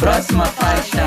Próxima 0.00 0.46
faixa. 0.46 1.02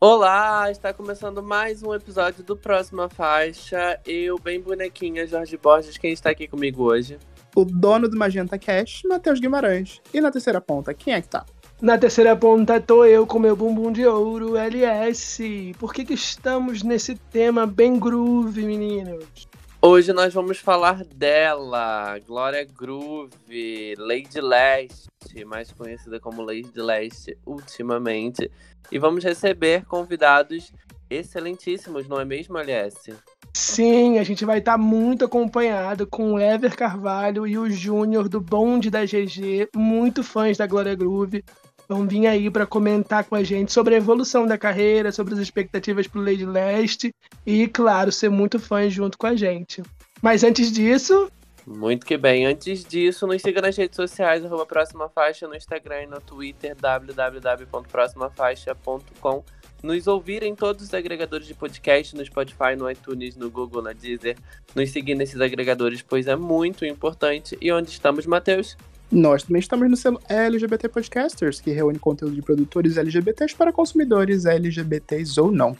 Olá, 0.00 0.70
está 0.70 0.90
começando 0.90 1.42
mais 1.42 1.82
um 1.82 1.94
episódio 1.94 2.42
do 2.42 2.56
Próxima 2.56 3.10
Faixa. 3.10 4.00
Eu, 4.06 4.38
bem 4.38 4.58
bonequinha, 4.58 5.26
Jorge 5.26 5.58
Borges, 5.58 5.98
quem 5.98 6.14
está 6.14 6.30
aqui 6.30 6.48
comigo 6.48 6.82
hoje? 6.82 7.18
O 7.54 7.62
dono 7.62 8.08
do 8.08 8.16
Magenta 8.16 8.58
Cash, 8.58 9.02
Matheus 9.04 9.38
Guimarães. 9.38 10.00
E 10.14 10.20
na 10.20 10.30
terceira 10.30 10.62
ponta, 10.62 10.94
quem 10.94 11.12
é 11.12 11.20
que 11.20 11.28
tá? 11.28 11.44
Na 11.82 11.98
terceira 11.98 12.34
ponta 12.34 12.80
tô 12.80 13.04
eu 13.04 13.26
com 13.26 13.38
meu 13.38 13.54
bumbum 13.54 13.92
de 13.92 14.06
ouro, 14.06 14.56
LS. 14.56 15.74
Por 15.78 15.92
que, 15.92 16.06
que 16.06 16.14
estamos 16.14 16.82
nesse 16.82 17.16
tema 17.16 17.66
bem 17.66 17.98
groove, 17.98 18.64
meninos? 18.64 19.46
Hoje 19.86 20.14
nós 20.14 20.32
vamos 20.32 20.58
falar 20.58 21.04
dela, 21.04 22.18
Glória 22.26 22.64
Groove, 22.64 23.94
Lady 23.98 24.40
Leste, 24.40 25.44
mais 25.44 25.70
conhecida 25.72 26.18
como 26.18 26.40
Lady 26.40 26.72
Leste 26.74 27.36
ultimamente. 27.44 28.50
E 28.90 28.98
vamos 28.98 29.22
receber 29.22 29.84
convidados 29.84 30.72
excelentíssimos, 31.10 32.08
não 32.08 32.18
é 32.18 32.24
mesmo, 32.24 32.56
LS? 32.56 33.12
Sim, 33.52 34.18
a 34.18 34.22
gente 34.22 34.46
vai 34.46 34.60
estar 34.60 34.78
muito 34.78 35.26
acompanhado 35.26 36.06
com 36.06 36.32
o 36.32 36.40
Ever 36.40 36.74
Carvalho 36.74 37.46
e 37.46 37.58
o 37.58 37.68
Júnior 37.68 38.26
do 38.26 38.40
Bonde 38.40 38.88
da 38.88 39.04
GG, 39.04 39.68
muito 39.76 40.24
fãs 40.24 40.56
da 40.56 40.66
Glória 40.66 40.94
Groove. 40.94 41.44
Vão 41.88 42.06
vir 42.06 42.26
aí 42.26 42.50
para 42.50 42.66
comentar 42.66 43.24
com 43.24 43.34
a 43.34 43.42
gente 43.42 43.72
sobre 43.72 43.94
a 43.94 43.98
evolução 43.98 44.46
da 44.46 44.56
carreira, 44.56 45.12
sobre 45.12 45.34
as 45.34 45.40
expectativas 45.40 46.06
para 46.06 46.20
o 46.20 46.24
Lady 46.24 46.46
Leste 46.46 47.14
e, 47.46 47.68
claro, 47.68 48.10
ser 48.10 48.30
muito 48.30 48.58
fã 48.58 48.88
junto 48.88 49.18
com 49.18 49.26
a 49.26 49.36
gente. 49.36 49.82
Mas 50.22 50.42
antes 50.42 50.72
disso. 50.72 51.30
Muito 51.66 52.06
que 52.06 52.16
bem. 52.16 52.46
Antes 52.46 52.82
disso, 52.84 53.26
nos 53.26 53.42
siga 53.42 53.60
nas 53.60 53.76
redes 53.76 53.96
sociais, 53.96 54.44
arroba 54.44 54.64
Próxima 54.66 55.08
Faixa, 55.08 55.48
no 55.48 55.54
Instagram 55.54 56.02
e 56.02 56.06
no 56.06 56.20
Twitter, 56.20 56.74
www.proximafaixa.com. 56.76 59.44
Nos 59.82 60.06
ouvir 60.06 60.42
em 60.42 60.54
todos 60.54 60.84
os 60.84 60.94
agregadores 60.94 61.46
de 61.46 61.52
podcast, 61.52 62.16
no 62.16 62.24
Spotify, 62.24 62.74
no 62.76 62.90
iTunes, 62.90 63.36
no 63.36 63.50
Google, 63.50 63.82
na 63.82 63.92
Deezer. 63.92 64.38
Nos 64.74 64.90
seguir 64.90 65.14
nesses 65.14 65.38
agregadores, 65.40 66.00
pois 66.00 66.26
é 66.26 66.34
muito 66.34 66.86
importante. 66.86 67.58
E 67.60 67.70
onde 67.70 67.90
estamos, 67.90 68.24
Matheus? 68.24 68.78
Nós 69.12 69.42
também 69.42 69.60
estamos 69.60 69.88
no 69.88 69.96
selo 69.96 70.20
LGBT 70.28 70.88
Podcasters, 70.88 71.60
que 71.60 71.70
reúne 71.70 71.98
conteúdo 71.98 72.34
de 72.34 72.42
produtores 72.42 72.96
LGBTs 72.96 73.54
para 73.54 73.72
consumidores 73.72 74.44
LGBTs 74.44 75.40
ou 75.40 75.52
não. 75.52 75.76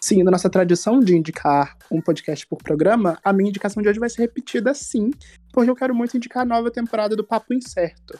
Seguindo 0.00 0.30
nossa 0.30 0.50
tradição 0.50 1.00
de 1.00 1.16
indicar 1.16 1.78
um 1.90 1.98
podcast 1.98 2.46
por 2.46 2.58
programa, 2.58 3.18
a 3.24 3.32
minha 3.32 3.48
indicação 3.48 3.82
de 3.82 3.88
hoje 3.88 3.98
vai 3.98 4.10
ser 4.10 4.22
repetida 4.22 4.74
sim, 4.74 5.10
porque 5.50 5.70
eu 5.70 5.74
quero 5.74 5.94
muito 5.94 6.14
indicar 6.14 6.42
a 6.42 6.46
nova 6.46 6.70
temporada 6.70 7.16
do 7.16 7.24
Papo 7.24 7.54
Incerto. 7.54 8.18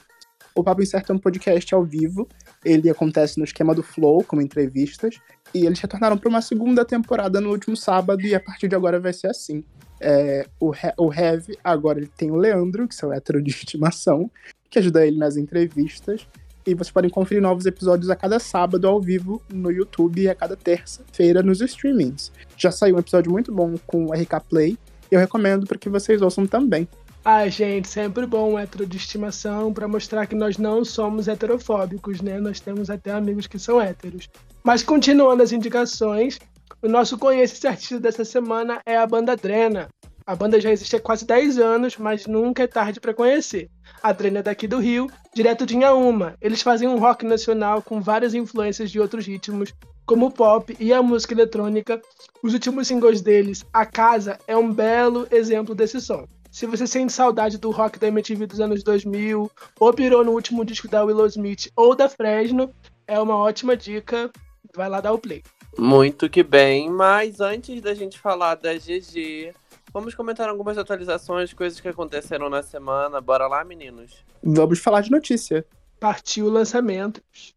O 0.55 0.63
Papo 0.63 0.81
Incerto 0.81 1.11
é 1.11 1.15
um 1.15 1.19
podcast 1.19 1.75
ao 1.75 1.83
vivo, 1.83 2.27
ele 2.63 2.89
acontece 2.89 3.37
no 3.37 3.43
esquema 3.43 3.75
do 3.75 3.83
Flow, 3.83 4.23
como 4.23 4.41
entrevistas, 4.41 5.19
e 5.53 5.65
eles 5.65 5.79
retornaram 5.79 6.17
para 6.17 6.29
uma 6.29 6.41
segunda 6.41 6.83
temporada 6.83 7.39
no 7.39 7.51
último 7.51 7.77
sábado, 7.77 8.21
e 8.21 8.33
a 8.33 8.39
partir 8.39 8.67
de 8.67 8.75
agora 8.75 8.99
vai 8.99 9.13
ser 9.13 9.27
assim. 9.27 9.63
É, 10.07 10.45
o, 10.59 10.71
o 10.97 11.13
Heavy, 11.13 11.57
agora 11.63 11.97
ele 11.97 12.11
tem 12.15 12.29
o 12.29 12.35
Leandro, 12.35 12.87
que 12.87 12.95
é 13.03 13.07
o 13.07 13.11
hétero 13.11 13.41
de 13.41 13.49
estimação, 13.51 14.29
que 14.69 14.77
ajuda 14.77 15.05
ele 15.05 15.17
nas 15.17 15.35
entrevistas. 15.35 16.27
E 16.67 16.73
vocês 16.73 16.91
podem 16.91 17.09
conferir 17.09 17.41
novos 17.41 17.65
episódios 17.65 18.09
a 18.09 18.15
cada 18.15 18.39
sábado 18.39 18.87
ao 18.87 19.01
vivo 19.01 19.41
no 19.51 19.71
YouTube 19.71 20.21
e 20.21 20.29
a 20.29 20.35
cada 20.35 20.55
terça-feira 20.55 21.43
nos 21.43 21.61
streamings. 21.61 22.31
Já 22.57 22.71
saiu 22.71 22.95
um 22.95 22.99
episódio 22.99 23.31
muito 23.31 23.51
bom 23.51 23.75
com 23.85 24.05
o 24.05 24.13
RK 24.13 24.41
Play 24.49 24.77
eu 25.11 25.19
recomendo 25.19 25.65
para 25.65 25.77
que 25.77 25.89
vocês 25.89 26.21
ouçam 26.21 26.45
também. 26.45 26.87
Ai, 27.23 27.49
gente, 27.49 27.87
sempre 27.87 28.25
bom 28.27 28.53
um 28.53 28.59
hétero 28.59 28.85
de 28.85 28.97
estimação 28.97 29.73
para 29.73 29.87
mostrar 29.87 30.27
que 30.27 30.35
nós 30.35 30.57
não 30.57 30.85
somos 30.85 31.27
heterofóbicos, 31.27 32.21
né? 32.21 32.39
Nós 32.39 32.59
temos 32.59 32.89
até 32.89 33.11
amigos 33.11 33.47
que 33.47 33.57
são 33.57 33.81
héteros. 33.81 34.29
Mas 34.63 34.83
continuando 34.83 35.41
as 35.41 35.51
indicações, 35.51 36.39
o 36.85 36.87
nosso 36.87 37.17
Conheça 37.17 37.67
artista 37.67 37.99
dessa 37.99 38.23
semana 38.23 38.79
é 38.85 38.95
a 38.95 39.07
banda 39.07 39.35
Drena. 39.35 39.89
A 40.23 40.35
banda 40.35 40.61
já 40.61 40.71
existe 40.71 40.95
há 40.95 40.99
quase 40.99 41.25
10 41.25 41.57
anos, 41.57 41.97
mas 41.97 42.27
nunca 42.27 42.61
é 42.61 42.67
tarde 42.67 42.99
para 42.99 43.11
conhecer. 43.11 43.71
A 44.03 44.11
Drena 44.11 44.39
é 44.39 44.43
daqui 44.43 44.67
do 44.67 44.77
Rio, 44.77 45.07
direto 45.33 45.65
de 45.65 45.75
Inhaúma. 45.75 46.35
Eles 46.39 46.61
fazem 46.61 46.87
um 46.87 46.99
rock 46.99 47.25
nacional 47.25 47.81
com 47.81 47.99
várias 47.99 48.35
influências 48.35 48.91
de 48.91 48.99
outros 48.99 49.25
ritmos, 49.25 49.73
como 50.05 50.27
o 50.27 50.31
pop 50.31 50.77
e 50.79 50.93
a 50.93 51.01
música 51.01 51.33
eletrônica. 51.33 51.99
Os 52.43 52.53
últimos 52.53 52.87
singles 52.87 53.19
deles, 53.19 53.65
A 53.73 53.83
Casa, 53.83 54.37
é 54.47 54.55
um 54.55 54.71
belo 54.71 55.27
exemplo 55.31 55.73
desse 55.73 55.99
som. 55.99 56.27
Se 56.51 56.67
você 56.67 56.85
sente 56.85 57.11
saudade 57.11 57.57
do 57.57 57.71
rock 57.71 57.97
da 57.97 58.09
MTV 58.09 58.45
dos 58.45 58.59
anos 58.59 58.83
2000, 58.83 59.51
ou 59.79 59.93
pirou 59.93 60.23
no 60.23 60.33
último 60.33 60.63
disco 60.63 60.87
da 60.87 61.03
Willow 61.03 61.25
Smith 61.25 61.71
ou 61.75 61.95
da 61.95 62.07
Fresno, 62.07 62.71
é 63.07 63.19
uma 63.19 63.37
ótima 63.37 63.75
dica. 63.75 64.29
Vai 64.75 64.87
lá 64.87 65.01
dar 65.01 65.13
o 65.13 65.17
play. 65.17 65.41
Muito 65.77 66.29
que 66.29 66.43
bem, 66.43 66.89
mas 66.89 67.39
antes 67.41 67.81
da 67.81 67.93
gente 67.93 68.17
falar 68.19 68.55
da 68.55 68.73
GG, 68.73 69.53
Vamos 69.95 70.13
comentar 70.13 70.49
algumas 70.49 70.77
atualizações, 70.77 71.53
coisas 71.53 71.79
que 71.79 71.87
aconteceram 71.87 72.49
na 72.49 72.61
semana. 72.61 73.21
Bora 73.21 73.47
lá, 73.47 73.63
meninos? 73.63 74.25
Vamos 74.43 74.77
falar 74.79 74.99
de 74.99 75.09
notícia. 75.09 75.65
Partiu 75.97 76.49
lançamentos. 76.49 77.54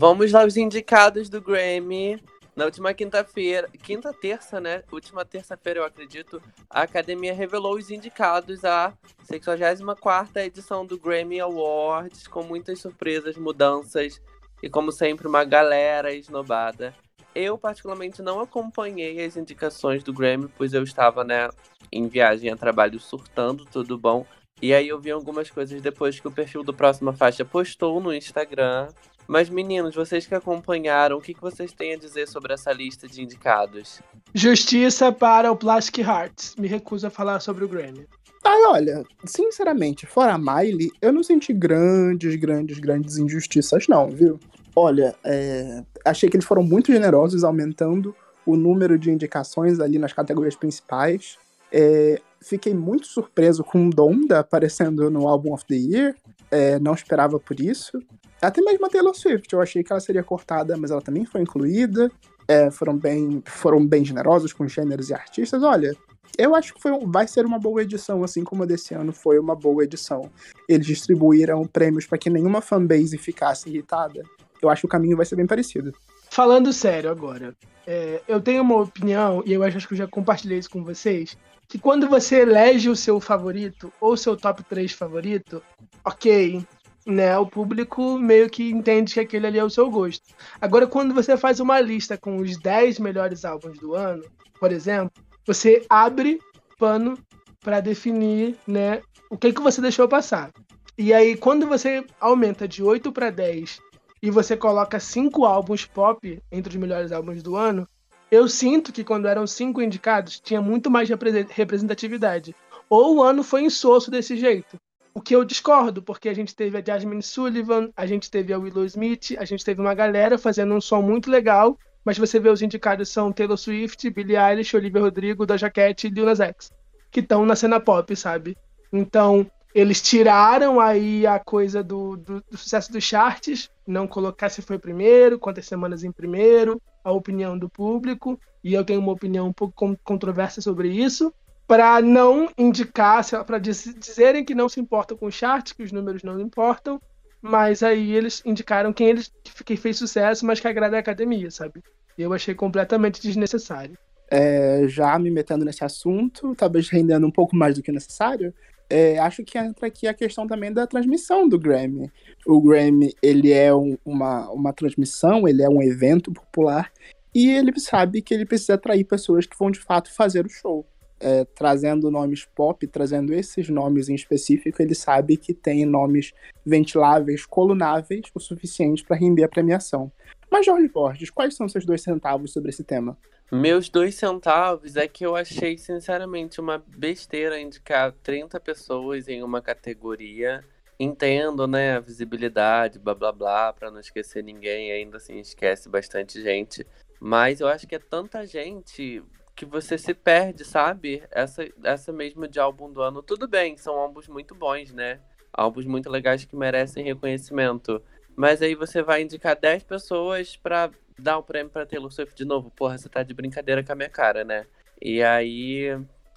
Vamos 0.00 0.34
aos 0.34 0.56
indicados 0.56 1.28
do 1.28 1.42
Grammy. 1.42 2.18
Na 2.56 2.64
última 2.64 2.94
quinta-feira, 2.94 3.68
quinta 3.82 4.14
terça, 4.14 4.58
né? 4.58 4.82
Última 4.90 5.26
terça-feira, 5.26 5.80
eu 5.80 5.84
acredito, 5.84 6.42
a 6.70 6.80
academia 6.80 7.34
revelou 7.34 7.76
os 7.76 7.90
indicados 7.90 8.64
à 8.64 8.94
64 9.24 10.40
edição 10.40 10.86
do 10.86 10.98
Grammy 10.98 11.38
Awards, 11.38 12.26
com 12.26 12.42
muitas 12.42 12.80
surpresas, 12.80 13.36
mudanças 13.36 14.22
e, 14.62 14.70
como 14.70 14.90
sempre, 14.90 15.28
uma 15.28 15.44
galera 15.44 16.14
esnobada. 16.14 16.94
Eu, 17.34 17.58
particularmente, 17.58 18.22
não 18.22 18.40
acompanhei 18.40 19.22
as 19.22 19.36
indicações 19.36 20.02
do 20.02 20.14
Grammy, 20.14 20.48
pois 20.56 20.72
eu 20.72 20.82
estava, 20.82 21.24
né, 21.24 21.50
em 21.92 22.08
viagem 22.08 22.48
a 22.48 22.56
trabalho 22.56 22.98
surtando, 22.98 23.66
tudo 23.66 23.98
bom. 23.98 24.24
E 24.62 24.74
aí 24.74 24.88
eu 24.88 25.00
vi 25.00 25.10
algumas 25.10 25.50
coisas 25.50 25.80
depois 25.80 26.20
que 26.20 26.28
o 26.28 26.30
perfil 26.30 26.62
do 26.62 26.74
Próxima 26.74 27.12
Faixa 27.12 27.44
postou 27.44 28.00
no 28.00 28.12
Instagram. 28.12 28.88
Mas, 29.26 29.48
meninos, 29.48 29.94
vocês 29.94 30.26
que 30.26 30.34
acompanharam, 30.34 31.16
o 31.16 31.20
que, 31.20 31.32
que 31.32 31.40
vocês 31.40 31.72
têm 31.72 31.94
a 31.94 31.96
dizer 31.96 32.26
sobre 32.26 32.52
essa 32.52 32.72
lista 32.72 33.06
de 33.06 33.22
indicados? 33.22 34.00
Justiça 34.34 35.12
para 35.12 35.52
o 35.52 35.56
Plastic 35.56 35.98
Hearts. 35.98 36.56
Me 36.56 36.66
recuso 36.66 37.06
a 37.06 37.10
falar 37.10 37.40
sobre 37.40 37.64
o 37.64 37.68
Grammy. 37.68 38.06
Ah, 38.44 38.70
olha, 38.70 39.04
sinceramente, 39.24 40.06
fora 40.06 40.34
a 40.34 40.38
Miley, 40.38 40.90
eu 41.00 41.12
não 41.12 41.22
senti 41.22 41.52
grandes, 41.52 42.34
grandes, 42.36 42.78
grandes 42.78 43.18
injustiças, 43.18 43.86
não, 43.86 44.08
viu? 44.08 44.40
Olha, 44.74 45.14
é... 45.24 45.84
achei 46.04 46.28
que 46.28 46.36
eles 46.36 46.46
foram 46.46 46.62
muito 46.62 46.90
generosos, 46.90 47.44
aumentando 47.44 48.14
o 48.46 48.56
número 48.56 48.98
de 48.98 49.10
indicações 49.10 49.78
ali 49.78 49.98
nas 49.98 50.12
categorias 50.12 50.56
principais. 50.56 51.36
É... 51.70 52.20
Fiquei 52.42 52.74
muito 52.74 53.06
surpreso 53.06 53.62
com 53.62 53.90
Donda 53.90 54.40
aparecendo 54.40 55.10
no 55.10 55.28
Album 55.28 55.52
of 55.52 55.64
the 55.66 55.74
Year. 55.74 56.14
É... 56.50 56.78
não 56.78 56.94
esperava 56.94 57.38
por 57.38 57.60
isso. 57.60 57.98
Até 58.40 58.62
mesmo 58.62 58.86
a 58.86 58.88
Taylor 58.88 59.14
Swift, 59.14 59.52
eu 59.52 59.60
achei 59.60 59.84
que 59.84 59.92
ela 59.92 60.00
seria 60.00 60.22
cortada, 60.22 60.76
mas 60.76 60.90
ela 60.90 61.02
também 61.02 61.26
foi 61.26 61.42
incluída. 61.42 62.10
É, 62.48 62.70
foram, 62.70 62.96
bem, 62.96 63.42
foram 63.46 63.86
bem 63.86 64.04
generosos 64.04 64.52
com 64.52 64.66
gêneros 64.66 65.10
e 65.10 65.14
artistas. 65.14 65.62
Olha, 65.62 65.94
eu 66.36 66.54
acho 66.54 66.74
que 66.74 66.80
foi, 66.80 66.92
vai 67.06 67.28
ser 67.28 67.44
uma 67.44 67.58
boa 67.58 67.82
edição, 67.82 68.24
assim 68.24 68.42
como 68.42 68.62
a 68.62 68.66
desse 68.66 68.94
ano 68.94 69.12
foi 69.12 69.38
uma 69.38 69.54
boa 69.54 69.84
edição. 69.84 70.30
Eles 70.68 70.86
distribuíram 70.86 71.64
prêmios 71.66 72.06
para 72.06 72.18
que 72.18 72.30
nenhuma 72.30 72.60
fanbase 72.60 73.18
ficasse 73.18 73.68
irritada. 73.68 74.22
Eu 74.62 74.68
acho 74.68 74.80
que 74.82 74.86
o 74.86 74.90
caminho 74.90 75.16
vai 75.16 75.26
ser 75.26 75.36
bem 75.36 75.46
parecido. 75.46 75.92
Falando 76.30 76.72
sério 76.72 77.10
agora, 77.10 77.54
é, 77.86 78.22
eu 78.26 78.40
tenho 78.40 78.62
uma 78.62 78.82
opinião, 78.82 79.42
e 79.44 79.52
eu 79.52 79.62
acho 79.62 79.86
que 79.86 79.94
eu 79.94 79.98
já 79.98 80.06
compartilhei 80.06 80.58
isso 80.58 80.70
com 80.70 80.82
vocês, 80.82 81.36
que 81.70 81.78
quando 81.78 82.08
você 82.08 82.40
elege 82.40 82.90
o 82.90 82.96
seu 82.96 83.20
favorito, 83.20 83.92
ou 84.00 84.16
seu 84.16 84.36
top 84.36 84.64
3 84.64 84.90
favorito, 84.90 85.62
ok, 86.04 86.66
né, 87.06 87.38
o 87.38 87.46
público 87.46 88.18
meio 88.18 88.50
que 88.50 88.72
entende 88.72 89.14
que 89.14 89.20
aquele 89.20 89.46
ali 89.46 89.58
é 89.60 89.64
o 89.64 89.70
seu 89.70 89.88
gosto. 89.88 90.34
Agora, 90.60 90.88
quando 90.88 91.14
você 91.14 91.36
faz 91.36 91.60
uma 91.60 91.80
lista 91.80 92.18
com 92.18 92.38
os 92.38 92.58
10 92.58 92.98
melhores 92.98 93.44
álbuns 93.44 93.78
do 93.78 93.94
ano, 93.94 94.24
por 94.58 94.72
exemplo, 94.72 95.12
você 95.46 95.86
abre 95.88 96.40
pano 96.76 97.16
para 97.60 97.78
definir 97.78 98.56
né, 98.66 99.00
o 99.30 99.38
que, 99.38 99.52
que 99.52 99.62
você 99.62 99.80
deixou 99.80 100.08
passar. 100.08 100.50
E 100.98 101.14
aí, 101.14 101.36
quando 101.36 101.68
você 101.68 102.04
aumenta 102.18 102.66
de 102.66 102.82
8 102.82 103.12
para 103.12 103.30
10 103.30 103.78
e 104.20 104.28
você 104.28 104.56
coloca 104.56 104.98
cinco 104.98 105.44
álbuns 105.44 105.86
pop 105.86 106.42
entre 106.50 106.70
os 106.70 106.80
melhores 106.80 107.12
álbuns 107.12 107.44
do 107.44 107.54
ano, 107.54 107.86
eu 108.30 108.48
sinto 108.48 108.92
que 108.92 109.04
quando 109.04 109.26
eram 109.26 109.46
cinco 109.46 109.82
indicados, 109.82 110.38
tinha 110.38 110.60
muito 110.60 110.90
mais 110.90 111.08
representatividade. 111.08 112.54
Ou 112.88 113.16
o 113.16 113.22
ano 113.22 113.42
foi 113.42 113.62
insosso 113.62 114.10
desse 114.10 114.36
jeito. 114.36 114.78
O 115.12 115.20
que 115.20 115.34
eu 115.34 115.44
discordo, 115.44 116.00
porque 116.02 116.28
a 116.28 116.34
gente 116.34 116.54
teve 116.54 116.78
a 116.78 116.84
Jasmine 116.84 117.22
Sullivan, 117.22 117.90
a 117.96 118.06
gente 118.06 118.30
teve 118.30 118.52
a 118.52 118.58
Willow 118.58 118.84
Smith, 118.84 119.36
a 119.38 119.44
gente 119.44 119.64
teve 119.64 119.80
uma 119.80 119.94
galera 119.94 120.38
fazendo 120.38 120.74
um 120.74 120.80
som 120.80 121.02
muito 121.02 121.28
legal, 121.28 121.76
mas 122.04 122.16
você 122.16 122.38
vê 122.38 122.48
os 122.48 122.62
indicados 122.62 123.08
são 123.08 123.32
Taylor 123.32 123.56
Swift, 123.56 124.08
Billie 124.10 124.36
Eilish, 124.36 124.76
Olivia 124.76 125.00
Rodrigo, 125.00 125.44
Doja 125.44 125.68
Cat 125.68 126.06
e 126.06 126.10
Lil 126.10 126.24
Nas 126.24 126.38
X, 126.40 126.70
que 127.10 127.20
estão 127.20 127.44
na 127.44 127.56
cena 127.56 127.80
pop, 127.80 128.14
sabe? 128.14 128.56
Então, 128.92 129.50
eles 129.74 130.00
tiraram 130.00 130.80
aí 130.80 131.26
a 131.26 131.38
coisa 131.38 131.82
do, 131.82 132.16
do, 132.16 132.42
do, 132.48 132.56
sucesso 132.56 132.92
dos 132.92 133.04
charts, 133.04 133.70
não 133.86 134.06
colocar 134.06 134.48
se 134.48 134.62
foi 134.62 134.78
primeiro, 134.78 135.38
quantas 135.38 135.66
semanas 135.66 136.02
em 136.02 136.10
primeiro, 136.10 136.80
a 137.02 137.12
opinião 137.12 137.58
do 137.58 137.68
público, 137.68 138.38
e 138.62 138.74
eu 138.74 138.84
tenho 138.84 139.00
uma 139.00 139.12
opinião 139.12 139.48
um 139.48 139.52
pouco 139.52 139.96
controversa 140.04 140.60
sobre 140.60 140.88
isso, 140.88 141.32
para 141.66 142.02
não 142.02 142.48
indicar, 142.58 143.24
para 143.44 143.58
dizerem 143.58 144.44
que 144.44 144.54
não 144.54 144.68
se 144.68 144.80
importam 144.80 145.16
com 145.16 145.26
o 145.26 145.30
chart, 145.30 145.72
que 145.72 145.82
os 145.82 145.92
números 145.92 146.22
não 146.22 146.40
importam, 146.40 147.00
mas 147.40 147.82
aí 147.82 148.12
eles 148.12 148.42
indicaram 148.44 148.92
quem 148.92 149.08
eles 149.08 149.32
que 149.64 149.76
fez 149.76 149.96
sucesso, 149.96 150.44
mas 150.44 150.60
que 150.60 150.68
agrada 150.68 150.96
a 150.96 151.00
academia, 151.00 151.50
sabe? 151.50 151.80
Eu 152.18 152.32
achei 152.32 152.54
completamente 152.54 153.22
desnecessário. 153.22 153.96
É, 154.30 154.84
já 154.86 155.18
me 155.18 155.30
metendo 155.30 155.64
nesse 155.64 155.84
assunto, 155.84 156.54
talvez 156.54 156.88
rendendo 156.88 157.26
um 157.26 157.30
pouco 157.30 157.56
mais 157.56 157.76
do 157.76 157.82
que 157.82 157.90
necessário, 157.90 158.54
é, 158.90 159.18
acho 159.18 159.44
que 159.44 159.56
entra 159.56 159.86
aqui 159.86 160.06
a 160.06 160.14
questão 160.14 160.46
também 160.46 160.72
da 160.72 160.86
transmissão 160.86 161.48
do 161.48 161.58
Grammy. 161.58 162.10
O 162.46 162.60
Grammy, 162.60 163.14
ele 163.22 163.52
é 163.52 163.74
um, 163.74 163.96
uma, 164.04 164.50
uma 164.50 164.72
transmissão, 164.72 165.48
ele 165.48 165.62
é 165.62 165.68
um 165.68 165.82
evento 165.82 166.32
popular, 166.32 166.92
e 167.34 167.48
ele 167.48 167.78
sabe 167.78 168.20
que 168.20 168.34
ele 168.34 168.44
precisa 168.44 168.74
atrair 168.74 169.04
pessoas 169.04 169.46
que 169.46 169.56
vão 169.56 169.70
de 169.70 169.78
fato 169.78 170.12
fazer 170.12 170.44
o 170.44 170.50
show 170.50 170.84
é, 171.20 171.44
trazendo 171.44 172.10
nomes 172.10 172.46
pop, 172.46 172.84
trazendo 172.86 173.34
esses 173.34 173.68
nomes 173.68 174.08
em 174.08 174.14
específico, 174.14 174.80
ele 174.80 174.94
sabe 174.94 175.36
que 175.36 175.52
tem 175.52 175.84
nomes 175.84 176.32
ventiláveis, 176.64 177.44
colunáveis 177.44 178.22
o 178.34 178.40
suficiente 178.40 179.04
para 179.04 179.16
render 179.16 179.44
a 179.44 179.48
premiação. 179.48 180.10
Mas, 180.50 180.66
Jorge 180.66 180.88
Borges, 180.88 181.30
quais 181.30 181.54
são 181.54 181.68
seus 181.68 181.86
dois 181.86 182.02
centavos 182.02 182.52
sobre 182.52 182.70
esse 182.70 182.82
tema? 182.82 183.16
Meus 183.52 183.88
dois 183.88 184.14
centavos 184.14 184.96
é 184.96 185.08
que 185.08 185.24
eu 185.24 185.36
achei, 185.36 185.78
sinceramente, 185.78 186.60
uma 186.60 186.82
besteira 186.86 187.60
indicar 187.60 188.12
30 188.22 188.58
pessoas 188.60 189.28
em 189.28 189.42
uma 189.42 189.62
categoria. 189.62 190.64
Entendo, 190.98 191.66
né, 191.66 191.96
a 191.96 192.00
visibilidade, 192.00 192.98
blá 192.98 193.14
blá 193.14 193.32
blá, 193.32 193.72
para 193.72 193.90
não 193.90 194.00
esquecer 194.00 194.44
ninguém, 194.44 194.92
ainda 194.92 195.16
assim 195.16 195.38
esquece 195.38 195.88
bastante 195.88 196.42
gente. 196.42 196.86
Mas 197.18 197.60
eu 197.60 197.68
acho 197.68 197.86
que 197.86 197.94
é 197.94 197.98
tanta 197.98 198.46
gente 198.46 199.22
que 199.56 199.64
você 199.64 199.98
se 199.98 200.14
perde, 200.14 200.64
sabe? 200.64 201.22
Essa, 201.30 201.66
essa 201.84 202.12
mesmo 202.12 202.46
de 202.46 202.58
álbum 202.60 202.92
do 202.92 203.02
ano, 203.02 203.22
tudo 203.22 203.48
bem, 203.48 203.76
são 203.76 203.94
álbuns 203.94 204.28
muito 204.28 204.54
bons, 204.54 204.92
né? 204.92 205.20
Álbuns 205.52 205.86
muito 205.86 206.08
legais 206.08 206.44
que 206.44 206.56
merecem 206.56 207.04
reconhecimento. 207.04 208.02
Mas 208.40 208.62
aí 208.62 208.74
você 208.74 209.02
vai 209.02 209.20
indicar 209.20 209.54
10 209.54 209.82
pessoas 209.82 210.56
pra 210.56 210.88
dar 211.18 211.36
o 211.36 211.40
um 211.40 211.42
prêmio 211.42 211.70
pra 211.70 211.84
Taylor 211.84 212.10
Swift 212.10 212.34
de 212.34 212.46
novo. 212.46 212.70
Porra, 212.70 212.96
você 212.96 213.06
tá 213.06 213.22
de 213.22 213.34
brincadeira 213.34 213.84
com 213.84 213.92
a 213.92 213.94
minha 213.94 214.08
cara, 214.08 214.42
né? 214.44 214.64
E 214.98 215.22
aí, 215.22 215.88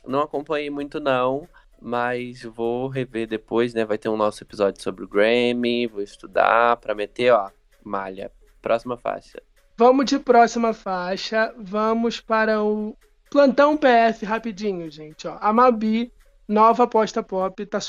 não 0.06 0.20
acompanhei 0.20 0.70
muito 0.70 1.00
não, 1.00 1.48
mas 1.82 2.44
vou 2.44 2.90
rever 2.90 3.26
depois, 3.26 3.74
né? 3.74 3.86
Vai 3.86 3.98
ter 3.98 4.10
um 4.10 4.18
nosso 4.18 4.44
episódio 4.44 4.84
sobre 4.84 5.06
o 5.06 5.08
Grammy, 5.08 5.88
vou 5.88 6.02
estudar 6.02 6.76
pra 6.76 6.94
meter, 6.94 7.32
ó, 7.32 7.50
malha. 7.82 8.30
Próxima 8.62 8.98
faixa. 8.98 9.42
Vamos 9.78 10.06
de 10.06 10.20
próxima 10.20 10.74
faixa, 10.74 11.56
vamos 11.58 12.20
para 12.20 12.62
o 12.62 12.98
Plantão 13.32 13.78
PF 13.78 14.26
rapidinho, 14.26 14.92
gente. 14.92 15.26
Ó. 15.26 15.38
A 15.40 15.54
Mabi, 15.54 16.12
nova 16.50 16.84
aposta 16.84 17.24
pop, 17.24 17.66
tá 17.66 17.80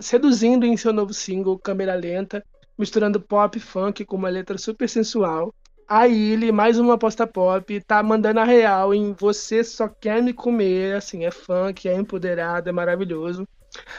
seduzindo 0.00 0.66
em 0.66 0.76
seu 0.76 0.92
novo 0.92 1.14
single, 1.14 1.56
Câmera 1.56 1.94
Lenta, 1.94 2.44
misturando 2.80 3.20
pop 3.20 3.56
e 3.56 3.60
funk 3.60 4.04
com 4.06 4.16
uma 4.16 4.30
letra 4.30 4.56
super 4.56 4.88
sensual. 4.88 5.54
A 5.86 6.08
Illy, 6.08 6.50
mais 6.50 6.78
uma 6.78 6.94
aposta 6.94 7.26
pop, 7.26 7.80
tá 7.82 8.02
mandando 8.02 8.40
a 8.40 8.44
real 8.44 8.94
em 8.94 9.12
Você 9.12 9.62
Só 9.62 9.86
Quer 9.88 10.22
Me 10.22 10.32
Comer, 10.32 10.96
assim, 10.96 11.24
é 11.24 11.30
funk, 11.30 11.88
é 11.88 11.94
empoderado, 11.94 12.68
é 12.68 12.72
maravilhoso. 12.72 13.46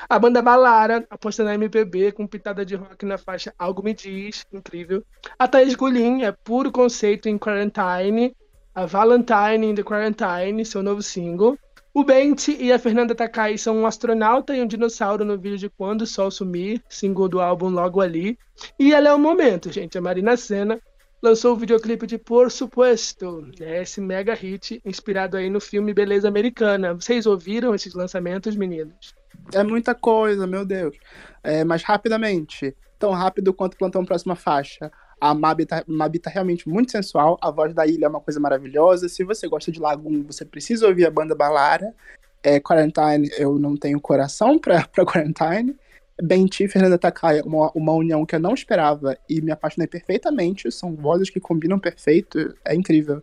A 0.09 0.17
banda 0.17 0.41
Balara, 0.41 1.05
aposta 1.09 1.43
na 1.43 1.53
MPB, 1.53 2.11
com 2.11 2.25
pitada 2.25 2.65
de 2.65 2.75
rock 2.75 3.05
na 3.05 3.17
faixa 3.17 3.53
Algo 3.59 3.83
Me 3.83 3.93
Diz, 3.93 4.45
incrível. 4.51 5.03
A 5.37 5.47
Thaís 5.47 5.75
Gulim, 5.75 6.23
é 6.23 6.31
puro 6.31 6.71
conceito 6.71 7.29
em 7.29 7.37
Quarantine, 7.37 8.35
a 8.73 8.85
Valentine 8.85 9.67
in 9.67 9.75
the 9.75 9.83
Quarantine, 9.83 10.65
seu 10.65 10.81
novo 10.81 11.01
single. 11.01 11.57
O 11.93 12.05
Bente 12.05 12.55
e 12.57 12.71
a 12.71 12.79
Fernanda 12.79 13.13
Takai 13.13 13.57
são 13.57 13.77
um 13.79 13.85
astronauta 13.85 14.55
e 14.55 14.61
um 14.61 14.67
dinossauro 14.67 15.25
no 15.25 15.37
vídeo 15.37 15.57
de 15.57 15.69
Quando 15.69 16.03
o 16.03 16.07
Sol 16.07 16.31
Sumir, 16.31 16.81
single 16.87 17.27
do 17.27 17.41
álbum 17.41 17.67
Logo 17.67 17.99
Ali. 17.99 18.39
E 18.79 18.93
ela 18.93 19.09
é 19.09 19.13
o 19.13 19.19
momento, 19.19 19.69
gente. 19.69 19.97
A 19.97 20.01
Marina 20.01 20.37
Senna 20.37 20.79
lançou 21.21 21.53
o 21.53 21.57
videoclipe 21.57 22.07
de 22.07 22.17
Por 22.17 22.49
Supuesto, 22.49 23.45
né, 23.59 23.81
esse 23.81 23.99
mega 23.99 24.33
hit 24.33 24.81
inspirado 24.85 25.35
aí 25.35 25.49
no 25.49 25.59
filme 25.59 25.93
Beleza 25.93 26.29
Americana. 26.29 26.93
Vocês 26.93 27.25
ouviram 27.25 27.75
esses 27.75 27.93
lançamentos, 27.93 28.55
meninos? 28.55 29.13
É 29.53 29.61
muita 29.61 29.93
coisa, 29.93 30.47
meu 30.47 30.65
Deus. 30.65 30.95
É, 31.43 31.65
mas 31.65 31.83
rapidamente, 31.83 32.73
tão 32.97 33.11
rápido 33.11 33.53
quanto 33.53 33.77
Plantão 33.77 34.05
Próxima 34.05 34.35
Faixa. 34.35 34.89
A 35.21 35.35
Mabi 35.35 35.67
tá, 35.67 35.83
Mabi 35.85 36.17
tá 36.17 36.31
realmente 36.31 36.67
muito 36.67 36.91
sensual. 36.91 37.37
A 37.39 37.51
voz 37.51 37.75
da 37.75 37.85
ilha 37.85 38.05
é 38.05 38.09
uma 38.09 38.19
coisa 38.19 38.39
maravilhosa. 38.39 39.07
Se 39.07 39.23
você 39.23 39.47
gosta 39.47 39.71
de 39.71 39.79
Lagoon, 39.79 40.23
você 40.23 40.43
precisa 40.43 40.87
ouvir 40.87 41.05
a 41.05 41.11
banda 41.11 41.35
Balara. 41.35 41.93
É, 42.41 42.59
Quarantine, 42.59 43.29
eu 43.37 43.59
não 43.59 43.77
tenho 43.77 44.01
coração 44.01 44.57
pra, 44.57 44.83
pra 44.91 45.05
Quarantine. 45.05 45.75
Benti 46.21 46.63
e 46.63 46.67
Fernanda 46.67 46.97
Takai, 46.97 47.41
uma, 47.41 47.71
uma 47.73 47.93
união 47.93 48.25
que 48.25 48.35
eu 48.35 48.39
não 48.39 48.53
esperava 48.53 49.17
e 49.29 49.41
me 49.41 49.51
apaixonei 49.51 49.87
perfeitamente. 49.87 50.71
São 50.71 50.95
vozes 50.95 51.29
que 51.29 51.39
combinam 51.39 51.77
perfeito. 51.77 52.55
É 52.65 52.73
incrível. 52.73 53.21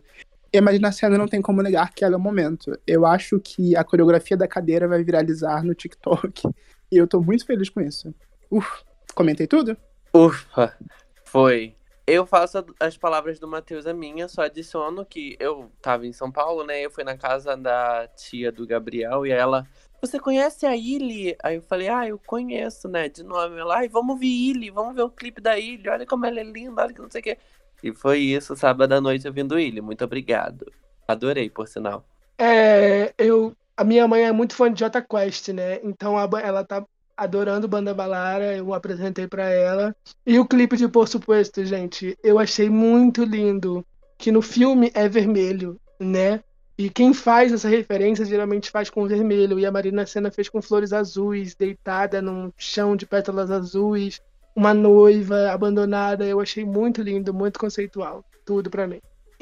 E 0.53 0.57
a 0.57 0.91
Senna 0.91 1.17
não 1.17 1.27
tem 1.27 1.41
como 1.41 1.61
negar 1.61 1.93
que 1.93 2.03
ela 2.03 2.15
é 2.15 2.17
o 2.17 2.21
momento. 2.21 2.79
Eu 2.87 3.05
acho 3.05 3.39
que 3.39 3.75
a 3.75 3.83
coreografia 3.83 4.37
da 4.37 4.47
cadeira 4.47 4.87
vai 4.87 5.03
viralizar 5.03 5.63
no 5.63 5.73
TikTok. 5.73 6.47
E 6.91 6.97
eu 6.97 7.05
tô 7.05 7.21
muito 7.21 7.45
feliz 7.45 7.69
com 7.69 7.81
isso. 7.81 8.11
Uf, 8.49 8.67
comentei 9.13 9.45
tudo? 9.45 9.77
Ufa, 10.11 10.75
foi. 11.23 11.75
Eu 12.09 12.25
faço 12.25 12.65
as 12.79 12.97
palavras 12.97 13.39
do 13.39 13.47
Matheus 13.47 13.85
a 13.85 13.93
minha, 13.93 14.27
só 14.27 14.41
adiciono 14.41 15.05
que 15.05 15.37
eu 15.39 15.71
tava 15.81 16.07
em 16.07 16.13
São 16.13 16.31
Paulo, 16.31 16.63
né? 16.63 16.81
Eu 16.81 16.89
fui 16.89 17.03
na 17.03 17.15
casa 17.15 17.55
da 17.55 18.07
tia 18.07 18.51
do 18.51 18.65
Gabriel 18.65 19.25
e 19.25 19.31
ela, 19.31 19.67
você 20.01 20.19
conhece 20.19 20.65
a 20.65 20.75
Illy? 20.75 21.35
Aí 21.43 21.55
eu 21.55 21.61
falei, 21.61 21.89
ah, 21.89 22.07
eu 22.07 22.17
conheço, 22.17 22.87
né? 22.87 23.09
De 23.09 23.21
nome. 23.21 23.59
Ela, 23.59 23.77
ai, 23.77 23.87
vamos 23.87 24.19
ver 24.19 24.25
Illy, 24.25 24.69
vamos 24.71 24.95
ver 24.95 25.03
o 25.03 25.09
clipe 25.09 25.39
da 25.39 25.59
Illy, 25.59 25.87
olha 25.89 26.05
como 26.05 26.25
ela 26.25 26.39
é 26.39 26.43
linda, 26.43 26.81
olha 26.81 26.93
que 26.93 27.01
não 27.01 27.11
sei 27.11 27.21
o 27.21 27.23
quê. 27.23 27.37
E 27.83 27.93
foi 27.93 28.19
isso, 28.19 28.55
sábado 28.55 28.91
à 28.93 28.99
noite 28.99 29.27
ouvindo 29.27 29.59
Illy. 29.59 29.81
Muito 29.81 30.03
obrigado. 30.03 30.71
Adorei, 31.07 31.49
por 31.49 31.67
sinal. 31.67 32.03
É, 32.37 33.13
eu. 33.17 33.55
A 33.75 33.83
minha 33.83 34.07
mãe 34.07 34.23
é 34.23 34.31
muito 34.31 34.55
fã 34.55 34.71
de 34.71 34.79
Jota 34.79 35.01
Quest, 35.01 35.49
né? 35.49 35.79
Então 35.83 36.17
ela 36.19 36.63
tá 36.65 36.85
adorando 37.19 37.67
Banda 37.67 37.93
Balara, 37.93 38.55
eu 38.55 38.73
apresentei 38.73 39.27
para 39.27 39.49
ela. 39.49 39.95
E 40.25 40.39
o 40.39 40.45
clipe 40.45 40.77
de 40.77 40.87
Por 40.87 41.07
Suposto, 41.07 41.63
gente, 41.65 42.17
eu 42.23 42.39
achei 42.39 42.69
muito 42.69 43.23
lindo. 43.23 43.85
Que 44.17 44.31
no 44.31 44.41
filme 44.41 44.91
é 44.93 45.07
vermelho, 45.07 45.79
né? 45.99 46.41
E 46.77 46.89
quem 46.89 47.13
faz 47.13 47.51
essa 47.51 47.67
referência 47.67 48.23
geralmente 48.23 48.71
faz 48.71 48.89
com 48.89 49.05
vermelho. 49.05 49.59
E 49.59 49.65
a 49.65 49.71
Marina 49.71 50.05
Senna 50.05 50.31
fez 50.31 50.47
com 50.47 50.61
flores 50.61 50.93
azuis, 50.93 51.53
deitada 51.53 52.21
num 52.21 52.51
chão 52.57 52.95
de 52.95 53.05
pétalas 53.05 53.51
azuis. 53.51 54.21
Uma 54.55 54.73
noiva 54.73 55.51
abandonada. 55.51 56.25
Eu 56.25 56.39
achei 56.39 56.63
muito 56.63 57.01
lindo, 57.01 57.33
muito 57.33 57.59
conceitual. 57.59 58.23
Tudo 58.45 58.69
para 58.69 58.87
mim. 58.87 59.01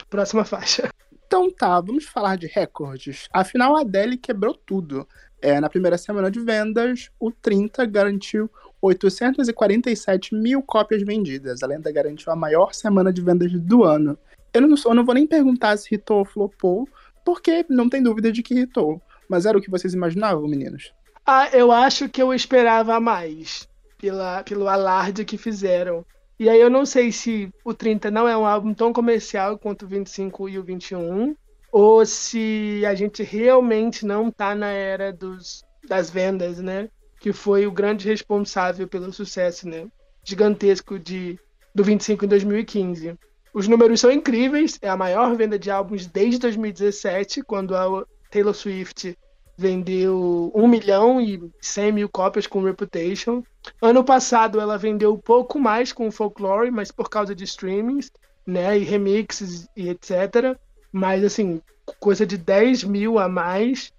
Próxima 0.09 0.43
faixa. 0.43 0.89
Então 1.27 1.51
tá, 1.51 1.79
vamos 1.81 2.05
falar 2.05 2.37
de 2.37 2.47
recordes. 2.47 3.27
Afinal, 3.33 3.75
a 3.75 3.81
Adele 3.81 4.17
quebrou 4.17 4.53
tudo. 4.53 5.05
É, 5.41 5.59
na 5.59 5.69
primeira 5.69 5.97
semana 5.97 6.31
de 6.31 6.39
vendas, 6.39 7.09
o 7.19 7.31
30 7.31 7.85
garantiu 7.85 8.49
847 8.81 10.35
mil 10.35 10.61
cópias 10.61 11.03
vendidas. 11.03 11.63
A 11.63 11.67
lenda 11.67 11.91
garantiu 11.91 12.31
a 12.31 12.35
maior 12.35 12.73
semana 12.73 13.11
de 13.11 13.21
vendas 13.21 13.51
do 13.51 13.83
ano. 13.83 14.17
Eu 14.53 14.61
não, 14.61 14.75
eu 14.85 14.93
não 14.93 15.05
vou 15.05 15.15
nem 15.15 15.27
perguntar 15.27 15.77
se 15.77 15.95
hitou 15.95 16.19
ou 16.19 16.25
flopou, 16.25 16.87
porque 17.23 17.65
não 17.69 17.89
tem 17.89 18.01
dúvida 18.01 18.31
de 18.31 18.41
que 18.41 18.59
hitou. 18.61 19.01
Mas 19.29 19.45
era 19.45 19.57
o 19.57 19.61
que 19.61 19.69
vocês 19.69 19.93
imaginavam, 19.93 20.47
meninos? 20.47 20.93
Ah, 21.25 21.49
eu 21.51 21.71
acho 21.71 22.07
que 22.07 22.21
eu 22.21 22.33
esperava 22.33 22.99
mais 22.99 23.67
pela, 23.97 24.43
pelo 24.43 24.67
alarde 24.67 25.25
que 25.25 25.37
fizeram. 25.37 26.05
E 26.39 26.47
aí 26.49 26.61
eu 26.61 26.69
não 26.69 26.85
sei 26.85 27.11
se 27.11 27.51
o 27.65 27.73
30 27.73 28.09
não 28.11 28.27
é 28.27 28.37
um 28.37 28.45
álbum 28.45 28.73
tão 28.73 28.93
comercial 28.93 29.57
quanto 29.57 29.83
o 29.83 29.87
25 29.87 30.47
e 30.47 30.57
o 30.57 30.63
21, 30.63 31.35
ou 31.79 32.03
se 32.07 32.81
a 32.87 32.95
gente 32.95 33.21
realmente 33.21 34.03
não 34.03 34.29
está 34.29 34.55
na 34.55 34.71
era 34.71 35.13
dos, 35.13 35.63
das 35.87 36.09
vendas, 36.09 36.57
né? 36.57 36.89
Que 37.19 37.31
foi 37.31 37.67
o 37.67 37.71
grande 37.71 38.07
responsável 38.07 38.87
pelo 38.87 39.13
sucesso, 39.13 39.69
né? 39.69 39.85
Gigantesco 40.23 40.97
de, 40.97 41.39
do 41.75 41.83
25 41.83 42.25
em 42.25 42.27
2015. 42.27 43.15
Os 43.53 43.67
números 43.67 43.99
são 43.99 44.11
incríveis, 44.11 44.79
é 44.81 44.89
a 44.89 44.97
maior 44.97 45.35
venda 45.35 45.59
de 45.59 45.69
álbuns 45.69 46.07
desde 46.07 46.39
2017, 46.39 47.43
quando 47.43 47.75
a 47.75 48.03
Taylor 48.31 48.55
Swift 48.55 49.15
vendeu 49.55 50.51
1 50.55 50.67
milhão 50.67 51.21
e 51.21 51.39
100 51.61 51.91
mil 51.91 52.09
cópias 52.09 52.47
com 52.47 52.63
Reputation. 52.63 53.43
Ano 53.79 54.03
passado 54.03 54.59
ela 54.59 54.79
vendeu 54.79 55.15
pouco 55.15 55.59
mais 55.59 55.93
com 55.93 56.09
Folklore, 56.09 56.71
mas 56.71 56.91
por 56.91 57.07
causa 57.07 57.35
de 57.35 57.43
streamings, 57.43 58.11
né? 58.47 58.79
E 58.79 58.83
remixes 58.83 59.67
e 59.75 59.89
etc. 59.89 60.57
Mas 60.91 61.23
assim, 61.23 61.61
coisa 61.99 62.25
de 62.25 62.37
10 62.37 62.83
mil 62.83 63.19
a 63.19 63.27
mais. 63.27 63.93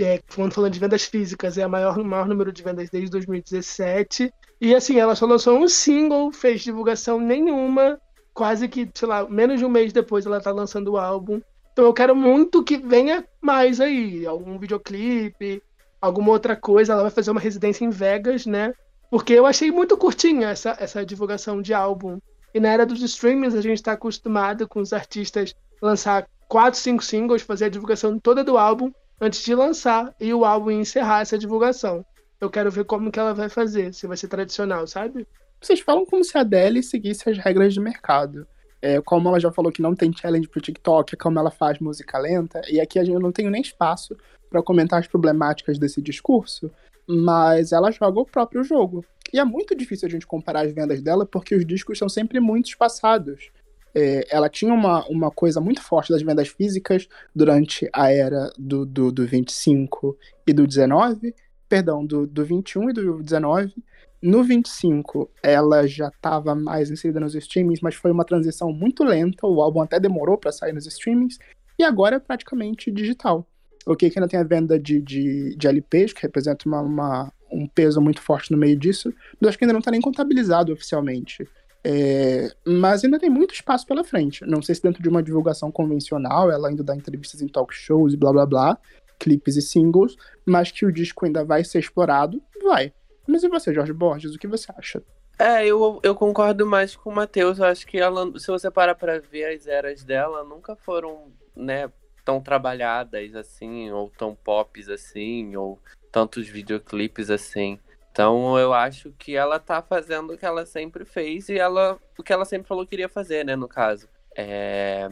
É, 0.00 0.20
quando 0.34 0.54
falando 0.54 0.72
de 0.72 0.80
vendas 0.80 1.04
físicas, 1.04 1.58
é 1.58 1.66
o 1.66 1.70
maior, 1.70 1.98
maior 2.02 2.26
número 2.26 2.50
de 2.50 2.62
vendas 2.62 2.88
desde 2.88 3.10
2017. 3.10 4.32
E 4.60 4.74
assim, 4.74 4.98
ela 4.98 5.14
só 5.14 5.26
lançou 5.26 5.58
um 5.58 5.68
single, 5.68 6.32
fez 6.32 6.62
divulgação 6.62 7.20
nenhuma. 7.20 8.00
Quase 8.32 8.68
que, 8.68 8.88
sei 8.94 9.08
lá, 9.08 9.28
menos 9.28 9.58
de 9.58 9.64
um 9.64 9.68
mês 9.68 9.92
depois 9.92 10.24
ela 10.24 10.40
tá 10.40 10.50
lançando 10.50 10.92
o 10.92 10.96
álbum. 10.96 11.40
Então 11.72 11.84
eu 11.84 11.92
quero 11.92 12.14
muito 12.16 12.64
que 12.64 12.76
venha 12.76 13.24
mais 13.40 13.80
aí. 13.80 14.26
Algum 14.26 14.58
videoclipe, 14.58 15.62
alguma 16.00 16.30
outra 16.30 16.56
coisa. 16.56 16.92
Ela 16.92 17.02
vai 17.02 17.10
fazer 17.10 17.30
uma 17.30 17.40
residência 17.40 17.84
em 17.84 17.90
Vegas, 17.90 18.46
né? 18.46 18.72
Porque 19.10 19.32
eu 19.32 19.46
achei 19.46 19.70
muito 19.70 19.96
curtinha 19.96 20.48
essa, 20.48 20.76
essa 20.78 21.04
divulgação 21.04 21.60
de 21.60 21.74
álbum. 21.74 22.18
E 22.54 22.60
na 22.60 22.68
era 22.68 22.86
dos 22.86 23.02
streamings, 23.02 23.54
a 23.54 23.60
gente 23.60 23.76
está 23.76 23.92
acostumado 23.92 24.66
com 24.66 24.80
os 24.80 24.92
artistas 24.92 25.54
lançar 25.80 26.28
quatro, 26.48 26.78
cinco 26.78 27.04
singles, 27.04 27.42
fazer 27.42 27.66
a 27.66 27.68
divulgação 27.68 28.18
toda 28.18 28.42
do 28.42 28.56
álbum 28.56 28.90
antes 29.20 29.44
de 29.44 29.54
lançar 29.54 30.14
e 30.20 30.32
o 30.32 30.44
álbum 30.44 30.70
encerrar 30.70 31.20
essa 31.20 31.38
divulgação. 31.38 32.04
Eu 32.40 32.48
quero 32.48 32.70
ver 32.70 32.84
como 32.84 33.10
que 33.10 33.18
ela 33.18 33.34
vai 33.34 33.48
fazer, 33.48 33.92
se 33.92 34.06
vai 34.06 34.16
ser 34.16 34.28
tradicional, 34.28 34.86
sabe? 34.86 35.26
Vocês 35.60 35.80
falam 35.80 36.06
como 36.06 36.24
se 36.24 36.38
a 36.38 36.42
Adele 36.42 36.82
seguisse 36.82 37.28
as 37.28 37.36
regras 37.36 37.74
de 37.74 37.80
mercado. 37.80 38.46
É, 38.80 39.00
como 39.00 39.28
ela 39.28 39.40
já 39.40 39.50
falou 39.50 39.72
que 39.72 39.82
não 39.82 39.94
tem 39.94 40.12
challenge 40.16 40.48
pro 40.48 40.60
TikTok, 40.60 41.14
é 41.14 41.18
como 41.18 41.38
ela 41.38 41.50
faz 41.50 41.80
música 41.80 42.16
lenta, 42.16 42.62
e 42.68 42.80
aqui 42.80 43.04
gente 43.04 43.20
não 43.20 43.32
tenho 43.32 43.50
nem 43.50 43.60
espaço 43.60 44.16
para 44.48 44.62
comentar 44.62 45.00
as 45.00 45.08
problemáticas 45.08 45.78
desse 45.78 46.00
discurso, 46.00 46.70
mas 47.08 47.72
ela 47.72 47.90
joga 47.90 48.20
o 48.20 48.24
próprio 48.24 48.62
jogo. 48.62 49.04
E 49.32 49.38
é 49.40 49.44
muito 49.44 49.74
difícil 49.74 50.06
a 50.06 50.10
gente 50.10 50.26
comparar 50.26 50.64
as 50.64 50.72
vendas 50.72 51.02
dela 51.02 51.26
porque 51.26 51.54
os 51.54 51.66
discos 51.66 51.98
são 51.98 52.08
sempre 52.08 52.38
muito 52.38 52.68
espaçados. 52.68 53.50
É, 53.94 54.26
ela 54.30 54.48
tinha 54.48 54.72
uma, 54.72 55.06
uma 55.08 55.30
coisa 55.30 55.60
muito 55.60 55.82
forte 55.82 56.12
das 56.12 56.22
vendas 56.22 56.48
físicas 56.48 57.08
durante 57.34 57.88
a 57.92 58.12
era 58.12 58.52
do, 58.58 58.84
do, 58.84 59.10
do 59.10 59.26
25 59.26 60.16
e 60.46 60.52
do 60.52 60.66
19, 60.66 61.34
perdão, 61.68 62.04
do, 62.04 62.26
do 62.26 62.44
21 62.44 62.90
e 62.90 62.92
do 62.92 63.22
19. 63.22 63.74
No 64.20 64.42
25, 64.42 65.30
ela 65.42 65.86
já 65.86 66.08
estava 66.08 66.54
mais 66.54 66.90
inserida 66.90 67.20
nos 67.20 67.36
streamings, 67.36 67.80
mas 67.80 67.94
foi 67.94 68.10
uma 68.10 68.24
transição 68.24 68.72
muito 68.72 69.04
lenta. 69.04 69.46
O 69.46 69.62
álbum 69.62 69.80
até 69.80 70.00
demorou 70.00 70.36
para 70.36 70.50
sair 70.50 70.72
nos 70.72 70.86
streamings. 70.86 71.38
E 71.78 71.84
agora 71.84 72.16
é 72.16 72.18
praticamente 72.18 72.90
digital. 72.90 73.46
Ok, 73.86 74.10
que 74.10 74.18
ainda 74.18 74.28
tem 74.28 74.40
a 74.40 74.44
venda 74.44 74.78
de, 74.78 75.00
de, 75.00 75.54
de 75.56 75.68
LPs, 75.68 76.12
que 76.12 76.22
representa 76.22 76.68
uma, 76.68 76.80
uma, 76.82 77.32
um 77.50 77.66
peso 77.66 78.00
muito 78.00 78.20
forte 78.20 78.50
no 78.50 78.58
meio 78.58 78.76
disso, 78.76 79.14
mas 79.40 79.48
acho 79.48 79.58
que 79.58 79.64
ainda 79.64 79.72
não 79.72 79.78
está 79.78 79.90
nem 79.90 80.00
contabilizado 80.00 80.72
oficialmente. 80.72 81.48
É, 81.84 82.50
mas 82.66 83.04
ainda 83.04 83.18
tem 83.18 83.30
muito 83.30 83.54
espaço 83.54 83.86
pela 83.86 84.04
frente. 84.04 84.44
Não 84.44 84.60
sei 84.60 84.74
se 84.74 84.82
dentro 84.82 85.02
de 85.02 85.08
uma 85.08 85.22
divulgação 85.22 85.70
convencional, 85.70 86.50
ela 86.50 86.68
ainda 86.68 86.82
dá 86.82 86.94
entrevistas 86.94 87.40
em 87.40 87.48
talk 87.48 87.74
shows 87.74 88.12
e 88.12 88.16
blá 88.16 88.32
blá 88.32 88.46
blá, 88.46 88.78
clipes 89.18 89.56
e 89.56 89.62
singles, 89.62 90.16
mas 90.44 90.70
que 90.70 90.84
o 90.84 90.92
disco 90.92 91.24
ainda 91.24 91.44
vai 91.44 91.64
ser 91.64 91.78
explorado, 91.78 92.42
vai. 92.62 92.92
Mas 93.26 93.42
e 93.42 93.48
você, 93.48 93.72
Jorge 93.72 93.92
Borges, 93.92 94.34
o 94.34 94.38
que 94.38 94.46
você 94.46 94.72
acha? 94.76 95.02
É, 95.38 95.64
eu, 95.64 96.00
eu 96.02 96.14
concordo 96.16 96.66
mais 96.66 96.96
com 96.96 97.10
o 97.10 97.14
Matheus. 97.14 97.58
Eu 97.58 97.66
acho 97.66 97.86
que 97.86 97.98
ela, 97.98 98.26
se 98.38 98.48
você 98.48 98.70
parar 98.70 98.94
pra 98.94 99.20
ver 99.20 99.54
as 99.54 99.66
eras 99.66 100.02
dela, 100.02 100.42
nunca 100.42 100.74
foram, 100.74 101.30
né, 101.54 101.90
tão 102.24 102.40
trabalhadas 102.40 103.34
assim, 103.36 103.90
ou 103.90 104.10
tão 104.18 104.34
pops 104.34 104.88
assim, 104.88 105.54
ou 105.54 105.78
tantos 106.10 106.48
videoclipes 106.48 107.30
assim. 107.30 107.78
Então 108.18 108.58
eu 108.58 108.74
acho 108.74 109.12
que 109.12 109.36
ela 109.36 109.60
tá 109.60 109.80
fazendo 109.80 110.32
o 110.32 110.36
que 110.36 110.44
ela 110.44 110.66
sempre 110.66 111.04
fez 111.04 111.48
e 111.48 111.56
ela 111.56 111.96
o 112.18 112.22
que 112.24 112.32
ela 112.32 112.44
sempre 112.44 112.66
falou 112.66 112.82
que 112.82 112.90
queria 112.90 113.08
fazer, 113.08 113.44
né, 113.44 113.54
no 113.54 113.68
caso. 113.68 114.08
É... 114.36 115.08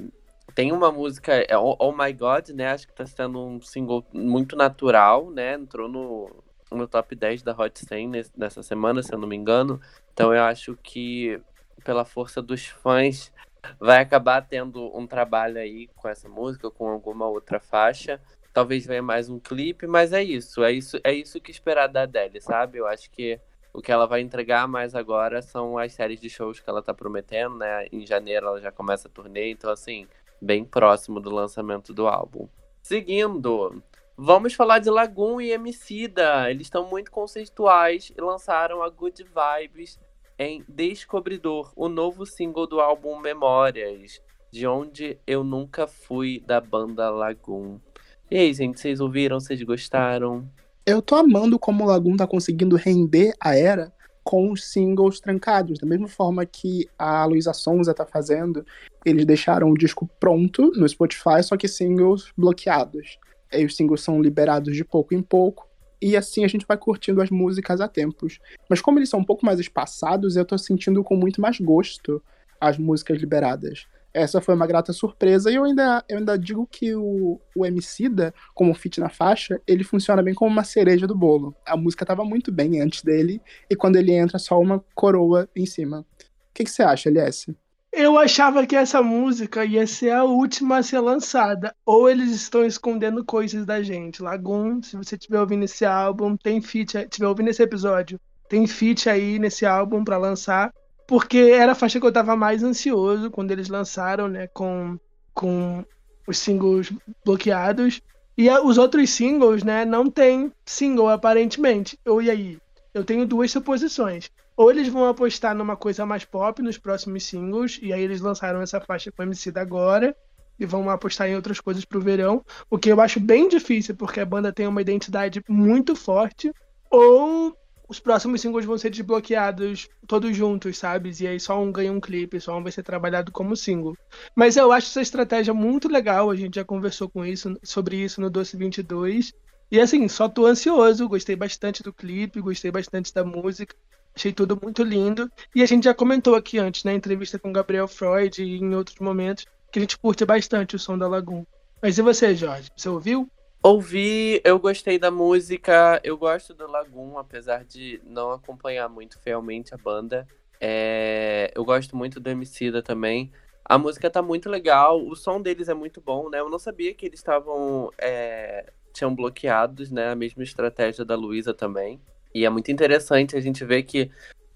Tem 0.56 0.72
uma 0.72 0.90
música, 0.90 1.32
é 1.32 1.56
oh, 1.56 1.76
oh 1.78 1.92
My 1.92 2.12
God, 2.12 2.48
né? 2.48 2.72
Acho 2.72 2.88
que 2.88 2.92
tá 2.92 3.06
sendo 3.06 3.40
um 3.46 3.60
single 3.60 4.04
muito 4.12 4.56
natural, 4.56 5.30
né? 5.30 5.54
Entrou 5.54 5.88
no, 5.88 6.42
no 6.68 6.88
top 6.88 7.14
10 7.14 7.44
da 7.44 7.52
Hot 7.52 7.78
100 7.78 8.10
nessa 8.36 8.60
semana, 8.64 9.00
se 9.04 9.14
eu 9.14 9.18
não 9.20 9.28
me 9.28 9.36
engano. 9.36 9.80
Então 10.12 10.34
eu 10.34 10.42
acho 10.42 10.76
que 10.82 11.40
pela 11.84 12.04
força 12.04 12.42
dos 12.42 12.66
fãs 12.66 13.32
vai 13.78 14.00
acabar 14.00 14.42
tendo 14.42 14.84
um 14.98 15.06
trabalho 15.06 15.58
aí 15.58 15.86
com 15.94 16.08
essa 16.08 16.28
música, 16.28 16.72
com 16.72 16.88
alguma 16.88 17.28
outra 17.28 17.60
faixa. 17.60 18.20
Talvez 18.56 18.86
venha 18.86 19.02
mais 19.02 19.28
um 19.28 19.38
clipe, 19.38 19.86
mas 19.86 20.14
é 20.14 20.24
isso. 20.24 20.64
É 20.64 20.72
isso, 20.72 20.98
é 21.04 21.12
isso 21.12 21.38
que 21.42 21.50
esperar 21.50 21.88
da 21.88 22.04
Adele, 22.04 22.40
sabe? 22.40 22.78
Eu 22.78 22.86
acho 22.86 23.10
que 23.10 23.38
o 23.70 23.82
que 23.82 23.92
ela 23.92 24.06
vai 24.06 24.22
entregar 24.22 24.66
mais 24.66 24.94
agora 24.94 25.42
são 25.42 25.76
as 25.76 25.92
séries 25.92 26.18
de 26.18 26.30
shows 26.30 26.58
que 26.58 26.70
ela 26.70 26.82
tá 26.82 26.94
prometendo, 26.94 27.58
né? 27.58 27.86
Em 27.92 28.06
janeiro 28.06 28.46
ela 28.46 28.58
já 28.58 28.72
começa 28.72 29.08
a 29.08 29.10
turnê, 29.10 29.50
então 29.50 29.70
assim, 29.70 30.06
bem 30.40 30.64
próximo 30.64 31.20
do 31.20 31.28
lançamento 31.28 31.92
do 31.92 32.08
álbum. 32.08 32.48
Seguindo, 32.82 33.82
vamos 34.16 34.54
falar 34.54 34.78
de 34.78 34.88
Lagoon 34.88 35.38
e 35.38 35.52
Emicida. 35.52 36.50
Eles 36.50 36.68
estão 36.68 36.88
muito 36.88 37.10
conceituais 37.10 38.10
e 38.16 38.18
lançaram 38.22 38.82
a 38.82 38.88
Good 38.88 39.22
Vibes 39.22 40.00
em 40.38 40.64
Descobridor, 40.66 41.74
o 41.76 41.90
novo 41.90 42.24
single 42.24 42.66
do 42.66 42.80
álbum 42.80 43.20
Memórias, 43.20 44.18
de 44.50 44.66
onde 44.66 45.20
eu 45.26 45.44
nunca 45.44 45.86
fui 45.86 46.40
da 46.40 46.58
banda 46.58 47.10
Lagoon. 47.10 47.78
E 48.28 48.36
aí, 48.36 48.52
gente, 48.52 48.80
vocês 48.80 48.98
ouviram? 48.98 49.38
Vocês 49.38 49.62
gostaram? 49.62 50.50
Eu 50.84 51.00
tô 51.00 51.14
amando 51.14 51.60
como 51.60 51.84
o 51.84 51.86
Lagoon 51.86 52.16
tá 52.16 52.26
conseguindo 52.26 52.74
render 52.74 53.32
a 53.38 53.54
era 53.54 53.92
com 54.24 54.50
os 54.50 54.64
singles 54.64 55.20
trancados, 55.20 55.78
da 55.78 55.86
mesma 55.86 56.08
forma 56.08 56.44
que 56.44 56.88
a 56.98 57.24
Luísa 57.24 57.52
Sonza 57.52 57.94
tá 57.94 58.04
fazendo. 58.04 58.66
Eles 59.04 59.24
deixaram 59.24 59.70
o 59.70 59.78
disco 59.78 60.10
pronto 60.18 60.72
no 60.72 60.88
Spotify, 60.88 61.40
só 61.40 61.56
que 61.56 61.68
singles 61.68 62.32
bloqueados. 62.36 63.16
E 63.52 63.64
os 63.64 63.76
singles 63.76 64.00
são 64.00 64.20
liberados 64.20 64.74
de 64.74 64.84
pouco 64.84 65.14
em 65.14 65.22
pouco, 65.22 65.68
e 66.02 66.16
assim 66.16 66.44
a 66.44 66.48
gente 66.48 66.66
vai 66.66 66.76
curtindo 66.76 67.22
as 67.22 67.30
músicas 67.30 67.80
a 67.80 67.86
tempos. 67.86 68.40
Mas 68.68 68.80
como 68.80 68.98
eles 68.98 69.08
são 69.08 69.20
um 69.20 69.24
pouco 69.24 69.46
mais 69.46 69.60
espaçados, 69.60 70.34
eu 70.34 70.44
tô 70.44 70.58
sentindo 70.58 71.04
com 71.04 71.14
muito 71.14 71.40
mais 71.40 71.60
gosto 71.60 72.20
as 72.60 72.76
músicas 72.76 73.20
liberadas 73.20 73.86
essa 74.16 74.40
foi 74.40 74.54
uma 74.54 74.66
grata 74.66 74.94
surpresa. 74.94 75.50
E 75.50 75.56
eu 75.56 75.64
ainda, 75.64 76.02
eu 76.08 76.18
ainda 76.18 76.38
digo 76.38 76.66
que 76.66 76.94
o, 76.94 77.38
o 77.54 77.66
Emicida, 77.66 78.32
como 78.54 78.74
fit 78.74 78.98
na 78.98 79.10
faixa, 79.10 79.60
ele 79.66 79.84
funciona 79.84 80.22
bem 80.22 80.32
como 80.32 80.50
uma 80.50 80.64
cereja 80.64 81.06
do 81.06 81.14
bolo. 81.14 81.54
A 81.66 81.76
música 81.76 82.02
estava 82.02 82.24
muito 82.24 82.50
bem 82.50 82.80
antes 82.80 83.02
dele, 83.02 83.42
e 83.68 83.76
quando 83.76 83.96
ele 83.96 84.12
entra, 84.12 84.38
só 84.38 84.58
uma 84.58 84.82
coroa 84.94 85.48
em 85.54 85.66
cima. 85.66 86.00
O 86.00 86.54
que, 86.54 86.64
que 86.64 86.70
você 86.70 86.82
acha, 86.82 87.10
LS? 87.10 87.54
Eu 87.92 88.18
achava 88.18 88.66
que 88.66 88.74
essa 88.74 89.02
música 89.02 89.64
ia 89.64 89.86
ser 89.86 90.10
a 90.10 90.24
última 90.24 90.78
a 90.78 90.82
ser 90.82 91.00
lançada. 91.00 91.74
Ou 91.84 92.08
eles 92.08 92.30
estão 92.30 92.64
escondendo 92.64 93.24
coisas 93.24 93.66
da 93.66 93.82
gente. 93.82 94.22
Lagoon, 94.22 94.82
se 94.82 94.96
você 94.96 95.14
estiver 95.14 95.40
ouvindo 95.40 95.64
esse 95.64 95.84
álbum, 95.84 96.36
tem 96.36 96.60
feat, 96.62 96.96
estiver 96.96 97.26
ouvindo 97.26 97.48
esse 97.48 97.62
episódio, 97.62 98.18
tem 98.48 98.66
feat 98.66 99.08
aí 99.08 99.38
nesse 99.38 99.66
álbum 99.66 100.04
para 100.04 100.16
lançar 100.16 100.72
porque 101.06 101.38
era 101.38 101.72
a 101.72 101.74
faixa 101.74 102.00
que 102.00 102.06
eu 102.06 102.12
tava 102.12 102.36
mais 102.36 102.62
ansioso 102.62 103.30
quando 103.30 103.50
eles 103.50 103.68
lançaram, 103.68 104.28
né, 104.28 104.46
com, 104.48 104.98
com 105.32 105.84
os 106.26 106.38
singles 106.38 106.92
bloqueados. 107.24 108.02
E 108.36 108.48
a, 108.48 108.62
os 108.62 108.76
outros 108.76 109.10
singles, 109.10 109.62
né, 109.62 109.84
não 109.84 110.10
tem 110.10 110.52
single 110.64 111.08
aparentemente. 111.08 111.98
Ou 112.04 112.20
e 112.20 112.30
aí? 112.30 112.58
Eu 112.92 113.04
tenho 113.04 113.26
duas 113.26 113.50
suposições. 113.50 114.30
Ou 114.56 114.70
eles 114.70 114.88
vão 114.88 115.06
apostar 115.06 115.54
numa 115.54 115.76
coisa 115.76 116.06
mais 116.06 116.24
pop 116.24 116.62
nos 116.62 116.78
próximos 116.78 117.24
singles, 117.24 117.78
e 117.82 117.92
aí 117.92 118.02
eles 118.02 118.22
lançaram 118.22 118.62
essa 118.62 118.80
faixa 118.80 119.12
com 119.12 119.22
MC 119.22 119.50
da 119.50 119.60
agora, 119.60 120.16
e 120.58 120.64
vão 120.64 120.88
apostar 120.88 121.28
em 121.28 121.36
outras 121.36 121.60
coisas 121.60 121.84
pro 121.84 122.00
verão, 122.00 122.42
o 122.70 122.78
que 122.78 122.90
eu 122.90 122.98
acho 123.00 123.20
bem 123.20 123.48
difícil, 123.48 123.94
porque 123.94 124.20
a 124.20 124.24
banda 124.24 124.52
tem 124.52 124.66
uma 124.66 124.80
identidade 124.80 125.42
muito 125.46 125.94
forte. 125.94 126.50
Ou 126.90 127.54
os 127.88 128.00
próximos 128.00 128.40
singles 128.40 128.64
vão 128.64 128.76
ser 128.76 128.90
desbloqueados 128.90 129.88
todos 130.06 130.36
juntos, 130.36 130.78
sabe? 130.78 131.12
E 131.20 131.26
aí 131.26 131.40
só 131.40 131.60
um 131.60 131.70
ganha 131.70 131.92
um 131.92 132.00
clipe, 132.00 132.40
só 132.40 132.56
um 132.58 132.62
vai 132.62 132.72
ser 132.72 132.82
trabalhado 132.82 133.32
como 133.32 133.56
single. 133.56 133.96
Mas 134.34 134.56
eu 134.56 134.72
acho 134.72 134.88
essa 134.88 135.00
estratégia 135.00 135.54
muito 135.54 135.88
legal, 135.88 136.30
a 136.30 136.36
gente 136.36 136.56
já 136.56 136.64
conversou 136.64 137.08
com 137.08 137.24
isso, 137.24 137.56
sobre 137.62 137.96
isso 137.96 138.20
no 138.20 138.30
Doce 138.30 138.56
22. 138.56 139.32
E 139.70 139.80
assim, 139.80 140.06
só 140.08 140.28
tô 140.28 140.46
ansioso, 140.46 141.08
gostei 141.08 141.34
bastante 141.34 141.82
do 141.82 141.92
clipe, 141.92 142.40
gostei 142.40 142.70
bastante 142.70 143.12
da 143.12 143.24
música, 143.24 143.74
achei 144.14 144.32
tudo 144.32 144.58
muito 144.60 144.82
lindo. 144.82 145.30
E 145.54 145.62
a 145.62 145.66
gente 145.66 145.84
já 145.84 145.94
comentou 145.94 146.34
aqui 146.34 146.58
antes, 146.58 146.84
na 146.84 146.94
entrevista 146.94 147.38
com 147.38 147.52
Gabriel 147.52 147.88
Freud 147.88 148.42
e 148.42 148.58
em 148.58 148.74
outros 148.74 148.98
momentos, 148.98 149.44
que 149.72 149.78
a 149.78 149.82
gente 149.82 149.98
curte 149.98 150.24
bastante 150.24 150.76
o 150.76 150.78
som 150.78 150.96
da 150.96 151.08
Lagoon. 151.08 151.44
Mas 151.82 151.98
e 151.98 152.02
você, 152.02 152.34
Jorge? 152.34 152.70
Você 152.76 152.88
ouviu? 152.88 153.28
Ouvi, 153.68 154.40
eu 154.44 154.60
gostei 154.60 154.96
da 154.96 155.10
música, 155.10 156.00
eu 156.04 156.16
gosto 156.16 156.54
do 156.54 156.70
Lagoon, 156.70 157.18
apesar 157.18 157.64
de 157.64 158.00
não 158.04 158.30
acompanhar 158.30 158.88
muito 158.88 159.18
fielmente 159.18 159.74
a 159.74 159.76
banda. 159.76 160.24
É, 160.60 161.50
eu 161.52 161.64
gosto 161.64 161.96
muito 161.96 162.20
do 162.20 162.30
Emicida 162.30 162.80
também. 162.80 163.32
A 163.64 163.76
música 163.76 164.08
tá 164.08 164.22
muito 164.22 164.48
legal, 164.48 165.04
o 165.04 165.16
som 165.16 165.42
deles 165.42 165.68
é 165.68 165.74
muito 165.74 166.00
bom, 166.00 166.30
né? 166.30 166.38
Eu 166.38 166.48
não 166.48 166.60
sabia 166.60 166.94
que 166.94 167.06
eles 167.06 167.18
estavam. 167.18 167.90
É, 167.98 168.72
tinham 168.92 169.12
bloqueados, 169.12 169.90
né? 169.90 170.12
A 170.12 170.14
mesma 170.14 170.44
estratégia 170.44 171.04
da 171.04 171.16
Luísa 171.16 171.52
também. 171.52 172.00
E 172.32 172.44
é 172.44 172.48
muito 172.48 172.70
interessante 172.70 173.36
a 173.36 173.40
gente 173.40 173.64
ver 173.64 173.82
que 173.82 174.12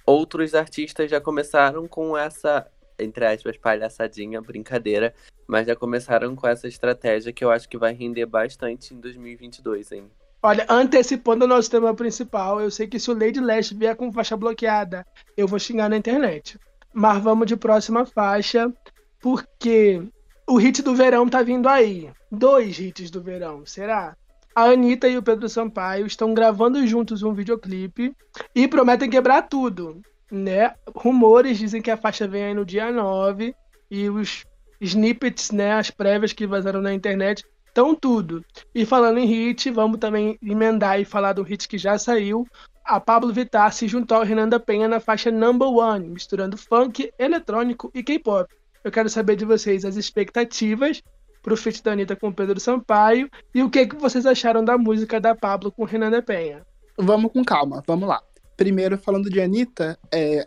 outros 0.07 0.55
artistas 0.55 1.11
já 1.11 1.21
começaram 1.21 1.89
com 1.89 2.17
essa, 2.17 2.65
entre 3.03 3.27
aspas, 3.27 3.57
palhaçadinha, 3.57 4.41
brincadeira, 4.41 5.15
mas 5.47 5.67
já 5.67 5.75
começaram 5.75 6.35
com 6.37 6.47
essa 6.47 6.69
estratégia 6.69 7.33
que 7.33 7.45
eu 7.45 7.51
acho 7.51 7.69
que 7.69 7.79
vai 7.79 7.93
render 7.93 8.27
bastante 8.27 8.95
em 8.95 9.01
2022, 9.01 9.93
hein? 9.93 10.11
Olha, 10.43 10.65
antecipando 10.69 11.45
o 11.45 11.49
nosso 11.49 11.71
tema 11.71 11.95
principal, 11.95 12.61
eu 12.61 12.71
sei 12.71 12.87
que 12.87 12.99
se 12.99 13.11
o 13.11 13.19
Lady 13.19 13.41
Leste 13.41 13.75
vier 13.75 13.95
com 13.95 14.11
faixa 14.11 14.37
bloqueada, 14.37 15.07
eu 15.37 15.47
vou 15.47 15.59
xingar 15.59 15.91
na 15.91 15.99
internet. 15.99 16.59
Mas 16.95 17.23
vamos 17.23 17.47
de 17.47 17.57
próxima 17.57 18.07
faixa, 18.07 18.73
porque 19.21 20.03
o 20.49 20.57
hit 20.57 20.83
do 20.83 20.95
verão 20.95 21.29
tá 21.29 21.43
vindo 21.43 21.69
aí. 21.69 22.11
Dois 22.33 22.79
hits 22.79 23.11
do 23.11 23.23
verão, 23.23 23.67
será? 23.67 24.17
A 24.55 24.65
Anitta 24.65 25.09
e 25.09 25.17
o 25.17 25.23
Pedro 25.23 25.49
Sampaio 25.49 26.07
estão 26.07 26.35
gravando 26.35 26.85
juntos 26.87 27.23
um 27.23 27.33
videoclipe 27.33 28.15
e 28.55 28.67
prometem 28.67 29.09
quebrar 29.09 29.43
tudo, 29.43 30.01
né? 30.31 30.75
Rumores 30.95 31.59
dizem 31.59 31.83
que 31.83 31.91
a 31.91 31.97
faixa 31.97 32.27
vem 32.27 32.45
aí 32.45 32.55
no 32.55 32.65
dia 32.65 32.91
9 32.91 33.55
e 33.91 34.09
os 34.09 34.45
snippets, 34.81 35.51
né, 35.51 35.73
as 35.73 35.91
prévias 35.91 36.33
que 36.33 36.47
vazaram 36.47 36.81
na 36.81 36.95
internet, 36.95 37.45
estão 37.67 37.95
tudo. 37.95 38.45
E 38.75 38.87
falando 38.87 39.19
em 39.19 39.27
hit, 39.27 39.71
vamos 39.71 39.99
também 39.99 40.39
emendar 40.43 41.01
e 41.01 41.05
falar 41.05 41.33
do 41.33 41.43
hit 41.43 41.69
que 41.69 41.79
já 41.79 41.99
saiu. 41.99 42.47
A 42.85 42.99
Pablo 42.99 43.33
Vittar 43.33 43.73
se 43.73 43.87
juntou 43.87 44.17
ao 44.17 44.25
Renan 44.25 44.49
da 44.49 44.59
Penha 44.59 44.89
na 44.89 44.99
faixa 44.99 45.31
Number 45.31 45.69
One, 45.69 46.09
misturando 46.09 46.57
funk, 46.57 47.13
eletrônico 47.19 47.91
e 47.95 48.03
K-pop. 48.03 48.53
Eu 48.83 48.91
quero 48.91 49.09
saber 49.09 49.37
de 49.37 49.45
vocês 49.45 49.85
as 49.85 49.97
expectativas 49.97 51.03
pro 51.43 51.57
feat 51.57 51.83
da 51.83 51.93
Anitta 51.93 52.17
com 52.17 52.33
Pedro 52.33 52.59
Sampaio 52.59 53.31
e 53.55 53.63
o 53.63 53.71
que, 53.71 53.87
que 53.87 53.97
vocês 53.97 54.27
acharam 54.27 54.65
da 54.65 54.77
música 54.77 55.21
da 55.21 55.35
Pablo 55.35 55.71
com 55.71 55.85
Renan 55.85 56.11
da 56.11 56.23
Penha. 56.23 56.63
Vamos 56.97 57.33
com 57.33 57.45
calma, 57.45 57.83
vamos 57.87 58.09
lá. 58.09 58.21
Primeiro, 58.61 58.99
falando 58.99 59.31
de 59.31 59.41
Anitta, 59.41 59.99
é... 60.13 60.47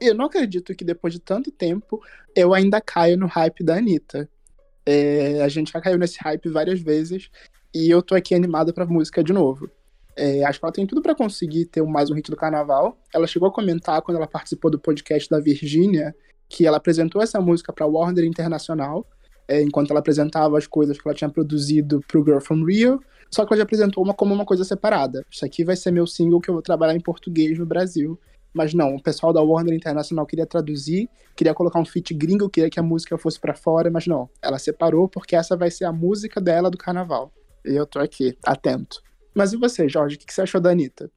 eu 0.00 0.14
não 0.14 0.24
acredito 0.24 0.74
que 0.74 0.82
depois 0.82 1.12
de 1.12 1.20
tanto 1.20 1.50
tempo 1.50 2.02
eu 2.34 2.54
ainda 2.54 2.80
caio 2.80 3.18
no 3.18 3.26
hype 3.26 3.62
da 3.62 3.76
Anitta. 3.76 4.26
É... 4.86 5.42
A 5.42 5.48
gente 5.48 5.70
já 5.70 5.78
caiu 5.78 5.98
nesse 5.98 6.18
hype 6.20 6.48
várias 6.48 6.80
vezes 6.80 7.28
e 7.74 7.90
eu 7.90 8.00
tô 8.00 8.14
aqui 8.14 8.34
animada 8.34 8.72
pra 8.72 8.86
música 8.86 9.22
de 9.22 9.34
novo. 9.34 9.70
É, 10.16 10.42
acho 10.42 10.58
que 10.58 10.64
ela 10.64 10.72
tem 10.72 10.86
tudo 10.86 11.02
para 11.02 11.14
conseguir 11.14 11.66
ter 11.66 11.82
mais 11.82 12.10
um 12.10 12.14
hit 12.14 12.30
do 12.30 12.36
carnaval. 12.36 12.98
Ela 13.12 13.26
chegou 13.26 13.50
a 13.50 13.52
comentar 13.52 14.00
quando 14.00 14.16
ela 14.16 14.26
participou 14.26 14.70
do 14.70 14.78
podcast 14.78 15.28
da 15.28 15.38
Virgínia 15.38 16.16
que 16.48 16.66
ela 16.66 16.78
apresentou 16.78 17.20
essa 17.20 17.42
música 17.42 17.74
para 17.74 17.84
Warner 17.84 18.24
Internacional 18.24 19.06
é, 19.50 19.60
enquanto 19.60 19.90
ela 19.90 19.98
apresentava 19.98 20.56
as 20.56 20.66
coisas 20.68 20.96
que 20.96 21.06
ela 21.06 21.14
tinha 21.14 21.28
produzido 21.28 22.00
pro 22.06 22.24
Girl 22.24 22.38
From 22.38 22.64
Rio, 22.64 23.00
só 23.28 23.44
que 23.44 23.52
ela 23.52 23.58
já 23.58 23.64
apresentou 23.64 24.04
uma 24.04 24.14
como 24.14 24.32
uma 24.32 24.44
coisa 24.44 24.62
separada. 24.62 25.26
Isso 25.28 25.44
aqui 25.44 25.64
vai 25.64 25.74
ser 25.74 25.90
meu 25.90 26.06
single 26.06 26.40
que 26.40 26.48
eu 26.48 26.54
vou 26.54 26.62
trabalhar 26.62 26.94
em 26.94 27.00
português 27.00 27.58
no 27.58 27.66
Brasil. 27.66 28.16
Mas 28.52 28.74
não, 28.74 28.94
o 28.94 29.02
pessoal 29.02 29.32
da 29.32 29.42
Warner 29.42 29.74
Internacional 29.74 30.24
queria 30.24 30.46
traduzir, 30.46 31.08
queria 31.36 31.54
colocar 31.54 31.78
um 31.80 31.84
feat 31.84 32.14
gringo, 32.14 32.48
queria 32.48 32.70
que 32.70 32.80
a 32.80 32.82
música 32.82 33.18
fosse 33.18 33.38
para 33.40 33.54
fora, 33.54 33.90
mas 33.90 34.06
não. 34.06 34.28
Ela 34.40 34.58
separou 34.58 35.08
porque 35.08 35.34
essa 35.34 35.56
vai 35.56 35.70
ser 35.70 35.84
a 35.84 35.92
música 35.92 36.40
dela 36.40 36.70
do 36.70 36.78
carnaval. 36.78 37.32
E 37.64 37.74
eu 37.74 37.86
tô 37.86 37.98
aqui, 37.98 38.36
atento. 38.44 39.02
Mas 39.34 39.52
e 39.52 39.56
você, 39.56 39.88
Jorge, 39.88 40.16
o 40.16 40.18
que 40.18 40.32
você 40.32 40.42
achou 40.42 40.60
da 40.60 40.70
Anitta? 40.70 41.10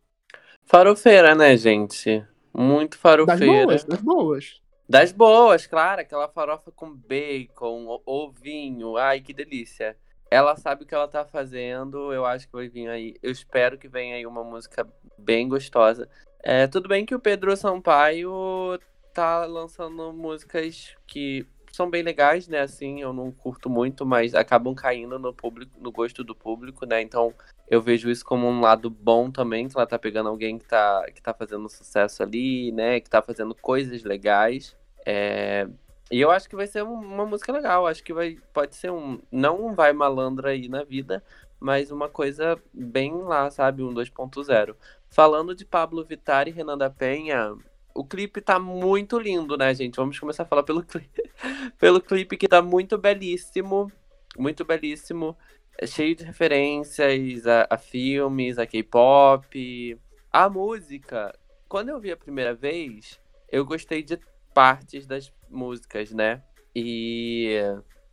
Farofeira, 0.64 1.36
né, 1.36 1.56
gente? 1.58 2.24
Muito 2.54 2.98
farofeira. 2.98 3.40
Das 3.40 3.66
boas, 3.66 3.84
das 3.84 4.02
boas. 4.02 4.63
Das 4.94 5.12
boas, 5.12 5.66
claro, 5.66 6.02
aquela 6.02 6.28
farofa 6.28 6.72
com 6.72 6.96
bacon, 6.96 8.00
ovinho, 8.06 8.96
ai 8.96 9.22
que 9.22 9.34
delícia. 9.34 9.98
Ela 10.30 10.56
sabe 10.56 10.84
o 10.84 10.86
que 10.86 10.94
ela 10.94 11.08
tá 11.08 11.26
fazendo, 11.26 12.14
eu 12.14 12.24
acho 12.28 12.46
que 12.46 12.54
vai 12.54 12.70
vir 12.70 12.88
aí. 12.88 13.16
Eu 13.24 13.32
espero 13.32 13.76
que 13.76 13.88
venha 13.88 14.18
aí 14.18 14.28
uma 14.28 14.44
música 14.44 14.88
bem 15.18 15.50
gostosa. 15.50 16.08
É, 16.44 16.68
tudo 16.68 16.88
bem 16.88 17.08
que 17.08 17.16
o 17.16 17.20
Pedro 17.20 17.58
Sampaio 17.58 18.80
tá 19.16 19.46
lançando 19.46 20.14
músicas 20.14 20.96
que 21.08 21.44
são 21.72 21.90
bem 21.90 22.04
legais, 22.04 22.48
né? 22.48 22.60
Assim, 22.60 23.02
eu 23.02 23.12
não 23.12 23.32
curto 23.32 23.72
muito, 23.72 24.06
mas 24.06 24.36
acabam 24.36 24.76
caindo 24.76 25.18
no 25.18 25.34
público, 25.34 25.72
no 25.82 25.92
gosto 25.92 26.24
do 26.24 26.36
público, 26.36 26.86
né? 26.86 27.02
Então, 27.02 27.34
eu 27.68 27.82
vejo 27.82 28.12
isso 28.12 28.24
como 28.24 28.46
um 28.46 28.62
lado 28.62 28.92
bom 28.92 29.32
também, 29.32 29.68
que 29.68 29.76
ela 29.76 29.88
tá 29.88 29.98
pegando 29.98 30.30
alguém 30.30 30.60
que 30.60 30.66
tá, 30.66 31.04
que 31.12 31.20
tá 31.20 31.34
fazendo 31.34 31.68
sucesso 31.68 32.22
ali, 32.22 32.72
né? 32.72 33.00
Que 33.00 33.10
tá 33.10 33.24
fazendo 33.24 33.56
coisas 33.56 34.04
legais. 34.04 34.76
É... 35.06 35.68
E 36.12 36.22
eu 36.22 36.30
acho 36.30 36.48
que 36.48 36.56
vai 36.56 36.68
ser 36.68 36.84
uma 36.84 37.26
música 37.26 37.52
legal. 37.52 37.88
Acho 37.88 38.04
que 38.04 38.14
vai, 38.14 38.38
pode 38.54 38.76
ser 38.76 38.92
um. 38.92 39.20
Não 39.32 39.66
um 39.66 39.74
vai 39.74 39.94
malandra 39.94 40.50
aí 40.50 40.68
na 40.68 40.84
vida, 40.84 41.24
mas 41.60 41.92
uma 41.92 42.10
coisa 42.10 42.62
bem 42.74 43.14
lá, 43.24 43.50
sabe? 43.50 43.84
Um 43.84 43.94
2.0. 43.94 44.76
Falando 45.10 45.56
de 45.56 45.66
Pablo 45.66 46.04
Vittar 46.04 46.48
e 46.48 46.52
Renan 46.52 46.78
da 46.78 46.90
Penha, 46.90 47.56
o 47.96 48.04
clipe 48.04 48.42
tá 48.42 48.60
muito 48.60 49.18
lindo, 49.18 49.58
né, 49.58 49.74
gente? 49.74 49.96
Vamos 49.96 50.20
começar 50.20 50.44
a 50.44 50.46
falar 50.46 50.64
pelo 50.64 50.84
clipe, 50.84 51.24
pelo 51.80 52.02
clipe 52.02 52.38
que 52.38 52.48
tá 52.48 52.62
muito 52.62 52.98
belíssimo. 52.98 53.92
Muito 54.38 54.66
belíssimo. 54.66 55.38
É 55.78 55.88
cheio 55.88 56.16
de 56.16 56.24
referências 56.24 57.48
a, 57.48 57.68
a 57.70 57.78
filmes, 57.78 58.58
a 58.58 58.66
K-pop. 58.66 60.00
A 60.32 60.50
música, 60.50 61.34
quando 61.68 61.90
eu 61.90 62.00
vi 62.00 62.12
a 62.12 62.18
primeira 62.18 62.54
vez, 62.54 63.20
eu 63.52 63.64
gostei 63.66 64.02
de 64.04 64.18
partes 64.54 65.06
das 65.06 65.32
músicas, 65.50 66.12
né? 66.12 66.42
E 66.76 67.60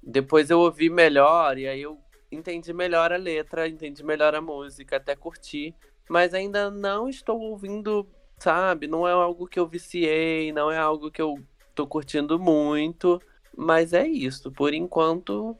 depois 0.03 0.51
eu 0.51 0.61
ouvi 0.61 0.91
melhor 0.91 1.59
e 1.59 1.67
aí 1.67 1.83
eu 1.83 1.99
entendi 2.31 2.73
melhor 2.73 3.13
a 3.13 3.17
letra, 3.17 3.69
entendi 3.69 4.05
melhor 4.05 4.35
a 4.35 4.41
música, 4.41 4.97
até 4.97 5.15
curti. 5.15 5.75
Mas 6.09 6.35
ainda 6.35 6.71
não 6.71 7.09
estou 7.09 7.41
ouvindo, 7.41 8.07
sabe? 8.39 8.87
Não 8.87 9.07
é 9.07 9.13
algo 9.13 9.47
que 9.47 9.59
eu 9.59 9.67
viciei, 9.67 10.53
não 10.53 10.71
é 10.71 10.79
algo 10.79 11.11
que 11.11 11.23
eu 11.23 11.39
tô 11.75 11.87
curtindo 11.87 12.39
muito. 12.39 13.21
Mas 13.57 13.93
é 13.93 14.07
isso. 14.07 14.51
Por 14.51 14.75
enquanto, 14.75 15.57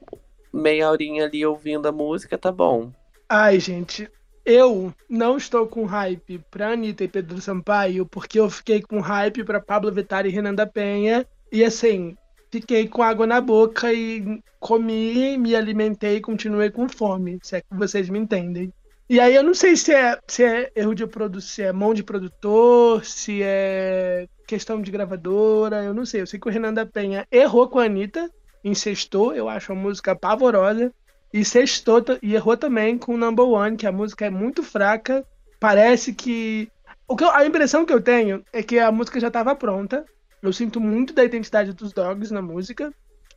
meia 0.53 0.91
horinha 0.91 1.25
ali 1.25 1.45
ouvindo 1.45 1.87
a 1.87 1.93
música, 1.93 2.37
tá 2.37 2.51
bom. 2.51 2.93
Ai, 3.29 3.61
gente, 3.61 4.11
eu 4.51 4.93
não 5.09 5.37
estou 5.37 5.67
com 5.67 5.85
hype 5.85 6.41
pra 6.51 6.73
Anitta 6.73 7.05
e 7.05 7.09
Pedro 7.09 7.41
Sampaio, 7.41 8.05
porque 8.05 8.41
eu 8.41 8.51
fiquei 8.51 8.83
com 8.83 9.01
hype 9.01 9.45
pra 9.45 9.61
Pablo 9.61 9.93
Vittar 9.93 10.27
e 10.27 10.31
Renan 10.31 10.55
da 10.55 10.67
Penha. 10.67 11.27
E 11.53 11.65
assim, 11.65 12.17
fiquei 12.51 12.89
com 12.89 13.03
água 13.03 13.27
na 13.27 13.41
boca 13.41 13.93
e 13.93 14.43
comi, 14.59 15.39
me 15.39 15.55
alimentei 15.55 16.17
e 16.17 16.21
continuei 16.21 16.71
com 16.71 16.89
fome, 16.89 17.39
se 17.43 17.57
é 17.57 17.61
que 17.61 17.75
vocês 17.77 18.11
me 18.11 18.19
entendem. 18.19 18.73
E 19.09 19.19
aí 19.19 19.35
eu 19.35 19.43
não 19.43 19.55
sei 19.55 19.77
se 19.77 19.93
é, 19.93 20.19
se 20.27 20.45
é 20.45 20.71
erro 20.75 20.95
de 20.95 21.07
produção, 21.07 21.49
se 21.49 21.63
é 21.63 21.73
mão 21.73 21.93
de 21.95 22.03
produtor, 22.03 23.05
se 23.05 23.43
é 23.43 24.29
questão 24.47 24.81
de 24.83 24.91
gravadora, 24.91 25.83
eu 25.85 25.95
não 25.95 26.05
sei. 26.05 26.21
Eu 26.21 26.27
sei 26.27 26.39
que 26.39 26.49
o 26.49 26.51
Renan 26.51 26.73
da 26.73 26.87
Penha 26.87 27.27
errou 27.31 27.69
com 27.69 27.79
a 27.79 27.85
Anitta, 27.85 28.31
incestou, 28.65 29.35
eu 29.35 29.49
acho 29.49 29.73
a 29.73 29.77
música 29.77 30.15
pavorosa. 30.15 30.93
E 31.33 31.45
sextou 31.45 32.03
e 32.23 32.35
errou 32.35 32.57
também 32.57 32.99
com 32.99 33.17
Number 33.17 33.47
One, 33.47 33.77
que 33.77 33.87
a 33.87 33.93
música 33.93 34.27
é 34.27 34.31
muito 34.31 34.63
fraca. 34.63 35.25
Parece 35.59 36.13
que. 36.13 36.71
O 37.07 37.17
que 37.17 37.25
eu, 37.25 37.31
a 37.31 37.47
impressão 37.47 37.85
que 37.85 37.93
eu 37.93 38.01
tenho 38.01 38.45
é 38.53 38.63
que 38.63 38.79
a 38.79 38.91
música 38.91 39.21
já 39.21 39.29
estava 39.29 39.55
pronta. 39.55 40.05
Eu 40.43 40.53
sinto 40.53 40.81
muito 40.81 41.13
da 41.13 41.25
identidade 41.25 41.73
dos 41.73 41.93
Dogs 41.93 42.33
na 42.33 42.43
música. 42.43 42.93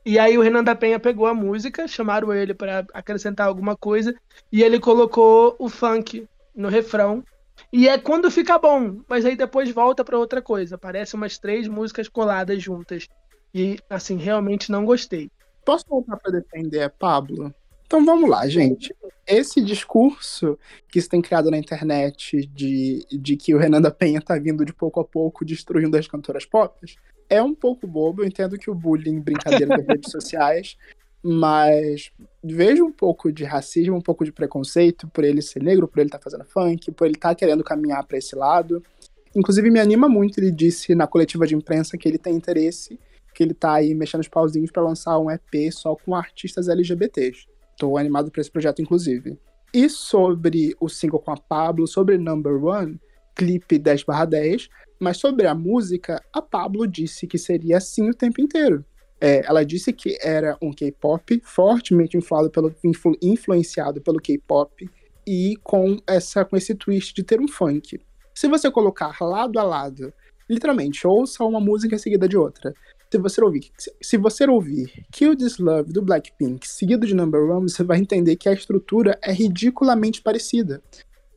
E 0.06 0.20
aí 0.20 0.38
o 0.38 0.42
Renan 0.42 0.64
da 0.64 0.76
Penha 0.76 1.00
pegou 1.00 1.28
a 1.28 1.34
música, 1.34 1.88
chamaram 1.88 2.34
ele 2.34 2.54
para 2.54 2.86
acrescentar 2.94 3.48
alguma 3.48 3.76
coisa, 3.76 4.14
e 4.52 4.62
ele 4.62 4.78
colocou 4.78 5.56
o 5.58 5.70
funk 5.70 6.28
no 6.54 6.68
refrão. 6.68 7.24
E 7.72 7.88
é 7.88 7.98
quando 7.98 8.30
fica 8.30 8.58
bom, 8.58 9.02
mas 9.08 9.26
aí 9.26 9.36
depois 9.36 9.72
volta 9.72 10.04
para 10.04 10.18
outra 10.18 10.42
coisa. 10.42 10.78
Parece 10.78 11.16
umas 11.16 11.38
três 11.38 11.68
músicas 11.68 12.10
coladas 12.10 12.62
juntas. 12.62 13.08
E 13.54 13.80
assim, 13.90 14.18
realmente 14.18 14.72
não 14.72 14.84
gostei. 14.84 15.32
Posso 15.64 15.86
voltar 15.88 16.18
para 16.18 16.34
defender 16.34 16.84
a 16.84 16.90
Pablo? 16.90 17.54
Então 17.94 18.04
vamos 18.04 18.28
lá, 18.28 18.48
gente. 18.48 18.92
Esse 19.28 19.62
discurso 19.62 20.58
que 20.90 21.00
se 21.00 21.08
tem 21.08 21.22
criado 21.22 21.52
na 21.52 21.60
internet 21.60 22.44
de, 22.48 23.06
de 23.12 23.38
que 23.38 23.54
o 23.54 23.60
Renan 23.60 23.80
da 23.80 23.92
Penha 23.92 24.20
tá 24.20 24.36
vindo 24.36 24.66
de 24.66 24.74
pouco 24.74 25.00
a 25.00 25.06
pouco 25.06 25.46
destruindo 25.46 25.96
as 25.96 26.08
cantoras 26.08 26.44
pop 26.44 26.76
é 27.30 27.40
um 27.40 27.54
pouco 27.54 27.86
bobo. 27.86 28.24
Eu 28.24 28.28
entendo 28.28 28.58
que 28.58 28.68
o 28.68 28.74
bullying, 28.74 29.20
brincadeira 29.20 29.78
das 29.78 29.86
redes 29.86 30.12
sociais, 30.12 30.76
mas 31.22 32.12
vejo 32.44 32.84
um 32.84 32.92
pouco 32.92 33.32
de 33.32 33.44
racismo, 33.44 33.96
um 33.96 34.02
pouco 34.02 34.26
de 34.26 34.32
preconceito 34.32 35.08
por 35.10 35.24
ele 35.24 35.44
ser 35.44 35.62
negro, 35.62 35.88
por 35.88 36.00
ele 36.00 36.08
estar 36.08 36.18
tá 36.18 36.24
fazendo 36.24 36.46
funk, 36.46 36.92
por 36.94 37.06
ele 37.06 37.14
estar 37.14 37.30
tá 37.30 37.36
querendo 37.36 37.64
caminhar 37.64 38.04
para 38.08 38.18
esse 38.18 38.36
lado. 38.36 38.82
Inclusive, 39.36 39.70
me 39.70 39.80
anima 39.80 40.10
muito. 40.10 40.40
Ele 40.40 40.50
disse 40.50 40.96
na 40.96 41.06
coletiva 41.06 41.46
de 41.46 41.54
imprensa 41.54 41.96
que 41.96 42.08
ele 42.08 42.18
tem 42.18 42.34
interesse, 42.34 43.00
que 43.36 43.44
ele 43.44 43.54
tá 43.54 43.74
aí 43.74 43.94
mexendo 43.94 44.22
os 44.22 44.28
pauzinhos 44.28 44.72
para 44.72 44.82
lançar 44.82 45.20
um 45.20 45.30
EP 45.30 45.72
só 45.72 45.96
com 45.96 46.16
artistas 46.16 46.68
LGBTs. 46.68 47.53
Tô 47.78 47.98
animado 47.98 48.32
para 48.32 48.42
esse 48.42 48.52
projeto, 48.52 48.82
inclusive. 48.82 49.38
E 49.74 49.90
sobre 49.90 50.76
o 50.80 50.88
single 50.88 51.20
com 51.20 51.32
a 51.32 51.38
Pablo, 51.38 51.88
sobre 51.88 52.18
Number 52.18 52.64
One, 52.64 53.00
clipe 53.36 53.80
10 53.80 54.06
10, 54.30 54.70
mas 55.00 55.18
sobre 55.18 55.48
a 55.48 55.56
música, 55.56 56.24
a 56.32 56.42
Pablo 56.42 56.88
disse 56.88 57.26
que 57.26 57.38
seria 57.38 57.78
assim 57.78 58.10
o 58.10 58.14
tempo 58.14 58.40
inteiro. 58.40 58.86
É, 59.20 59.46
ela 59.46 59.66
disse 59.66 59.94
que 59.94 60.18
era 60.22 60.58
um 60.62 60.72
K-pop 60.72 61.42
fortemente 61.44 62.18
pelo, 62.52 62.76
influ, 62.84 63.18
influenciado 63.22 64.02
pelo 64.02 64.20
K-pop 64.20 64.90
e 65.26 65.56
com 65.64 65.98
essa 66.06 66.44
com 66.44 66.58
esse 66.58 66.76
twist 66.76 67.14
de 67.16 67.24
ter 67.24 67.40
um 67.40 67.48
funk. 67.48 68.00
Se 68.36 68.48
você 68.48 68.70
colocar 68.70 69.16
lado 69.22 69.58
a 69.60 69.64
lado, 69.64 70.14
literalmente, 70.50 71.08
ouça 71.08 71.44
uma 71.44 71.60
música 71.60 71.98
seguida 71.98 72.28
de 72.28 72.38
outra. 72.38 72.74
Se 73.14 73.20
você 73.20 73.44
ouvir, 73.44 73.72
se 74.02 74.18
você 74.18 74.44
ouvir 74.48 75.06
Kill 75.12 75.38
This 75.38 75.60
Love 75.60 75.94
do 75.94 76.02
Blackpink 76.02 76.68
seguido 76.68 77.06
de 77.06 77.14
Number 77.14 77.44
One, 77.44 77.70
você 77.70 77.84
vai 77.84 78.00
entender 78.00 78.36
que 78.36 78.50
a 78.50 78.54
estrutura 78.54 79.20
é 79.22 79.32
ridiculamente 79.32 80.20
parecida. 80.20 80.82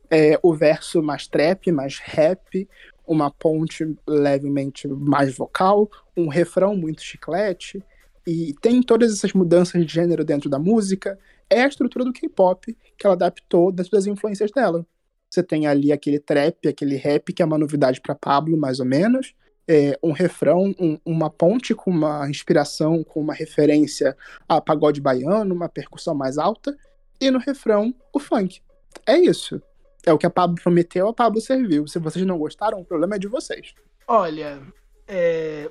É, 0.09 0.39
o 0.41 0.55
verso 0.55 1.03
mais 1.03 1.27
trap, 1.27 1.71
mais 1.71 1.99
rap, 1.99 2.67
uma 3.05 3.29
ponte 3.29 3.95
levemente 4.07 4.87
mais 4.87 5.37
vocal, 5.37 5.87
um 6.17 6.29
refrão 6.29 6.75
muito 6.75 7.03
chiclete, 7.03 7.79
e 8.25 8.55
tem 8.59 8.81
todas 8.81 9.13
essas 9.13 9.33
mudanças 9.33 9.85
de 9.85 9.93
gênero 9.93 10.25
dentro 10.25 10.49
da 10.49 10.57
música. 10.57 11.15
É 11.47 11.61
a 11.61 11.67
estrutura 11.67 12.03
do 12.03 12.11
K-pop 12.11 12.75
que 12.97 13.05
ela 13.05 13.13
adaptou 13.13 13.71
dentro 13.71 13.91
das 13.91 14.07
influências 14.07 14.49
dela. 14.49 14.83
Você 15.29 15.43
tem 15.43 15.67
ali 15.67 15.91
aquele 15.91 16.17
trap, 16.17 16.67
aquele 16.67 16.95
rap, 16.95 17.31
que 17.31 17.43
é 17.43 17.45
uma 17.45 17.59
novidade 17.59 18.01
para 18.01 18.15
Pablo, 18.15 18.57
mais 18.57 18.79
ou 18.79 18.85
menos. 18.87 19.35
É, 19.69 19.99
um 20.01 20.13
refrão, 20.13 20.73
um, 20.79 20.97
uma 21.05 21.29
ponte 21.29 21.75
com 21.75 21.91
uma 21.91 22.29
inspiração, 22.29 23.03
com 23.03 23.19
uma 23.19 23.33
referência 23.33 24.15
a 24.47 24.61
pagode 24.61 25.01
baiano, 25.01 25.53
uma 25.53 25.67
percussão 25.67 26.15
mais 26.15 26.37
alta. 26.37 26.77
E 27.19 27.29
no 27.29 27.39
refrão, 27.39 27.93
o 28.13 28.19
funk. 28.19 28.61
É 29.05 29.17
isso. 29.17 29.61
É 30.05 30.13
o 30.13 30.17
que 30.17 30.25
a 30.25 30.29
Pablo 30.29 30.55
prometeu, 30.61 31.07
a 31.09 31.13
Pablo 31.13 31.41
serviu. 31.41 31.85
Se 31.87 31.99
vocês 31.99 32.25
não 32.25 32.37
gostaram, 32.37 32.79
o 32.79 32.85
problema 32.85 33.15
é 33.15 33.19
de 33.19 33.27
vocês. 33.27 33.73
Olha, 34.07 34.61
é... 35.05 35.69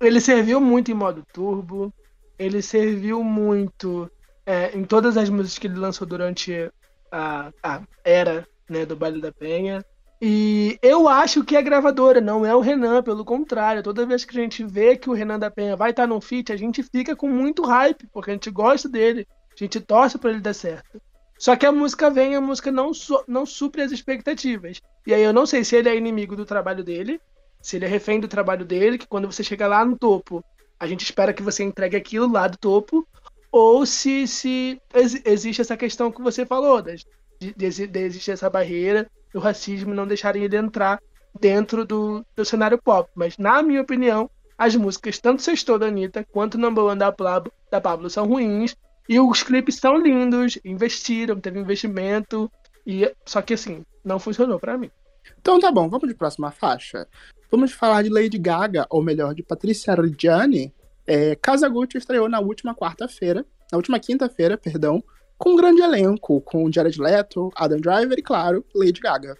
ele 0.00 0.20
serviu 0.20 0.60
muito 0.60 0.90
em 0.90 0.94
modo 0.94 1.24
turbo. 1.32 1.92
Ele 2.38 2.62
serviu 2.62 3.24
muito 3.24 4.08
é, 4.44 4.76
em 4.76 4.84
todas 4.84 5.16
as 5.16 5.28
músicas 5.28 5.58
que 5.58 5.66
ele 5.66 5.78
lançou 5.78 6.06
durante 6.06 6.70
a, 7.10 7.50
a 7.62 7.82
era 8.04 8.46
né, 8.68 8.86
do 8.86 8.94
Baile 8.94 9.20
da 9.20 9.32
Penha. 9.32 9.84
E 10.20 10.78
eu 10.82 11.08
acho 11.08 11.44
que 11.44 11.56
é 11.56 11.62
gravadora, 11.62 12.20
não 12.20 12.44
é 12.44 12.54
o 12.54 12.60
Renan, 12.60 13.02
pelo 13.02 13.24
contrário. 13.24 13.82
Toda 13.82 14.06
vez 14.06 14.24
que 14.24 14.36
a 14.36 14.40
gente 14.40 14.64
vê 14.64 14.96
que 14.96 15.10
o 15.10 15.12
Renan 15.12 15.38
da 15.38 15.50
Penha 15.50 15.76
vai 15.76 15.90
estar 15.90 16.06
no 16.06 16.20
feat, 16.20 16.52
a 16.52 16.56
gente 16.56 16.82
fica 16.82 17.14
com 17.14 17.28
muito 17.28 17.62
hype, 17.62 18.06
porque 18.12 18.30
a 18.30 18.34
gente 18.34 18.50
gosta 18.50 18.88
dele, 18.88 19.26
a 19.52 19.56
gente 19.56 19.78
torce 19.80 20.16
para 20.16 20.30
ele 20.30 20.40
dar 20.40 20.54
certo. 20.54 21.00
Só 21.38 21.54
que 21.54 21.66
a 21.66 21.72
música 21.72 22.08
vem, 22.08 22.34
a 22.34 22.40
música 22.40 22.72
não, 22.72 22.92
não 23.28 23.44
supre 23.44 23.82
as 23.82 23.92
expectativas. 23.92 24.80
E 25.06 25.12
aí 25.12 25.22
eu 25.22 25.34
não 25.34 25.44
sei 25.44 25.62
se 25.64 25.76
ele 25.76 25.90
é 25.90 25.96
inimigo 25.96 26.34
do 26.34 26.46
trabalho 26.46 26.82
dele, 26.82 27.20
se 27.60 27.76
ele 27.76 27.84
é 27.84 27.88
refém 27.88 28.18
do 28.18 28.28
trabalho 28.28 28.64
dele, 28.64 28.96
que 28.96 29.06
quando 29.06 29.30
você 29.30 29.44
chega 29.44 29.66
lá 29.66 29.84
no 29.84 29.98
topo, 29.98 30.42
a 30.80 30.86
gente 30.86 31.02
espera 31.02 31.34
que 31.34 31.42
você 31.42 31.62
entregue 31.62 31.96
aquilo 31.96 32.30
lá 32.30 32.48
do 32.48 32.56
topo, 32.56 33.06
ou 33.52 33.84
se, 33.84 34.26
se 34.26 34.80
ex 34.94 35.20
existe 35.26 35.60
essa 35.60 35.76
questão 35.76 36.10
que 36.10 36.22
você 36.22 36.46
falou, 36.46 36.80
das 36.80 37.04
de, 37.38 37.54
de, 37.54 37.86
de 37.86 38.00
existir 38.00 38.30
essa 38.30 38.48
barreira 38.48 39.10
do 39.36 39.40
racismo 39.40 39.92
não 39.92 40.06
deixarem 40.06 40.42
ele 40.42 40.56
entrar 40.56 40.98
dentro 41.38 41.84
do, 41.84 42.24
do 42.34 42.42
cenário 42.42 42.80
pop. 42.82 43.10
Mas, 43.14 43.36
na 43.36 43.62
minha 43.62 43.82
opinião, 43.82 44.30
as 44.56 44.74
músicas, 44.74 45.18
tanto 45.18 45.42
Sextou 45.42 45.78
da 45.78 45.88
Anitta 45.88 46.26
quanto 46.32 46.56
Number 46.56 46.84
One 46.84 46.98
da 46.98 47.12
Pablo, 47.12 47.52
da 47.70 47.78
Pablo 47.78 48.08
são 48.08 48.26
ruins. 48.26 48.74
E 49.06 49.20
os 49.20 49.42
clipes 49.42 49.76
são 49.76 49.98
lindos, 49.98 50.58
investiram, 50.64 51.38
teve 51.38 51.60
investimento. 51.60 52.50
e 52.86 53.12
Só 53.26 53.42
que 53.42 53.52
assim, 53.52 53.84
não 54.02 54.18
funcionou 54.18 54.58
para 54.58 54.78
mim. 54.78 54.90
Então 55.38 55.60
tá 55.60 55.70
bom, 55.70 55.86
vamos 55.86 56.08
de 56.08 56.14
próxima 56.14 56.50
faixa. 56.50 57.06
Vamos 57.50 57.72
falar 57.72 58.02
de 58.02 58.08
Lady 58.08 58.38
Gaga, 58.38 58.86
ou 58.88 59.02
melhor, 59.02 59.34
de 59.34 59.42
Patrícia 59.42 59.94
Reggiani. 59.94 60.72
É, 61.06 61.36
Casa 61.36 61.68
Gucci 61.68 61.98
estreou 61.98 62.26
na 62.26 62.40
última 62.40 62.74
quarta-feira, 62.74 63.44
na 63.70 63.76
última 63.76 64.00
quinta-feira, 64.00 64.56
perdão, 64.56 65.04
com 65.38 65.50
um 65.50 65.56
grande 65.56 65.82
elenco, 65.82 66.40
com 66.40 66.70
Jared 66.70 67.00
Leto, 67.00 67.50
Adam 67.54 67.78
Driver 67.78 68.18
e, 68.18 68.22
claro, 68.22 68.64
Lady 68.74 69.00
Gaga. 69.00 69.36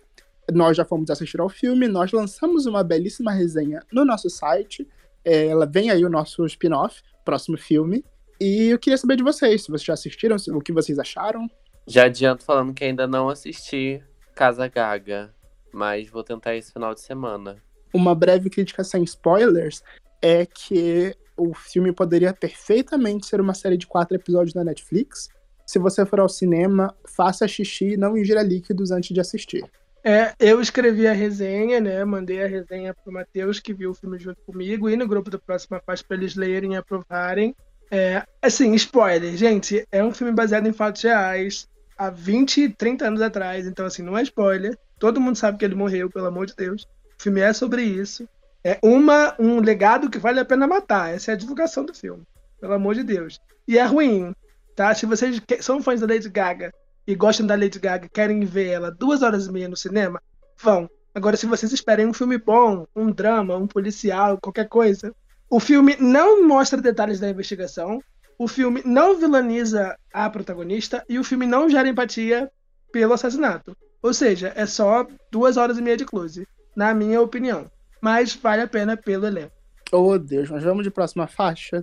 Nós 0.53 0.77
já 0.77 0.85
fomos 0.85 1.11
assistir 1.11 1.41
ao 1.41 1.49
filme, 1.49 1.89
nós 1.89 2.13
lançamos 2.13 2.67
uma 2.67 2.85
belíssima 2.85 3.33
resenha 3.33 3.83
no 3.93 4.05
nosso 4.05 4.31
site. 4.31 4.87
É, 5.25 5.47
ela 5.47 5.67
vem 5.67 5.91
aí 5.91 6.05
o 6.05 6.11
nosso 6.11 6.45
spin-off, 6.47 7.03
próximo 7.25 7.59
filme. 7.59 8.05
E 8.41 8.69
eu 8.69 8.79
queria 8.79 8.99
saber 8.99 9.17
de 9.17 9.23
vocês, 9.23 9.63
se 9.63 9.69
vocês 9.69 9.85
já 9.85 9.95
assistiram, 9.95 10.37
o 10.53 10.61
que 10.61 10.73
vocês 10.73 10.99
acharam. 10.99 11.49
Já 11.87 12.05
adianto 12.05 12.45
falando 12.45 12.75
que 12.75 12.85
ainda 12.85 13.07
não 13.07 13.29
assisti 13.29 14.03
Casa 14.35 14.69
Gaga, 14.69 15.35
mas 15.73 16.09
vou 16.09 16.23
tentar 16.23 16.55
esse 16.55 16.73
final 16.73 16.95
de 16.95 17.01
semana. 17.01 17.57
Uma 17.93 18.15
breve 18.15 18.51
crítica 18.51 18.85
sem 18.85 19.03
spoilers 19.05 19.83
é 20.21 20.45
que 20.45 21.17
o 21.37 21.55
filme 21.55 21.93
poderia 21.93 22.33
perfeitamente 22.33 23.27
ser 23.27 23.41
uma 23.41 23.55
série 23.55 23.77
de 23.77 23.87
quatro 23.87 24.17
episódios 24.17 24.55
na 24.55 24.65
Netflix, 24.65 25.29
se 25.67 25.79
você 25.79 26.07
for 26.07 26.21
ao 26.21 26.29
cinema, 26.29 26.95
faça 27.05 27.49
xixi 27.49 27.95
e 27.95 27.97
não 27.97 28.17
ingira 28.17 28.43
líquidos 28.43 28.91
antes 28.91 29.13
de 29.13 29.21
assistir. 29.21 29.65
É, 30.05 30.33
eu 30.39 30.61
escrevi 30.61 31.09
a 31.09 31.13
resenha, 31.13 31.81
né? 31.81 32.05
Mandei 32.05 32.41
a 32.45 32.47
resenha 32.47 32.95
pro 32.95 33.13
Matheus, 33.13 33.59
que 33.59 33.75
viu 33.75 33.91
o 33.91 33.95
filme 33.95 34.17
junto 34.21 34.41
comigo, 34.47 34.89
e 34.89 34.97
no 34.97 35.09
grupo 35.09 35.29
do 35.29 35.39
Próxima 35.41 35.83
Faixa 35.85 36.05
para 36.07 36.17
eles 36.17 36.37
lerem 36.37 36.75
e 36.75 36.77
aprovarem. 36.77 37.57
É, 37.91 38.23
assim, 38.41 38.73
spoiler, 38.75 39.37
gente, 39.37 39.87
é 39.91 40.05
um 40.05 40.13
filme 40.13 40.33
baseado 40.33 40.69
em 40.69 40.73
fatos 40.73 41.03
reais, 41.03 41.69
há 41.99 42.09
20, 42.09 42.69
30 42.71 43.07
anos 43.07 43.21
atrás, 43.21 43.67
então 43.67 43.85
assim, 43.85 44.03
não 44.03 44.17
é 44.17 44.23
spoiler. 44.23 44.79
Todo 44.99 45.21
mundo 45.21 45.37
sabe 45.37 45.59
que 45.59 45.65
ele 45.65 45.75
morreu, 45.75 46.09
pelo 46.09 46.27
amor 46.27 46.47
de 46.47 46.55
Deus. 46.55 46.87
O 47.19 47.23
filme 47.23 47.41
é 47.41 47.53
sobre 47.53 47.83
isso. 47.83 48.29
É 48.63 48.79
uma, 48.83 49.35
um 49.39 49.61
legado 49.61 50.11
que 50.11 50.19
vale 50.19 50.41
a 50.41 50.45
pena 50.45 50.67
matar. 50.67 51.15
Essa 51.15 51.33
é 51.33 51.35
a 51.35 51.37
divulgação 51.37 51.85
do 51.85 51.95
filme. 51.95 52.23
Pelo 52.61 52.75
amor 52.75 52.95
de 52.95 53.03
Deus. 53.03 53.41
E 53.67 53.79
é 53.79 53.85
ruim. 53.85 54.35
Tá? 54.77 54.95
Se 54.95 55.07
vocês 55.07 55.43
são 55.61 55.83
fãs 55.83 56.01
da 56.03 56.07
Lady 56.07 56.29
Gaga 56.29 56.71
e 57.07 57.15
gostam 57.15 57.47
da 57.47 57.55
Lady 57.55 57.79
Gaga 57.79 58.09
querem 58.11 58.45
ver 58.45 58.69
ela 58.69 58.91
duas 58.91 59.23
horas 59.23 59.47
e 59.47 59.53
meia 59.53 59.69
no 59.69 59.77
cinema, 59.77 60.21
vão. 60.63 60.89
Agora, 61.15 61.35
se 61.35 61.47
vocês 61.47 61.73
esperem 61.73 62.07
um 62.07 62.13
filme 62.13 62.37
bom, 62.37 62.87
um 62.95 63.11
drama, 63.11 63.57
um 63.57 63.67
policial, 63.67 64.39
qualquer 64.39 64.69
coisa, 64.69 65.15
o 65.49 65.59
filme 65.59 65.97
não 65.99 66.47
mostra 66.47 66.79
detalhes 66.81 67.19
da 67.19 67.31
investigação, 67.31 68.03
o 68.39 68.47
filme 68.47 68.83
não 68.85 69.19
vilaniza 69.19 69.97
a 70.13 70.29
protagonista 70.29 71.03
e 71.09 71.19
o 71.19 71.25
filme 71.25 71.47
não 71.47 71.71
gera 71.71 71.89
empatia 71.89 72.51
pelo 72.93 73.15
assassinato. 73.15 73.75
Ou 74.03 74.13
seja, 74.13 74.53
é 74.55 74.67
só 74.67 75.07
duas 75.33 75.57
horas 75.57 75.79
e 75.79 75.83
meia 75.83 75.97
de 75.97 76.05
close, 76.05 76.47
na 76.77 76.93
minha 76.93 77.23
opinião. 77.23 77.71
Mas 78.03 78.35
vale 78.35 78.61
a 78.61 78.69
pena 78.69 78.95
pelo 78.95 79.27
elenco. 79.27 79.57
Oh, 79.91 80.19
Deus, 80.19 80.51
nós 80.51 80.63
vamos 80.63 80.85
de 80.85 80.91
próxima 80.91 81.27
faixa? 81.27 81.83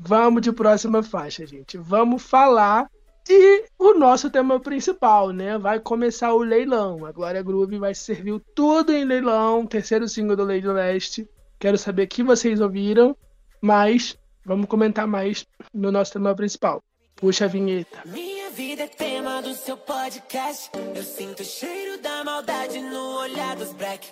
Vamos 0.00 0.42
de 0.42 0.52
próxima 0.52 1.02
faixa, 1.02 1.44
gente. 1.44 1.76
Vamos 1.76 2.22
falar 2.22 2.88
de 3.26 3.64
o 3.78 3.94
nosso 3.94 4.30
tema 4.30 4.60
principal, 4.60 5.30
né? 5.30 5.58
Vai 5.58 5.80
começar 5.80 6.32
o 6.32 6.38
leilão. 6.38 7.04
A 7.04 7.12
Glória 7.12 7.42
Groove 7.42 7.78
vai 7.78 7.94
servir 7.94 8.40
tudo 8.54 8.92
em 8.92 9.04
leilão. 9.04 9.66
Terceiro 9.66 10.08
single 10.08 10.36
do 10.36 10.44
Lady 10.44 10.68
Leste. 10.68 11.28
Quero 11.58 11.76
saber 11.76 12.04
o 12.04 12.08
que 12.08 12.22
vocês 12.22 12.60
ouviram, 12.60 13.16
mas 13.60 14.16
vamos 14.44 14.68
comentar 14.68 15.06
mais 15.06 15.44
no 15.74 15.90
nosso 15.90 16.12
tema 16.12 16.34
principal. 16.34 16.82
Puxa 17.16 17.46
a 17.46 17.48
vinheta. 17.48 18.02
Minha 18.06 18.50
vida 18.50 18.84
é 18.84 18.86
tema 18.86 19.42
do 19.42 19.52
seu 19.52 19.76
podcast. 19.76 20.70
Eu 20.94 21.02
sinto 21.02 21.42
o 21.42 21.44
cheiro 21.44 22.00
da 22.00 22.22
maldade 22.22 22.80
no 22.80 23.18
olhar 23.18 23.56
dos 23.56 23.72
black. 23.72 24.06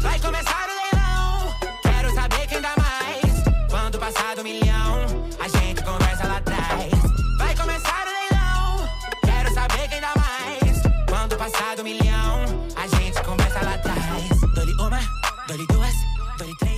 Vai 0.00 0.20
começar 0.20 0.68
o 0.68 0.83
passado 4.04 4.42
um 4.42 4.44
milhão, 4.44 5.06
a 5.40 5.48
gente 5.48 5.82
conversa 5.82 6.28
lá 6.28 6.36
atrás. 6.36 6.92
Vai 7.38 7.56
começar 7.56 8.06
o 8.06 8.10
leilão, 8.10 8.88
quero 9.24 9.54
saber 9.54 9.88
quem 9.88 9.98
dá 9.98 10.12
mais. 10.14 10.82
Quando 11.08 11.38
passado 11.38 11.80
um 11.80 11.84
milhão, 11.84 12.44
a 12.76 12.86
gente 12.86 13.24
conversa 13.24 13.64
lá 13.64 13.74
atrás. 13.76 14.40
Dole 14.54 14.74
uma, 14.74 15.00
dole 15.48 15.66
duas, 15.68 15.94
dole 16.36 16.54
três. 16.58 16.74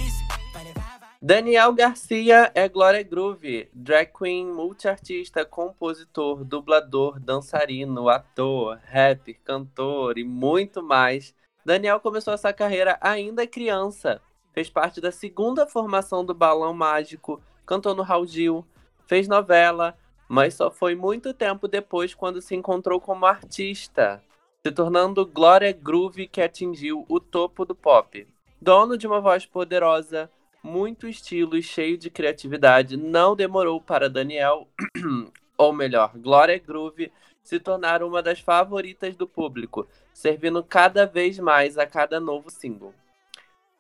Daniel 1.21 1.73
Garcia 1.73 2.53
é 2.55 2.69
Glória 2.69 3.03
Groove, 3.03 3.69
drag 3.75 4.13
queen, 4.17 4.47
multiartista, 4.47 5.45
compositor, 5.45 6.45
dublador, 6.45 7.19
dançarino, 7.19 8.09
ator, 8.09 8.79
rapper, 8.85 9.37
cantor 9.45 10.17
e 10.17 10.23
muito 10.23 10.81
mais. 10.81 11.35
Daniel 11.65 11.99
começou 11.99 12.33
essa 12.33 12.53
carreira 12.53 12.97
ainda 13.01 13.45
criança, 13.49 14.23
fez 14.57 14.71
parte 14.71 15.03
da 15.03 15.13
segunda 15.13 15.67
formação 15.67 16.25
do 16.25 16.33
Balão 16.33 16.73
Mágico, 16.73 17.43
cantou 17.67 17.95
no 17.95 18.03
Raul 18.03 18.25
Gil, 18.25 18.65
fez 19.07 19.29
novela, 19.29 19.95
mas 20.27 20.55
só 20.55 20.71
foi 20.71 20.95
muito 20.95 21.35
tempo 21.35 21.69
depois 21.69 22.15
quando 22.15 22.41
se 22.41 22.57
encontrou 22.57 22.99
como 22.99 23.27
artista, 23.27 24.23
se 24.65 24.73
tornando 24.73 25.27
Glória 25.27 25.71
Groove 25.73 26.27
que 26.27 26.41
atingiu 26.41 27.05
o 27.07 27.21
topo 27.21 27.67
do 27.67 27.75
pop. 27.75 28.27
Dono 28.59 28.97
de 28.97 29.07
uma 29.07 29.21
voz 29.21 29.45
poderosa, 29.45 30.31
muito 30.63 31.07
estilo 31.07 31.55
e 31.55 31.63
cheio 31.63 31.99
de 31.99 32.09
criatividade, 32.09 32.97
não 32.97 33.37
demorou 33.37 33.79
para 33.79 34.09
Daniel, 34.09 34.67
ou 35.59 35.71
melhor, 35.71 36.13
Glória 36.17 36.59
Groove, 36.59 37.13
se 37.43 37.61
tornar 37.61 38.03
uma 38.03 38.23
das 38.23 38.41
favoritas 38.41 39.17
do 39.17 39.29
público, 39.29 39.87
servindo 40.15 40.65
cada 40.65 41.05
vez 41.05 41.39
mais 41.39 41.77
a 41.77 41.85
cada 41.85 42.19
novo 42.19 42.49
single. 42.49 42.95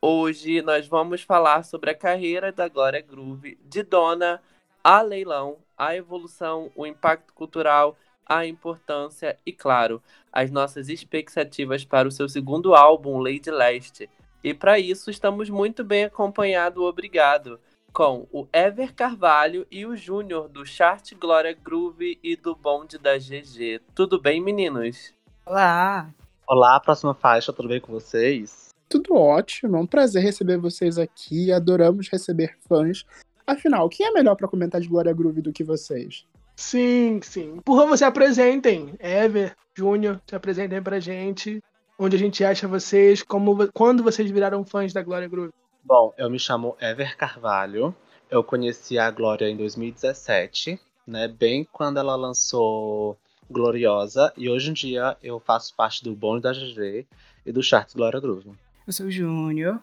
Hoje 0.09 0.62
nós 0.62 0.87
vamos 0.87 1.23
falar 1.23 1.64
sobre 1.64 1.90
a 1.90 1.95
carreira 1.95 2.53
da 2.53 2.69
Glória 2.69 3.01
Groove, 3.01 3.59
de 3.64 3.83
dona 3.83 4.40
a 4.83 5.03
leilão, 5.03 5.57
a 5.77 5.97
evolução, 5.97 6.71
o 6.77 6.87
impacto 6.87 7.35
cultural 7.35 7.97
a 8.25 8.47
importância 8.47 9.37
e, 9.45 9.53
claro, 9.53 10.01
as 10.33 10.49
nossas 10.49 10.88
expectativas 10.88 11.85
para 11.85 12.07
o 12.07 12.12
seu 12.12 12.29
segundo 12.29 12.73
álbum, 12.73 13.19
Lady 13.19 13.51
Leste. 13.51 14.09
E 14.45 14.55
para 14.55 14.79
isso 14.79 15.11
estamos 15.11 15.51
muito 15.51 15.83
bem 15.83 16.05
acompanhados, 16.05 16.81
obrigado, 16.85 17.59
com 17.92 18.29
o 18.31 18.47
Ever 18.53 18.95
Carvalho 18.95 19.66
e 19.73 19.85
o 19.85 19.97
Júnior 19.97 20.49
do 20.49 20.64
Chart 20.64 21.14
Glória 21.14 21.53
Groove 21.53 22.16
e 22.23 22.37
do 22.37 22.55
Bonde 22.55 22.97
da 22.97 23.19
GG. 23.19 23.81
Tudo 23.92 24.21
bem, 24.21 24.40
meninos? 24.40 25.12
Olá! 25.45 26.09
Olá, 26.47 26.79
próxima 26.79 27.12
faixa, 27.12 27.53
tudo 27.53 27.69
bem 27.69 27.81
com 27.81 27.90
vocês? 27.90 28.65
Tudo 28.88 29.14
ótimo, 29.14 29.77
é 29.77 29.81
um 29.81 29.87
prazer 29.87 30.22
receber 30.22 30.59
vocês 30.59 30.99
aqui, 30.99 31.51
adoramos 31.51 32.09
receber 32.09 32.57
fãs. 32.68 33.05
Afinal, 33.46 33.88
quem 33.88 34.07
é 34.07 34.12
melhor 34.12 34.35
para 34.37 34.49
comentar 34.49 34.81
de 34.81 34.88
Glória 34.88 35.12
Groove 35.12 35.42
do 35.42 35.53
que 35.53 35.64
vocês? 35.64 36.27
Sim, 36.57 37.20
sim. 37.22 37.61
Por 37.64 37.79
favor, 37.79 37.96
se 37.96 38.05
apresentem. 38.05 38.94
Ever, 38.99 39.55
Júnior, 39.75 40.20
se 40.27 40.35
apresentem 40.35 40.83
pra 40.83 40.99
gente. 40.99 41.62
Onde 41.99 42.16
a 42.16 42.18
gente 42.18 42.44
acha 42.44 42.66
vocês, 42.66 43.22
como, 43.22 43.70
quando 43.72 44.03
vocês 44.03 44.31
viraram 44.31 44.64
fãs 44.64 44.92
da 44.92 45.03
Glória 45.03 45.29
Groove. 45.29 45.53
Bom, 45.85 46.12
eu 46.18 46.29
me 46.31 46.38
chamo 46.38 46.77
Ever 46.81 47.16
Carvalho. 47.16 47.94
Eu 48.31 48.42
conheci 48.42 48.99
a 48.99 49.11
Glória 49.11 49.49
em 49.49 49.57
2017, 49.57 50.81
né? 51.07 51.29
Bem 51.29 51.66
quando 51.70 51.99
ela 51.99 52.16
lançou 52.16 53.16
Gloriosa. 53.51 54.33
E 54.37 54.49
hoje 54.49 54.70
em 54.70 54.72
dia 54.72 55.16
eu 55.22 55.38
faço 55.38 55.75
parte 55.77 56.03
do 56.03 56.14
Bonde 56.14 56.42
da 56.42 56.53
GG 56.53 57.07
e 57.44 57.53
do 57.53 57.62
Charts 57.62 57.94
Glória 57.94 58.18
Groove. 58.18 58.51
Eu 58.87 58.92
sou 58.92 59.07
o 59.07 59.11
Júnior. 59.11 59.81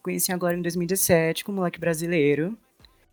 Conheci 0.00 0.32
a 0.32 0.36
Glória 0.36 0.56
em 0.56 0.62
2017 0.62 1.44
como 1.44 1.56
moleque 1.56 1.80
brasileiro. 1.80 2.56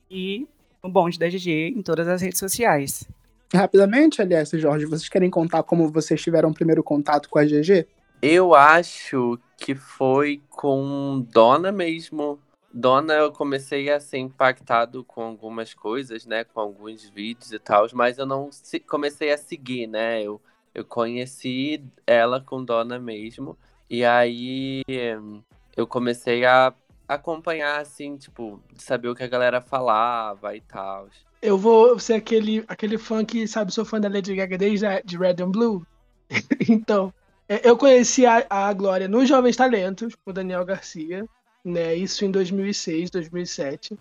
E 0.07 0.47
o 0.83 0.87
bonde 0.87 1.17
da 1.17 1.27
GG 1.27 1.73
em 1.75 1.81
todas 1.81 2.07
as 2.07 2.21
redes 2.21 2.37
sociais. 2.37 3.09
Rapidamente, 3.51 4.21
aliás, 4.21 4.51
Jorge, 4.51 4.85
vocês 4.85 5.09
querem 5.09 5.31
contar 5.31 5.63
como 5.63 5.91
vocês 5.91 6.21
tiveram 6.21 6.49
o 6.49 6.53
primeiro 6.53 6.83
contato 6.83 7.27
com 7.27 7.39
a 7.39 7.43
GG? 7.43 7.87
Eu 8.21 8.53
acho 8.53 9.39
que 9.57 9.73
foi 9.73 10.43
com 10.47 11.25
Dona 11.31 11.71
mesmo. 11.71 12.39
Dona, 12.71 13.15
eu 13.15 13.31
comecei 13.31 13.89
a 13.89 13.99
ser 13.99 14.19
impactado 14.19 15.03
com 15.03 15.23
algumas 15.23 15.73
coisas, 15.73 16.23
né? 16.23 16.43
Com 16.43 16.59
alguns 16.59 17.09
vídeos 17.09 17.51
e 17.51 17.57
tal, 17.57 17.87
mas 17.93 18.19
eu 18.19 18.27
não 18.27 18.51
comecei 18.87 19.31
a 19.31 19.37
seguir, 19.39 19.87
né? 19.87 20.21
Eu, 20.21 20.39
eu 20.71 20.85
conheci 20.85 21.83
ela 22.05 22.39
com 22.39 22.63
Dona 22.63 22.99
mesmo. 22.99 23.57
E 23.91 24.05
aí 24.05 24.83
eu 25.75 25.85
comecei 25.85 26.45
a 26.45 26.73
acompanhar, 27.05 27.81
assim, 27.81 28.15
tipo, 28.15 28.63
saber 28.77 29.09
o 29.09 29.15
que 29.15 29.21
a 29.21 29.27
galera 29.27 29.59
falava 29.59 30.55
e 30.55 30.61
tal. 30.61 31.09
Eu 31.41 31.57
vou 31.57 31.99
ser 31.99 32.13
aquele, 32.13 32.63
aquele 32.69 32.97
fã 32.97 33.25
que, 33.25 33.45
sabe, 33.45 33.73
sou 33.73 33.83
fã 33.83 33.99
da 33.99 34.07
Lady 34.07 34.33
Gaga 34.33 34.57
desde 34.57 34.85
de 35.03 35.17
Red 35.17 35.43
and 35.43 35.51
Blue. 35.51 35.85
então, 36.69 37.13
é, 37.49 37.67
eu 37.67 37.75
conheci 37.75 38.25
a, 38.25 38.45
a 38.49 38.71
Glória 38.71 39.09
nos 39.09 39.27
Jovens 39.27 39.57
Talentos, 39.57 40.15
com 40.15 40.31
o 40.31 40.33
Daniel 40.33 40.63
Garcia, 40.63 41.25
né? 41.61 41.93
Isso 41.93 42.23
em 42.23 42.31
2006, 42.31 43.09
2007. 43.09 43.99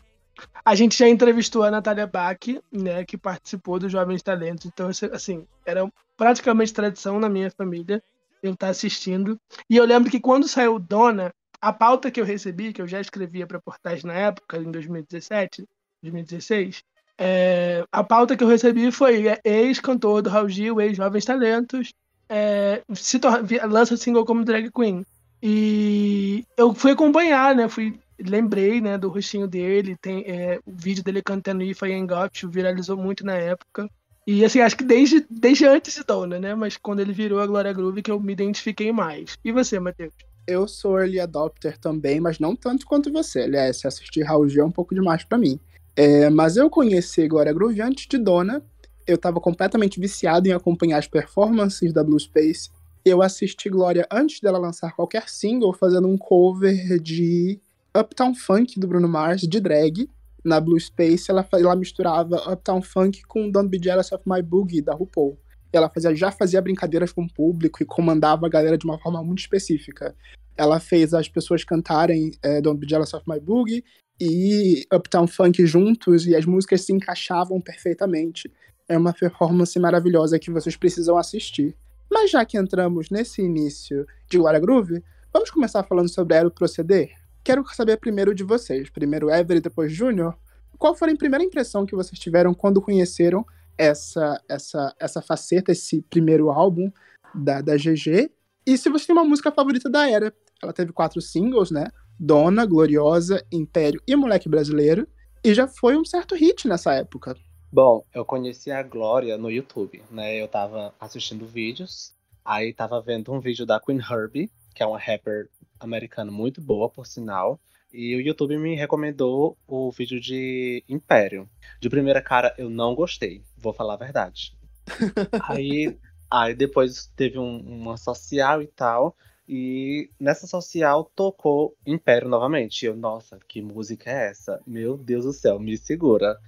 A 0.64 0.76
gente 0.76 0.96
já 0.96 1.08
entrevistou 1.08 1.64
a 1.64 1.70
Natália 1.70 2.06
Bach, 2.06 2.38
né, 2.70 3.04
que 3.04 3.18
participou 3.18 3.80
dos 3.80 3.90
Jovens 3.90 4.22
Talentos. 4.22 4.66
Então, 4.66 4.88
assim, 5.12 5.44
era 5.66 5.84
praticamente 6.16 6.72
tradição 6.72 7.18
na 7.18 7.28
minha 7.28 7.50
família 7.50 8.00
eu 8.42 8.52
estar 8.52 8.68
assistindo. 8.68 9.38
E 9.68 9.76
eu 9.76 9.84
lembro 9.84 10.10
que 10.10 10.20
quando 10.20 10.48
saiu 10.48 10.78
Dona, 10.78 11.32
a 11.60 11.72
pauta 11.72 12.10
que 12.10 12.20
eu 12.20 12.24
recebi, 12.24 12.72
que 12.72 12.80
eu 12.80 12.88
já 12.88 13.00
escrevia 13.00 13.46
para 13.46 13.60
portais 13.60 14.02
na 14.02 14.14
época, 14.14 14.56
em 14.58 14.70
2017, 14.70 15.66
2016, 16.02 16.82
é, 17.18 17.84
a 17.92 18.02
pauta 18.02 18.34
que 18.36 18.42
eu 18.42 18.48
recebi 18.48 18.90
foi 18.90 19.28
é, 19.28 19.40
ex-cantor 19.44 20.22
do 20.22 20.30
Raul 20.30 20.48
Gil, 20.48 20.80
ex-Jovens 20.80 21.24
Talentos, 21.26 21.92
é, 22.28 22.82
se 22.94 23.20
lança 23.68 23.96
single 23.96 24.24
como 24.24 24.44
drag 24.44 24.70
queen. 24.70 25.04
E 25.42 26.44
eu 26.56 26.74
fui 26.74 26.92
acompanhar, 26.92 27.54
né? 27.54 27.68
Fui, 27.68 27.98
lembrei 28.18 28.80
né, 28.80 28.96
do 28.96 29.08
rostinho 29.08 29.46
dele, 29.46 29.96
tem 30.00 30.24
é, 30.26 30.60
o 30.64 30.72
vídeo 30.72 31.02
dele 31.02 31.22
cantando 31.22 31.62
If 31.62 31.82
I 31.82 31.92
Ain't 31.92 32.06
Got 32.06 32.46
viralizou 32.46 32.96
muito 32.96 33.24
na 33.24 33.34
época. 33.34 33.88
E 34.30 34.44
assim, 34.44 34.60
acho 34.60 34.76
que 34.76 34.84
desde, 34.84 35.26
desde 35.28 35.66
antes 35.66 35.94
de 35.94 36.04
Dona, 36.04 36.38
né? 36.38 36.54
Mas 36.54 36.76
quando 36.76 37.00
ele 37.00 37.12
virou 37.12 37.40
a 37.40 37.46
Glória 37.46 37.72
Groove 37.72 38.02
que 38.02 38.10
eu 38.10 38.20
me 38.20 38.32
identifiquei 38.32 38.92
mais. 38.92 39.36
E 39.44 39.50
você, 39.50 39.80
Matheus? 39.80 40.12
eu 40.46 40.66
sou 40.66 40.98
early 40.98 41.20
adopter 41.20 41.78
também, 41.78 42.20
mas 42.20 42.38
não 42.38 42.56
tanto 42.56 42.86
quanto 42.86 43.12
você. 43.12 43.42
Aliás, 43.42 43.78
se 43.78 43.86
assistir 43.86 44.22
Raul 44.22 44.48
Gil 44.48 44.62
é 44.62 44.66
um 44.66 44.70
pouco 44.70 44.94
demais 44.94 45.24
para 45.24 45.38
mim. 45.38 45.58
É, 45.96 46.28
mas 46.30 46.56
eu 46.56 46.68
conheci 46.68 47.28
Glória 47.28 47.52
Groove 47.52 47.80
antes 47.80 48.06
de 48.06 48.18
Dona. 48.18 48.62
Eu 49.06 49.14
estava 49.14 49.40
completamente 49.40 50.00
viciado 50.00 50.48
em 50.48 50.52
acompanhar 50.52 50.98
as 50.98 51.06
performances 51.06 51.92
da 51.92 52.02
Blue 52.02 52.18
Space. 52.18 52.70
Eu 53.04 53.22
assisti 53.22 53.68
Glória 53.68 54.06
antes 54.10 54.40
dela 54.40 54.58
lançar 54.58 54.94
qualquer 54.94 55.28
single, 55.28 55.72
fazendo 55.72 56.08
um 56.08 56.18
cover 56.18 57.00
de 57.00 57.58
Uptown 57.96 58.34
Funk 58.34 58.78
do 58.78 58.86
Bruno 58.86 59.08
Mars, 59.08 59.42
de 59.42 59.60
drag. 59.60 60.08
Na 60.44 60.60
Blue 60.60 60.80
Space, 60.80 61.30
ela, 61.30 61.46
ela 61.52 61.76
misturava 61.76 62.36
Uptown 62.52 62.82
Funk 62.82 63.22
com 63.26 63.50
Don't 63.50 63.68
Be 63.68 63.78
Jealous 63.82 64.10
of 64.12 64.24
My 64.26 64.42
Boogie, 64.42 64.80
da 64.82 64.94
RuPaul 64.94 65.38
ela 65.72 65.88
fazia, 65.88 66.14
já 66.14 66.30
fazia 66.32 66.60
brincadeiras 66.60 67.12
com 67.12 67.22
o 67.22 67.32
público 67.32 67.82
e 67.82 67.86
comandava 67.86 68.46
a 68.46 68.48
galera 68.48 68.76
de 68.76 68.84
uma 68.84 68.98
forma 68.98 69.22
muito 69.22 69.40
específica. 69.40 70.14
Ela 70.56 70.80
fez 70.80 71.14
as 71.14 71.28
pessoas 71.28 71.64
cantarem 71.64 72.32
é, 72.42 72.60
Don't 72.60 72.78
Be 72.78 72.88
Jealous 72.88 73.14
of 73.14 73.24
My 73.28 73.38
Boogie 73.40 73.84
e 74.20 74.84
Uptown 74.92 75.26
Funk 75.26 75.64
juntos 75.64 76.26
e 76.26 76.34
as 76.34 76.44
músicas 76.44 76.82
se 76.82 76.92
encaixavam 76.92 77.60
perfeitamente. 77.60 78.52
É 78.88 78.98
uma 78.98 79.12
performance 79.12 79.78
maravilhosa 79.78 80.38
que 80.38 80.50
vocês 80.50 80.76
precisam 80.76 81.16
assistir. 81.16 81.76
Mas 82.10 82.30
já 82.30 82.44
que 82.44 82.58
entramos 82.58 83.08
nesse 83.08 83.40
início 83.40 84.04
de 84.28 84.36
Glória 84.36 84.58
Groove, 84.58 85.02
vamos 85.32 85.50
começar 85.50 85.84
falando 85.84 86.08
sobre 86.08 86.34
Aero 86.34 86.50
Proceder? 86.50 87.19
Quero 87.42 87.64
saber 87.74 87.96
primeiro 87.98 88.34
de 88.34 88.44
vocês, 88.44 88.90
primeiro 88.90 89.30
Ever 89.30 89.56
e 89.56 89.60
depois 89.60 89.92
Júnior, 89.92 90.36
qual 90.78 90.94
foi 90.94 91.12
a 91.12 91.16
primeira 91.16 91.44
impressão 91.44 91.86
que 91.86 91.94
vocês 91.94 92.18
tiveram 92.18 92.54
quando 92.54 92.80
conheceram 92.80 93.44
essa, 93.76 94.40
essa, 94.48 94.94
essa 95.00 95.22
faceta, 95.22 95.72
esse 95.72 96.02
primeiro 96.02 96.50
álbum 96.50 96.92
da, 97.34 97.60
da 97.60 97.76
GG. 97.76 98.30
E 98.66 98.76
se 98.76 98.90
você 98.90 99.06
tem 99.06 99.14
uma 99.14 99.24
música 99.24 99.50
favorita 99.50 99.88
da 99.88 100.08
era, 100.08 100.34
ela 100.62 100.72
teve 100.72 100.92
quatro 100.92 101.20
singles, 101.20 101.70
né? 101.70 101.86
Dona, 102.18 102.66
Gloriosa, 102.66 103.42
Império 103.50 104.02
e 104.06 104.14
Moleque 104.14 104.48
Brasileiro. 104.48 105.08
E 105.42 105.54
já 105.54 105.66
foi 105.66 105.96
um 105.96 106.04
certo 106.04 106.34
hit 106.34 106.68
nessa 106.68 106.92
época. 106.92 107.34
Bom, 107.72 108.04
eu 108.14 108.24
conheci 108.24 108.70
a 108.70 108.82
Glória 108.82 109.38
no 109.38 109.50
YouTube, 109.50 110.02
né? 110.10 110.34
Eu 110.34 110.46
tava 110.46 110.92
assistindo 111.00 111.46
vídeos, 111.46 112.12
aí 112.44 112.74
tava 112.74 113.00
vendo 113.00 113.32
um 113.32 113.40
vídeo 113.40 113.64
da 113.64 113.80
Queen 113.80 113.98
Herbie, 113.98 114.50
que 114.74 114.82
é 114.82 114.86
uma 114.86 114.98
rapper 114.98 115.48
americana 115.80 116.30
muito 116.30 116.60
boa, 116.60 116.88
por 116.88 117.06
sinal. 117.06 117.58
E 117.92 118.14
o 118.14 118.20
YouTube 118.20 118.56
me 118.58 118.76
recomendou 118.76 119.58
o 119.66 119.90
vídeo 119.90 120.20
de 120.20 120.84
Império. 120.88 121.48
De 121.80 121.90
primeira 121.90 122.22
cara, 122.22 122.54
eu 122.56 122.70
não 122.70 122.94
gostei, 122.94 123.42
vou 123.56 123.72
falar 123.72 123.94
a 123.94 123.98
verdade. 123.98 124.54
aí, 125.48 125.98
aí 126.30 126.54
depois 126.54 127.10
teve 127.16 127.38
um, 127.38 127.58
uma 127.58 127.96
social 127.96 128.62
e 128.62 128.68
tal. 128.68 129.16
E 129.48 130.08
nessa 130.20 130.46
social 130.46 131.10
tocou 131.16 131.76
Império 131.84 132.28
novamente. 132.28 132.82
E 132.82 132.86
eu, 132.86 132.94
nossa, 132.94 133.38
que 133.48 133.60
música 133.60 134.08
é 134.08 134.30
essa? 134.30 134.60
Meu 134.64 134.96
Deus 134.96 135.24
do 135.24 135.32
céu, 135.32 135.58
me 135.58 135.76
segura. 135.76 136.38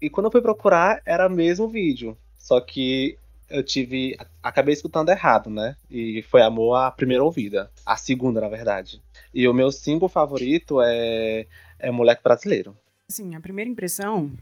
E 0.00 0.08
quando 0.08 0.26
eu 0.26 0.32
fui 0.32 0.40
procurar, 0.40 1.02
era 1.04 1.28
o 1.28 1.30
mesmo 1.30 1.68
vídeo. 1.68 2.16
Só 2.38 2.58
que 2.60 3.18
eu 3.52 3.62
tive. 3.62 4.16
Acabei 4.42 4.72
escutando 4.72 5.10
errado, 5.10 5.50
né? 5.50 5.76
E 5.90 6.22
foi 6.22 6.42
amor 6.42 6.74
à 6.74 6.90
primeira 6.90 7.22
ouvida. 7.22 7.70
A 7.84 7.96
segunda, 7.96 8.40
na 8.40 8.48
verdade. 8.48 9.02
E 9.32 9.46
o 9.46 9.54
meu 9.54 9.70
single 9.70 10.08
favorito 10.08 10.80
é, 10.82 11.46
é 11.78 11.90
Moleque 11.90 12.22
Brasileiro. 12.22 12.76
Sim, 13.08 13.34
a 13.34 13.40
primeira 13.40 13.70
impressão, 13.70 14.32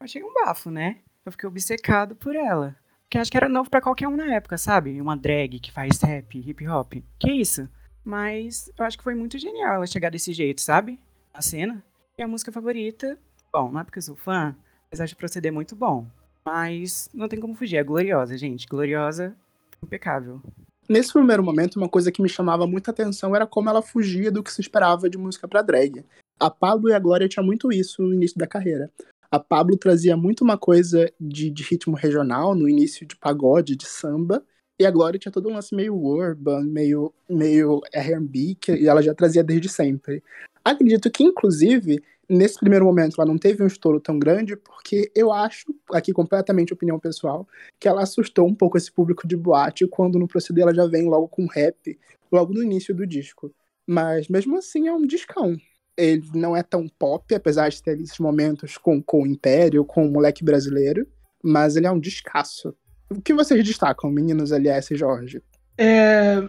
eu 0.00 0.04
achei 0.04 0.22
um 0.22 0.32
bafo, 0.32 0.70
né? 0.70 0.98
Eu 1.24 1.32
fiquei 1.32 1.48
obcecado 1.48 2.14
por 2.14 2.36
ela. 2.36 2.76
Porque 3.04 3.18
acho 3.18 3.30
que 3.30 3.36
era 3.36 3.48
novo 3.48 3.70
para 3.70 3.80
qualquer 3.80 4.06
um 4.06 4.16
na 4.16 4.34
época, 4.34 4.58
sabe? 4.58 5.00
Uma 5.00 5.16
drag 5.16 5.58
que 5.60 5.72
faz 5.72 6.00
rap, 6.02 6.38
hip 6.38 6.68
hop. 6.68 6.94
Que 7.18 7.32
isso? 7.32 7.66
Mas 8.04 8.70
eu 8.78 8.84
acho 8.84 8.98
que 8.98 9.04
foi 9.04 9.14
muito 9.14 9.38
genial 9.38 9.76
ela 9.76 9.86
chegar 9.86 10.10
desse 10.10 10.32
jeito, 10.32 10.60
sabe? 10.60 10.98
A 11.32 11.40
cena. 11.40 11.82
E 12.18 12.22
a 12.22 12.28
música 12.28 12.52
favorita, 12.52 13.18
bom, 13.52 13.70
não 13.70 13.80
é 13.80 13.84
porque 13.84 13.98
eu 13.98 14.02
sou 14.02 14.16
fã, 14.16 14.54
mas 14.90 15.00
acho 15.00 15.14
o 15.14 15.16
proceder 15.16 15.52
muito 15.52 15.74
bom. 15.76 16.06
Mas 16.50 17.10
não 17.12 17.28
tem 17.28 17.38
como 17.38 17.54
fugir, 17.54 17.76
é 17.76 17.84
gloriosa, 17.84 18.38
gente. 18.38 18.66
Gloriosa, 18.66 19.36
impecável. 19.84 20.40
Nesse 20.88 21.12
primeiro 21.12 21.44
momento, 21.44 21.76
uma 21.76 21.90
coisa 21.90 22.10
que 22.10 22.22
me 22.22 22.28
chamava 22.28 22.66
muita 22.66 22.90
atenção 22.90 23.36
era 23.36 23.46
como 23.46 23.68
ela 23.68 23.82
fugia 23.82 24.30
do 24.30 24.42
que 24.42 24.50
se 24.50 24.62
esperava 24.62 25.10
de 25.10 25.18
música 25.18 25.46
para 25.46 25.60
drag. 25.60 26.02
A 26.40 26.48
Pablo 26.48 26.88
e 26.88 26.94
a 26.94 26.98
Glória 26.98 27.28
tinham 27.28 27.44
muito 27.44 27.70
isso 27.70 28.00
no 28.00 28.14
início 28.14 28.38
da 28.38 28.46
carreira. 28.46 28.90
A 29.30 29.38
Pablo 29.38 29.76
trazia 29.76 30.16
muito 30.16 30.42
uma 30.42 30.56
coisa 30.56 31.12
de, 31.20 31.50
de 31.50 31.62
ritmo 31.62 31.94
regional, 31.94 32.54
no 32.54 32.66
início 32.66 33.06
de 33.06 33.14
pagode, 33.14 33.76
de 33.76 33.86
samba, 33.86 34.42
e 34.80 34.86
a 34.86 34.90
Glória 34.90 35.18
tinha 35.18 35.30
todo 35.30 35.50
um 35.50 35.52
lance 35.52 35.74
meio 35.74 35.94
urban, 35.94 36.64
meio, 36.64 37.12
meio 37.28 37.82
R&B, 37.92 38.56
que 38.58 38.88
ela 38.88 39.02
já 39.02 39.14
trazia 39.14 39.44
desde 39.44 39.68
sempre. 39.68 40.22
Acredito 40.64 41.10
que, 41.10 41.24
inclusive, 41.24 42.02
nesse 42.28 42.58
primeiro 42.58 42.84
momento 42.84 43.14
ela 43.18 43.30
não 43.30 43.38
teve 43.38 43.62
um 43.62 43.66
estouro 43.66 44.00
tão 44.00 44.18
grande, 44.18 44.56
porque 44.56 45.10
eu 45.14 45.32
acho, 45.32 45.74
aqui 45.92 46.12
completamente 46.12 46.72
opinião 46.72 46.98
pessoal, 46.98 47.48
que 47.80 47.88
ela 47.88 48.02
assustou 48.02 48.46
um 48.46 48.54
pouco 48.54 48.76
esse 48.76 48.92
público 48.92 49.26
de 49.26 49.36
boate 49.36 49.86
quando 49.86 50.18
no 50.18 50.28
proceder 50.28 50.62
ela 50.62 50.74
já 50.74 50.86
vem 50.86 51.08
logo 51.08 51.28
com 51.28 51.46
rap, 51.46 51.98
logo 52.30 52.52
no 52.52 52.62
início 52.62 52.94
do 52.94 53.06
disco. 53.06 53.52
Mas 53.86 54.28
mesmo 54.28 54.56
assim 54.58 54.86
é 54.86 54.92
um 54.92 55.06
discão. 55.06 55.56
Ele 55.96 56.28
não 56.34 56.56
é 56.56 56.62
tão 56.62 56.86
pop, 56.88 57.34
apesar 57.34 57.70
de 57.70 57.82
ter 57.82 57.98
esses 58.00 58.18
momentos 58.18 58.76
com, 58.76 59.02
com 59.02 59.22
o 59.22 59.26
Império, 59.26 59.84
com 59.84 60.06
o 60.06 60.10
moleque 60.10 60.44
brasileiro, 60.44 61.06
mas 61.42 61.76
ele 61.76 61.86
é 61.86 61.90
um 61.90 61.98
descasso. 61.98 62.74
O 63.10 63.20
que 63.20 63.32
vocês 63.32 63.64
destacam, 63.64 64.10
meninos 64.10 64.52
LS 64.52 64.92
e 64.92 64.96
Jorge? 64.96 65.42
É, 65.78 66.46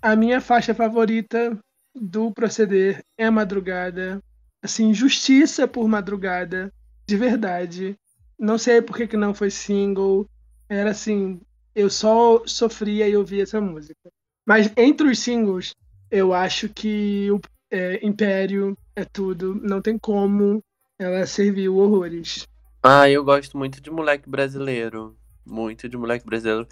a 0.00 0.14
minha 0.14 0.40
faixa 0.40 0.74
favorita 0.74 1.58
do 1.94 2.32
proceder 2.32 3.02
é 3.16 3.30
Madrugada 3.30 4.22
assim, 4.62 4.94
justiça 4.94 5.66
por 5.66 5.88
madrugada, 5.88 6.72
de 7.06 7.16
verdade. 7.16 7.96
Não 8.38 8.56
sei 8.56 8.80
por 8.80 8.96
que, 8.96 9.06
que 9.06 9.16
não 9.16 9.34
foi 9.34 9.50
single. 9.50 10.26
Era 10.68 10.90
assim, 10.90 11.40
eu 11.74 11.90
só 11.90 12.42
sofria 12.46 13.08
e 13.08 13.16
ouvia 13.16 13.42
essa 13.42 13.60
música. 13.60 14.10
Mas 14.46 14.72
entre 14.76 15.08
os 15.08 15.18
singles, 15.18 15.74
eu 16.10 16.32
acho 16.32 16.68
que 16.68 17.30
o 17.30 17.40
é, 17.70 18.04
Império 18.06 18.76
é 18.94 19.04
tudo. 19.04 19.54
Não 19.54 19.80
tem 19.80 19.98
como 19.98 20.62
ela 20.98 21.26
serviu 21.26 21.76
horrores. 21.76 22.46
Ah, 22.82 23.08
eu 23.08 23.24
gosto 23.24 23.56
muito 23.56 23.80
de 23.80 23.90
Moleque 23.90 24.28
Brasileiro. 24.28 25.16
Muito 25.44 25.88
de 25.88 25.96
Moleque 25.96 26.24
Brasileiro. 26.24 26.68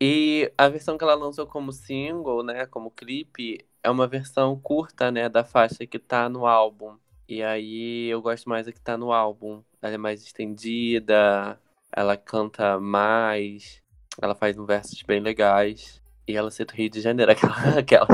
E 0.00 0.52
a 0.58 0.68
versão 0.68 0.98
que 0.98 1.04
ela 1.04 1.14
lançou 1.14 1.46
como 1.46 1.72
single, 1.72 2.42
né, 2.42 2.66
como 2.66 2.90
clipe, 2.90 3.64
é 3.82 3.90
uma 3.90 4.08
versão 4.08 4.58
curta, 4.58 5.12
né, 5.12 5.28
da 5.28 5.44
faixa 5.44 5.86
que 5.86 5.98
tá 5.98 6.28
no 6.28 6.44
álbum. 6.44 6.96
E 7.32 7.42
aí 7.42 8.08
eu 8.10 8.20
gosto 8.20 8.46
mais 8.46 8.66
da 8.66 8.72
que 8.72 8.78
tá 8.78 8.94
no 8.94 9.10
álbum. 9.10 9.62
Ela 9.80 9.94
é 9.94 9.96
mais 9.96 10.22
estendida, 10.22 11.58
ela 11.90 12.14
canta 12.14 12.78
mais, 12.78 13.80
ela 14.20 14.34
faz 14.34 14.58
um 14.58 14.66
versos 14.66 15.02
bem 15.02 15.18
legais. 15.18 16.02
E 16.28 16.36
ela 16.36 16.50
cita 16.50 16.74
o 16.74 16.76
Rio 16.76 16.90
de 16.90 17.00
Janeiro, 17.00 17.32
aquela. 17.32 17.78
aquela. 17.78 18.06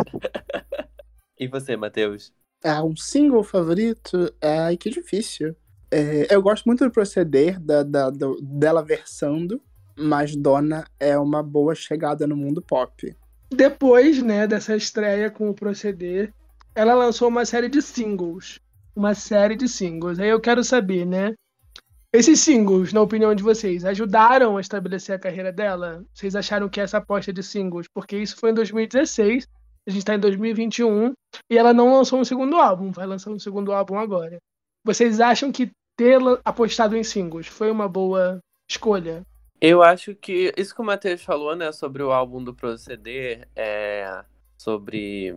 e 1.36 1.48
você, 1.48 1.76
Matheus? 1.76 2.32
Ah, 2.62 2.84
um 2.84 2.94
single 2.96 3.42
favorito? 3.42 4.32
Ai, 4.40 4.76
que 4.76 4.88
difícil. 4.88 5.56
É, 5.90 6.32
eu 6.32 6.40
gosto 6.40 6.66
muito 6.66 6.84
do 6.84 6.90
proceder 6.92 7.58
da, 7.58 7.82
da, 7.82 8.10
do, 8.10 8.40
dela 8.40 8.84
versando, 8.84 9.60
mas 9.98 10.36
Dona 10.36 10.84
é 11.00 11.18
uma 11.18 11.42
boa 11.42 11.74
chegada 11.74 12.24
no 12.24 12.36
mundo 12.36 12.62
pop. 12.62 13.16
Depois, 13.50 14.22
né, 14.22 14.46
dessa 14.46 14.76
estreia 14.76 15.28
com 15.28 15.50
o 15.50 15.54
proceder, 15.54 16.32
ela 16.72 16.94
lançou 16.94 17.26
uma 17.26 17.44
série 17.44 17.68
de 17.68 17.82
singles 17.82 18.60
uma 18.98 19.14
série 19.14 19.54
de 19.54 19.68
singles. 19.68 20.18
Aí 20.18 20.28
eu 20.28 20.40
quero 20.40 20.64
saber, 20.64 21.06
né? 21.06 21.32
Esses 22.12 22.40
singles, 22.40 22.92
na 22.92 23.00
opinião 23.00 23.32
de 23.32 23.44
vocês, 23.44 23.84
ajudaram 23.84 24.56
a 24.56 24.60
estabelecer 24.60 25.14
a 25.14 25.18
carreira 25.18 25.52
dela? 25.52 26.04
Vocês 26.12 26.34
acharam 26.34 26.68
que 26.68 26.80
essa 26.80 26.98
aposta 26.98 27.32
de 27.32 27.42
singles? 27.42 27.86
Porque 27.94 28.16
isso 28.16 28.36
foi 28.36 28.50
em 28.50 28.54
2016, 28.54 29.46
a 29.86 29.90
gente 29.90 30.00
está 30.00 30.14
em 30.14 30.18
2021 30.18 31.12
e 31.48 31.56
ela 31.56 31.72
não 31.72 31.94
lançou 31.94 32.18
um 32.18 32.24
segundo 32.24 32.56
álbum, 32.56 32.90
vai 32.90 33.06
lançar 33.06 33.30
um 33.30 33.38
segundo 33.38 33.72
álbum 33.72 33.96
agora. 33.96 34.38
Vocês 34.84 35.20
acham 35.20 35.52
que 35.52 35.70
ter 35.96 36.18
apostado 36.44 36.96
em 36.96 37.04
singles 37.04 37.46
foi 37.46 37.70
uma 37.70 37.88
boa 37.88 38.40
escolha? 38.68 39.22
Eu 39.60 39.82
acho 39.82 40.14
que 40.14 40.52
isso 40.56 40.74
que 40.74 40.80
o 40.80 40.84
Matheus 40.84 41.22
falou, 41.22 41.54
né, 41.54 41.70
sobre 41.70 42.02
o 42.02 42.10
álbum 42.10 42.42
do 42.42 42.54
Proceder, 42.54 43.46
é 43.54 44.24
sobre 44.56 45.36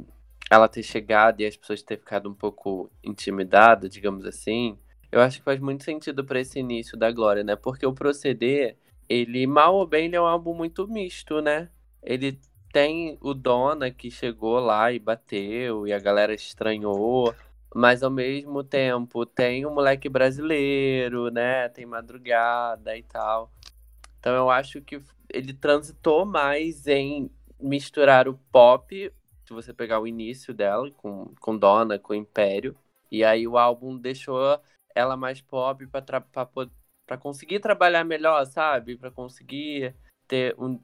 ela 0.51 0.67
ter 0.67 0.83
chegado 0.83 1.39
e 1.39 1.45
as 1.45 1.55
pessoas 1.55 1.81
ter 1.81 1.97
ficado 1.97 2.29
um 2.29 2.33
pouco 2.33 2.91
intimidadas, 3.01 3.89
digamos 3.89 4.25
assim, 4.25 4.77
eu 5.09 5.21
acho 5.21 5.37
que 5.39 5.45
faz 5.45 5.61
muito 5.61 5.85
sentido 5.85 6.25
para 6.25 6.41
esse 6.41 6.59
início 6.59 6.97
da 6.97 7.09
Glória, 7.09 7.41
né? 7.41 7.55
Porque 7.55 7.85
o 7.85 7.93
Proceder, 7.93 8.75
ele, 9.07 9.47
mal 9.47 9.75
ou 9.75 9.87
bem, 9.87 10.05
ele 10.05 10.17
é 10.17 10.21
um 10.21 10.25
álbum 10.25 10.53
muito 10.53 10.85
misto, 10.89 11.41
né? 11.41 11.69
Ele 12.03 12.37
tem 12.73 13.17
o 13.21 13.33
Dona 13.33 13.91
que 13.91 14.11
chegou 14.11 14.59
lá 14.59 14.91
e 14.91 14.99
bateu 14.99 15.87
e 15.87 15.93
a 15.93 15.99
galera 15.99 16.33
estranhou, 16.33 17.33
mas 17.73 18.03
ao 18.03 18.11
mesmo 18.11 18.61
tempo 18.61 19.25
tem 19.25 19.65
o 19.65 19.71
moleque 19.71 20.09
brasileiro, 20.09 21.31
né? 21.31 21.69
Tem 21.69 21.85
madrugada 21.85 22.97
e 22.97 23.03
tal. 23.03 23.49
Então 24.19 24.35
eu 24.35 24.49
acho 24.49 24.81
que 24.81 25.01
ele 25.29 25.53
transitou 25.53 26.25
mais 26.25 26.87
em 26.87 27.31
misturar 27.57 28.27
o 28.27 28.37
pop 28.51 29.11
se 29.51 29.55
você 29.55 29.73
pegar 29.73 29.99
o 29.99 30.07
início 30.07 30.53
dela, 30.53 30.89
com, 30.91 31.33
com 31.39 31.57
Donna, 31.57 31.99
com 31.99 32.13
Império, 32.13 32.75
e 33.11 33.23
aí 33.23 33.45
o 33.45 33.57
álbum 33.57 33.97
deixou 33.97 34.59
ela 34.95 35.17
mais 35.17 35.41
pop 35.41 35.85
para 35.87 37.17
conseguir 37.19 37.59
trabalhar 37.59 38.05
melhor, 38.05 38.45
sabe? 38.45 38.97
Para 38.97 39.11
conseguir 39.11 39.93
ter 40.27 40.55
um. 40.57 40.79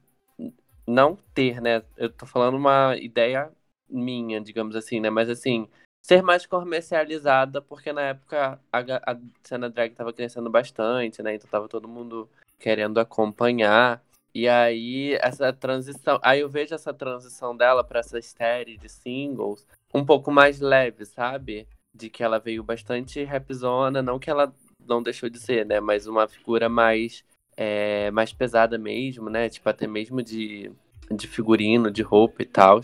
Não 0.85 1.17
ter, 1.33 1.61
né? 1.61 1.83
Eu 1.97 2.09
tô 2.11 2.25
falando 2.25 2.55
uma 2.55 2.95
ideia 2.97 3.51
minha, 3.89 4.41
digamos 4.41 4.75
assim, 4.75 4.99
né? 4.99 5.09
Mas 5.09 5.29
assim, 5.29 5.69
ser 6.01 6.21
mais 6.21 6.45
comercializada, 6.45 7.61
porque 7.61 7.91
na 7.93 8.01
época 8.01 8.59
a, 8.71 8.79
a 8.79 9.17
cena 9.43 9.69
drag 9.69 9.93
tava 9.93 10.13
crescendo 10.13 10.49
bastante, 10.49 11.21
né? 11.23 11.35
Então 11.35 11.49
tava 11.49 11.67
todo 11.67 11.87
mundo 11.87 12.29
querendo 12.59 12.99
acompanhar. 12.99 14.03
E 14.33 14.47
aí, 14.47 15.17
essa 15.21 15.51
transição. 15.51 16.19
Aí 16.21 16.41
eu 16.41 16.49
vejo 16.49 16.75
essa 16.75 16.93
transição 16.93 17.55
dela 17.55 17.83
para 17.83 17.99
essa 17.99 18.21
série 18.21 18.77
de 18.77 18.89
singles 18.89 19.65
um 19.93 20.05
pouco 20.05 20.31
mais 20.31 20.59
leve, 20.59 21.05
sabe? 21.05 21.67
De 21.93 22.09
que 22.09 22.23
ela 22.23 22.39
veio 22.39 22.63
bastante 22.63 23.23
rapzona, 23.23 24.01
não 24.01 24.19
que 24.19 24.29
ela 24.29 24.53
não 24.87 25.01
deixou 25.01 25.29
de 25.29 25.39
ser, 25.39 25.65
né? 25.65 25.79
Mas 25.79 26.07
uma 26.07 26.27
figura 26.27 26.69
mais, 26.69 27.23
é, 27.55 28.11
mais 28.11 28.31
pesada 28.31 28.77
mesmo, 28.77 29.29
né? 29.29 29.49
Tipo, 29.49 29.69
até 29.69 29.87
mesmo 29.87 30.21
de, 30.21 30.71
de 31.11 31.27
figurino, 31.27 31.91
de 31.91 32.01
roupa 32.01 32.41
e 32.41 32.45
tal. 32.45 32.81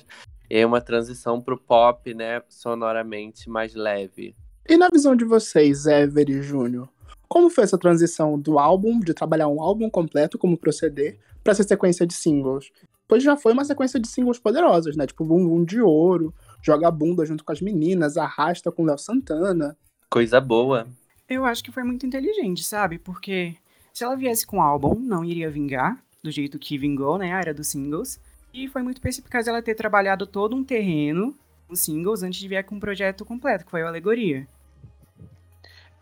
É 0.49 0.65
uma 0.65 0.81
transição 0.81 1.41
pro 1.41 1.57
pop, 1.57 2.13
né? 2.13 2.41
Sonoramente 2.49 3.49
mais 3.49 3.75
leve. 3.75 4.35
E 4.67 4.77
na 4.77 4.87
visão 4.91 5.15
de 5.15 5.25
vocês, 5.25 5.85
Ever 5.85 6.41
Júnior, 6.41 6.87
como 7.27 7.49
foi 7.49 7.63
essa 7.63 7.77
transição 7.77 8.39
do 8.39 8.59
álbum, 8.59 8.99
de 8.99 9.13
trabalhar 9.13 9.47
um 9.47 9.61
álbum 9.61 9.89
completo 9.89 10.37
como 10.37 10.57
proceder, 10.57 11.19
para 11.43 11.51
essa 11.51 11.63
sequência 11.63 12.07
de 12.07 12.13
singles. 12.13 12.71
Pois 13.07 13.21
já 13.21 13.35
foi 13.35 13.53
uma 13.53 13.65
sequência 13.65 13.99
de 13.99 14.07
singles 14.07 14.39
poderosos, 14.39 14.95
né? 14.95 15.05
Tipo 15.05 15.25
Bumbum 15.25 15.63
de 15.63 15.81
Ouro, 15.81 16.33
Joga 16.61 16.89
Bunda 16.89 17.25
junto 17.25 17.43
com 17.43 17.51
as 17.51 17.61
meninas, 17.61 18.17
Arrasta 18.17 18.71
com 18.71 18.85
Léo 18.85 18.97
Santana. 18.97 19.77
Coisa 20.09 20.39
boa. 20.39 20.87
Eu 21.27 21.45
acho 21.45 21.63
que 21.63 21.71
foi 21.71 21.83
muito 21.83 22.05
inteligente, 22.05 22.63
sabe? 22.63 22.97
Porque 22.97 23.55
se 23.93 24.03
ela 24.03 24.15
viesse 24.15 24.47
com 24.47 24.57
o 24.57 24.61
álbum, 24.61 24.95
não 24.95 25.23
iria 25.23 25.49
vingar, 25.49 26.01
do 26.23 26.31
jeito 26.31 26.57
que 26.57 26.77
vingou, 26.77 27.17
né? 27.17 27.33
A 27.33 27.39
era 27.39 27.53
dos 27.53 27.67
singles. 27.67 28.19
E 28.53 28.67
foi 28.67 28.81
muito 28.81 29.01
perspicaz 29.01 29.47
ela 29.47 29.61
ter 29.61 29.75
trabalhado 29.75 30.25
todo 30.25 30.55
um 30.55 30.63
terreno, 30.63 31.35
os 31.67 31.81
singles, 31.81 32.23
antes 32.23 32.39
de 32.39 32.47
vir 32.47 32.63
com 32.63 32.75
um 32.75 32.79
projeto 32.79 33.25
completo, 33.25 33.65
que 33.65 33.71
foi 33.71 33.81
a 33.81 33.87
Alegoria 33.87 34.47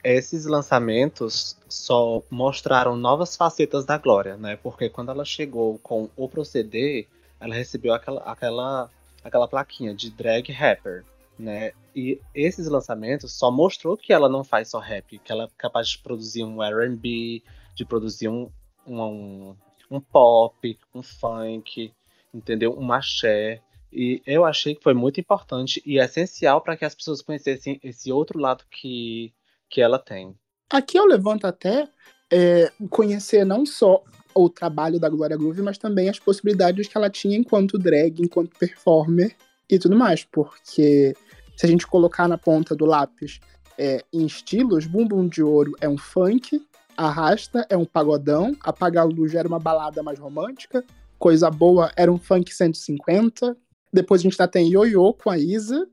esses 0.03 0.45
lançamentos 0.45 1.57
só 1.69 2.23
mostraram 2.29 2.95
novas 2.95 3.35
facetas 3.35 3.85
da 3.85 3.97
Glória, 3.97 4.35
né? 4.37 4.57
Porque 4.57 4.89
quando 4.89 5.11
ela 5.11 5.25
chegou 5.25 5.77
com 5.79 6.09
o 6.15 6.27
Proceder, 6.27 7.07
ela 7.39 7.53
recebeu 7.53 7.93
aquela, 7.93 8.21
aquela, 8.21 8.89
aquela 9.23 9.47
plaquinha 9.47 9.93
de 9.93 10.09
drag 10.09 10.51
rapper, 10.51 11.03
né? 11.37 11.71
E 11.95 12.19
esses 12.33 12.67
lançamentos 12.67 13.33
só 13.33 13.51
mostrou 13.51 13.97
que 13.97 14.13
ela 14.13 14.29
não 14.29 14.43
faz 14.43 14.69
só 14.69 14.79
rap, 14.79 15.19
que 15.19 15.31
ela 15.31 15.45
é 15.45 15.49
capaz 15.57 15.89
de 15.89 15.99
produzir 15.99 16.43
um 16.43 16.63
R&B, 16.63 17.43
de 17.75 17.85
produzir 17.85 18.27
um, 18.27 18.49
um, 18.87 19.55
um 19.89 19.99
pop, 19.99 20.77
um 20.93 21.03
funk, 21.03 21.91
entendeu? 22.33 22.77
Um 22.77 22.91
axé. 22.91 23.61
E 23.91 24.21
eu 24.25 24.45
achei 24.45 24.73
que 24.73 24.83
foi 24.83 24.93
muito 24.93 25.19
importante 25.19 25.81
e 25.85 25.99
essencial 25.99 26.61
para 26.61 26.77
que 26.77 26.85
as 26.85 26.95
pessoas 26.95 27.21
conhecessem 27.21 27.79
esse 27.83 28.11
outro 28.11 28.39
lado 28.39 28.63
que 28.71 29.34
que 29.72 29.82
ela 29.82 29.97
tem. 29.97 30.36
Aqui 30.69 30.97
eu 30.99 31.05
levanto 31.05 31.47
até 31.47 31.88
é, 32.32 32.72
conhecer 32.89 33.45
não 33.45 33.65
só 33.65 34.03
o 34.36 34.49
trabalho 34.49 34.99
da 34.99 35.09
Glória 35.09 35.38
Groove, 35.38 35.61
mas 35.61 35.78
também 35.78 36.09
as 36.09 36.19
possibilidades 36.19 36.88
que 36.88 36.97
ela 36.97 37.09
tinha 37.09 37.38
enquanto 37.38 37.78
drag, 37.78 38.22
enquanto 38.22 38.57
performer 38.57 39.36
e 39.69 39.80
tudo 39.80 39.97
mais. 39.97 40.24
Porque 40.24 41.13
se 41.55 41.65
a 41.65 41.69
gente 41.69 41.88
colocar 41.88 42.28
na 42.28 42.38
ponta 42.38 42.76
do 42.76 42.86
lápis 42.86 43.39
é, 43.78 44.03
em 44.13 44.26
estilos, 44.26 44.86
Bumbum 44.86 45.28
de 45.28 45.41
Ouro 45.41 45.74
é 45.82 45.89
um 45.89 45.97
funk, 45.97 46.61
Arrasta 46.95 47.65
é 47.69 47.76
um 47.76 47.86
pagodão, 47.86 48.55
Apagar 48.61 49.05
a 49.05 49.07
Luz 49.07 49.34
era 49.34 49.47
uma 49.47 49.59
balada 49.59 50.03
mais 50.03 50.19
romântica, 50.19 50.84
Coisa 51.17 51.49
Boa 51.49 51.91
era 51.95 52.11
um 52.11 52.17
funk 52.17 52.53
150, 52.53 53.55
depois 53.93 54.22
a 54.22 54.24
gente 54.24 54.38
tá 54.38 54.47
tem 54.47 54.72
Yo-Yo 54.72 55.13
com 55.13 55.30
a 55.30 55.38
Isa, 55.38 55.88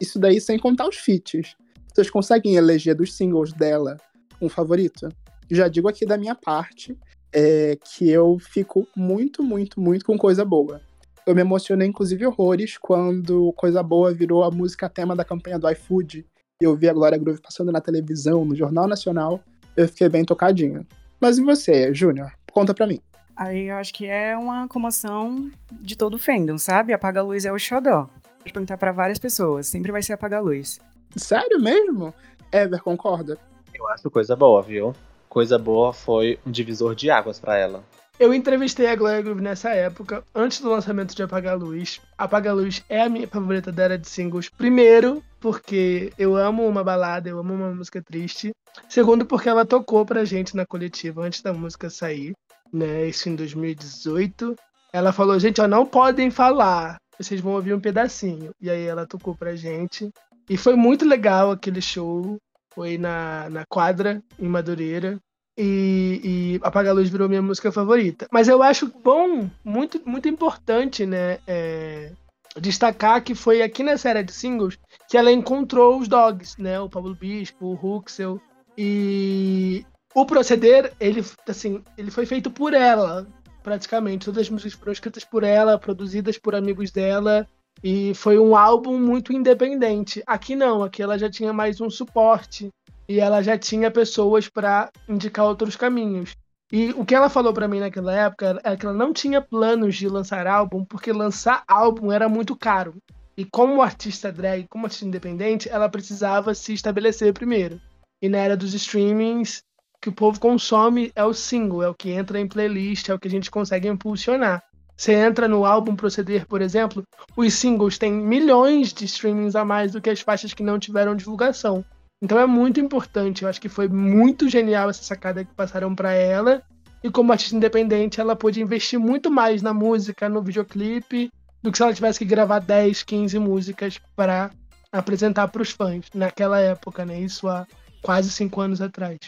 isso 0.00 0.18
daí 0.18 0.40
sem 0.40 0.58
contar 0.58 0.88
os 0.88 0.96
feats. 0.96 1.56
Vocês 1.92 2.10
conseguem 2.10 2.56
eleger 2.56 2.94
dos 2.94 3.14
singles 3.14 3.52
dela 3.52 3.96
um 4.40 4.48
favorito? 4.48 5.08
Já 5.50 5.68
digo 5.68 5.88
aqui 5.88 6.06
da 6.06 6.16
minha 6.16 6.34
parte 6.34 6.96
é, 7.32 7.76
que 7.76 8.08
eu 8.08 8.38
fico 8.38 8.86
muito, 8.96 9.42
muito, 9.42 9.80
muito 9.80 10.04
com 10.04 10.16
coisa 10.16 10.44
boa. 10.44 10.80
Eu 11.26 11.34
me 11.34 11.40
emocionei, 11.40 11.86
inclusive, 11.86 12.26
horrores 12.26 12.76
quando 12.76 13.52
Coisa 13.52 13.82
Boa 13.82 14.12
virou 14.12 14.42
a 14.42 14.50
música 14.50 14.88
tema 14.88 15.14
da 15.14 15.24
campanha 15.24 15.58
do 15.58 15.70
iFood. 15.70 16.26
e 16.60 16.64
eu 16.64 16.74
vi 16.74 16.88
a 16.88 16.92
Glória 16.92 17.18
Groove 17.18 17.40
passando 17.40 17.70
na 17.70 17.80
televisão, 17.80 18.44
no 18.44 18.56
Jornal 18.56 18.88
Nacional, 18.88 19.40
eu 19.76 19.86
fiquei 19.86 20.08
bem 20.08 20.24
tocadinho. 20.24 20.84
Mas 21.20 21.38
e 21.38 21.42
você, 21.42 21.94
Júnior? 21.94 22.32
Conta 22.50 22.74
pra 22.74 22.86
mim. 22.86 23.00
Aí 23.36 23.68
eu 23.68 23.76
acho 23.76 23.94
que 23.94 24.06
é 24.06 24.36
uma 24.36 24.66
comoção 24.66 25.50
de 25.70 25.96
todo 25.96 26.14
o 26.14 26.18
fandom, 26.18 26.58
sabe? 26.58 26.92
Apaga 26.92 27.20
a 27.20 27.22
luz 27.22 27.44
é 27.44 27.52
o 27.52 27.58
xodó. 27.58 28.08
Pode 28.38 28.52
perguntar 28.52 28.76
pra 28.76 28.92
várias 28.92 29.18
pessoas, 29.18 29.68
sempre 29.68 29.92
vai 29.92 30.02
ser 30.02 30.14
apaga 30.14 30.38
a 30.38 30.40
luz. 30.40 30.80
Sério 31.16 31.60
mesmo? 31.60 32.14
Ever 32.50 32.82
concorda? 32.82 33.38
Eu 33.74 33.88
acho 33.88 34.10
coisa 34.10 34.36
boa, 34.36 34.62
viu? 34.62 34.94
Coisa 35.28 35.58
boa 35.58 35.92
foi 35.92 36.38
um 36.46 36.50
divisor 36.50 36.94
de 36.94 37.10
águas 37.10 37.40
pra 37.40 37.56
ela. 37.56 37.82
Eu 38.18 38.32
entrevistei 38.32 38.86
a 38.86 38.94
Gloria 38.94 39.22
Groove 39.22 39.40
nessa 39.40 39.70
época, 39.70 40.22
antes 40.34 40.60
do 40.60 40.70
lançamento 40.70 41.14
de 41.14 41.22
Apagar 41.22 41.54
a 41.54 41.56
Luz. 41.56 42.00
Apagar 42.16 42.52
a 42.52 42.56
Luz 42.56 42.84
é 42.88 43.02
a 43.02 43.08
minha 43.08 43.26
favorita 43.26 43.72
da 43.72 43.84
era 43.84 43.98
de 43.98 44.08
singles. 44.08 44.48
Primeiro, 44.50 45.22
porque 45.40 46.12
eu 46.18 46.36
amo 46.36 46.66
uma 46.66 46.84
balada, 46.84 47.28
eu 47.28 47.38
amo 47.38 47.54
uma 47.54 47.74
música 47.74 48.02
triste. 48.02 48.52
Segundo, 48.88 49.24
porque 49.24 49.48
ela 49.48 49.64
tocou 49.64 50.04
pra 50.04 50.24
gente 50.24 50.54
na 50.54 50.66
coletiva 50.66 51.22
antes 51.22 51.42
da 51.42 51.52
música 51.52 51.90
sair, 51.90 52.34
né? 52.72 53.06
Isso 53.06 53.28
em 53.28 53.34
2018. 53.34 54.54
Ela 54.92 55.12
falou, 55.12 55.38
gente, 55.40 55.60
ó, 55.60 55.66
não 55.66 55.86
podem 55.86 56.30
falar, 56.30 56.98
vocês 57.18 57.40
vão 57.40 57.54
ouvir 57.54 57.74
um 57.74 57.80
pedacinho. 57.80 58.52
E 58.60 58.70
aí 58.70 58.84
ela 58.84 59.06
tocou 59.06 59.34
pra 59.34 59.56
gente. 59.56 60.10
E 60.52 60.56
foi 60.58 60.76
muito 60.76 61.06
legal 61.06 61.50
aquele 61.50 61.80
show. 61.80 62.36
Foi 62.74 62.98
na, 62.98 63.48
na 63.48 63.64
quadra, 63.64 64.22
em 64.38 64.46
Madureira. 64.46 65.18
E, 65.56 66.20
e 66.22 66.60
Apaga 66.62 66.90
a 66.90 66.92
Luz 66.92 67.08
virou 67.08 67.26
minha 67.26 67.40
música 67.40 67.72
favorita. 67.72 68.26
Mas 68.30 68.48
eu 68.48 68.62
acho 68.62 68.92
bom, 69.02 69.48
muito, 69.64 69.98
muito 70.04 70.28
importante, 70.28 71.06
né? 71.06 71.38
É, 71.46 72.12
destacar 72.60 73.24
que 73.24 73.34
foi 73.34 73.62
aqui 73.62 73.82
na 73.82 73.96
série 73.96 74.22
de 74.22 74.32
singles 74.32 74.78
que 75.08 75.16
ela 75.16 75.32
encontrou 75.32 75.98
os 75.98 76.06
dogs, 76.06 76.60
né? 76.60 76.78
O 76.78 76.90
Pablo 76.90 77.14
Bispo, 77.14 77.68
o 77.68 77.96
Huxel. 77.96 78.38
E 78.76 79.86
o 80.14 80.26
proceder, 80.26 80.92
ele, 81.00 81.24
assim, 81.48 81.82
ele 81.96 82.10
foi 82.10 82.26
feito 82.26 82.50
por 82.50 82.74
ela, 82.74 83.26
praticamente. 83.62 84.26
Todas 84.26 84.42
as 84.42 84.50
músicas 84.50 84.74
foram 84.74 84.92
escritas 84.92 85.24
por 85.24 85.44
ela, 85.44 85.78
produzidas 85.78 86.36
por 86.36 86.54
amigos 86.54 86.90
dela. 86.90 87.48
E 87.82 88.14
foi 88.14 88.38
um 88.38 88.56
álbum 88.56 88.98
muito 88.98 89.32
independente. 89.32 90.22
Aqui 90.26 90.54
não, 90.54 90.82
aqui 90.82 91.02
ela 91.02 91.18
já 91.18 91.28
tinha 91.28 91.52
mais 91.52 91.80
um 91.80 91.90
suporte 91.90 92.70
e 93.08 93.20
ela 93.20 93.42
já 93.42 93.58
tinha 93.58 93.90
pessoas 93.90 94.48
para 94.48 94.90
indicar 95.08 95.46
outros 95.46 95.76
caminhos. 95.76 96.36
E 96.72 96.90
o 96.92 97.04
que 97.04 97.14
ela 97.14 97.28
falou 97.28 97.52
para 97.52 97.68
mim 97.68 97.80
naquela 97.80 98.14
época 98.14 98.58
é 98.64 98.76
que 98.76 98.86
ela 98.86 98.94
não 98.94 99.12
tinha 99.12 99.42
planos 99.42 99.94
de 99.94 100.08
lançar 100.08 100.46
álbum, 100.46 100.84
porque 100.84 101.12
lançar 101.12 101.62
álbum 101.68 102.10
era 102.10 102.28
muito 102.28 102.56
caro. 102.56 102.94
E 103.36 103.44
como 103.44 103.82
artista 103.82 104.32
drag, 104.32 104.66
como 104.68 104.86
artista 104.86 105.04
independente, 105.04 105.68
ela 105.68 105.88
precisava 105.88 106.54
se 106.54 106.72
estabelecer 106.72 107.32
primeiro. 107.34 107.80
E 108.22 108.28
na 108.28 108.38
era 108.38 108.56
dos 108.56 108.72
streamings, 108.72 109.62
que 110.00 110.08
o 110.08 110.12
povo 110.12 110.40
consome 110.40 111.12
é 111.14 111.24
o 111.24 111.34
single, 111.34 111.82
é 111.82 111.88
o 111.88 111.94
que 111.94 112.10
entra 112.10 112.40
em 112.40 112.48
playlist, 112.48 113.08
é 113.08 113.14
o 113.14 113.18
que 113.18 113.28
a 113.28 113.30
gente 113.30 113.50
consegue 113.50 113.88
impulsionar. 113.88 114.62
Você 115.02 115.14
entra 115.14 115.48
no 115.48 115.64
álbum 115.64 115.96
Proceder, 115.96 116.46
por 116.46 116.62
exemplo, 116.62 117.02
os 117.36 117.54
singles 117.54 117.98
têm 117.98 118.12
milhões 118.12 118.92
de 118.92 119.04
streamings 119.04 119.56
a 119.56 119.64
mais 119.64 119.90
do 119.90 120.00
que 120.00 120.08
as 120.08 120.20
faixas 120.20 120.54
que 120.54 120.62
não 120.62 120.78
tiveram 120.78 121.16
divulgação. 121.16 121.84
Então 122.22 122.38
é 122.38 122.46
muito 122.46 122.78
importante. 122.78 123.42
Eu 123.42 123.48
acho 123.48 123.60
que 123.60 123.68
foi 123.68 123.88
muito 123.88 124.48
genial 124.48 124.88
essa 124.88 125.02
sacada 125.02 125.44
que 125.44 125.52
passaram 125.56 125.92
para 125.92 126.12
ela. 126.12 126.62
E 127.02 127.10
como 127.10 127.32
artista 127.32 127.56
independente, 127.56 128.20
ela 128.20 128.36
pôde 128.36 128.62
investir 128.62 128.96
muito 128.96 129.28
mais 129.28 129.60
na 129.60 129.74
música, 129.74 130.28
no 130.28 130.40
videoclipe, 130.40 131.32
do 131.60 131.72
que 131.72 131.78
se 131.78 131.82
ela 131.82 131.92
tivesse 131.92 132.20
que 132.20 132.24
gravar 132.24 132.60
10, 132.60 133.02
15 133.02 133.40
músicas 133.40 133.98
para 134.14 134.52
apresentar 134.92 135.48
para 135.48 135.62
os 135.62 135.72
fãs 135.72 136.06
naquela 136.14 136.60
época, 136.60 137.04
né? 137.04 137.20
Isso 137.20 137.48
há 137.48 137.66
quase 138.02 138.30
cinco 138.30 138.60
anos 138.60 138.80
atrás. 138.80 139.18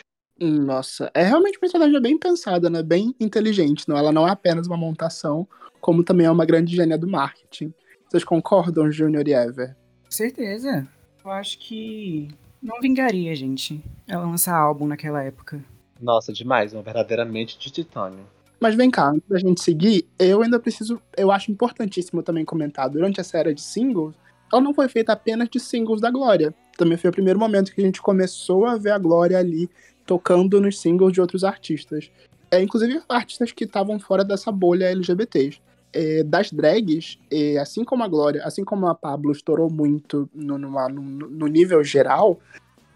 Nossa, 0.41 1.11
é 1.15 1.23
realmente 1.23 1.59
uma 1.59 1.67
estratégia 1.67 2.01
bem 2.01 2.19
pensada, 2.19 2.69
né? 2.69 2.83
Bem 2.83 3.15
inteligente. 3.21 3.89
Não? 3.89 3.97
Ela 3.97 4.13
não 4.13 4.27
é 4.27 4.31
apenas 4.31 4.67
uma 4.67 4.77
montação, 4.77 5.47
como 5.81 6.03
também 6.03 6.27
é 6.27 6.31
uma 6.31 6.45
grande 6.45 6.75
gênia 6.75 6.99
do 6.99 7.09
marketing. 7.09 7.73
Vocês 8.09 8.25
concordam, 8.25 8.91
Junior 8.91 9.27
e 9.27 9.33
Ever? 9.33 9.77
Certeza. 10.11 10.87
Eu 11.25 11.31
acho 11.31 11.59
que 11.59 12.29
não 12.63 12.81
vingaria, 12.81 13.35
gente, 13.37 13.85
ela 14.07 14.25
lançar 14.25 14.57
álbum 14.57 14.87
naquela 14.87 15.23
época. 15.23 15.63
Nossa, 16.01 16.33
demais, 16.33 16.73
uma 16.73 16.83
verdadeiramente 16.83 17.59
de 17.59 17.71
titânio. 17.71 18.27
Mas 18.59 18.75
vem 18.75 18.91
cá, 18.91 19.11
antes 19.11 19.29
da 19.29 19.39
gente 19.39 19.63
seguir, 19.63 20.09
eu 20.19 20.43
ainda 20.43 20.59
preciso. 20.59 21.01
Eu 21.17 21.31
acho 21.31 21.53
importantíssimo 21.53 22.23
também 22.23 22.45
comentar. 22.45 22.89
Durante 22.89 23.21
a 23.21 23.25
série 23.25 23.53
de 23.53 23.61
singles, 23.61 24.15
ela 24.51 24.63
não 24.63 24.73
foi 24.73 24.89
feita 24.89 25.13
apenas 25.13 25.49
de 25.49 25.61
singles 25.61 26.01
da 26.01 26.11
Glória. 26.11 26.55
Também 26.77 26.97
foi 26.97 27.11
o 27.11 27.13
primeiro 27.13 27.39
momento 27.39 27.73
que 27.75 27.81
a 27.81 27.85
gente 27.85 28.01
começou 28.01 28.65
a 28.65 28.77
ver 28.77 28.93
a 28.93 28.99
Glória 28.99 29.39
ali 29.39 29.69
tocando 30.07 30.61
nos 30.61 30.81
singles 30.81 31.13
de 31.13 31.21
outros 31.21 31.45
artistas. 31.45 32.11
É, 32.51 32.63
inclusive 32.63 33.03
artistas 33.09 33.53
que 33.53 33.65
estavam 33.65 33.99
fora 33.99 34.25
dessa 34.25 34.53
bolha 34.53 34.91
LGBTs 34.91 35.61
é, 35.95 36.25
das 36.25 36.51
drags, 36.51 37.19
é, 37.31 37.57
assim 37.59 37.85
como 37.85 38.03
a 38.03 38.09
Glória, 38.09 38.43
assim 38.45 38.65
como 38.65 38.87
a 38.87 38.95
Pablo 38.95 39.31
estourou 39.31 39.71
muito 39.71 40.29
no, 40.35 40.59
no, 40.59 40.91
no, 40.91 41.47
nível 41.47 41.83
geral, 41.85 42.41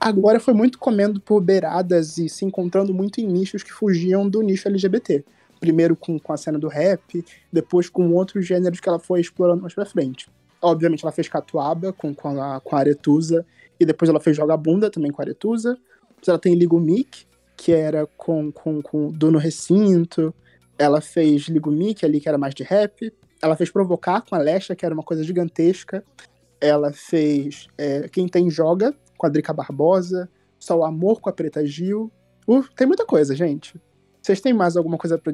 a 0.00 0.10
Glória 0.10 0.40
foi 0.40 0.52
muito 0.52 0.78
comendo 0.78 1.20
por 1.20 1.40
beiradas 1.40 2.18
e 2.18 2.28
se 2.28 2.44
encontrando 2.44 2.92
muito 2.92 3.20
em 3.20 3.26
nichos 3.26 3.62
que 3.62 3.72
fugiam 3.72 4.28
do 4.28 4.42
nicho 4.42 4.68
LGBT. 4.68 5.24
Primeiro 5.60 5.96
com, 5.96 6.18
com 6.18 6.32
a 6.32 6.36
cena 6.36 6.58
do 6.58 6.68
rap, 6.68 7.24
depois 7.52 7.88
com 7.88 8.12
outros 8.12 8.46
gêneros 8.46 8.80
que 8.80 8.88
ela 8.88 8.98
foi 8.98 9.20
explorando 9.20 9.62
mais 9.62 9.74
pra 9.74 9.84
frente. 9.84 10.28
Obviamente 10.60 11.04
ela 11.04 11.12
fez 11.12 11.28
Catuaba 11.28 11.92
com, 11.92 12.12
com, 12.14 12.40
a, 12.40 12.60
com 12.60 12.76
a 12.76 12.78
Aretusa, 12.80 13.46
e 13.78 13.86
depois 13.86 14.08
ela 14.08 14.20
fez 14.20 14.36
Joga 14.36 14.56
Bunda 14.56 14.90
também 14.90 15.10
com 15.10 15.22
a 15.22 15.24
Aretusa. 15.24 15.78
Ela 16.26 16.38
tem 16.38 16.54
Ligo 16.54 16.80
Mic, 16.80 17.26
que 17.56 17.72
era 17.72 18.06
com, 18.16 18.50
com, 18.52 18.80
com 18.80 19.10
do 19.10 19.30
No 19.30 19.38
Recinto, 19.38 20.34
ela 20.78 21.00
fez 21.00 21.48
Ligumik 21.48 22.06
ali, 22.06 22.20
que 22.20 22.28
era 22.28 22.38
mais 22.38 22.54
de 22.54 22.62
rap. 22.62 23.12
Ela 23.42 23.56
fez 23.56 23.70
Provocar 23.70 24.22
com 24.22 24.34
a 24.34 24.38
Lesha, 24.38 24.76
que 24.76 24.86
era 24.86 24.94
uma 24.94 25.02
coisa 25.02 25.24
gigantesca. 25.24 26.04
Ela 26.60 26.92
fez 26.92 27.66
é, 27.76 28.08
Quem 28.08 28.28
Tem 28.28 28.48
Joga, 28.48 28.94
com 29.16 29.26
a 29.26 29.28
Drica 29.28 29.52
Barbosa. 29.52 30.30
Só 30.58 30.78
o 30.78 30.84
Amor 30.84 31.20
com 31.20 31.28
a 31.28 31.32
Preta 31.32 31.66
Gil. 31.66 32.12
Uh, 32.46 32.62
tem 32.74 32.86
muita 32.86 33.04
coisa, 33.04 33.34
gente. 33.34 33.74
Vocês 34.22 34.40
têm 34.40 34.52
mais 34.52 34.76
alguma 34.76 34.96
coisa 34.96 35.18
pra, 35.18 35.32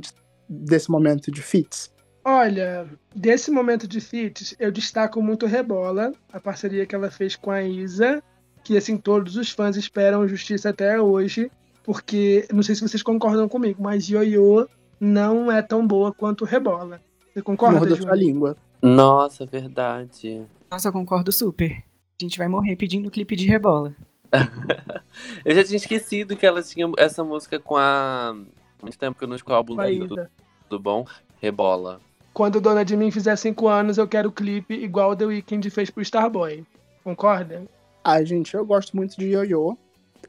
desse 0.49 0.91
momento 0.91 1.31
de 1.31 1.43
fits? 1.43 1.93
Olha, 2.25 2.89
desse 3.15 3.51
momento 3.51 3.87
de 3.87 4.01
fits, 4.01 4.57
eu 4.59 4.73
destaco 4.73 5.23
muito 5.23 5.47
Rebola, 5.47 6.13
a 6.33 6.41
parceria 6.41 6.87
que 6.87 6.95
ela 6.95 7.11
fez 7.11 7.37
com 7.37 7.51
a 7.51 7.63
Isa, 7.63 8.23
que 8.65 8.77
assim 8.77 8.97
todos 8.97 9.37
os 9.37 9.51
fãs 9.51 9.77
esperam 9.77 10.27
justiça 10.27 10.71
até 10.71 11.01
hoje, 11.01 11.51
porque 11.85 12.49
não 12.53 12.63
sei 12.63 12.75
se 12.75 12.81
vocês 12.81 13.03
concordam 13.03 13.47
comigo, 13.49 13.83
mas 13.83 14.09
Yoyo 14.09 14.67
não 14.99 15.53
é 15.53 15.61
tão 15.61 15.87
boa 15.87 16.13
quanto 16.13 16.47
Rebola. 16.47 17.01
Você 17.33 17.43
concorda, 17.43 17.81
Morda 17.81 17.97
sua 17.97 18.17
língua. 18.17 18.57
Nossa, 18.81 19.45
verdade. 19.45 20.43
Nossa, 20.71 20.89
eu 20.89 20.93
concordo 20.93 21.31
super. 21.31 21.71
A 21.71 22.23
gente 22.23 22.39
vai 22.39 22.49
morrer 22.49 22.75
pedindo 22.77 23.11
clipe 23.11 23.37
de 23.37 23.47
Rebola. 23.47 23.95
eu 25.45 25.55
já 25.55 25.63
tinha 25.63 25.77
esquecido 25.77 26.37
que 26.37 26.47
ela 26.47 26.63
tinha 26.63 26.91
essa 26.97 27.23
música 27.23 27.61
com 27.61 27.77
a... 27.77 28.35
Muito 28.81 28.99
tempo 28.99 29.19
que 29.19 29.25
eu 29.25 29.29
não 29.29 29.37
escuto 29.37 29.53
o 29.53 29.57
álbum 29.57 29.77
do, 29.77 30.29
do 30.71 30.79
bom. 30.79 31.07
Rebola. 31.41 32.01
Quando 32.33 32.61
Dona 32.61 32.85
de 32.85 32.97
Mim 32.97 33.11
fizer 33.11 33.37
cinco 33.37 33.69
anos, 33.69 33.99
eu 33.99 34.09
quero 34.09 34.33
clipe 34.33 34.75
igual 34.75 35.11
o 35.11 35.17
The 35.17 35.27
Weeknd 35.27 35.71
fez 35.71 35.91
pro 35.91 36.03
Starboy. 36.03 36.65
Concorda? 37.03 37.65
Ah, 38.05 38.23
gente, 38.23 38.55
eu 38.55 38.65
gosto 38.67 38.95
muito 38.95 39.17
de 39.17 39.31
Yo-Yo. 39.31 39.79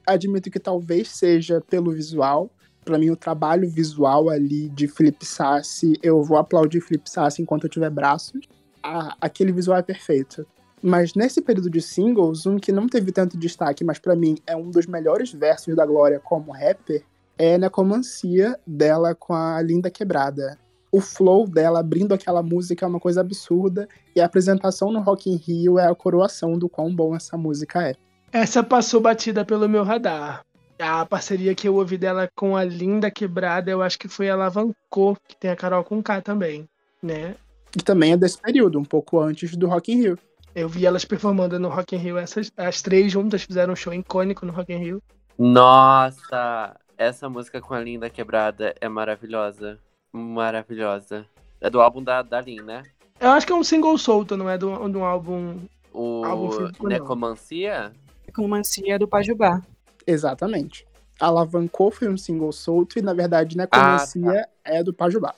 Admito 0.08 0.50
que 0.50 0.60
talvez 0.60 1.10
seja 1.10 1.62
pelo 1.62 1.92
visual, 1.92 2.50
para 2.86 3.00
mim, 3.00 3.10
o 3.10 3.16
trabalho 3.16 3.68
visual 3.68 4.30
ali 4.30 4.70
de 4.70 4.88
Felipe 4.88 5.26
Sassi, 5.26 6.00
eu 6.04 6.22
vou 6.24 6.38
aplaudir 6.38 6.80
Felipe 6.82 7.10
Sassi 7.10 7.42
enquanto 7.42 7.64
eu 7.64 7.70
tiver 7.70 7.90
braços. 7.90 8.48
Ah, 8.84 9.18
aquele 9.20 9.52
visual 9.52 9.80
é 9.80 9.82
perfeito. 9.82 10.46
Mas 10.84 11.16
nesse 11.16 11.42
período 11.42 11.68
de 11.68 11.82
singles, 11.82 12.46
um 12.46 12.60
que 12.60 12.72
não 12.72 12.88
teve 12.88 13.12
tanto 13.12 13.40
destaque, 13.40 13.84
mas 13.84 13.98
para 13.98 14.16
mim 14.16 14.38
é 14.46 14.56
um 14.56 14.70
dos 14.70 14.86
melhores 14.86 15.34
versos 15.34 15.76
da 15.76 15.84
Glória 15.84 16.20
como 16.20 16.52
rapper, 16.52 17.04
é 17.40 17.58
Necomancia 17.58 18.56
dela 18.68 19.16
com 19.16 19.34
a 19.34 19.60
Linda 19.64 19.90
Quebrada. 19.90 20.60
O 20.96 21.02
flow 21.02 21.46
dela 21.46 21.82
abrindo 21.82 22.14
aquela 22.14 22.42
música 22.42 22.86
é 22.86 22.88
uma 22.88 23.02
coisa 23.02 23.20
absurda 23.20 23.86
e 24.16 24.22
a 24.22 24.26
apresentação 24.26 24.94
no 24.94 25.02
Rock 25.02 25.30
in 25.30 25.36
Rio 25.36 25.78
é 25.78 25.86
a 25.86 25.94
coroação 25.94 26.58
do 26.58 26.70
quão 26.70 26.96
bom 26.96 27.14
essa 27.14 27.36
música 27.36 27.86
é. 27.86 27.96
Essa 28.32 28.64
passou 28.64 29.02
batida 29.02 29.44
pelo 29.44 29.68
meu 29.68 29.84
radar 29.84 30.42
a 30.80 31.06
parceria 31.06 31.54
que 31.54 31.68
eu 31.68 31.76
ouvi 31.76 31.98
dela 31.98 32.30
com 32.34 32.56
a 32.56 32.64
Linda 32.64 33.12
Quebrada, 33.12 33.70
eu 33.70 33.82
acho 33.82 34.00
que 34.00 34.08
foi 34.08 34.30
a 34.30 34.34
Alavancou, 34.34 35.18
que 35.28 35.36
tem 35.36 35.52
a 35.52 35.56
Carol 35.56 35.84
com 35.84 36.02
K 36.02 36.22
também, 36.22 36.68
né? 37.04 37.36
E 37.76 37.82
também 37.82 38.14
é 38.14 38.18
desse 38.18 38.42
período, 38.42 38.80
um 38.80 38.86
pouco 38.86 39.20
antes 39.20 39.56
do 39.56 39.68
Rock 39.68 39.92
in 39.92 40.02
Rio. 40.02 40.20
Eu 40.54 40.70
vi 40.70 40.86
elas 40.86 41.04
performando 41.04 41.60
no 41.60 41.68
Rock 41.68 41.96
in 41.96 42.00
Rio, 42.00 42.18
essas, 42.18 42.50
as 42.56 42.82
três 42.82 43.12
juntas 43.12 43.44
fizeram 43.44 43.74
um 43.74 43.76
show 43.76 43.94
icônico 43.94 44.46
no 44.46 44.54
Rock 44.54 44.72
in 44.72 44.78
Rio. 44.78 45.04
Nossa, 45.38 46.76
essa 46.98 47.30
música 47.30 47.60
com 47.60 47.74
a 47.74 47.80
Linda 47.80 48.10
Quebrada 48.10 48.74
é 48.80 48.88
maravilhosa, 48.88 49.80
maravilhosa. 50.16 51.26
É 51.60 51.70
do 51.70 51.82
álbum 51.82 52.04
da, 52.04 52.22
da 52.22 52.42
Lin, 52.42 52.62
né? 52.62 52.84
Eu 53.20 53.30
acho 53.32 53.46
que 53.46 53.54
é 53.54 53.56
um 53.56 53.64
single 53.64 53.98
solto, 53.98 54.36
não 54.36 54.50
é 54.50 54.58
do, 54.58 54.88
do 54.90 55.04
álbum... 55.04 55.60
O 55.94 56.26
álbum 56.26 56.52
físico, 56.52 56.88
Necomancia? 56.88 57.94
Necromancia 58.26 59.00
do 59.00 59.08
Pajubá. 59.08 59.62
Exatamente. 60.06 60.86
Alavancou 61.20 61.90
foi 61.90 62.10
um 62.10 62.18
single 62.18 62.52
solto 62.52 63.00
e, 63.00 63.02
na 63.02 63.14
verdade, 63.14 63.56
Necromancia 63.56 64.42
ah, 64.42 64.44
tá. 64.44 64.50
é 64.66 64.84
do 64.84 64.94
Pajubá. 64.94 65.34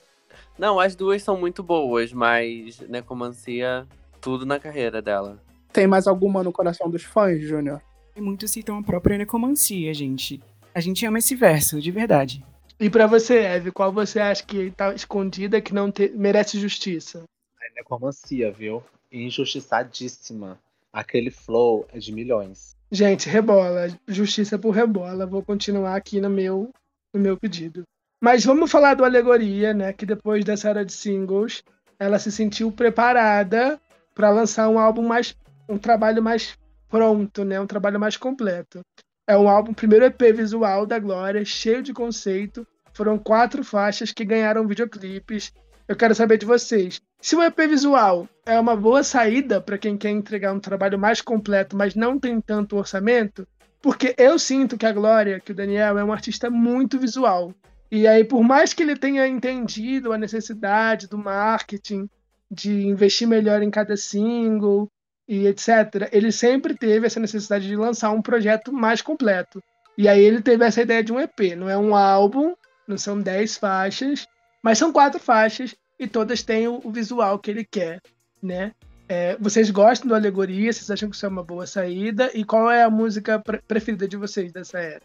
Não, 0.58 0.80
as 0.80 0.96
duas 0.96 1.22
são 1.22 1.38
muito 1.38 1.62
boas, 1.62 2.12
mas 2.12 2.80
Necromancia, 2.88 3.86
tudo 4.20 4.44
na 4.44 4.58
carreira 4.58 5.00
dela. 5.00 5.40
Tem 5.72 5.86
mais 5.86 6.08
alguma 6.08 6.42
no 6.42 6.50
coração 6.50 6.90
dos 6.90 7.04
fãs, 7.04 7.40
Júnior? 7.40 7.80
Muitos 8.16 8.50
citam 8.50 8.78
a 8.78 8.82
própria 8.82 9.16
Necromancia, 9.16 9.94
gente. 9.94 10.42
A 10.74 10.80
gente 10.80 11.06
ama 11.06 11.18
esse 11.18 11.36
verso, 11.36 11.80
de 11.80 11.92
verdade. 11.92 12.44
E 12.80 12.88
para 12.88 13.06
você, 13.06 13.38
Eve, 13.38 13.72
qual 13.72 13.92
você 13.92 14.20
acha 14.20 14.44
que 14.44 14.70
tá 14.70 14.94
escondida 14.94 15.60
que 15.60 15.74
não 15.74 15.90
te... 15.90 16.10
merece 16.10 16.60
justiça? 16.60 17.24
A 17.60 17.74
necromancia, 17.74 18.52
viu? 18.52 18.82
Injustiçadíssima. 19.10 20.60
Aquele 20.92 21.30
flow 21.30 21.86
é 21.92 21.98
de 21.98 22.12
milhões. 22.12 22.76
Gente, 22.90 23.28
rebola. 23.28 23.88
Justiça 24.06 24.58
por 24.58 24.70
rebola. 24.70 25.26
Vou 25.26 25.42
continuar 25.42 25.96
aqui 25.96 26.20
no 26.20 26.30
meu, 26.30 26.70
no 27.12 27.20
meu 27.20 27.36
pedido. 27.36 27.82
Mas 28.20 28.44
vamos 28.44 28.70
falar 28.70 28.94
do 28.94 29.04
Alegoria, 29.04 29.74
né? 29.74 29.92
Que 29.92 30.06
depois 30.06 30.44
dessa 30.44 30.70
era 30.70 30.84
de 30.84 30.92
singles, 30.92 31.62
ela 31.98 32.18
se 32.18 32.30
sentiu 32.30 32.70
preparada 32.70 33.80
para 34.14 34.30
lançar 34.30 34.68
um 34.68 34.78
álbum 34.78 35.02
mais. 35.02 35.36
um 35.68 35.78
trabalho 35.78 36.22
mais 36.22 36.56
pronto, 36.88 37.44
né? 37.44 37.60
Um 37.60 37.66
trabalho 37.66 37.98
mais 38.00 38.16
completo. 38.16 38.80
É 39.28 39.36
um 39.36 39.46
álbum, 39.46 39.74
primeiro 39.74 40.06
EP 40.06 40.34
visual 40.34 40.86
da 40.86 40.98
Glória, 40.98 41.44
cheio 41.44 41.82
de 41.82 41.92
conceito. 41.92 42.66
Foram 42.94 43.18
quatro 43.18 43.62
faixas 43.62 44.10
que 44.10 44.24
ganharam 44.24 44.66
videoclipes. 44.66 45.52
Eu 45.86 45.94
quero 45.94 46.14
saber 46.14 46.38
de 46.38 46.46
vocês. 46.46 47.02
Se 47.20 47.36
o 47.36 47.42
EP 47.42 47.58
visual 47.68 48.26
é 48.46 48.58
uma 48.58 48.74
boa 48.74 49.04
saída 49.04 49.60
para 49.60 49.76
quem 49.76 49.98
quer 49.98 50.08
entregar 50.12 50.54
um 50.54 50.58
trabalho 50.58 50.98
mais 50.98 51.20
completo, 51.20 51.76
mas 51.76 51.94
não 51.94 52.18
tem 52.18 52.40
tanto 52.40 52.78
orçamento, 52.78 53.46
porque 53.82 54.14
eu 54.16 54.38
sinto 54.38 54.78
que 54.78 54.86
a 54.86 54.92
Glória, 54.92 55.38
que 55.38 55.52
o 55.52 55.54
Daniel, 55.54 55.98
é 55.98 56.04
um 56.04 56.10
artista 56.10 56.48
muito 56.48 56.98
visual. 56.98 57.52
E 57.90 58.06
aí, 58.06 58.24
por 58.24 58.42
mais 58.42 58.72
que 58.72 58.82
ele 58.82 58.96
tenha 58.96 59.28
entendido 59.28 60.10
a 60.10 60.16
necessidade 60.16 61.06
do 61.06 61.18
marketing, 61.18 62.08
de 62.50 62.86
investir 62.86 63.28
melhor 63.28 63.62
em 63.62 63.70
cada 63.70 63.94
single, 63.94 64.90
e 65.28 65.46
etc., 65.46 66.08
ele 66.10 66.32
sempre 66.32 66.74
teve 66.74 67.06
essa 67.06 67.20
necessidade 67.20 67.66
de 67.66 67.76
lançar 67.76 68.10
um 68.10 68.22
projeto 68.22 68.72
mais 68.72 69.02
completo. 69.02 69.62
E 69.96 70.08
aí 70.08 70.22
ele 70.22 70.40
teve 70.40 70.64
essa 70.64 70.80
ideia 70.80 71.04
de 71.04 71.12
um 71.12 71.20
EP. 71.20 71.54
Não 71.56 71.68
é 71.68 71.76
um 71.76 71.94
álbum, 71.94 72.54
não 72.86 72.96
são 72.96 73.20
10 73.20 73.58
faixas, 73.58 74.26
mas 74.62 74.78
são 74.78 74.92
quatro 74.92 75.20
faixas 75.20 75.74
e 75.98 76.06
todas 76.06 76.42
têm 76.42 76.68
o 76.68 76.90
visual 76.90 77.38
que 77.38 77.50
ele 77.50 77.64
quer, 77.64 78.00
né? 78.42 78.72
É, 79.08 79.36
vocês 79.40 79.70
gostam 79.70 80.08
do 80.08 80.14
Alegoria? 80.14 80.72
Vocês 80.72 80.90
acham 80.90 81.08
que 81.08 81.16
isso 81.16 81.26
é 81.26 81.28
uma 81.28 81.42
boa 81.42 81.66
saída? 81.66 82.30
E 82.34 82.44
qual 82.44 82.70
é 82.70 82.82
a 82.82 82.90
música 82.90 83.38
pre 83.38 83.58
preferida 83.66 84.06
de 84.06 84.16
vocês 84.16 84.52
dessa 84.52 84.78
era? 84.78 85.02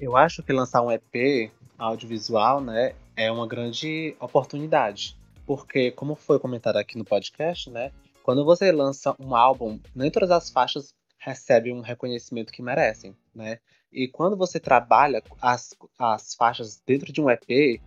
Eu 0.00 0.16
acho 0.16 0.42
que 0.42 0.52
lançar 0.52 0.82
um 0.82 0.90
EP 0.90 1.50
audiovisual, 1.78 2.60
né, 2.60 2.94
é 3.16 3.30
uma 3.30 3.46
grande 3.46 4.16
oportunidade. 4.20 5.16
Porque, 5.44 5.90
como 5.90 6.14
foi 6.14 6.38
comentado 6.38 6.76
aqui 6.76 6.96
no 6.96 7.04
podcast, 7.04 7.70
né, 7.70 7.92
quando 8.26 8.44
você 8.44 8.72
lança 8.72 9.14
um 9.20 9.36
álbum, 9.36 9.78
nem 9.94 10.10
todas 10.10 10.32
as 10.32 10.50
faixas 10.50 10.92
recebem 11.16 11.72
um 11.72 11.80
reconhecimento 11.80 12.52
que 12.52 12.60
merecem, 12.60 13.16
né? 13.32 13.60
E 13.92 14.08
quando 14.08 14.36
você 14.36 14.58
trabalha 14.58 15.22
as, 15.40 15.76
as 15.96 16.34
faixas 16.34 16.82
dentro 16.84 17.12
de 17.12 17.20
um 17.20 17.30
EP, 17.30 17.80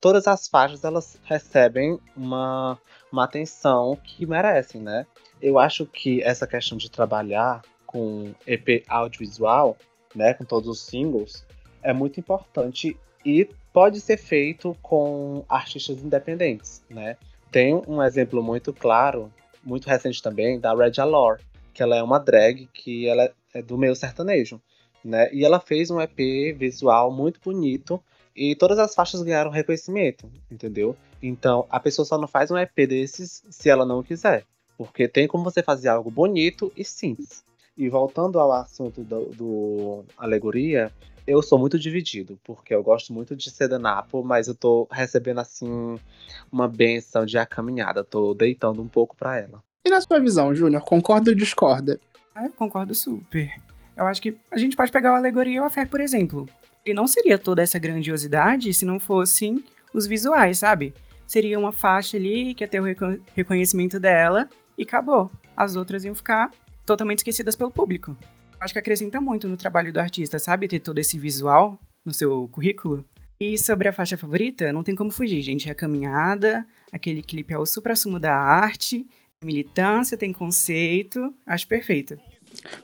todas 0.00 0.28
as 0.28 0.46
faixas 0.46 0.84
elas 0.84 1.20
recebem 1.24 1.98
uma, 2.16 2.78
uma 3.10 3.24
atenção 3.24 3.98
que 4.04 4.24
merecem, 4.24 4.80
né? 4.80 5.04
Eu 5.40 5.58
acho 5.58 5.84
que 5.84 6.22
essa 6.22 6.46
questão 6.46 6.78
de 6.78 6.88
trabalhar 6.88 7.62
com 7.84 8.32
EP 8.46 8.84
audiovisual, 8.86 9.76
né, 10.14 10.32
com 10.32 10.44
todos 10.44 10.68
os 10.68 10.80
singles, 10.80 11.44
é 11.82 11.92
muito 11.92 12.20
importante 12.20 12.96
e 13.26 13.50
pode 13.72 14.00
ser 14.00 14.16
feito 14.16 14.76
com 14.80 15.44
artistas 15.48 16.00
independentes, 16.04 16.84
né? 16.88 17.16
Tem 17.50 17.74
um 17.88 18.00
exemplo 18.00 18.44
muito 18.44 18.72
claro 18.72 19.28
muito 19.64 19.88
recente 19.88 20.22
também, 20.22 20.58
da 20.58 20.74
Red 20.74 21.00
Alor, 21.00 21.38
que 21.72 21.82
ela 21.82 21.96
é 21.96 22.02
uma 22.02 22.18
drag 22.18 22.68
que 22.72 23.06
ela 23.06 23.32
é 23.54 23.62
do 23.62 23.78
meio 23.78 23.94
sertanejo, 23.94 24.60
né? 25.04 25.32
E 25.32 25.44
ela 25.44 25.60
fez 25.60 25.90
um 25.90 26.00
EP 26.00 26.56
visual 26.56 27.12
muito 27.12 27.40
bonito 27.40 28.02
e 28.34 28.54
todas 28.54 28.78
as 28.78 28.94
faixas 28.94 29.22
ganharam 29.22 29.50
reconhecimento, 29.50 30.30
entendeu? 30.50 30.96
Então, 31.22 31.66
a 31.70 31.78
pessoa 31.78 32.04
só 32.04 32.18
não 32.18 32.26
faz 32.26 32.50
um 32.50 32.58
EP 32.58 32.74
desses 32.88 33.44
se 33.48 33.68
ela 33.68 33.84
não 33.84 34.02
quiser, 34.02 34.44
porque 34.76 35.06
tem 35.06 35.28
como 35.28 35.44
você 35.44 35.62
fazer 35.62 35.88
algo 35.88 36.10
bonito 36.10 36.72
e 36.76 36.84
simples. 36.84 37.44
E 37.76 37.88
voltando 37.88 38.38
ao 38.38 38.52
assunto 38.52 39.02
do, 39.02 39.24
do 39.30 40.04
alegoria, 40.16 40.92
eu 41.26 41.42
sou 41.42 41.58
muito 41.58 41.78
dividido, 41.78 42.38
porque 42.44 42.74
eu 42.74 42.82
gosto 42.82 43.12
muito 43.12 43.34
de 43.34 43.50
Sedanapo, 43.50 44.22
mas 44.22 44.48
eu 44.48 44.54
tô 44.54 44.86
recebendo 44.90 45.38
assim 45.38 45.98
uma 46.50 46.68
benção 46.68 47.24
de 47.24 47.38
a 47.38 47.46
caminhada, 47.46 48.04
tô 48.04 48.34
deitando 48.34 48.82
um 48.82 48.88
pouco 48.88 49.16
para 49.16 49.38
ela. 49.38 49.62
E 49.84 49.90
na 49.90 50.00
sua 50.00 50.20
visão, 50.20 50.54
Júnior, 50.54 50.82
concorda 50.82 51.30
ou 51.30 51.36
discorda? 51.36 51.98
Ah, 52.34 52.44
eu 52.44 52.52
concordo 52.52 52.94
super. 52.94 53.50
Eu 53.96 54.06
acho 54.06 54.22
que 54.22 54.36
a 54.50 54.58
gente 54.58 54.76
pode 54.76 54.90
pegar 54.90 55.12
o 55.12 55.16
Alegoria 55.16 55.56
e 55.56 55.60
o 55.60 55.64
Afé, 55.64 55.84
por 55.84 56.00
exemplo. 56.00 56.48
Ele 56.84 56.94
não 56.94 57.06
seria 57.06 57.38
toda 57.38 57.62
essa 57.62 57.78
grandiosidade 57.78 58.72
se 58.74 58.84
não 58.84 58.98
fossem 58.98 59.64
os 59.94 60.06
visuais, 60.06 60.58
sabe? 60.58 60.94
Seria 61.26 61.58
uma 61.58 61.72
faixa 61.72 62.16
ali 62.16 62.54
que 62.54 62.64
ia 62.64 62.68
ter 62.68 62.80
o 62.80 62.84
reconhecimento 63.34 64.00
dela 64.00 64.48
e 64.76 64.82
acabou. 64.82 65.30
As 65.56 65.76
outras 65.76 66.04
iam 66.04 66.14
ficar 66.14 66.50
totalmente 66.84 67.18
esquecidas 67.18 67.56
pelo 67.56 67.70
público 67.70 68.16
acho 68.62 68.72
que 68.72 68.78
acrescenta 68.78 69.20
muito 69.20 69.48
no 69.48 69.56
trabalho 69.56 69.92
do 69.92 69.98
artista, 69.98 70.38
sabe? 70.38 70.68
Ter 70.68 70.78
todo 70.78 70.98
esse 70.98 71.18
visual 71.18 71.78
no 72.04 72.14
seu 72.14 72.48
currículo. 72.50 73.04
E 73.40 73.58
sobre 73.58 73.88
a 73.88 73.92
faixa 73.92 74.16
favorita, 74.16 74.72
não 74.72 74.84
tem 74.84 74.94
como 74.94 75.10
fugir, 75.10 75.42
gente. 75.42 75.68
É 75.68 75.72
a 75.72 75.74
caminhada, 75.74 76.64
aquele 76.92 77.22
clipe 77.22 77.52
é 77.52 77.58
o 77.58 77.66
supra-sumo 77.66 78.20
da 78.20 78.34
arte, 78.34 79.04
militância, 79.42 80.16
tem 80.16 80.32
conceito, 80.32 81.34
acho 81.44 81.66
perfeito. 81.66 82.16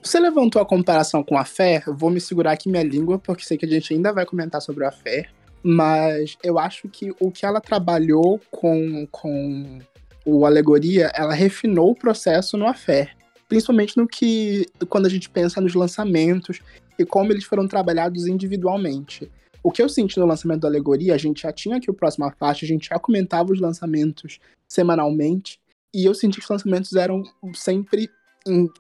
Você 0.03 0.19
levantou 0.19 0.61
a 0.61 0.67
comparação 0.67 1.23
com 1.23 1.39
a 1.39 1.45
fé, 1.45 1.85
vou 1.87 2.11
me 2.11 2.21
segurar 2.21 2.53
aqui 2.53 2.69
minha 2.69 2.83
língua, 2.83 3.19
porque 3.19 3.45
sei 3.45 3.57
que 3.57 3.67
a 3.67 3.69
gente 3.69 3.95
ainda 3.95 4.13
vai 4.13 4.27
comentar 4.27 4.61
sobre 4.61 4.85
a 4.85 4.91
fé, 4.91 5.29
mas 5.63 6.37
eu 6.43 6.59
acho 6.59 6.89
que 6.89 7.15
o 7.21 7.31
que 7.31 7.47
ela 7.47 7.61
trabalhou 7.61 8.41
com, 8.51 9.07
com 9.13 9.79
o 10.25 10.45
Alegoria, 10.45 11.13
ela 11.15 11.35
refinou 11.35 11.91
o 11.91 11.95
processo 11.95 12.57
no 12.57 12.67
Afé 12.67 13.13
principalmente 13.49 13.97
no 13.97 14.07
que 14.07 14.67
quando 14.89 15.07
a 15.07 15.09
gente 15.09 15.29
pensa 15.31 15.61
nos 15.61 15.75
lançamentos 15.75 16.61
e 16.99 17.05
como 17.05 17.33
eles 17.33 17.45
foram 17.45 17.67
trabalhados 17.67 18.27
individualmente. 18.27 19.31
O 19.63 19.73
que 19.73 19.83
eu 19.83 19.89
senti 19.89 20.19
no 20.19 20.27
lançamento 20.27 20.61
da 20.61 20.69
Alegoria, 20.69 21.15
a 21.15 21.19
gente 21.19 21.43
já 21.43 21.53
tinha 21.53 21.77
aqui 21.77 21.91
o 21.91 21.95
próximo 21.95 22.31
faixa, 22.39 22.65
a 22.65 22.69
gente 22.69 22.89
já 22.89 22.99
comentava 22.99 23.53
os 23.53 23.61
lançamentos 23.61 24.39
semanalmente, 24.69 25.59
e 25.93 26.05
eu 26.05 26.15
senti 26.15 26.39
que 26.39 26.45
os 26.45 26.51
lançamentos 26.51 26.93
eram 26.95 27.23
sempre. 27.55 28.09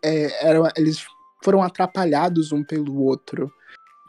É, 0.03 0.47
eram, 0.47 0.69
eles 0.77 1.05
foram 1.43 1.63
atrapalhados 1.63 2.53
um 2.53 2.63
pelo 2.63 3.03
outro. 3.03 3.51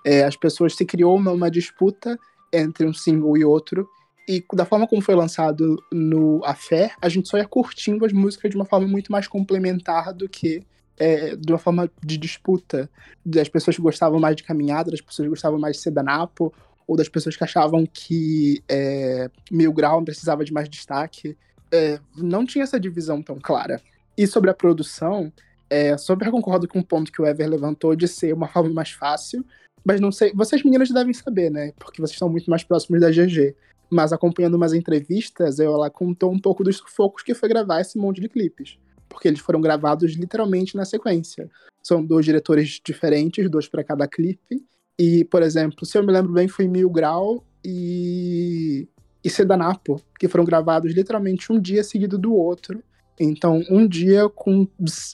É, 0.06 0.24
as 0.24 0.36
pessoas 0.36 0.76
se 0.76 0.86
criou 0.86 1.16
uma, 1.16 1.32
uma 1.32 1.50
disputa 1.50 2.18
entre 2.52 2.86
um 2.86 2.94
single 2.94 3.38
e 3.38 3.44
outro, 3.44 3.88
e 4.30 4.46
da 4.54 4.64
forma 4.64 4.86
como 4.86 5.02
foi 5.02 5.16
lançado 5.16 5.84
no 5.92 6.40
A 6.46 6.54
Fé, 6.54 6.92
a 7.02 7.10
gente 7.10 7.28
só 7.28 7.36
ia 7.36 7.48
curtindo 7.48 8.06
as 8.06 8.14
músicas 8.14 8.52
de 8.52 8.56
uma 8.56 8.64
forma 8.64 8.88
muito 8.88 9.12
mais 9.12 9.28
complementar 9.28 10.14
do 10.14 10.30
que 10.30 10.62
é, 11.00 11.36
de 11.36 11.52
uma 11.52 11.58
forma 11.58 11.90
de 12.06 12.16
disputa. 12.16 12.88
Das 13.26 13.50
pessoas 13.50 13.76
que 13.76 13.82
gostavam 13.82 14.20
mais 14.20 14.36
de 14.36 14.44
caminhada, 14.44 14.92
das 14.92 15.02
pessoas 15.02 15.26
que 15.26 15.30
gostavam 15.32 15.58
mais 15.58 15.78
de 15.78 15.82
sedanapo, 15.82 16.54
ou 16.88 16.96
das 16.96 17.10
pessoas 17.10 17.36
que 17.36 17.44
achavam 17.44 17.88
que 17.92 18.62
é, 18.70 19.32
Mil 19.50 19.74
Grau 19.74 20.04
precisava 20.04 20.46
de 20.46 20.54
mais 20.54 20.70
destaque. 20.70 21.36
É, 21.72 22.00
não 22.16 22.46
tinha 22.46 22.64
essa 22.64 22.80
divisão 22.80 23.24
tão 23.24 23.40
clara. 23.40 23.82
E 24.16 24.28
sobre 24.28 24.52
a 24.52 24.54
produção, 24.54 25.34
é, 25.72 25.98
super 25.98 26.30
concordo 26.30 26.68
com 26.68 26.78
o 26.78 26.86
ponto 26.86 27.12
que 27.12 27.20
o 27.20 27.26
Ever 27.26 27.50
levantou 27.50 27.96
de 27.96 28.08
ser 28.08 28.36
uma 28.36 28.48
forma 28.48 28.70
mais 28.70 28.92
fácil, 28.92 29.44
mas 29.84 30.00
não 30.00 30.12
sei. 30.12 30.32
Vocês 30.36 30.64
meninas 30.64 30.92
devem 30.92 31.16
saber, 31.16 31.50
né? 31.50 31.74
Porque 31.80 32.00
vocês 32.00 32.14
estão 32.14 32.30
muito 32.30 32.48
mais 32.48 32.64
próximos 32.64 33.02
da 33.02 33.10
GG. 33.10 33.56
Mas 33.90 34.14
acompanhando 34.14 34.56
umas 34.56 34.74
entrevistas, 34.74 35.60
ela 35.60 35.90
contou 35.90 36.32
um 36.32 36.40
pouco 36.40 36.64
dos 36.64 36.78
sufocos 36.78 37.24
que 37.24 37.34
foi 37.34 37.50
gravar 37.50 37.82
esse 37.82 37.98
monte 37.98 38.22
de 38.22 38.30
clipes. 38.30 38.78
Porque 39.08 39.28
eles 39.28 39.40
foram 39.40 39.60
gravados 39.60 40.14
literalmente 40.14 40.76
na 40.76 40.86
sequência. 40.86 41.50
São 41.82 42.04
dois 42.04 42.26
diretores 42.26 42.80
diferentes, 42.86 43.50
dois 43.50 43.68
para 43.68 43.84
cada 43.84 44.08
clipe. 44.08 44.64
E, 44.98 45.24
por 45.26 45.42
exemplo, 45.42 45.86
se 45.86 45.98
eu 45.98 46.04
me 46.04 46.12
lembro 46.12 46.34
bem, 46.34 46.48
foi 46.48 46.68
Mil 46.68 46.90
Grau 46.90 47.44
e, 47.66 48.88
e 49.24 49.30
Sedanapo, 49.30 50.02
que 50.20 50.28
foram 50.28 50.46
gravados 50.46 50.94
literalmente 50.94 51.52
um 51.52 51.60
dia 51.60 51.84
seguido 51.84 52.18
do 52.18 52.34
outro. 52.34 52.84
Então, 53.20 53.62
um 53.70 53.88
dia 53.88 54.30
com 54.30 54.68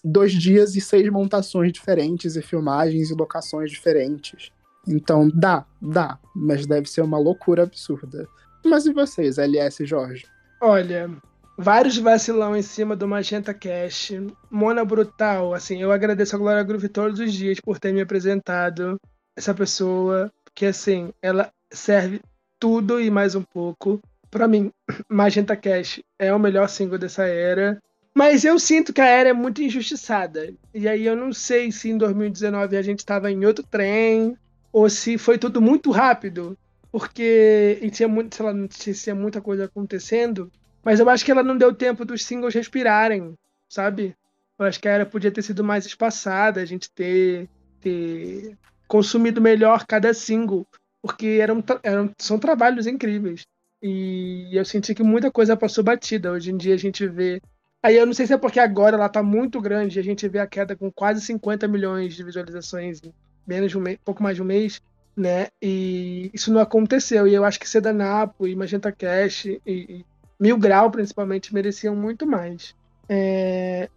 dois 0.04 0.34
dias 0.34 0.76
e 0.76 0.82
seis 0.82 1.10
montações 1.10 1.72
diferentes, 1.72 2.36
e 2.36 2.42
filmagens 2.42 3.10
e 3.10 3.16
locações 3.16 3.72
diferentes. 3.72 4.52
Então, 4.88 5.28
dá, 5.34 5.66
dá, 5.82 6.20
mas 6.36 6.68
deve 6.68 6.88
ser 6.88 7.02
uma 7.02 7.18
loucura 7.18 7.64
absurda. 7.64 8.28
Mas 8.66 8.86
e 8.86 8.92
vocês, 8.92 9.38
LS 9.38 9.86
Jorge? 9.86 10.26
Olha, 10.60 11.10
vários 11.58 11.98
vacilão 11.98 12.56
em 12.56 12.62
cima 12.62 12.96
do 12.96 13.08
Magenta 13.08 13.54
Cash. 13.54 14.14
Mona 14.50 14.84
Brutal, 14.84 15.54
assim, 15.54 15.82
eu 15.82 15.92
agradeço 15.92 16.36
a 16.36 16.40
Glória 16.40 16.64
Groove 16.64 16.90
todos 16.90 17.20
os 17.20 17.32
dias 17.32 17.60
por 17.60 17.78
ter 17.78 17.94
me 17.94 18.02
apresentado 18.02 19.00
essa 19.36 19.54
pessoa, 19.54 20.32
porque 20.44 20.66
assim, 20.66 21.14
ela 21.22 21.52
serve 21.70 22.22
tudo 22.60 23.00
e 23.00 23.12
mais 23.12 23.36
um 23.36 23.44
pouco. 23.44 24.02
Para 24.32 24.48
mim, 24.48 24.72
Magenta 25.08 25.56
Cash 25.56 26.02
é 26.18 26.34
o 26.34 26.40
melhor 26.40 26.68
single 26.68 26.98
dessa 26.98 27.26
era. 27.26 27.80
Mas 28.18 28.46
eu 28.46 28.58
sinto 28.58 28.94
que 28.94 29.02
a 29.02 29.06
era 29.06 29.30
é 29.30 29.34
muito 29.34 29.62
injustiçada. 29.62 30.54
E 30.74 30.88
aí 30.88 31.06
eu 31.06 31.16
não 31.16 31.34
sei 31.34 31.72
se 31.72 31.90
em 31.90 31.98
2019 31.98 32.78
a 32.78 32.82
gente 32.82 33.00
estava 33.00 33.30
em 33.30 33.46
outro 33.46 33.64
trem 33.70 34.38
ou 34.72 34.90
se 34.90 35.18
foi 35.18 35.38
tudo 35.38 35.62
muito 35.62 35.92
rápido, 35.92 36.58
porque 36.96 37.90
tinha 37.92 38.08
muito, 38.08 38.34
sei 38.34 38.46
lá, 38.46 38.54
tinha 38.70 39.14
muita 39.14 39.42
coisa 39.42 39.66
acontecendo. 39.66 40.50
Mas 40.82 40.98
eu 40.98 41.10
acho 41.10 41.26
que 41.26 41.32
ela 41.32 41.44
não 41.44 41.58
deu 41.58 41.76
tempo 41.76 42.06
dos 42.06 42.24
singles 42.24 42.54
respirarem, 42.54 43.38
sabe? 43.68 44.16
Eu 44.58 44.66
acho 44.66 44.80
que 44.80 44.88
a 44.88 44.92
era 44.94 45.06
podia 45.06 45.30
ter 45.30 45.42
sido 45.42 45.62
mais 45.62 45.86
espaçada, 45.86 46.62
a 46.62 46.66
gente 46.66 46.90
ter, 46.90 47.50
ter 47.82 48.58
consumido 48.88 49.42
melhor 49.42 49.86
cada 49.86 50.14
single, 50.14 50.66
porque 51.02 51.38
eram, 51.42 51.62
eram, 51.84 52.14
são 52.18 52.40
trabalhos 52.40 52.88
incríveis. 52.88 53.46
E 53.84 54.58
eu 54.58 54.64
senti 54.64 54.96
que 54.96 55.04
muita 55.04 55.30
coisa 55.30 55.58
passou 55.58 55.84
batida. 55.84 56.32
Hoje 56.32 56.50
em 56.50 56.56
dia 56.56 56.76
a 56.76 56.80
gente 56.80 57.06
vê. 57.06 57.42
Aí 57.84 57.98
eu 57.98 58.06
não 58.06 58.14
sei 58.14 58.26
se 58.26 58.32
é 58.32 58.38
porque 58.38 58.58
agora 58.62 58.96
ela 58.96 59.10
tá 59.10 59.22
muito 59.22 59.60
grande, 59.60 60.00
a 60.00 60.04
gente 60.04 60.30
vê 60.30 60.40
a 60.40 60.48
queda 60.48 60.78
com 60.78 60.90
quase 60.90 61.20
50 61.20 61.68
milhões 61.68 62.16
de 62.16 62.24
visualizações 62.24 63.02
em 63.04 63.14
menos 63.46 63.70
de 63.70 63.78
um 63.78 63.82
mês, 63.82 64.00
pouco 64.06 64.24
mais 64.24 64.38
de 64.38 64.42
um 64.42 64.46
mês, 64.46 64.82
né? 65.16 65.48
E 65.62 66.30
isso 66.34 66.52
não 66.52 66.62
aconteceu. 66.62 67.28
E 67.28 67.34
eu 67.34 67.46
acho 67.46 67.60
que 67.60 67.70
Sedanapo 67.70 68.48
e 68.48 68.56
Magenta 68.56 68.92
Cash 68.92 69.46
e, 69.46 69.62
e 69.66 70.06
Mil 70.40 70.58
Grau, 70.58 70.92
principalmente, 70.92 71.54
mereciam 71.54 71.96
muito 71.96 72.26
mais. 72.26 72.76
É... 73.08 73.90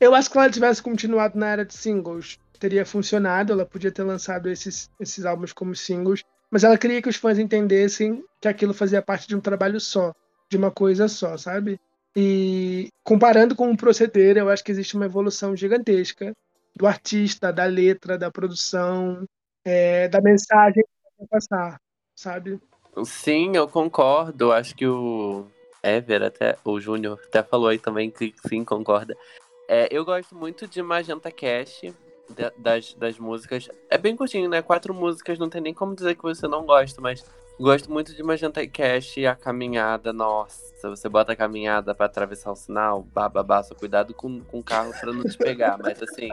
Eu 0.00 0.14
acho 0.14 0.28
que 0.28 0.32
se 0.32 0.38
ela 0.38 0.50
tivesse 0.50 0.82
continuado 0.82 1.38
na 1.38 1.48
era 1.48 1.64
de 1.64 1.74
singles, 1.74 2.38
teria 2.58 2.84
funcionado. 2.84 3.52
Ela 3.52 3.64
podia 3.64 3.92
ter 3.92 4.02
lançado 4.02 4.48
esses, 4.50 4.90
esses 4.98 5.24
álbuns 5.24 5.52
como 5.52 5.76
singles. 5.76 6.24
Mas 6.50 6.64
ela 6.64 6.78
queria 6.78 7.00
que 7.00 7.08
os 7.08 7.16
fãs 7.16 7.38
entendessem 7.38 8.24
que 8.40 8.48
aquilo 8.48 8.74
fazia 8.74 9.02
parte 9.02 9.28
de 9.28 9.36
um 9.36 9.40
trabalho 9.40 9.80
só, 9.80 10.12
de 10.48 10.56
uma 10.56 10.70
coisa 10.70 11.08
só, 11.08 11.36
sabe? 11.36 11.78
E 12.14 12.88
comparando 13.04 13.54
com 13.54 13.70
o 13.70 13.76
proceder, 13.76 14.36
eu 14.36 14.48
acho 14.48 14.64
que 14.64 14.72
existe 14.72 14.96
uma 14.96 15.04
evolução 15.04 15.54
gigantesca 15.54 16.32
do 16.74 16.86
artista, 16.86 17.52
da 17.52 17.64
letra, 17.64 18.16
da 18.16 18.30
produção, 18.30 19.26
é, 19.66 20.08
da 20.08 20.20
mensagem 20.20 20.84
que 20.84 21.18
vai 21.18 21.26
passar, 21.28 21.80
sabe? 22.14 22.60
Sim, 23.04 23.56
eu 23.56 23.66
concordo. 23.66 24.52
Acho 24.52 24.74
que 24.76 24.86
o 24.86 25.44
Ever, 25.82 26.22
até, 26.22 26.56
o 26.64 26.80
Júnior, 26.80 27.20
até 27.26 27.42
falou 27.42 27.68
aí 27.68 27.78
também 27.78 28.08
que 28.08 28.32
sim, 28.48 28.64
concorda. 28.64 29.16
É, 29.68 29.88
eu 29.90 30.04
gosto 30.04 30.36
muito 30.36 30.68
de 30.68 30.80
Magenta 30.80 31.32
Cash, 31.32 31.82
das, 32.56 32.94
das 32.94 33.18
músicas. 33.18 33.68
É 33.90 33.98
bem 33.98 34.16
curtinho, 34.16 34.48
né? 34.48 34.62
Quatro 34.62 34.94
músicas, 34.94 35.36
não 35.36 35.50
tem 35.50 35.60
nem 35.60 35.74
como 35.74 35.96
dizer 35.96 36.14
que 36.14 36.22
você 36.22 36.46
não 36.46 36.64
gosta, 36.64 37.00
mas 37.00 37.24
gosto 37.58 37.90
muito 37.90 38.14
de 38.14 38.22
Magenta 38.22 38.64
Cash 38.68 39.16
e 39.16 39.26
a 39.26 39.34
caminhada. 39.34 40.12
Nossa, 40.12 40.88
você 40.88 41.08
bota 41.08 41.32
a 41.32 41.36
caminhada 41.36 41.92
para 41.92 42.06
atravessar 42.06 42.52
o 42.52 42.56
sinal, 42.56 43.02
bababá, 43.02 43.64
só 43.64 43.74
cuidado 43.74 44.14
com, 44.14 44.40
com 44.44 44.60
o 44.60 44.64
carro 44.64 44.92
pra 45.00 45.12
não 45.12 45.24
te 45.24 45.36
pegar, 45.36 45.76
mas 45.76 46.00
assim. 46.00 46.28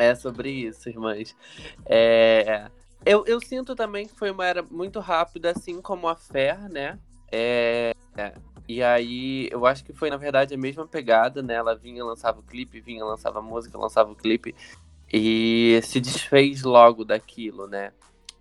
É 0.10 0.14
sobre 0.14 0.50
isso, 0.50 0.88
irmãs. 0.88 1.36
É. 1.84 2.70
Eu, 3.04 3.24
eu 3.26 3.40
sinto 3.40 3.74
também 3.74 4.06
que 4.06 4.14
foi 4.14 4.30
uma 4.30 4.46
era 4.46 4.62
muito 4.62 4.98
rápida, 5.00 5.50
assim 5.50 5.80
como 5.80 6.08
a 6.08 6.16
Fer, 6.16 6.68
né? 6.70 6.98
É, 7.30 7.94
e 8.68 8.82
aí, 8.82 9.48
eu 9.50 9.66
acho 9.66 9.84
que 9.84 9.92
foi, 9.92 10.10
na 10.10 10.16
verdade, 10.16 10.54
a 10.54 10.58
mesma 10.58 10.86
pegada, 10.86 11.42
né? 11.42 11.54
Ela 11.54 11.74
vinha, 11.74 12.04
lançava 12.04 12.40
o 12.40 12.42
clipe, 12.42 12.80
vinha, 12.80 13.04
lançava 13.04 13.42
música, 13.42 13.76
lançava 13.76 14.12
o 14.12 14.16
clipe. 14.16 14.54
E 15.12 15.80
se 15.82 16.00
desfez 16.00 16.62
logo 16.62 17.04
daquilo, 17.04 17.66
né? 17.66 17.92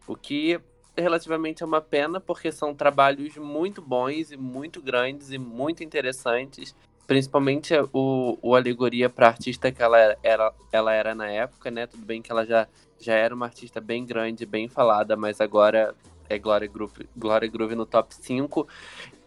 O 0.07 0.16
que 0.16 0.60
relativamente 0.95 1.64
é 1.64 1.66
uma 1.66 1.82
pena, 1.82 2.20
porque 2.20 2.51
são 2.51 2.76
trabalhos 2.76 3.38
muito 3.38 3.82
bons 3.82 4.32
e 4.32 4.38
muito 4.38 4.82
grandes 4.82 5.32
e 5.32 5.38
muito 5.38 5.84
interessantes. 5.84 6.76
Principalmente 7.10 7.74
o, 7.91 8.38
o 8.39 8.55
Alegoria 8.55 9.10
para 9.10 9.26
artista 9.26 9.72
que 9.72 9.82
ela 9.82 9.97
era, 10.22 10.53
ela 10.72 10.93
era 10.93 11.16
na 11.16 11.28
época, 11.28 11.72
né? 11.72 11.88
Tudo 11.88 12.05
bem 12.05 12.22
que 12.22 12.32
ela 12.32 12.45
já 12.45 12.68
já 12.99 13.16
era 13.16 13.34
uma 13.34 13.47
artista 13.47 13.82
bem 13.82 14.05
grande, 14.05 14.45
bem 14.45 14.68
falada, 14.68 15.16
mas 15.16 15.41
agora 15.41 15.95
é 16.30 16.38
Glória 16.38 16.68
Groove, 16.68 17.10
Glória 17.18 17.49
Groove 17.49 17.74
no 17.74 17.88
top 17.88 18.14
5. 18.14 18.68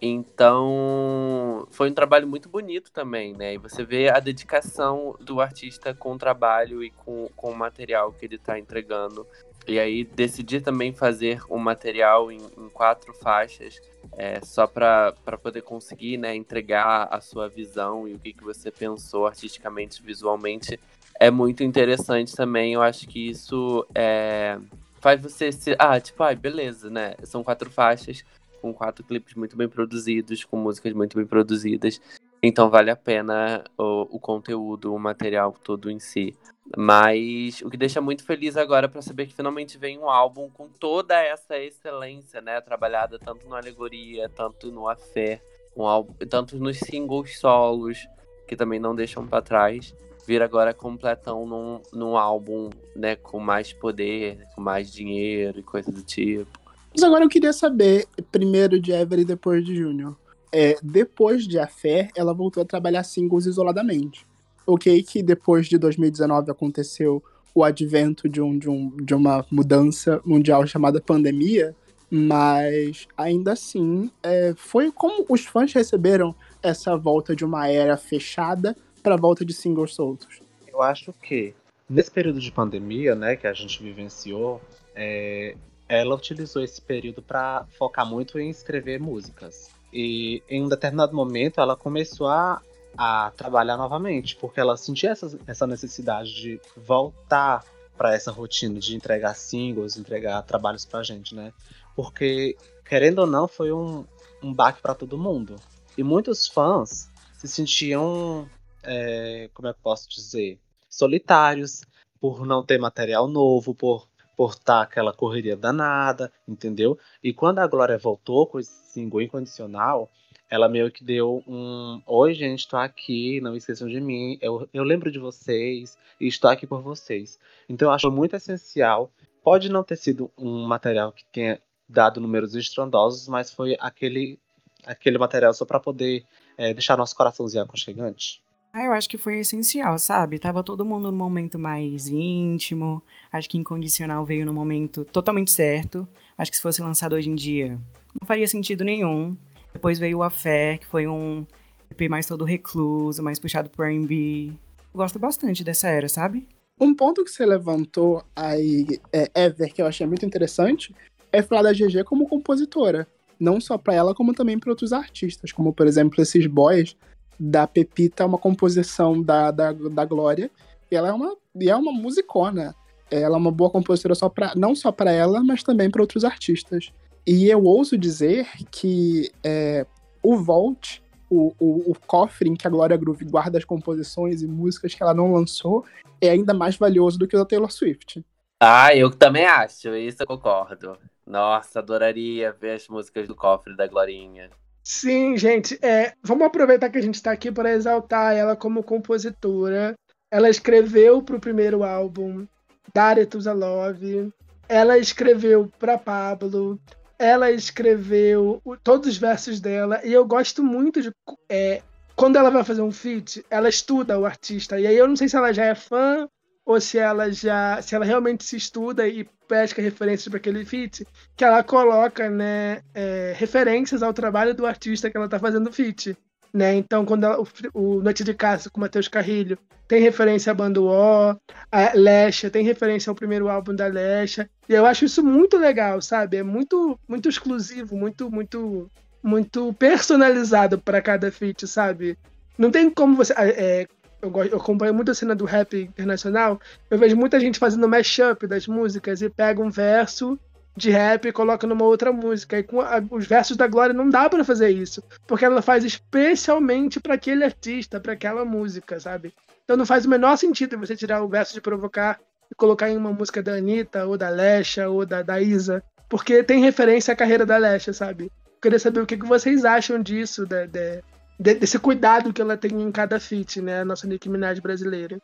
Então, 0.00 1.66
foi 1.70 1.90
um 1.90 1.94
trabalho 1.94 2.28
muito 2.28 2.48
bonito 2.48 2.92
também, 2.92 3.32
né? 3.34 3.54
E 3.54 3.58
você 3.58 3.84
vê 3.84 4.08
a 4.08 4.20
dedicação 4.20 5.16
do 5.18 5.40
artista 5.40 5.92
com 5.92 6.12
o 6.12 6.18
trabalho 6.18 6.84
e 6.84 6.90
com, 6.90 7.28
com 7.34 7.50
o 7.50 7.56
material 7.56 8.12
que 8.12 8.24
ele 8.24 8.36
está 8.36 8.56
entregando. 8.60 9.26
E 9.66 9.78
aí, 9.78 10.04
decidir 10.04 10.60
também 10.60 10.92
fazer 10.92 11.40
um 11.48 11.58
material 11.58 12.32
em, 12.32 12.40
em 12.58 12.68
quatro 12.68 13.14
faixas, 13.14 13.80
é, 14.16 14.40
só 14.44 14.66
para 14.66 15.14
poder 15.42 15.62
conseguir 15.62 16.16
né, 16.16 16.34
entregar 16.34 17.08
a 17.10 17.20
sua 17.20 17.48
visão 17.48 18.08
e 18.08 18.14
o 18.14 18.18
que, 18.18 18.32
que 18.32 18.42
você 18.42 18.70
pensou 18.70 19.26
artisticamente, 19.26 20.02
visualmente, 20.02 20.78
é 21.18 21.30
muito 21.30 21.62
interessante 21.62 22.34
também. 22.34 22.74
Eu 22.74 22.82
acho 22.82 23.06
que 23.06 23.28
isso 23.28 23.86
é, 23.94 24.58
faz 25.00 25.22
você 25.22 25.52
se. 25.52 25.76
Ah, 25.78 26.00
tipo, 26.00 26.22
ai, 26.22 26.34
beleza, 26.34 26.90
né? 26.90 27.14
São 27.22 27.44
quatro 27.44 27.70
faixas, 27.70 28.24
com 28.60 28.72
quatro 28.74 29.04
clipes 29.04 29.34
muito 29.34 29.56
bem 29.56 29.68
produzidos, 29.68 30.44
com 30.44 30.56
músicas 30.56 30.92
muito 30.92 31.16
bem 31.16 31.26
produzidas. 31.26 32.00
Então 32.42 32.68
vale 32.68 32.90
a 32.90 32.96
pena 32.96 33.62
o, 33.78 34.16
o 34.16 34.18
conteúdo, 34.18 34.92
o 34.92 34.98
material 34.98 35.54
todo 35.62 35.90
em 35.90 36.00
si. 36.00 36.36
Mas 36.76 37.60
o 37.62 37.68
que 37.68 37.76
deixa 37.76 38.00
muito 38.00 38.24
feliz 38.24 38.56
agora 38.56 38.88
para 38.88 39.02
saber 39.02 39.26
que 39.26 39.34
finalmente 39.34 39.76
vem 39.76 39.98
um 39.98 40.08
álbum 40.08 40.48
com 40.48 40.68
toda 40.68 41.20
essa 41.20 41.58
excelência, 41.58 42.40
né? 42.40 42.60
Trabalhada 42.60 43.18
tanto 43.18 43.48
no 43.48 43.54
Alegoria, 43.54 44.28
tanto 44.28 44.70
no 44.70 44.88
Afé, 44.88 45.42
um 45.76 45.86
álbum, 45.86 46.12
tanto 46.28 46.56
nos 46.56 46.78
singles 46.78 47.38
solos, 47.38 48.06
que 48.46 48.56
também 48.56 48.78
não 48.78 48.94
deixam 48.94 49.26
para 49.26 49.42
trás 49.42 49.94
vir 50.26 50.42
agora 50.42 50.72
completão 50.72 51.46
num, 51.46 51.80
num 51.92 52.16
álbum, 52.16 52.70
né, 52.94 53.16
com 53.16 53.38
mais 53.38 53.72
poder, 53.72 54.46
com 54.54 54.60
mais 54.60 54.92
dinheiro 54.92 55.58
e 55.58 55.62
coisa 55.62 55.90
do 55.90 56.02
tipo. 56.02 56.60
Mas 56.92 57.02
agora 57.02 57.24
eu 57.24 57.28
queria 57.28 57.52
saber, 57.52 58.06
primeiro 58.30 58.78
de 58.78 58.92
Ever 58.92 59.18
e 59.20 59.24
depois 59.24 59.64
de 59.64 59.74
Júnior. 59.74 60.16
É, 60.52 60.76
depois 60.82 61.46
de 61.48 61.58
A 61.58 61.66
Fé, 61.66 62.10
ela 62.14 62.34
voltou 62.34 62.62
a 62.62 62.66
trabalhar 62.66 63.02
singles 63.02 63.46
isoladamente. 63.46 64.26
Ok 64.66 65.02
que 65.02 65.22
depois 65.22 65.66
de 65.66 65.78
2019 65.78 66.50
aconteceu 66.50 67.22
o 67.54 67.62
advento 67.64 68.28
de, 68.28 68.40
um, 68.40 68.58
de, 68.58 68.68
um, 68.68 68.96
de 68.96 69.14
uma 69.14 69.44
mudança 69.50 70.20
mundial 70.24 70.66
chamada 70.66 71.00
pandemia, 71.00 71.74
mas 72.10 73.06
ainda 73.16 73.52
assim, 73.52 74.10
é, 74.22 74.54
foi 74.56 74.90
como 74.90 75.26
os 75.28 75.44
fãs 75.44 75.72
receberam 75.72 76.34
essa 76.62 76.96
volta 76.96 77.36
de 77.36 77.44
uma 77.44 77.68
era 77.68 77.96
fechada 77.96 78.76
para 79.02 79.14
a 79.14 79.18
volta 79.18 79.44
de 79.44 79.52
singles 79.52 79.94
soltos? 79.94 80.40
Eu 80.66 80.80
acho 80.80 81.12
que 81.22 81.54
nesse 81.88 82.10
período 82.10 82.40
de 82.40 82.50
pandemia, 82.50 83.14
né, 83.14 83.36
que 83.36 83.46
a 83.46 83.52
gente 83.52 83.82
vivenciou, 83.82 84.60
é, 84.94 85.56
ela 85.88 86.14
utilizou 86.14 86.62
esse 86.62 86.80
período 86.80 87.20
para 87.20 87.66
focar 87.78 88.06
muito 88.06 88.38
em 88.38 88.48
escrever 88.48 88.98
músicas. 88.98 89.70
E 89.92 90.42
em 90.48 90.62
um 90.62 90.68
determinado 90.68 91.14
momento 91.14 91.60
ela 91.60 91.76
começou 91.76 92.28
a, 92.28 92.62
a 92.96 93.32
trabalhar 93.36 93.76
novamente, 93.76 94.36
porque 94.36 94.60
ela 94.60 94.76
sentia 94.76 95.10
essa, 95.10 95.38
essa 95.46 95.66
necessidade 95.66 96.34
de 96.34 96.60
voltar 96.76 97.64
para 97.96 98.14
essa 98.14 98.30
rotina 98.30 98.78
de 98.78 98.96
entregar 98.96 99.34
singles, 99.34 99.96
entregar 99.96 100.42
trabalhos 100.42 100.84
pra 100.84 101.02
gente, 101.02 101.34
né? 101.34 101.52
Porque, 101.94 102.56
querendo 102.84 103.20
ou 103.20 103.26
não, 103.26 103.46
foi 103.46 103.72
um, 103.72 104.04
um 104.42 104.52
baque 104.52 104.80
para 104.80 104.94
todo 104.94 105.18
mundo. 105.18 105.56
E 105.96 106.02
muitos 106.02 106.46
fãs 106.46 107.10
se 107.38 107.48
sentiam 107.48 108.48
é, 108.82 109.50
como 109.54 109.68
é 109.68 109.72
que 109.72 109.80
posso 109.80 110.08
dizer, 110.08 110.58
solitários, 110.88 111.82
por 112.20 112.46
não 112.46 112.64
ter 112.64 112.78
material 112.78 113.28
novo, 113.28 113.74
por 113.74 114.06
por 114.36 114.50
estar 114.50 114.78
tá 114.78 114.82
aquela 114.82 115.12
correria 115.12 115.56
danada, 115.56 116.32
entendeu? 116.48 116.98
E 117.22 117.32
quando 117.32 117.58
a 117.58 117.66
Glória 117.66 117.98
voltou 117.98 118.46
com 118.46 118.58
esse 118.58 118.72
single 118.92 119.22
incondicional, 119.22 120.10
ela 120.52 120.68
meio 120.68 120.92
que 120.92 121.02
deu 121.02 121.42
um 121.48 122.02
Oi, 122.06 122.34
gente, 122.34 122.58
estou 122.58 122.78
aqui, 122.78 123.40
não 123.40 123.56
esqueçam 123.56 123.88
de 123.88 123.98
mim, 123.98 124.36
eu, 124.38 124.68
eu 124.74 124.84
lembro 124.84 125.10
de 125.10 125.18
vocês 125.18 125.96
e 126.20 126.26
estou 126.26 126.50
aqui 126.50 126.66
por 126.66 126.82
vocês. 126.82 127.38
Então 127.66 127.88
eu 127.88 127.92
acho 127.94 128.10
muito 128.10 128.36
essencial. 128.36 129.10
Pode 129.42 129.70
não 129.70 129.82
ter 129.82 129.96
sido 129.96 130.30
um 130.36 130.66
material 130.66 131.10
que 131.10 131.24
tenha 131.32 131.58
dado 131.88 132.20
números 132.20 132.54
estrondosos, 132.54 133.26
mas 133.28 133.50
foi 133.50 133.78
aquele, 133.80 134.38
aquele 134.84 135.16
material 135.16 135.54
só 135.54 135.64
para 135.64 135.80
poder 135.80 136.22
é, 136.58 136.74
deixar 136.74 136.98
nosso 136.98 137.16
coraçãozinho 137.16 137.64
aconchegante. 137.64 138.42
Ah, 138.74 138.84
eu 138.84 138.92
acho 138.92 139.08
que 139.08 139.16
foi 139.16 139.38
essencial, 139.38 139.98
sabe? 139.98 140.38
Tava 140.38 140.62
todo 140.62 140.84
mundo 140.84 141.10
no 141.10 141.16
momento 141.16 141.58
mais 141.58 142.08
íntimo. 142.08 143.02
Acho 143.32 143.48
que 143.48 143.56
Incondicional 143.56 144.22
veio 144.26 144.44
no 144.44 144.52
momento 144.52 145.02
totalmente 145.06 145.50
certo. 145.50 146.06
Acho 146.36 146.50
que 146.50 146.58
se 146.58 146.62
fosse 146.62 146.82
lançado 146.82 147.14
hoje 147.14 147.30
em 147.30 147.34
dia, 147.34 147.78
não 148.20 148.26
faria 148.26 148.46
sentido 148.46 148.84
nenhum. 148.84 149.34
Depois 149.72 149.98
veio 149.98 150.18
o 150.18 150.22
Afé, 150.22 150.78
que 150.78 150.86
foi 150.86 151.06
um 151.06 151.46
EP 151.90 152.08
mais 152.08 152.26
todo 152.26 152.44
recluso, 152.44 153.22
mais 153.22 153.38
puxado 153.38 153.70
pro 153.70 153.84
R&B. 153.84 154.52
Gosto 154.94 155.18
bastante 155.18 155.64
dessa 155.64 155.88
era, 155.88 156.08
sabe? 156.08 156.46
Um 156.80 156.94
ponto 156.94 157.24
que 157.24 157.30
você 157.30 157.46
levantou 157.46 158.24
aí, 158.34 159.00
é, 159.12 159.30
Ever, 159.34 159.72
que 159.72 159.80
eu 159.80 159.86
achei 159.86 160.06
muito 160.06 160.26
interessante, 160.26 160.94
é 161.30 161.42
falar 161.42 161.62
da 161.62 161.72
GG 161.72 162.04
como 162.04 162.28
compositora. 162.28 163.06
Não 163.38 163.60
só 163.60 163.78
para 163.78 163.94
ela, 163.94 164.14
como 164.14 164.34
também 164.34 164.58
para 164.58 164.70
outros 164.70 164.92
artistas, 164.92 165.52
como 165.52 165.72
por 165.72 165.86
exemplo 165.86 166.20
esses 166.20 166.46
boys 166.46 166.96
da 167.38 167.66
Pepita, 167.66 168.26
uma 168.26 168.38
composição 168.38 169.20
da, 169.20 169.50
da, 169.50 169.72
da 169.72 170.04
Glória, 170.04 170.50
e 170.90 170.96
ela 170.96 171.08
é 171.08 171.12
uma, 171.12 171.36
e 171.56 171.70
é 171.70 171.76
uma 171.76 171.92
musicona. 171.92 172.74
Ela 173.10 173.36
é 173.36 173.38
uma 173.38 173.50
boa 173.50 173.70
compositora 173.70 174.14
só 174.14 174.28
pra, 174.28 174.52
não 174.56 174.74
só 174.74 174.92
para 174.92 175.10
ela, 175.10 175.42
mas 175.42 175.62
também 175.62 175.90
para 175.90 176.02
outros 176.02 176.24
artistas. 176.24 176.92
E 177.26 177.48
eu 177.48 177.62
ouso 177.62 177.96
dizer 177.96 178.48
que 178.70 179.30
é, 179.44 179.86
o 180.22 180.36
Vault, 180.36 181.02
o, 181.30 181.54
o, 181.58 181.90
o, 181.92 181.96
cofre 182.06 182.48
em 182.48 182.54
que 182.54 182.66
a 182.66 182.70
Glória 182.70 182.96
Groove 182.96 183.24
guarda 183.24 183.58
as 183.58 183.64
composições 183.64 184.42
e 184.42 184.46
músicas 184.46 184.94
que 184.94 185.02
ela 185.02 185.14
não 185.14 185.32
lançou, 185.32 185.84
é 186.20 186.30
ainda 186.30 186.52
mais 186.52 186.76
valioso 186.76 187.18
do 187.18 187.26
que 187.26 187.36
o 187.36 187.38
da 187.38 187.44
Taylor 187.44 187.70
Swift. 187.70 188.24
Ah, 188.60 188.94
eu 188.94 189.10
também 189.10 189.44
acho, 189.44 189.94
isso 189.96 190.22
eu 190.22 190.26
concordo. 190.26 190.98
Nossa, 191.26 191.78
adoraria 191.78 192.52
ver 192.52 192.74
as 192.74 192.88
músicas 192.88 193.26
do 193.28 193.34
cofre 193.34 193.76
da 193.76 193.86
Glorinha. 193.86 194.50
Sim, 194.84 195.36
gente, 195.36 195.78
é, 195.80 196.14
vamos 196.22 196.46
aproveitar 196.46 196.90
que 196.90 196.98
a 196.98 197.02
gente 197.02 197.14
está 197.14 197.30
aqui 197.30 197.52
para 197.52 197.72
exaltar 197.72 198.34
ela 198.34 198.56
como 198.56 198.82
compositora. 198.82 199.94
Ela 200.30 200.50
escreveu 200.50 201.22
para 201.22 201.36
o 201.36 201.40
primeiro 201.40 201.84
álbum, 201.84 202.46
Dare 202.92 203.28
a 203.46 203.52
Love. 203.52 204.32
Ela 204.68 204.98
escreveu 204.98 205.70
para 205.78 205.98
Pablo. 205.98 206.80
Ela 207.22 207.52
escreveu 207.52 208.60
todos 208.82 209.08
os 209.08 209.16
versos 209.16 209.60
dela. 209.60 210.00
E 210.04 210.12
eu 210.12 210.24
gosto 210.24 210.62
muito 210.62 211.00
de. 211.00 211.12
É, 211.48 211.82
quando 212.16 212.36
ela 212.36 212.50
vai 212.50 212.64
fazer 212.64 212.82
um 212.82 212.90
feat, 212.90 213.44
ela 213.48 213.68
estuda 213.68 214.18
o 214.18 214.26
artista. 214.26 214.78
E 214.80 214.86
aí 214.86 214.96
eu 214.96 215.06
não 215.06 215.14
sei 215.14 215.28
se 215.28 215.36
ela 215.36 215.52
já 215.52 215.64
é 215.64 215.74
fã 215.74 216.28
ou 216.66 216.80
se 216.80 216.98
ela 216.98 217.30
já. 217.30 217.80
se 217.80 217.94
ela 217.94 218.04
realmente 218.04 218.44
se 218.44 218.56
estuda 218.56 219.06
e 219.06 219.24
pesca 219.46 219.82
referências 219.82 220.28
para 220.28 220.38
aquele 220.38 220.64
feat, 220.64 221.06
que 221.36 221.44
ela 221.44 221.62
coloca 221.62 222.28
né, 222.28 222.82
é, 222.94 223.34
referências 223.36 224.02
ao 224.02 224.12
trabalho 224.12 224.54
do 224.54 224.66
artista 224.66 225.10
que 225.10 225.16
ela 225.16 225.26
está 225.26 225.38
fazendo 225.38 225.72
feat. 225.72 226.16
Né? 226.52 226.74
Então, 226.74 227.04
quando 227.04 227.24
ela, 227.24 227.40
o, 227.40 227.46
o 227.72 228.02
Noite 228.02 228.22
de 228.22 228.34
Caça 228.34 228.68
com 228.68 228.80
Matheus 228.80 229.08
Carrilho 229.08 229.58
tem 229.88 230.00
referência 230.02 230.50
à 230.50 230.54
banda 230.54 230.80
O, 230.80 231.36
a 231.70 231.92
Lesha 231.94 232.50
tem 232.50 232.64
referência 232.64 233.10
ao 233.10 233.14
primeiro 233.14 233.48
álbum 233.48 233.74
da 233.74 233.86
Lesha, 233.86 234.48
e 234.68 234.72
eu 234.72 234.86
acho 234.86 235.04
isso 235.04 235.22
muito 235.22 235.56
legal, 235.56 236.00
sabe? 236.00 236.38
É 236.38 236.42
muito, 236.42 236.98
muito 237.08 237.28
exclusivo, 237.28 237.96
muito, 237.96 238.30
muito, 238.30 238.90
muito 239.22 239.72
personalizado 239.74 240.78
para 240.78 241.02
cada 241.02 241.30
feat, 241.32 241.66
sabe? 241.66 242.18
Não 242.56 242.70
tem 242.70 242.90
como 242.90 243.16
você. 243.16 243.32
É, 243.36 243.86
eu, 244.20 244.32
eu 244.44 244.56
acompanho 244.56 244.94
muito 244.94 245.10
a 245.10 245.14
cena 245.14 245.34
do 245.34 245.44
rap 245.44 245.74
internacional, 245.76 246.60
eu 246.90 246.98
vejo 246.98 247.16
muita 247.16 247.40
gente 247.40 247.58
fazendo 247.58 247.88
mashup 247.88 248.46
das 248.46 248.66
músicas 248.66 249.20
e 249.20 249.28
pega 249.28 249.60
um 249.60 249.70
verso 249.70 250.38
de 250.76 250.90
rap 250.90 251.26
e 251.26 251.32
coloca 251.32 251.66
numa 251.66 251.84
outra 251.84 252.12
música. 252.12 252.58
E 252.58 252.62
com 252.62 252.80
a, 252.80 253.02
os 253.10 253.26
versos 253.26 253.56
da 253.56 253.66
Glória 253.66 253.94
não 253.94 254.08
dá 254.08 254.28
para 254.28 254.44
fazer 254.44 254.70
isso, 254.70 255.02
porque 255.26 255.44
ela 255.44 255.62
faz 255.62 255.84
especialmente 255.84 257.00
para 257.00 257.14
aquele 257.14 257.44
artista, 257.44 258.00
para 258.00 258.12
aquela 258.12 258.44
música, 258.44 258.98
sabe? 258.98 259.34
Então 259.64 259.76
não 259.76 259.86
faz 259.86 260.04
o 260.04 260.10
menor 260.10 260.36
sentido 260.36 260.78
você 260.78 260.96
tirar 260.96 261.22
o 261.22 261.28
verso 261.28 261.54
de 261.54 261.60
provocar 261.60 262.18
e 262.50 262.54
colocar 262.54 262.90
em 262.90 262.96
uma 262.96 263.12
música 263.12 263.42
da 263.42 263.54
Anitta, 263.54 264.06
ou 264.06 264.16
da 264.16 264.28
Lesha, 264.28 264.88
ou 264.88 265.06
da, 265.06 265.22
da 265.22 265.40
Isa, 265.40 265.82
porque 266.08 266.42
tem 266.42 266.60
referência 266.60 267.12
à 267.12 267.16
carreira 267.16 267.46
da 267.46 267.56
Lesha, 267.56 267.92
sabe? 267.92 268.30
Queria 268.60 268.78
saber 268.78 269.00
o 269.00 269.06
que, 269.06 269.16
vocês 269.16 269.64
acham 269.64 270.00
disso, 270.02 270.46
de, 270.46 270.66
de, 270.66 271.02
de, 271.38 271.54
desse 271.54 271.78
cuidado 271.78 272.32
que 272.32 272.42
ela 272.42 272.56
tem 272.56 272.80
em 272.80 272.92
cada 272.92 273.18
feat, 273.18 273.60
né? 273.62 273.80
A 273.80 273.84
nossa 273.84 274.06
Nicki 274.06 274.28
Minaj 274.28 274.60
brasileira. 274.60 275.18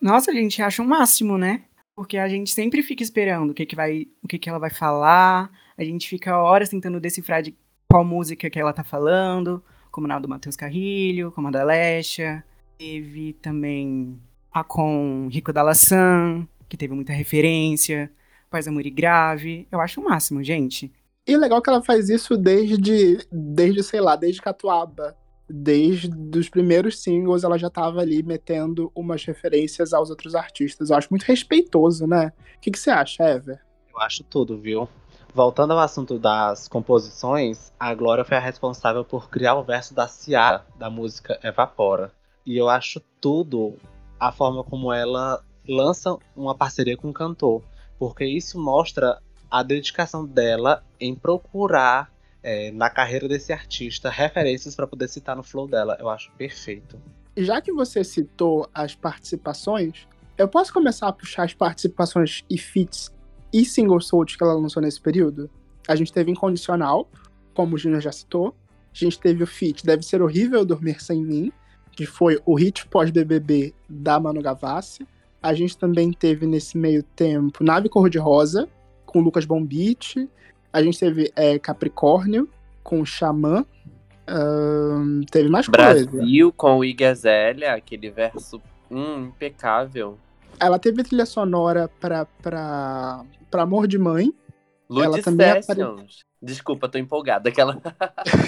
Nossa, 0.00 0.32
gente 0.32 0.62
acha 0.62 0.82
o 0.82 0.84
um 0.84 0.88
máximo, 0.88 1.36
né? 1.36 1.62
Porque 1.94 2.16
a 2.16 2.28
gente 2.28 2.50
sempre 2.50 2.82
fica 2.82 3.02
esperando 3.02 3.50
o 3.50 3.54
que, 3.54 3.66
que, 3.66 3.76
vai, 3.76 4.06
o 4.22 4.28
que, 4.28 4.38
que 4.38 4.48
ela 4.48 4.58
vai 4.58 4.70
falar, 4.70 5.50
a 5.76 5.84
gente 5.84 6.08
fica 6.08 6.38
horas 6.38 6.68
tentando 6.68 7.00
decifrar 7.00 7.42
de 7.42 7.54
qual 7.88 8.04
música 8.04 8.48
que 8.48 8.58
ela 8.58 8.72
tá 8.72 8.84
falando, 8.84 9.62
como 9.90 10.06
na 10.06 10.18
do 10.18 10.28
Matheus 10.28 10.56
Carrilho, 10.56 11.32
como 11.32 11.48
a 11.48 11.50
da 11.50 11.64
Lesha. 11.64 12.44
Teve 12.78 13.34
também 13.34 14.18
a 14.52 14.64
com 14.64 15.28
Rico 15.30 15.52
da 15.52 15.62
Laçã, 15.62 16.46
que 16.68 16.76
teve 16.76 16.94
muita 16.94 17.12
referência, 17.12 18.10
Paz, 18.48 18.66
Amor 18.66 18.86
e 18.86 18.90
Grave. 18.90 19.66
Eu 19.70 19.80
acho 19.80 20.00
o 20.00 20.04
máximo, 20.04 20.42
gente. 20.42 20.90
E 21.26 21.36
legal 21.36 21.60
que 21.60 21.68
ela 21.68 21.82
faz 21.82 22.08
isso 22.08 22.36
desde, 22.36 23.18
desde 23.30 23.82
sei 23.82 24.00
lá, 24.00 24.16
desde 24.16 24.40
Catuaba 24.40 25.16
desde 25.52 26.38
os 26.38 26.48
primeiros 26.48 27.02
singles 27.02 27.42
ela 27.44 27.58
já 27.58 27.66
estava 27.66 28.00
ali 28.00 28.22
metendo 28.22 28.90
umas 28.94 29.24
referências 29.24 29.92
aos 29.92 30.10
outros 30.10 30.34
artistas. 30.34 30.90
Eu 30.90 30.96
acho 30.96 31.08
muito 31.10 31.24
respeitoso, 31.24 32.06
né? 32.06 32.32
O 32.56 32.60
que, 32.60 32.70
que 32.70 32.78
você 32.78 32.90
acha, 32.90 33.24
Ever? 33.24 33.60
Eu 33.92 34.00
acho 34.00 34.22
tudo, 34.24 34.58
viu? 34.58 34.88
Voltando 35.34 35.72
ao 35.72 35.78
assunto 35.78 36.18
das 36.18 36.68
composições, 36.68 37.72
a 37.78 37.94
Glória 37.94 38.24
foi 38.24 38.36
a 38.36 38.40
responsável 38.40 39.04
por 39.04 39.28
criar 39.28 39.54
o 39.54 39.64
verso 39.64 39.94
da 39.94 40.08
Ciara, 40.08 40.64
da 40.78 40.90
música 40.90 41.38
Evapora. 41.42 42.12
E 42.44 42.56
eu 42.56 42.68
acho 42.68 43.00
tudo 43.20 43.76
a 44.18 44.32
forma 44.32 44.64
como 44.64 44.92
ela 44.92 45.42
lança 45.68 46.16
uma 46.34 46.54
parceria 46.54 46.96
com 46.96 47.10
o 47.10 47.12
cantor, 47.12 47.62
porque 47.98 48.24
isso 48.24 48.58
mostra 48.58 49.20
a 49.50 49.62
dedicação 49.62 50.24
dela 50.26 50.82
em 50.98 51.14
procurar 51.14 52.10
é, 52.42 52.70
na 52.70 52.90
carreira 52.90 53.28
desse 53.28 53.52
artista 53.52 54.10
referências 54.10 54.74
para 54.74 54.86
poder 54.86 55.08
citar 55.08 55.36
no 55.36 55.42
flow 55.42 55.68
dela. 55.68 55.96
Eu 56.00 56.08
acho 56.08 56.30
perfeito. 56.32 57.00
Já 57.36 57.60
que 57.60 57.72
você 57.72 58.02
citou 58.02 58.68
as 58.74 58.94
participações, 58.94 60.06
eu 60.36 60.48
posso 60.48 60.72
começar 60.72 61.08
a 61.08 61.12
puxar 61.12 61.44
as 61.44 61.54
participações 61.54 62.44
e 62.48 62.58
feats 62.58 63.12
e 63.52 63.64
single 63.64 64.00
sold 64.00 64.36
que 64.36 64.42
ela 64.42 64.54
lançou 64.54 64.82
nesse 64.82 65.00
período? 65.00 65.50
A 65.86 65.94
gente 65.94 66.12
teve 66.12 66.30
Incondicional, 66.30 67.08
como 67.54 67.74
o 67.74 67.78
Junior 67.78 68.00
já 68.00 68.12
citou. 68.12 68.54
A 68.92 68.96
gente 68.96 69.18
teve 69.18 69.42
o 69.42 69.46
feat 69.46 69.84
Deve 69.84 70.02
Ser 70.02 70.22
Horrível 70.22 70.64
Dormir 70.64 71.02
Sem 71.02 71.22
Mim, 71.22 71.52
que 71.92 72.06
foi 72.06 72.40
o 72.44 72.54
hit 72.54 72.86
pós-BBB 72.88 73.74
da 73.88 74.18
Manu 74.18 74.40
Gavassi. 74.40 75.06
A 75.42 75.54
gente 75.54 75.76
também 75.76 76.12
teve 76.12 76.46
nesse 76.46 76.76
meio 76.76 77.02
tempo 77.02 77.64
Nave 77.64 77.88
Cor-de-Rosa, 77.88 78.68
com 79.06 79.20
Lucas 79.20 79.44
Bombite. 79.44 80.28
A 80.72 80.82
gente 80.82 80.98
teve 80.98 81.32
é, 81.34 81.58
Capricórnio 81.58 82.48
com 82.82 83.00
o 83.00 83.06
Xamã. 83.06 83.64
Uh, 84.28 85.24
teve 85.30 85.48
mais 85.48 85.68
Brasil, 85.68 86.06
coisa. 86.06 86.18
Brasil 86.18 86.52
com 86.52 86.78
o 86.78 86.84
Igazélia, 86.84 87.74
aquele 87.74 88.10
verso 88.10 88.60
hum, 88.90 89.26
impecável. 89.26 90.18
Ela 90.58 90.78
teve 90.78 91.02
trilha 91.02 91.26
sonora 91.26 91.90
pra, 91.98 92.26
pra, 92.40 93.24
pra 93.50 93.62
Amor 93.62 93.86
de 93.88 93.98
Mãe. 93.98 94.32
Lud 94.88 95.04
ela 95.04 95.22
também 95.22 95.50
apare... 95.50 95.80
Desculpa, 96.42 96.88
tô 96.88 96.98
empolgada. 96.98 97.48
Aquela... 97.48 97.80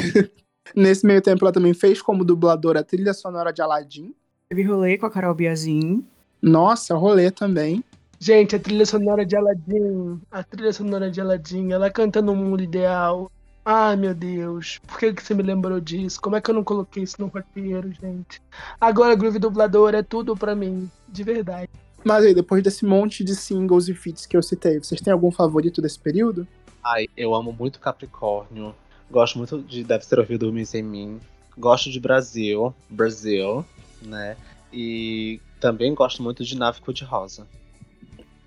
Nesse 0.74 1.06
meio 1.06 1.20
tempo, 1.20 1.44
ela 1.44 1.52
também 1.52 1.74
fez 1.74 2.00
como 2.00 2.24
dubladora 2.24 2.80
a 2.80 2.84
trilha 2.84 3.12
sonora 3.12 3.52
de 3.52 3.60
Aladdin. 3.60 4.14
Teve 4.48 4.62
rolê 4.62 4.98
com 4.98 5.06
a 5.06 5.10
Carol 5.10 5.34
Biazin. 5.34 6.04
Nossa, 6.40 6.94
rolê 6.94 7.30
também. 7.30 7.82
Gente, 8.24 8.54
a 8.54 8.58
trilha 8.60 8.86
sonora 8.86 9.26
de 9.26 9.34
Aladdin, 9.34 10.20
a 10.30 10.44
trilha 10.44 10.72
sonora 10.72 11.10
de 11.10 11.20
Aladdin, 11.20 11.72
ela 11.72 11.90
canta 11.90 12.22
no 12.22 12.36
mundo 12.36 12.62
ideal. 12.62 13.28
Ai, 13.64 13.96
meu 13.96 14.14
Deus, 14.14 14.78
por 14.86 14.96
que, 14.96 15.12
que 15.12 15.20
você 15.20 15.34
me 15.34 15.42
lembrou 15.42 15.80
disso? 15.80 16.20
Como 16.20 16.36
é 16.36 16.40
que 16.40 16.48
eu 16.48 16.54
não 16.54 16.62
coloquei 16.62 17.02
isso 17.02 17.16
no 17.18 17.26
roteiro, 17.26 17.92
gente? 17.92 18.40
Agora, 18.80 19.16
Groove 19.16 19.40
Dublador 19.40 19.92
é 19.96 20.04
tudo 20.04 20.36
para 20.36 20.54
mim, 20.54 20.88
de 21.08 21.24
verdade. 21.24 21.68
Mas 22.04 22.24
aí, 22.24 22.32
depois 22.32 22.62
desse 22.62 22.84
monte 22.84 23.24
de 23.24 23.34
singles 23.34 23.88
e 23.88 23.94
feats 23.94 24.24
que 24.24 24.36
eu 24.36 24.42
citei, 24.42 24.78
vocês 24.78 25.00
têm 25.00 25.12
algum 25.12 25.32
favorito 25.32 25.82
desse 25.82 25.98
período? 25.98 26.46
Ai, 26.80 27.08
eu 27.16 27.34
amo 27.34 27.52
muito 27.52 27.80
Capricórnio. 27.80 28.72
Gosto 29.10 29.36
muito 29.36 29.60
de 29.60 29.82
Deve 29.82 30.04
Ser 30.04 30.20
Ouvido 30.20 30.46
Dormir 30.46 30.66
Sem 30.66 30.84
Mim. 30.84 31.18
Gosto 31.58 31.90
de 31.90 31.98
Brasil, 31.98 32.72
Brasil, 32.88 33.64
né? 34.00 34.36
E 34.72 35.40
também 35.58 35.92
gosto 35.92 36.22
muito 36.22 36.44
de 36.44 36.56
Nave 36.56 36.80
Cor-de-Rosa. 36.80 37.48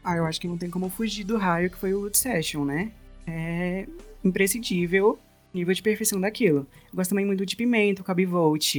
Ah, 0.06 0.18
eu 0.18 0.26
acho 0.26 0.40
que 0.40 0.48
não 0.48 0.58
tem 0.58 0.70
como 0.70 0.88
fugir 0.88 1.24
do 1.24 1.36
raio 1.36 1.70
que 1.70 1.78
foi 1.78 1.94
o 1.94 2.02
Wood 2.02 2.18
Session, 2.18 2.64
né? 2.64 2.92
É 3.26 3.88
imprescindível 4.24 5.20
nível 5.56 5.74
de 5.74 5.82
perfeição 5.82 6.20
daquilo. 6.20 6.68
Eu 6.90 6.96
gosto 6.96 7.10
também 7.10 7.26
muito 7.26 7.44
do 7.44 7.58
Pimento, 7.58 8.04
Cabe 8.04 8.26
Volt. 8.26 8.76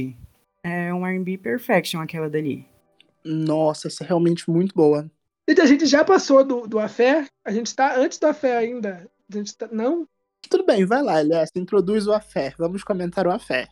É 0.63 0.93
um 0.93 1.05
R&B 1.05 1.37
perfection 1.39 1.99
aquela 1.99 2.29
dali. 2.29 2.65
Nossa, 3.25 3.87
essa 3.87 4.03
é 4.03 4.07
realmente 4.07 4.49
muito 4.49 4.73
boa. 4.73 5.09
E 5.47 5.59
a 5.59 5.65
gente 5.65 5.85
já 5.85 6.05
passou 6.05 6.43
do, 6.43 6.67
do 6.67 6.79
Afé, 6.79 7.25
a 7.43 7.51
gente 7.51 7.73
tá 7.75 7.97
antes 7.97 8.19
do 8.19 8.27
Afé 8.27 8.55
ainda. 8.57 9.09
A 9.29 9.37
gente 9.37 9.57
tá, 9.57 9.67
não? 9.71 10.07
Tudo 10.49 10.65
bem, 10.65 10.85
vai 10.85 11.01
lá, 11.01 11.19
Elias, 11.19 11.49
introduz 11.55 12.05
o 12.05 12.13
Afé. 12.13 12.53
Vamos 12.57 12.83
comentar 12.83 13.25
o 13.25 13.31
Afé. 13.31 13.67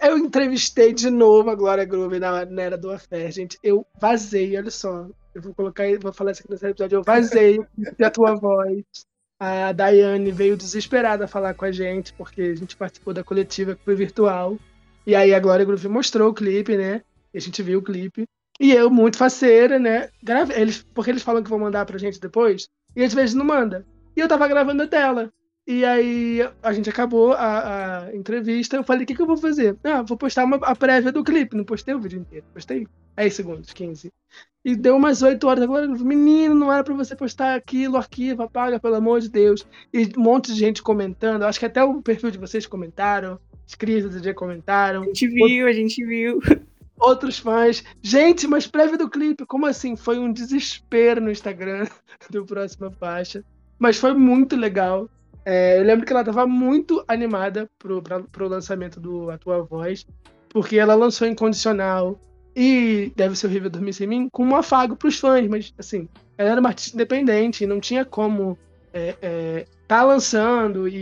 Eu 0.00 0.18
entrevistei 0.18 0.92
de 0.92 1.10
novo 1.10 1.50
a 1.50 1.54
Glória 1.54 1.84
Groove 1.84 2.20
na, 2.20 2.44
na 2.44 2.62
era 2.62 2.78
do 2.78 2.90
Afé, 2.90 3.30
gente. 3.30 3.58
Eu 3.62 3.86
vazei, 4.00 4.56
olha 4.56 4.70
só. 4.70 5.08
Eu 5.34 5.42
vou 5.42 5.54
colocar, 5.54 5.84
vou 6.00 6.12
falar 6.12 6.32
isso 6.32 6.42
aqui 6.42 6.50
nesse 6.50 6.66
episódio. 6.66 6.96
Eu 6.96 7.02
vazei 7.02 7.58
a 8.02 8.10
tua 8.10 8.34
voz. 8.34 8.84
A 9.42 9.72
Daiane 9.72 10.30
veio 10.30 10.54
desesperada 10.54 11.26
falar 11.26 11.54
com 11.54 11.64
a 11.64 11.72
gente, 11.72 12.12
porque 12.12 12.42
a 12.42 12.54
gente 12.54 12.76
participou 12.76 13.14
da 13.14 13.24
coletiva 13.24 13.74
que 13.74 13.82
foi 13.82 13.94
virtual. 13.94 14.58
E 15.06 15.14
aí 15.14 15.32
a 15.32 15.40
Glória 15.40 15.64
Groove 15.64 15.88
mostrou 15.88 16.28
o 16.28 16.34
clipe, 16.34 16.76
né? 16.76 17.02
E 17.32 17.38
a 17.38 17.40
gente 17.40 17.62
viu 17.62 17.78
o 17.78 17.82
clipe. 17.82 18.26
E 18.60 18.70
eu, 18.70 18.90
muito 18.90 19.16
faceira, 19.16 19.78
né? 19.78 20.10
Grave... 20.22 20.52
Eles... 20.52 20.82
Porque 20.94 21.10
eles 21.10 21.22
falam 21.22 21.42
que 21.42 21.48
vão 21.48 21.58
mandar 21.58 21.86
pra 21.86 21.96
gente 21.96 22.20
depois. 22.20 22.68
E 22.94 23.02
às 23.02 23.14
vezes 23.14 23.34
não 23.34 23.46
manda. 23.46 23.86
E 24.14 24.20
eu 24.20 24.28
tava 24.28 24.46
gravando 24.46 24.82
a 24.82 24.86
tela. 24.86 25.32
E 25.72 25.84
aí 25.84 26.40
a 26.64 26.72
gente 26.72 26.90
acabou 26.90 27.32
a, 27.32 28.08
a 28.08 28.16
entrevista. 28.16 28.74
Eu 28.74 28.82
falei, 28.82 29.04
o 29.04 29.06
que, 29.06 29.14
que 29.14 29.22
eu 29.22 29.26
vou 29.26 29.36
fazer? 29.36 29.76
Ah, 29.84 30.02
vou 30.02 30.18
postar 30.18 30.44
uma, 30.44 30.56
a 30.56 30.74
prévia 30.74 31.12
do 31.12 31.22
clipe. 31.22 31.56
Não 31.56 31.62
postei 31.62 31.94
o 31.94 32.00
vídeo 32.00 32.18
inteiro. 32.18 32.44
Postei 32.52 32.88
10 33.14 33.32
segundos, 33.32 33.72
15. 33.72 34.12
E 34.64 34.74
deu 34.74 34.96
umas 34.96 35.22
8 35.22 35.46
horas. 35.46 35.62
Agora, 35.62 35.86
menino, 35.86 36.56
não 36.56 36.72
era 36.72 36.82
pra 36.82 36.92
você 36.92 37.14
postar 37.14 37.54
aquilo, 37.54 37.96
arquivo, 37.96 38.42
apaga, 38.42 38.80
pelo 38.80 38.96
amor 38.96 39.20
de 39.20 39.28
Deus. 39.28 39.64
E 39.94 40.10
um 40.18 40.20
monte 40.20 40.52
de 40.52 40.58
gente 40.58 40.82
comentando. 40.82 41.44
Acho 41.44 41.60
que 41.60 41.66
até 41.66 41.84
o 41.84 42.02
perfil 42.02 42.32
de 42.32 42.38
vocês 42.38 42.66
comentaram. 42.66 43.38
Os 43.64 43.76
crias 43.76 44.10
do 44.10 44.20
dia 44.20 44.34
comentaram. 44.34 45.02
A 45.02 45.06
gente 45.06 45.28
viu, 45.28 45.68
a 45.68 45.72
gente 45.72 46.04
viu. 46.04 46.40
Outros 46.98 47.38
fãs. 47.38 47.84
Gente, 48.02 48.48
mas 48.48 48.66
prévia 48.66 48.98
do 48.98 49.08
clipe. 49.08 49.46
Como 49.46 49.66
assim? 49.66 49.94
Foi 49.94 50.18
um 50.18 50.32
desespero 50.32 51.20
no 51.20 51.30
Instagram 51.30 51.86
do 52.28 52.44
Próxima 52.44 52.90
Faixa. 52.90 53.44
Mas 53.78 53.98
foi 53.98 54.14
muito 54.14 54.56
legal. 54.56 55.08
É, 55.44 55.78
eu 55.78 55.84
lembro 55.84 56.04
que 56.04 56.12
ela 56.12 56.20
estava 56.20 56.46
muito 56.46 57.02
animada 57.08 57.68
pro, 57.78 58.02
pra, 58.02 58.20
pro 58.20 58.48
lançamento 58.48 59.00
do 59.00 59.30
A 59.30 59.38
Tua 59.38 59.62
Voz, 59.62 60.06
porque 60.48 60.76
ela 60.76 60.94
lançou 60.94 61.26
Incondicional 61.26 62.20
e 62.54 63.12
Deve 63.16 63.36
Ser 63.36 63.46
Horrível 63.46 63.70
Dormir 63.70 63.92
Sem 63.92 64.06
Mim 64.06 64.28
com 64.30 64.44
um 64.44 64.56
afago 64.56 64.96
pros 64.96 65.18
fãs, 65.18 65.46
mas 65.48 65.72
assim, 65.78 66.08
ela 66.36 66.50
era 66.50 66.60
uma 66.60 66.70
artista 66.70 66.96
independente 66.96 67.66
não 67.66 67.80
tinha 67.80 68.04
como 68.04 68.58
é, 68.92 69.14
é, 69.22 69.66
tá 69.86 70.02
lançando 70.02 70.88
e, 70.88 70.96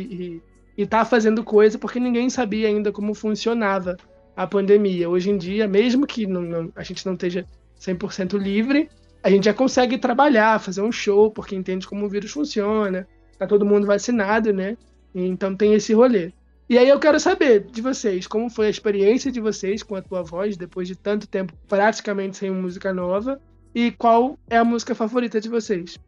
e, 0.76 0.82
e 0.82 0.86
tá 0.86 1.05
fazendo 1.05 1.43
coisa 1.43 1.78
porque 1.78 1.99
ninguém 1.99 2.28
sabia 2.30 2.68
ainda 2.68 2.93
como 2.93 3.14
funcionava 3.14 3.97
a 4.36 4.47
pandemia. 4.47 5.11
Hoje 5.11 5.30
em 5.30 5.36
dia, 5.36 5.66
mesmo 5.66 6.07
que 6.07 6.26
não, 6.26 6.43
não, 6.43 6.72
a 6.76 6.82
gente 6.84 7.05
não 7.05 7.14
esteja 7.14 7.45
100% 7.80 8.39
livre, 8.39 8.89
a 9.22 9.30
gente 9.30 9.47
já 9.47 9.55
consegue 9.55 9.99
trabalhar, 9.99 10.61
fazer 10.61 10.82
um 10.82 10.93
show, 10.93 11.30
porque 11.30 11.57
entende 11.57 11.89
como 11.89 12.07
o 12.07 12.09
vírus 12.09 12.30
funciona, 12.30 13.07
tá 13.39 13.47
todo 13.47 13.64
mundo 13.64 13.86
vacinado, 13.86 14.53
né? 14.53 14.76
Então 15.14 15.55
tem 15.57 15.74
esse 15.74 15.93
rolê. 15.95 16.32
E 16.68 16.76
aí 16.76 16.89
eu 16.89 17.01
quero 17.01 17.18
saber 17.18 17.64
de 17.64 17.80
vocês, 17.80 18.26
como 18.26 18.51
foi 18.51 18.66
a 18.66 18.70
experiência 18.70 19.32
de 19.32 19.41
vocês 19.41 19.82
com 19.82 19.97
a 19.97 20.03
tua 20.03 20.22
voz, 20.22 20.57
depois 20.57 20.86
de 20.86 20.95
tanto 20.95 21.26
tempo 21.26 21.55
praticamente 21.66 22.36
sem 22.36 22.51
música 22.51 22.93
nova, 22.93 23.41
e 23.74 23.91
qual 23.93 24.39
é 24.51 24.59
a 24.59 24.64
música 24.64 24.95
favorita 24.95 25.41
de 25.41 25.49
vocês? 25.49 25.99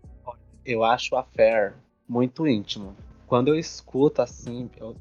Eu 0.64 0.84
acho 0.84 1.16
a 1.16 1.22
Fair 1.22 1.74
muito 2.06 2.46
íntimo. 2.46 2.94
Quando 3.26 3.48
eu 3.48 3.54
escuto 3.54 4.20
assim, 4.20 4.68
eu... 4.76 4.94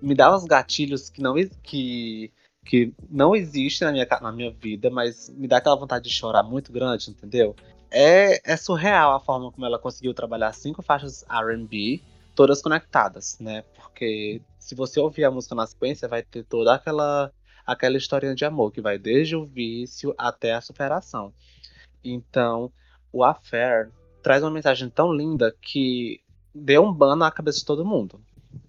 me 0.00 0.14
dá 0.14 0.34
uns 0.34 0.44
gatilhos 0.44 1.10
que 1.10 1.20
não 1.20 1.34
que 1.62 2.30
que 2.64 2.92
não 3.08 3.34
existe 3.34 3.84
na 3.84 3.92
minha, 3.92 4.06
na 4.20 4.32
minha 4.32 4.50
vida, 4.50 4.90
mas 4.90 5.30
me 5.30 5.46
dá 5.46 5.58
aquela 5.58 5.76
vontade 5.76 6.04
de 6.04 6.10
chorar 6.10 6.42
muito 6.42 6.72
grande, 6.72 7.10
entendeu? 7.10 7.54
É, 7.98 8.40
é 8.44 8.56
surreal 8.58 9.14
a 9.14 9.20
forma 9.20 9.50
como 9.50 9.64
ela 9.64 9.78
conseguiu 9.78 10.12
trabalhar 10.12 10.52
cinco 10.52 10.82
faixas 10.82 11.24
R&B, 11.30 12.02
todas 12.34 12.60
conectadas, 12.60 13.38
né? 13.40 13.62
Porque 13.74 14.42
se 14.58 14.74
você 14.74 15.00
ouvir 15.00 15.24
a 15.24 15.30
música 15.30 15.54
na 15.54 15.66
sequência, 15.66 16.06
vai 16.06 16.22
ter 16.22 16.44
toda 16.44 16.74
aquela 16.74 17.32
aquela 17.66 17.96
historinha 17.96 18.34
de 18.34 18.44
amor 18.44 18.70
que 18.70 18.82
vai 18.82 18.98
desde 18.98 19.34
o 19.34 19.46
vício 19.46 20.14
até 20.18 20.52
a 20.52 20.60
superação. 20.60 21.32
Então, 22.04 22.70
o 23.10 23.24
Affair 23.24 23.90
traz 24.22 24.42
uma 24.42 24.50
mensagem 24.50 24.90
tão 24.90 25.10
linda 25.10 25.56
que 25.60 26.20
deu 26.54 26.84
um 26.84 26.92
ban 26.92 27.16
na 27.16 27.30
cabeça 27.30 27.60
de 27.60 27.64
todo 27.64 27.84
mundo. 27.84 28.20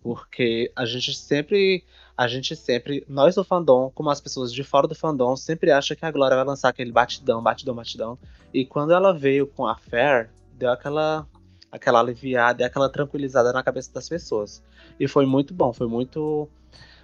Porque 0.01 0.71
a 0.73 0.85
gente 0.85 1.13
sempre 1.13 1.83
a 2.17 2.27
gente 2.27 2.55
sempre, 2.55 3.05
nós 3.07 3.35
do 3.35 3.43
fandom, 3.43 3.91
como 3.93 4.09
as 4.09 4.19
pessoas 4.19 4.51
de 4.51 4.63
fora 4.63 4.87
do 4.87 4.95
fandom, 4.95 5.35
sempre 5.35 5.71
acha 5.71 5.95
que 5.95 6.03
a 6.03 6.11
Glória 6.11 6.35
vai 6.35 6.45
lançar 6.45 6.69
aquele 6.69 6.91
batidão, 6.91 7.43
batidão, 7.43 7.75
batidão. 7.75 8.17
E 8.51 8.65
quando 8.65 8.91
ela 8.91 9.13
veio 9.13 9.45
com 9.45 9.67
a 9.67 9.75
Fair, 9.75 10.31
deu 10.53 10.71
aquela 10.71 11.27
aquela 11.71 11.99
aliviada 11.99 12.65
aquela 12.65 12.89
tranquilizada 12.89 13.53
na 13.53 13.61
cabeça 13.61 13.93
das 13.93 14.09
pessoas. 14.09 14.63
E 14.99 15.07
foi 15.07 15.27
muito 15.27 15.53
bom, 15.53 15.71
foi 15.71 15.87
muito 15.87 16.49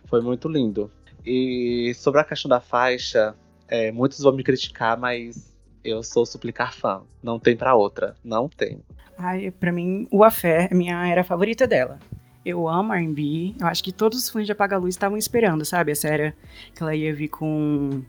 foi 0.06 0.20
muito 0.20 0.50
lindo. 0.50 0.90
E 1.24 1.94
sobre 1.96 2.20
a 2.20 2.24
questão 2.24 2.50
da 2.50 2.60
faixa, 2.60 3.36
é, 3.68 3.92
muitos 3.92 4.20
vão 4.20 4.34
me 4.34 4.44
criticar, 4.44 4.98
mas 4.98 5.56
eu 5.84 6.02
sou 6.02 6.26
suplicar 6.26 6.74
fã. 6.74 7.04
Não 7.22 7.40
tem 7.40 7.56
para 7.56 7.76
outra, 7.76 8.16
não 8.24 8.50
tem. 8.50 8.82
Ai, 9.18 9.52
para 9.52 9.72
mim, 9.72 10.08
o 10.12 10.24
Afé 10.24 10.68
é 10.72 10.74
minha 10.74 11.08
era 11.08 11.24
favorita 11.24 11.68
dela. 11.68 12.00
Eu 12.46 12.68
amo 12.68 12.94
R&B. 12.94 13.56
Eu 13.60 13.68
acho 13.68 13.84
que 13.84 13.92
todos 13.92 14.20
os 14.20 14.30
fãs 14.30 14.46
de 14.46 14.52
Apaga 14.52 14.78
Luz 14.78 14.96
estavam 14.96 15.18
esperando, 15.18 15.64
sabe? 15.64 15.92
Essa 15.92 16.08
era 16.10 16.36
que 16.76 16.84
ela 16.84 16.96
ia 16.96 17.14
vir 17.14 17.30
com 17.30 18.02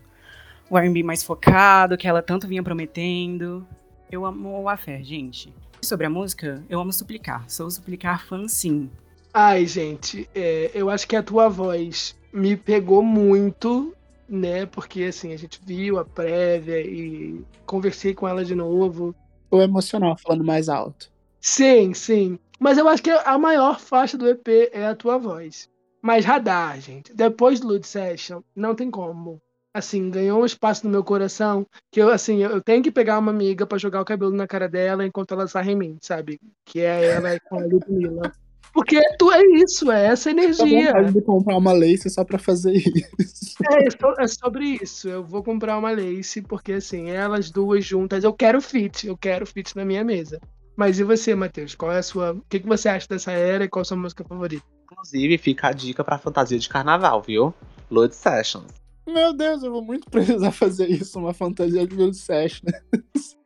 o 0.69 0.77
R&B 0.77 1.03
mais 1.03 1.23
focado, 1.23 1.97
que 1.97 2.07
ela 2.07 2.21
tanto 2.21 2.47
vinha 2.47 2.61
prometendo. 2.61 3.65
Eu 4.11 4.25
amo 4.25 4.61
o 4.61 4.69
Afé, 4.69 5.01
gente. 5.01 5.53
E 5.81 5.85
sobre 5.85 6.05
a 6.05 6.09
música, 6.09 6.63
eu 6.69 6.79
amo 6.79 6.91
suplicar. 6.91 7.49
Sou 7.49 7.69
suplicar 7.69 8.25
fã, 8.25 8.47
sim. 8.47 8.89
Ai, 9.33 9.65
gente, 9.65 10.29
é, 10.33 10.71
eu 10.73 10.89
acho 10.89 11.07
que 11.07 11.15
a 11.15 11.23
tua 11.23 11.49
voz 11.49 12.15
me 12.31 12.55
pegou 12.55 13.03
muito, 13.03 13.93
né? 14.27 14.65
Porque, 14.65 15.03
assim, 15.03 15.33
a 15.33 15.37
gente 15.37 15.59
viu 15.65 15.97
a 15.99 16.05
prévia 16.05 16.81
e 16.81 17.43
conversei 17.65 18.13
com 18.13 18.27
ela 18.27 18.43
de 18.43 18.55
novo. 18.55 19.15
O 19.51 19.61
emocional 19.61 20.17
falando 20.17 20.43
mais 20.43 20.69
alto. 20.69 21.11
Sim, 21.39 21.93
sim. 21.93 22.39
Mas 22.59 22.77
eu 22.77 22.87
acho 22.87 23.03
que 23.03 23.11
a 23.11 23.37
maior 23.37 23.79
faixa 23.79 24.17
do 24.17 24.27
EP 24.27 24.47
é 24.71 24.87
a 24.87 24.95
tua 24.95 25.17
voz. 25.17 25.69
Mas 26.01 26.23
radar, 26.23 26.79
gente. 26.79 27.13
Depois 27.13 27.59
do 27.59 27.67
Lud 27.67 27.85
Session, 27.85 28.41
não 28.55 28.75
tem 28.75 28.91
como. 28.91 29.41
Assim, 29.73 30.09
ganhou 30.09 30.41
um 30.41 30.45
espaço 30.45 30.85
no 30.85 30.91
meu 30.91 31.03
coração 31.03 31.65
que 31.91 32.01
eu, 32.01 32.09
assim, 32.09 32.43
eu 32.43 32.61
tenho 32.61 32.81
que 32.81 32.91
pegar 32.91 33.19
uma 33.19 33.31
amiga 33.31 33.65
para 33.65 33.77
jogar 33.77 34.01
o 34.01 34.05
cabelo 34.05 34.31
na 34.31 34.47
cara 34.47 34.69
dela 34.69 35.05
enquanto 35.05 35.33
ela 35.33 35.47
sai 35.47 35.71
em 35.71 35.75
mim, 35.75 35.97
sabe? 35.99 36.39
Que 36.63 36.79
é 36.79 37.07
ela 37.07 37.37
com 37.49 37.59
a 37.59 37.65
Ludmilla. 37.65 38.31
Porque 38.75 39.01
tu 39.17 39.31
é 39.31 39.41
isso, 39.41 39.89
é 39.89 40.07
essa 40.07 40.29
energia. 40.29 40.91
Eu 40.97 41.05
de 41.05 41.21
comprar 41.21 41.57
uma 41.57 41.71
lace 41.71 42.09
só 42.09 42.23
pra 42.23 42.37
fazer 42.37 42.73
isso. 42.73 43.55
É, 43.71 44.23
é 44.23 44.27
sobre 44.27 44.79
isso. 44.81 45.07
Eu 45.07 45.23
vou 45.23 45.41
comprar 45.41 45.77
uma 45.77 45.91
lace, 45.91 46.41
porque 46.41 46.73
assim, 46.73 47.09
elas 47.09 47.49
duas 47.49 47.83
juntas, 47.85 48.23
eu 48.23 48.33
quero 48.33 48.61
fit, 48.61 49.07
eu 49.07 49.17
quero 49.17 49.45
fit 49.45 49.75
na 49.75 49.85
minha 49.85 50.03
mesa. 50.03 50.41
Mas 50.75 50.99
e 50.99 51.03
você, 51.03 51.33
Matheus? 51.33 51.73
Qual 51.73 51.91
é 51.91 51.99
a 51.99 52.03
sua. 52.03 52.33
O 52.33 52.41
que, 52.49 52.59
que 52.59 52.67
você 52.67 52.89
acha 52.89 53.07
dessa 53.07 53.31
era 53.31 53.63
e 53.63 53.69
qual 53.69 53.81
a 53.81 53.85
sua 53.85 53.97
música 53.97 54.23
favorita? 54.23 54.65
Inclusive, 54.83 55.37
fica 55.37 55.69
a 55.69 55.71
dica 55.71 56.03
pra 56.03 56.17
fantasia 56.17 56.59
de 56.59 56.67
carnaval, 56.67 57.21
viu? 57.21 57.53
Load 57.89 58.13
Sessions. 58.15 58.71
Meu 59.07 59.33
Deus, 59.33 59.63
eu 59.63 59.71
vou 59.71 59.83
muito 59.83 60.09
precisar 60.09 60.51
fazer 60.51 60.89
isso, 60.89 61.19
uma 61.19 61.33
fantasia 61.33 61.85
de 61.87 61.95
Load 61.95 62.15
Sessions. 62.17 62.71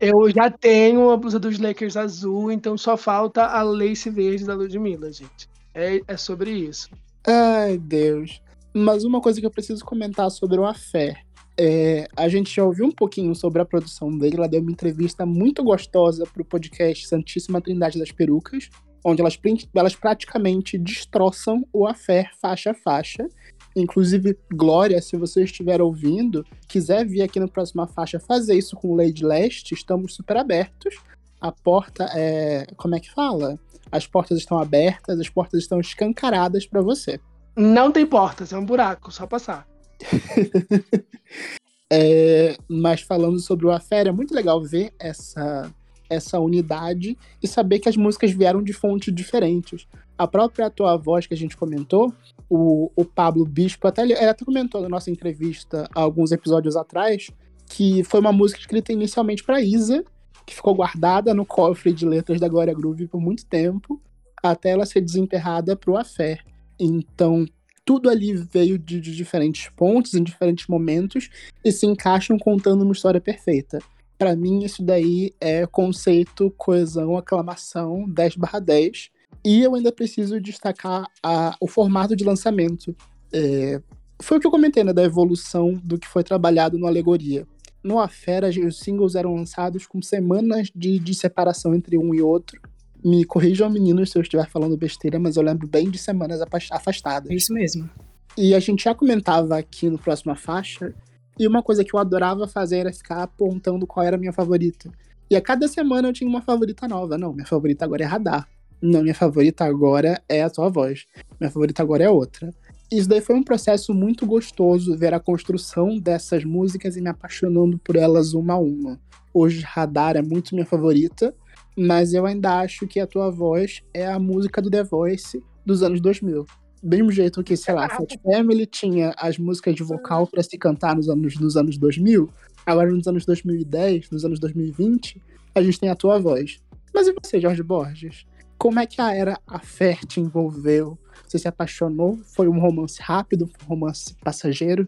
Eu 0.00 0.28
já 0.30 0.50
tenho 0.50 1.10
a 1.10 1.16
blusa 1.16 1.38
dos 1.38 1.60
Lakers 1.60 1.96
azul, 1.96 2.50
então 2.50 2.76
só 2.76 2.96
falta 2.96 3.46
a 3.46 3.62
lace 3.62 4.10
verde 4.10 4.44
da 4.44 4.54
Ludmilla, 4.54 5.12
gente. 5.12 5.48
É, 5.72 6.00
é 6.08 6.16
sobre 6.16 6.50
isso. 6.50 6.90
Ai, 7.24 7.78
Deus. 7.78 8.42
Mas 8.74 9.04
uma 9.04 9.20
coisa 9.20 9.40
que 9.40 9.46
eu 9.46 9.50
preciso 9.50 9.84
comentar 9.84 10.28
sobre 10.30 10.58
o 10.58 10.66
Afé 10.66 11.23
é, 11.58 12.08
a 12.16 12.28
gente 12.28 12.54
já 12.54 12.64
ouviu 12.64 12.86
um 12.86 12.92
pouquinho 12.92 13.34
sobre 13.34 13.62
a 13.62 13.64
produção 13.64 14.16
dele. 14.16 14.36
Ela 14.36 14.48
deu 14.48 14.60
uma 14.60 14.72
entrevista 14.72 15.24
muito 15.24 15.62
gostosa 15.62 16.24
para 16.24 16.42
o 16.42 16.44
podcast 16.44 17.06
Santíssima 17.06 17.60
Trindade 17.60 17.98
das 17.98 18.10
Perucas, 18.10 18.68
onde 19.04 19.20
elas, 19.20 19.38
elas 19.74 19.94
praticamente 19.94 20.76
destroçam 20.76 21.64
o 21.72 21.86
Afé 21.86 22.28
faixa 22.40 22.72
a 22.72 22.74
faixa. 22.74 23.28
Inclusive, 23.76 24.36
Glória, 24.52 25.00
se 25.00 25.16
você 25.16 25.44
estiver 25.44 25.80
ouvindo, 25.80 26.44
quiser 26.68 27.06
vir 27.06 27.22
aqui 27.22 27.38
na 27.38 27.48
próxima 27.48 27.86
faixa 27.86 28.18
fazer 28.18 28.54
isso 28.54 28.76
com 28.76 28.94
Lady 28.94 29.24
Leste, 29.24 29.74
estamos 29.74 30.14
super 30.14 30.36
abertos. 30.36 30.94
A 31.40 31.52
porta 31.52 32.04
é. 32.14 32.66
Como 32.76 32.94
é 32.94 33.00
que 33.00 33.12
fala? 33.12 33.58
As 33.92 34.06
portas 34.06 34.38
estão 34.38 34.58
abertas, 34.58 35.20
as 35.20 35.28
portas 35.28 35.60
estão 35.60 35.78
escancaradas 35.78 36.66
para 36.66 36.80
você. 36.80 37.20
Não 37.56 37.92
tem 37.92 38.06
portas, 38.06 38.52
é 38.52 38.58
um 38.58 38.64
buraco, 38.64 39.12
só 39.12 39.26
passar. 39.26 39.73
é, 41.90 42.56
mas 42.68 43.00
falando 43.00 43.38
sobre 43.40 43.66
o 43.66 43.70
Affair, 43.70 44.06
é 44.06 44.12
muito 44.12 44.34
legal 44.34 44.62
ver 44.62 44.92
essa, 44.98 45.72
essa 46.08 46.38
unidade 46.38 47.16
e 47.42 47.48
saber 47.48 47.78
que 47.78 47.88
as 47.88 47.96
músicas 47.96 48.30
vieram 48.30 48.62
de 48.62 48.72
fontes 48.72 49.14
diferentes. 49.14 49.86
A 50.16 50.26
própria 50.26 50.70
tua 50.70 50.96
voz 50.96 51.26
que 51.26 51.34
a 51.34 51.36
gente 51.36 51.56
comentou, 51.56 52.12
o, 52.48 52.90
o 52.94 53.04
Pablo 53.04 53.44
Bispo, 53.44 53.88
até 53.88 54.02
ele, 54.02 54.14
até 54.14 54.44
comentou 54.44 54.80
na 54.80 54.88
nossa 54.88 55.10
entrevista 55.10 55.88
alguns 55.94 56.30
episódios 56.30 56.76
atrás, 56.76 57.30
que 57.68 58.04
foi 58.04 58.20
uma 58.20 58.32
música 58.32 58.60
escrita 58.60 58.92
inicialmente 58.92 59.42
para 59.42 59.60
Isa, 59.60 60.04
que 60.46 60.54
ficou 60.54 60.74
guardada 60.74 61.32
no 61.32 61.46
cofre 61.46 61.92
de 61.92 62.06
letras 62.06 62.40
da 62.40 62.48
Glória 62.48 62.74
Groove 62.74 63.08
por 63.08 63.20
muito 63.20 63.46
tempo, 63.46 64.00
até 64.42 64.70
ela 64.70 64.84
ser 64.84 65.00
desenterrada 65.00 65.74
para 65.74 65.90
o 65.90 65.96
Affair. 65.96 66.44
Então, 66.78 67.46
tudo 67.84 68.08
ali 68.08 68.32
veio 68.32 68.78
de, 68.78 69.00
de, 69.00 69.14
diferentes 69.14 69.68
pontos, 69.76 70.14
em 70.14 70.22
diferentes 70.22 70.66
momentos, 70.66 71.28
e 71.64 71.70
se 71.70 71.86
encaixam 71.86 72.38
contando 72.38 72.82
uma 72.82 72.92
história 72.92 73.20
perfeita. 73.20 73.78
Para 74.16 74.34
mim, 74.34 74.64
isso 74.64 74.82
daí 74.82 75.32
é 75.40 75.66
conceito, 75.66 76.52
coesão, 76.56 77.16
aclamação 77.16 78.08
10 78.08 78.36
barra 78.36 78.60
10. 78.60 79.10
E 79.44 79.62
eu 79.62 79.74
ainda 79.74 79.92
preciso 79.92 80.40
destacar 80.40 81.06
a, 81.22 81.54
o 81.60 81.66
formato 81.66 82.16
de 82.16 82.24
lançamento. 82.24 82.96
É, 83.32 83.82
foi 84.22 84.38
o 84.38 84.40
que 84.40 84.46
eu 84.46 84.50
comentei, 84.50 84.82
né, 84.82 84.92
da 84.92 85.02
evolução 85.02 85.74
do 85.74 85.98
que 85.98 86.08
foi 86.08 86.22
trabalhado 86.22 86.78
no 86.78 86.86
Alegoria. 86.86 87.46
No 87.82 87.98
Afera, 87.98 88.48
os 88.48 88.78
singles 88.78 89.14
eram 89.14 89.34
lançados 89.34 89.86
com 89.86 90.00
semanas 90.00 90.70
de, 90.74 90.98
de 90.98 91.14
separação 91.14 91.74
entre 91.74 91.98
um 91.98 92.14
e 92.14 92.22
outro. 92.22 92.58
Me 93.04 93.24
corrijam, 93.24 93.68
meninos, 93.68 94.10
se 94.10 94.18
eu 94.18 94.22
estiver 94.22 94.48
falando 94.48 94.76
besteira, 94.76 95.18
mas 95.18 95.36
eu 95.36 95.42
lembro 95.42 95.68
bem 95.68 95.90
de 95.90 95.98
semanas 95.98 96.40
afastadas. 96.70 97.30
É 97.30 97.34
isso 97.34 97.52
mesmo. 97.52 97.88
E 98.36 98.54
a 98.54 98.60
gente 98.60 98.84
já 98.84 98.94
comentava 98.94 99.58
aqui 99.58 99.90
no 99.90 99.98
Próxima 99.98 100.34
Faixa, 100.34 100.94
e 101.38 101.46
uma 101.46 101.62
coisa 101.62 101.84
que 101.84 101.94
eu 101.94 102.00
adorava 102.00 102.46
fazer 102.46 102.78
era 102.78 102.92
ficar 102.92 103.22
apontando 103.22 103.86
qual 103.86 104.06
era 104.06 104.16
a 104.16 104.18
minha 104.18 104.32
favorita. 104.32 104.90
E 105.30 105.36
a 105.36 105.40
cada 105.40 105.66
semana 105.66 106.08
eu 106.08 106.12
tinha 106.12 106.28
uma 106.28 106.42
favorita 106.42 106.86
nova. 106.86 107.18
Não, 107.18 107.32
minha 107.32 107.46
favorita 107.46 107.84
agora 107.84 108.04
é 108.04 108.06
Radar. 108.06 108.48
Não, 108.80 109.02
minha 109.02 109.14
favorita 109.14 109.64
agora 109.64 110.22
é 110.28 110.42
a 110.42 110.50
tua 110.50 110.68
voz. 110.68 111.06
Minha 111.40 111.50
favorita 111.50 111.82
agora 111.82 112.04
é 112.04 112.10
outra. 112.10 112.54
Isso 112.92 113.08
daí 113.08 113.20
foi 113.20 113.34
um 113.34 113.42
processo 113.42 113.92
muito 113.92 114.26
gostoso 114.26 114.96
ver 114.96 115.14
a 115.14 115.20
construção 115.20 115.98
dessas 115.98 116.44
músicas 116.44 116.96
e 116.96 117.00
me 117.00 117.08
apaixonando 117.08 117.78
por 117.78 117.96
elas 117.96 118.34
uma 118.34 118.54
a 118.54 118.58
uma. 118.58 119.00
Hoje 119.32 119.62
Radar 119.62 120.16
é 120.16 120.22
muito 120.22 120.54
minha 120.54 120.66
favorita, 120.66 121.34
mas 121.76 122.14
eu 122.14 122.26
ainda 122.26 122.60
acho 122.60 122.86
que 122.86 123.00
a 123.00 123.06
tua 123.06 123.30
voz 123.30 123.82
é 123.92 124.06
a 124.06 124.18
música 124.18 124.62
do 124.62 124.70
The 124.70 124.84
Voice 124.84 125.42
dos 125.64 125.82
anos 125.82 126.00
2000. 126.00 126.44
Do 126.82 126.88
mesmo 126.88 127.10
jeito 127.10 127.42
que, 127.42 127.56
sei 127.56 127.74
lá, 127.74 127.88
Fat 127.88 128.16
Family 128.22 128.66
tinha 128.66 129.14
as 129.16 129.38
músicas 129.38 129.74
de 129.74 129.82
vocal 129.82 130.26
para 130.26 130.42
se 130.42 130.56
cantar 130.58 130.94
nos 130.94 131.08
anos, 131.08 131.36
nos 131.36 131.56
anos 131.56 131.78
2000, 131.78 132.28
agora 132.66 132.90
nos 132.90 133.06
anos 133.06 133.24
2010, 133.24 134.10
nos 134.10 134.24
anos 134.24 134.38
2020, 134.38 135.20
a 135.54 135.62
gente 135.62 135.80
tem 135.80 135.88
a 135.88 135.96
tua 135.96 136.18
voz. 136.18 136.60
Mas 136.94 137.08
e 137.08 137.14
você, 137.14 137.40
Jorge 137.40 137.62
Borges? 137.62 138.26
Como 138.58 138.78
é 138.78 138.86
que 138.86 139.00
a 139.00 139.14
era 139.14 139.38
A 139.46 139.58
Fé 139.58 139.98
te 140.06 140.20
envolveu? 140.20 140.98
Você 141.26 141.38
se 141.38 141.48
apaixonou? 141.48 142.18
Foi 142.34 142.48
um 142.48 142.60
romance 142.60 143.00
rápido, 143.00 143.50
um 143.62 143.66
romance 143.66 144.14
passageiro? 144.22 144.86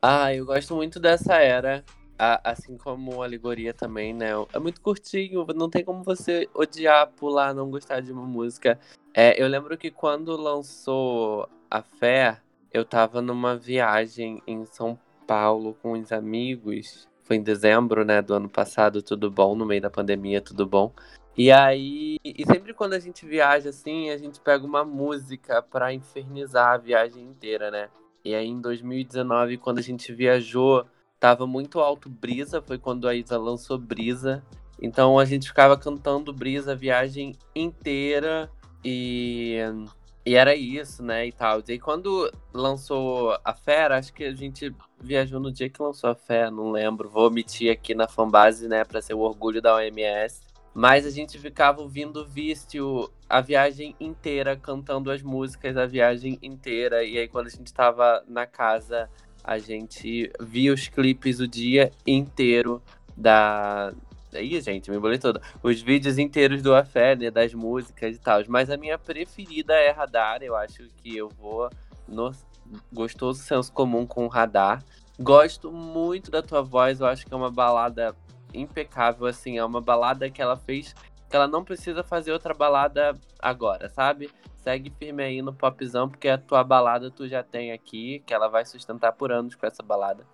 Ah, 0.00 0.34
eu 0.34 0.44
gosto 0.44 0.74
muito 0.74 0.98
dessa 0.98 1.34
era. 1.34 1.84
Assim 2.18 2.76
como 2.76 3.22
Alegoria 3.22 3.74
também, 3.74 4.14
né? 4.14 4.30
É 4.52 4.58
muito 4.58 4.80
curtinho, 4.80 5.46
não 5.54 5.68
tem 5.68 5.84
como 5.84 6.02
você 6.02 6.48
odiar, 6.54 7.08
pular, 7.08 7.54
não 7.54 7.70
gostar 7.70 8.00
de 8.00 8.12
uma 8.12 8.24
música. 8.24 8.78
É, 9.12 9.40
eu 9.40 9.48
lembro 9.48 9.76
que 9.76 9.90
quando 9.90 10.36
lançou 10.36 11.48
A 11.70 11.82
Fé, 11.82 12.40
eu 12.72 12.84
tava 12.84 13.20
numa 13.20 13.56
viagem 13.56 14.42
em 14.46 14.64
São 14.66 14.98
Paulo 15.26 15.76
com 15.82 15.92
uns 15.92 16.12
amigos. 16.12 17.08
Foi 17.22 17.36
em 17.36 17.42
dezembro, 17.42 18.04
né, 18.04 18.20
do 18.20 18.34
ano 18.34 18.48
passado, 18.48 19.02
tudo 19.02 19.30
bom, 19.30 19.54
no 19.54 19.64
meio 19.64 19.80
da 19.80 19.90
pandemia, 19.90 20.40
tudo 20.40 20.66
bom. 20.66 20.92
E 21.36 21.50
aí, 21.50 22.16
e 22.24 22.44
sempre 22.46 22.72
quando 22.72 22.92
a 22.92 22.98
gente 22.98 23.26
viaja 23.26 23.70
assim, 23.70 24.10
a 24.10 24.16
gente 24.16 24.40
pega 24.40 24.64
uma 24.64 24.84
música 24.84 25.60
para 25.62 25.92
infernizar 25.92 26.74
a 26.74 26.76
viagem 26.76 27.24
inteira, 27.24 27.70
né? 27.70 27.88
E 28.24 28.34
aí 28.34 28.46
em 28.46 28.60
2019, 28.60 29.58
quando 29.58 29.78
a 29.78 29.82
gente 29.82 30.12
viajou, 30.12 30.86
tava 31.24 31.46
muito 31.46 31.80
alto 31.80 32.10
Brisa, 32.10 32.60
foi 32.60 32.76
quando 32.76 33.08
a 33.08 33.14
Isa 33.14 33.38
lançou 33.38 33.78
Brisa. 33.78 34.44
Então 34.78 35.18
a 35.18 35.24
gente 35.24 35.48
ficava 35.48 35.74
cantando 35.74 36.34
Brisa 36.34 36.72
a 36.72 36.74
viagem 36.74 37.34
inteira 37.54 38.50
e 38.84 39.56
e 40.26 40.34
era 40.34 40.54
isso, 40.54 41.02
né, 41.02 41.26
e 41.26 41.32
tal. 41.32 41.60
E 41.66 41.72
aí, 41.72 41.78
quando 41.78 42.30
lançou 42.52 43.38
a 43.42 43.54
Fera, 43.54 43.98
acho 43.98 44.12
que 44.12 44.24
a 44.24 44.34
gente 44.34 44.74
viajou 44.98 45.38
no 45.38 45.52
dia 45.52 45.68
que 45.68 45.82
lançou 45.82 46.10
a 46.10 46.14
Fé, 46.14 46.50
não 46.50 46.70
lembro. 46.70 47.10
Vou 47.10 47.26
omitir 47.26 47.70
aqui 47.70 47.94
na 47.94 48.08
fanbase, 48.08 48.66
né, 48.66 48.84
pra 48.84 49.02
ser 49.02 49.12
o 49.14 49.18
orgulho 49.18 49.60
da 49.60 49.74
OMS. 49.74 50.40
Mas 50.74 51.06
a 51.06 51.10
gente 51.10 51.38
ficava 51.38 51.82
ouvindo 51.82 52.26
Vício 52.26 53.10
a 53.28 53.40
viagem 53.40 53.94
inteira, 54.00 54.56
cantando 54.56 55.10
as 55.10 55.22
músicas 55.22 55.76
a 55.76 55.86
viagem 55.86 56.38
inteira. 56.42 57.04
E 57.04 57.18
aí, 57.18 57.28
quando 57.28 57.46
a 57.46 57.50
gente 57.50 57.66
estava 57.66 58.24
na 58.26 58.46
casa, 58.46 59.10
a 59.44 59.58
gente 59.58 60.32
via 60.40 60.72
os 60.72 60.88
clipes 60.88 61.38
o 61.38 61.46
dia 61.46 61.92
inteiro 62.06 62.82
da. 63.14 63.92
Aí, 64.32 64.60
gente, 64.60 64.90
me 64.90 64.98
bolei 64.98 65.18
toda. 65.18 65.40
Os 65.62 65.80
vídeos 65.80 66.18
inteiros 66.18 66.62
do 66.62 66.74
Afé, 66.74 67.14
né, 67.14 67.30
das 67.30 67.52
músicas 67.54 68.16
e 68.16 68.18
tal. 68.18 68.40
Mas 68.48 68.70
a 68.70 68.76
minha 68.76 68.98
preferida 68.98 69.74
é 69.74 69.90
Radar. 69.90 70.42
Eu 70.42 70.56
acho 70.56 70.88
que 70.96 71.16
eu 71.16 71.28
vou 71.28 71.70
no 72.08 72.32
gostoso 72.92 73.42
senso 73.42 73.70
comum 73.70 74.06
com 74.06 74.26
Radar. 74.26 74.82
Gosto 75.20 75.70
muito 75.70 76.30
da 76.30 76.42
tua 76.42 76.62
voz. 76.62 76.98
Eu 76.98 77.06
acho 77.06 77.24
que 77.24 77.32
é 77.32 77.36
uma 77.36 77.50
balada 77.50 78.16
impecável, 78.52 79.26
assim. 79.26 79.58
É 79.58 79.64
uma 79.64 79.80
balada 79.80 80.28
que 80.30 80.42
ela 80.42 80.56
fez 80.56 80.94
que 81.28 81.36
ela 81.36 81.48
não 81.48 81.64
precisa 81.64 82.04
fazer 82.04 82.32
outra 82.32 82.54
balada 82.54 83.12
agora, 83.40 83.88
sabe? 83.88 84.30
Segue 84.64 84.90
firme 84.98 85.22
aí 85.22 85.42
no 85.42 85.52
popzão, 85.52 86.08
porque 86.08 86.26
a 86.26 86.38
tua 86.38 86.64
balada 86.64 87.10
tu 87.10 87.28
já 87.28 87.42
tem 87.42 87.70
aqui, 87.70 88.22
que 88.24 88.32
ela 88.32 88.48
vai 88.48 88.64
sustentar 88.64 89.12
por 89.12 89.30
anos 89.30 89.54
com 89.54 89.66
essa 89.66 89.82
balada. 89.82 90.26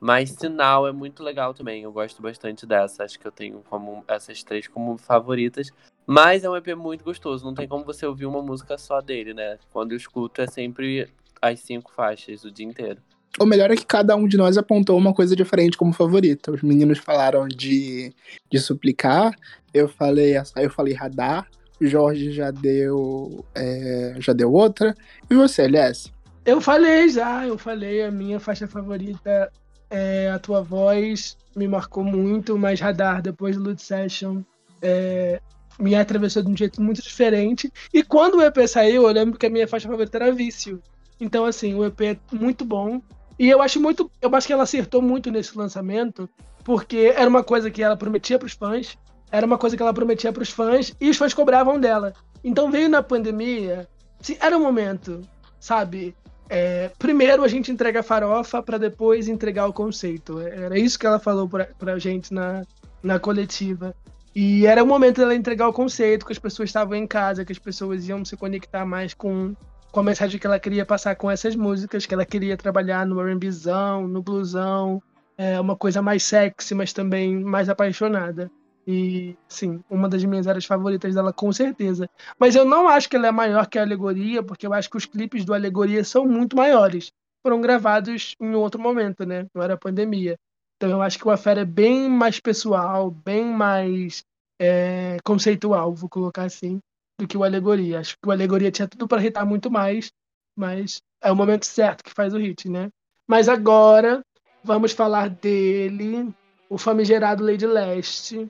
Mas 0.00 0.30
Sinal 0.30 0.88
é 0.88 0.92
muito 0.92 1.22
legal 1.22 1.52
também, 1.52 1.82
eu 1.82 1.92
gosto 1.92 2.22
bastante 2.22 2.64
dessa. 2.64 3.04
Acho 3.04 3.18
que 3.20 3.26
eu 3.26 3.32
tenho 3.32 3.62
como 3.68 4.02
essas 4.08 4.42
três 4.42 4.66
como 4.66 4.96
favoritas. 4.96 5.70
Mas 6.06 6.44
é 6.44 6.50
um 6.50 6.56
EP 6.56 6.68
muito 6.74 7.04
gostoso, 7.04 7.44
não 7.44 7.52
tem 7.52 7.68
como 7.68 7.84
você 7.84 8.06
ouvir 8.06 8.24
uma 8.24 8.40
música 8.40 8.78
só 8.78 9.02
dele, 9.02 9.34
né? 9.34 9.58
Quando 9.70 9.92
eu 9.92 9.98
escuto 9.98 10.40
é 10.40 10.46
sempre 10.46 11.06
as 11.42 11.60
cinco 11.60 11.92
faixas 11.92 12.42
o 12.42 12.50
dia 12.50 12.64
inteiro. 12.64 13.02
O 13.38 13.44
melhor 13.44 13.70
é 13.70 13.76
que 13.76 13.84
cada 13.84 14.16
um 14.16 14.26
de 14.26 14.38
nós 14.38 14.56
apontou 14.56 14.96
uma 14.96 15.12
coisa 15.12 15.36
diferente 15.36 15.76
como 15.76 15.92
favorita. 15.92 16.52
Os 16.52 16.62
meninos 16.62 16.98
falaram 16.98 17.46
de, 17.46 18.14
de 18.50 18.58
suplicar, 18.58 19.36
eu 19.74 19.88
falei 19.88 20.36
eu 20.56 20.70
falei 20.70 20.94
radar, 20.94 21.46
Jorge 21.80 22.32
já 22.32 22.50
deu 22.50 23.44
é, 23.54 24.14
já 24.18 24.32
deu 24.32 24.52
outra. 24.52 24.94
E 25.30 25.34
você, 25.34 25.62
Elias? 25.62 26.12
Eu 26.44 26.60
falei 26.60 27.08
já, 27.08 27.46
eu 27.46 27.58
falei 27.58 28.02
a 28.02 28.10
minha 28.10 28.38
faixa 28.38 28.66
favorita 28.66 29.50
é 29.90 30.30
a 30.30 30.38
tua 30.38 30.62
voz 30.62 31.36
me 31.54 31.66
marcou 31.66 32.04
muito, 32.04 32.58
mas 32.58 32.80
radar 32.80 33.22
depois 33.22 33.56
do 33.56 33.62
Loot 33.62 33.82
Session 33.82 34.42
é, 34.82 35.40
me 35.78 35.94
atravessou 35.94 36.42
de 36.42 36.50
um 36.50 36.56
jeito 36.56 36.82
muito 36.82 37.02
diferente. 37.02 37.72
E 37.92 38.02
quando 38.02 38.36
o 38.36 38.42
EP 38.42 38.56
saiu, 38.68 39.04
eu 39.04 39.12
lembro 39.12 39.38
que 39.38 39.46
a 39.46 39.50
minha 39.50 39.66
faixa 39.66 39.88
favorita 39.88 40.18
era 40.18 40.32
Vício. 40.32 40.82
Então, 41.18 41.46
assim, 41.46 41.74
o 41.74 41.84
EP 41.84 42.00
é 42.02 42.18
muito 42.30 42.64
bom. 42.64 43.00
E 43.38 43.48
eu 43.48 43.62
acho 43.62 43.80
muito. 43.80 44.10
Eu 44.20 44.34
acho 44.34 44.46
que 44.46 44.52
ela 44.52 44.64
acertou 44.64 45.00
muito 45.00 45.30
nesse 45.30 45.56
lançamento, 45.56 46.28
porque 46.62 47.12
era 47.16 47.28
uma 47.28 47.42
coisa 47.42 47.70
que 47.70 47.82
ela 47.82 47.96
prometia 47.96 48.38
para 48.38 48.46
os 48.46 48.52
fãs, 48.52 48.98
era 49.30 49.46
uma 49.46 49.58
coisa 49.58 49.76
que 49.76 49.82
ela 49.82 49.92
prometia 49.92 50.32
para 50.32 50.42
os 50.42 50.50
fãs 50.50 50.94
e 51.00 51.10
os 51.10 51.16
fãs 51.16 51.34
cobravam 51.34 51.78
dela. 51.78 52.12
Então 52.44 52.70
veio 52.70 52.88
na 52.88 53.02
pandemia, 53.02 53.88
se 54.20 54.38
era 54.40 54.56
um 54.56 54.62
momento, 54.62 55.20
sabe? 55.58 56.14
É, 56.48 56.90
primeiro 56.98 57.42
a 57.42 57.48
gente 57.48 57.72
entrega 57.72 58.00
a 58.00 58.02
farofa 58.04 58.62
para 58.62 58.78
depois 58.78 59.28
entregar 59.28 59.66
o 59.66 59.72
conceito. 59.72 60.40
Era 60.40 60.78
isso 60.78 60.98
que 60.98 61.06
ela 61.06 61.18
falou 61.18 61.48
pra, 61.48 61.66
pra 61.78 61.98
gente 61.98 62.32
na, 62.32 62.64
na 63.02 63.18
coletiva. 63.18 63.94
E 64.34 64.66
era 64.66 64.82
o 64.82 64.86
momento 64.86 65.16
dela 65.16 65.34
entregar 65.34 65.66
o 65.66 65.72
conceito, 65.72 66.26
que 66.26 66.32
as 66.32 66.38
pessoas 66.38 66.68
estavam 66.68 66.94
em 66.94 67.06
casa, 67.06 67.44
que 67.44 67.52
as 67.52 67.58
pessoas 67.58 68.06
iam 68.06 68.24
se 68.24 68.36
conectar 68.36 68.84
mais 68.84 69.14
com 69.14 69.54
com 69.96 70.00
a 70.00 70.02
mensagem 70.02 70.38
que 70.38 70.46
ela 70.46 70.60
queria 70.60 70.84
passar 70.84 71.16
com 71.16 71.30
essas 71.30 71.56
músicas, 71.56 72.04
que 72.04 72.12
ela 72.12 72.26
queria 72.26 72.54
trabalhar 72.54 73.06
no 73.06 73.18
R&Bzão, 73.18 74.06
no 74.06 74.22
bluesão, 74.22 75.02
é 75.38 75.58
uma 75.58 75.74
coisa 75.74 76.02
mais 76.02 76.22
sexy, 76.22 76.74
mas 76.74 76.92
também 76.92 77.40
mais 77.42 77.70
apaixonada. 77.70 78.50
E, 78.86 79.36
sim, 79.48 79.82
uma 79.90 80.08
das 80.08 80.24
minhas 80.24 80.46
áreas 80.46 80.64
favoritas 80.64 81.14
dela, 81.14 81.32
com 81.32 81.52
certeza. 81.52 82.08
Mas 82.38 82.54
eu 82.54 82.64
não 82.64 82.88
acho 82.88 83.08
que 83.08 83.16
ela 83.16 83.26
é 83.26 83.32
maior 83.32 83.66
que 83.66 83.78
a 83.78 83.82
Alegoria, 83.82 84.42
porque 84.42 84.66
eu 84.66 84.72
acho 84.72 84.88
que 84.88 84.96
os 84.96 85.04
clipes 85.04 85.44
do 85.44 85.52
Alegoria 85.52 86.04
são 86.04 86.24
muito 86.24 86.56
maiores. 86.56 87.10
Foram 87.42 87.60
gravados 87.60 88.36
em 88.40 88.54
outro 88.54 88.80
momento, 88.80 89.26
né? 89.26 89.46
Não 89.54 89.62
era 89.62 89.76
pandemia. 89.76 90.36
Então 90.76 90.90
eu 90.90 91.02
acho 91.02 91.18
que 91.18 91.26
o 91.26 91.30
Affair 91.30 91.58
é 91.58 91.64
bem 91.64 92.08
mais 92.08 92.38
pessoal, 92.38 93.10
bem 93.10 93.44
mais 93.44 94.22
é, 94.60 95.16
conceitual, 95.24 95.92
vou 95.94 96.08
colocar 96.08 96.44
assim 96.44 96.80
do 97.18 97.26
que 97.26 97.36
o 97.36 97.44
Alegoria. 97.44 98.00
Acho 98.00 98.16
que 98.20 98.28
o 98.28 98.30
Alegoria 98.30 98.70
tinha 98.70 98.86
tudo 98.86 99.08
para 99.08 99.24
hitar 99.24 99.46
muito 99.46 99.70
mais, 99.70 100.12
mas 100.54 101.00
é 101.22 101.32
o 101.32 101.36
momento 101.36 101.64
certo 101.64 102.04
que 102.04 102.12
faz 102.12 102.34
o 102.34 102.38
hit, 102.38 102.68
né? 102.68 102.90
Mas 103.26 103.48
agora 103.48 104.22
vamos 104.62 104.92
falar 104.92 105.30
dele, 105.30 106.32
o 106.68 106.76
famigerado 106.76 107.44
Lady 107.44 107.66
Leste. 107.66 108.48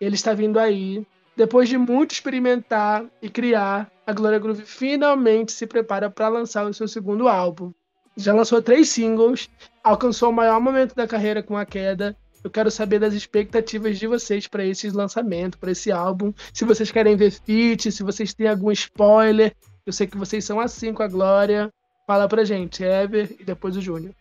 Ele 0.00 0.14
está 0.14 0.32
vindo 0.34 0.58
aí. 0.58 1.06
Depois 1.36 1.68
de 1.68 1.76
muito 1.76 2.12
experimentar 2.12 3.04
e 3.20 3.28
criar, 3.28 3.90
a 4.06 4.12
Gloria 4.12 4.38
Groove 4.38 4.64
finalmente 4.64 5.52
se 5.52 5.66
prepara 5.66 6.08
para 6.08 6.28
lançar 6.28 6.64
o 6.66 6.74
seu 6.74 6.86
segundo 6.86 7.26
álbum. 7.26 7.72
Já 8.16 8.32
lançou 8.32 8.62
três 8.62 8.88
singles, 8.88 9.50
alcançou 9.82 10.30
o 10.30 10.32
maior 10.32 10.60
momento 10.60 10.94
da 10.94 11.08
carreira 11.08 11.42
com 11.42 11.56
a 11.56 11.66
queda 11.66 12.16
eu 12.44 12.50
quero 12.50 12.70
saber 12.70 12.98
das 12.98 13.14
expectativas 13.14 13.98
de 13.98 14.06
vocês 14.06 14.46
para 14.46 14.62
esse 14.62 14.90
lançamento, 14.90 15.58
para 15.58 15.72
esse 15.72 15.90
álbum. 15.90 16.30
Se 16.52 16.66
vocês 16.66 16.90
querem 16.90 17.16
ver 17.16 17.30
feat, 17.30 17.90
se 17.90 18.02
vocês 18.02 18.34
têm 18.34 18.46
algum 18.46 18.70
spoiler. 18.70 19.56
Eu 19.86 19.94
sei 19.94 20.06
que 20.06 20.18
vocês 20.18 20.44
são 20.44 20.60
assim 20.60 20.92
com 20.92 21.02
a 21.02 21.08
Glória. 21.08 21.72
Fala 22.06 22.28
pra 22.28 22.44
gente, 22.44 22.84
Ever 22.84 23.34
e 23.40 23.44
depois 23.44 23.78
o 23.78 23.80
Júnior. 23.80 24.14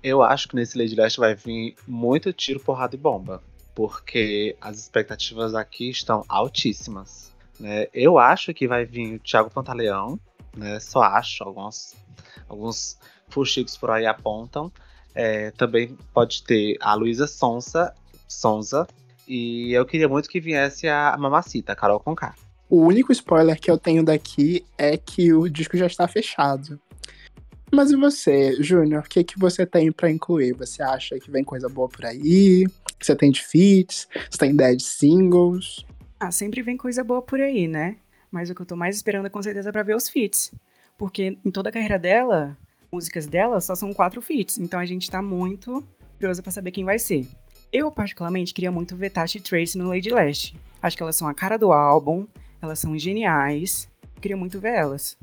Eu 0.00 0.22
acho 0.22 0.46
que 0.46 0.54
nesse 0.54 0.78
Lady 0.78 0.94
Leste 0.94 1.18
vai 1.18 1.34
vir 1.34 1.74
muito 1.88 2.32
tiro, 2.32 2.60
porrada 2.60 2.94
e 2.94 2.98
bomba. 2.98 3.42
Porque 3.76 4.56
as 4.58 4.78
expectativas 4.78 5.54
aqui 5.54 5.90
estão 5.90 6.24
altíssimas. 6.30 7.30
Né? 7.60 7.88
Eu 7.92 8.18
acho 8.18 8.54
que 8.54 8.66
vai 8.66 8.86
vir 8.86 9.16
o 9.16 9.18
Thiago 9.18 9.50
Pantaleão, 9.50 10.18
né? 10.56 10.80
Só 10.80 11.02
acho, 11.02 11.44
alguns, 11.44 11.94
alguns 12.48 12.98
fuxicos 13.28 13.76
por 13.76 13.90
aí 13.90 14.06
apontam. 14.06 14.72
É, 15.14 15.50
também 15.50 15.96
pode 16.14 16.42
ter 16.42 16.78
a 16.80 16.94
Luísa 16.94 17.26
Sonsa, 17.26 17.94
Sonza. 18.26 18.88
E 19.28 19.72
eu 19.72 19.84
queria 19.84 20.08
muito 20.08 20.30
que 20.30 20.40
viesse 20.40 20.88
a 20.88 21.14
Mamacita, 21.18 21.72
a 21.72 21.76
Carol 21.76 22.00
Conká. 22.00 22.34
O 22.70 22.80
único 22.80 23.12
spoiler 23.12 23.60
que 23.60 23.70
eu 23.70 23.76
tenho 23.76 24.02
daqui 24.02 24.64
é 24.78 24.96
que 24.96 25.34
o 25.34 25.50
disco 25.50 25.76
já 25.76 25.86
está 25.86 26.08
fechado. 26.08 26.80
Mas 27.70 27.90
e 27.90 27.96
você, 27.96 28.56
Júnior? 28.62 29.02
O 29.02 29.08
que, 29.08 29.22
que 29.22 29.38
você 29.38 29.66
tem 29.66 29.92
para 29.92 30.10
incluir? 30.10 30.54
Você 30.54 30.82
acha 30.82 31.18
que 31.18 31.30
vem 31.30 31.44
coisa 31.44 31.68
boa 31.68 31.88
por 31.88 32.06
aí? 32.06 32.66
Você 33.00 33.14
tem 33.14 33.30
de 33.30 33.42
feats? 33.42 34.08
Você 34.30 34.38
tem 34.38 34.50
ideia 34.50 34.76
de 34.76 34.82
singles? 34.82 35.84
Ah, 36.18 36.30
sempre 36.30 36.62
vem 36.62 36.76
coisa 36.76 37.04
boa 37.04 37.20
por 37.20 37.40
aí, 37.40 37.68
né? 37.68 37.96
Mas 38.30 38.50
o 38.50 38.54
que 38.54 38.62
eu 38.62 38.66
tô 38.66 38.76
mais 38.76 38.96
esperando 38.96 39.26
é 39.26 39.30
com 39.30 39.42
certeza 39.42 39.70
pra 39.70 39.82
ver 39.82 39.96
os 39.96 40.08
feats. 40.08 40.52
Porque 40.98 41.38
em 41.44 41.50
toda 41.50 41.68
a 41.68 41.72
carreira 41.72 41.98
dela, 41.98 42.56
músicas 42.90 43.26
dela 43.26 43.60
só 43.60 43.74
são 43.74 43.92
quatro 43.92 44.22
feats. 44.22 44.58
Então 44.58 44.80
a 44.80 44.86
gente 44.86 45.10
tá 45.10 45.20
muito 45.20 45.84
curioso 46.18 46.42
pra 46.42 46.50
saber 46.50 46.70
quem 46.70 46.84
vai 46.84 46.98
ser. 46.98 47.28
Eu, 47.72 47.90
particularmente, 47.90 48.54
queria 48.54 48.72
muito 48.72 48.96
ver 48.96 49.10
Tasha 49.10 49.38
e 49.38 49.40
Tracy 49.40 49.76
no 49.76 49.88
Lady 49.88 50.10
Last. 50.10 50.56
Acho 50.80 50.96
que 50.96 51.02
elas 51.02 51.16
são 51.16 51.28
a 51.28 51.34
cara 51.34 51.56
do 51.56 51.72
álbum, 51.72 52.26
elas 52.62 52.78
são 52.78 52.96
geniais. 52.98 53.88
Queria 54.20 54.36
muito 54.36 54.58
ver 54.58 54.74
elas. 54.74 55.16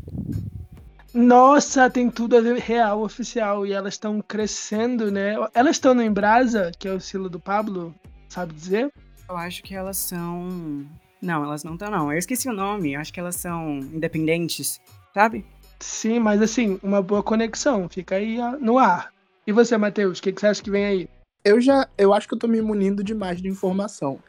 Nossa, 1.13 1.89
tem 1.89 2.09
tudo 2.09 2.35
a 2.35 2.41
ver 2.41 2.57
real, 2.57 3.03
oficial. 3.03 3.67
E 3.67 3.73
elas 3.73 3.93
estão 3.93 4.19
crescendo, 4.21 5.11
né? 5.11 5.35
Elas 5.53 5.75
estão 5.75 5.93
no 5.93 6.01
Embrasa, 6.01 6.71
que 6.77 6.87
é 6.87 6.91
o 6.91 6.97
estilo 6.97 7.29
do 7.29 7.39
Pablo, 7.39 7.93
sabe 8.27 8.53
dizer? 8.53 8.91
Eu 9.29 9.37
acho 9.37 9.61
que 9.61 9.75
elas 9.75 9.97
são. 9.97 10.85
Não, 11.21 11.43
elas 11.43 11.63
não 11.63 11.73
estão, 11.73 11.91
não. 11.91 12.11
Eu 12.11 12.17
esqueci 12.17 12.49
o 12.49 12.53
nome. 12.53 12.95
Acho 12.95 13.13
que 13.13 13.19
elas 13.19 13.35
são 13.35 13.77
independentes, 13.77 14.81
sabe? 15.13 15.45
Sim, 15.79 16.19
mas 16.19 16.41
assim, 16.41 16.79
uma 16.81 17.01
boa 17.01 17.21
conexão. 17.21 17.87
Fica 17.87 18.15
aí 18.15 18.37
no 18.59 18.79
ar. 18.79 19.13
E 19.45 19.51
você, 19.51 19.77
Matheus, 19.77 20.19
o 20.19 20.21
que, 20.21 20.31
que 20.31 20.41
você 20.41 20.47
acha 20.47 20.63
que 20.63 20.71
vem 20.71 20.85
aí? 20.85 21.09
Eu 21.43 21.61
já. 21.61 21.87
Eu 21.97 22.13
acho 22.13 22.27
que 22.27 22.33
eu 22.33 22.39
tô 22.39 22.47
me 22.47 22.61
munindo 22.61 23.03
demais 23.03 23.41
de 23.41 23.47
informação. 23.47 24.19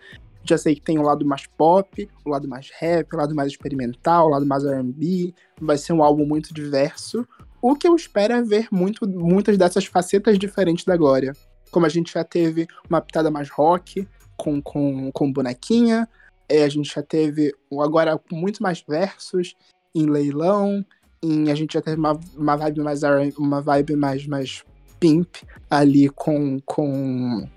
Já 0.45 0.59
sei 0.59 0.75
que 0.75 0.83
tem 0.83 0.99
o 0.99 1.03
lado 1.03 1.25
mais 1.25 1.47
pop, 1.47 2.09
o 2.25 2.29
lado 2.29 2.47
mais 2.47 2.71
rap, 2.79 3.13
o 3.13 3.17
lado 3.17 3.35
mais 3.35 3.51
experimental, 3.51 4.27
o 4.27 4.31
lado 4.31 4.47
mais 4.47 4.65
R&B. 4.65 5.35
Vai 5.61 5.79
ser 5.79 5.93
um 5.93 6.03
álbum 6.03 6.27
muito 6.27 6.53
diverso. 6.53 7.27
O 7.63 7.75
que 7.75 7.89
eu 7.89 7.97
espero 7.97 8.35
é 8.35 8.43
ver 8.43 8.69
muito, 8.71 9.09
muitas 9.09 9.57
dessas 9.57 9.87
facetas 9.87 10.39
diferentes 10.39 10.85
da 10.85 10.97
Glória. 10.97 11.33
Como 11.71 11.87
a 11.87 11.89
gente 11.89 12.13
já 12.13 12.23
teve 12.23 12.67
uma 12.89 13.01
pitada 13.01 13.31
mais 13.31 13.49
rock, 13.49 14.07
com, 14.37 14.61
com, 14.61 15.11
com 15.13 15.33
bonequinha. 15.33 16.09
É, 16.49 16.65
a 16.65 16.69
gente 16.69 16.93
já 16.95 17.03
teve 17.03 17.55
agora 17.83 18.21
muito 18.31 18.63
mais 18.63 18.85
versos 18.87 19.55
em 19.95 20.07
leilão. 20.07 20.85
Em, 21.23 21.51
a 21.51 21.55
gente 21.55 21.75
já 21.75 21.81
teve 21.81 21.97
uma, 21.97 22.19
uma 22.37 22.57
vibe 22.57 22.83
mais 22.83 23.01
uma 23.39 23.63
vibe 23.63 23.97
mais, 23.97 24.27
mais 24.27 24.63
pimp 25.01 25.37
ali 25.71 26.09
com, 26.11 26.61
com 26.61 27.49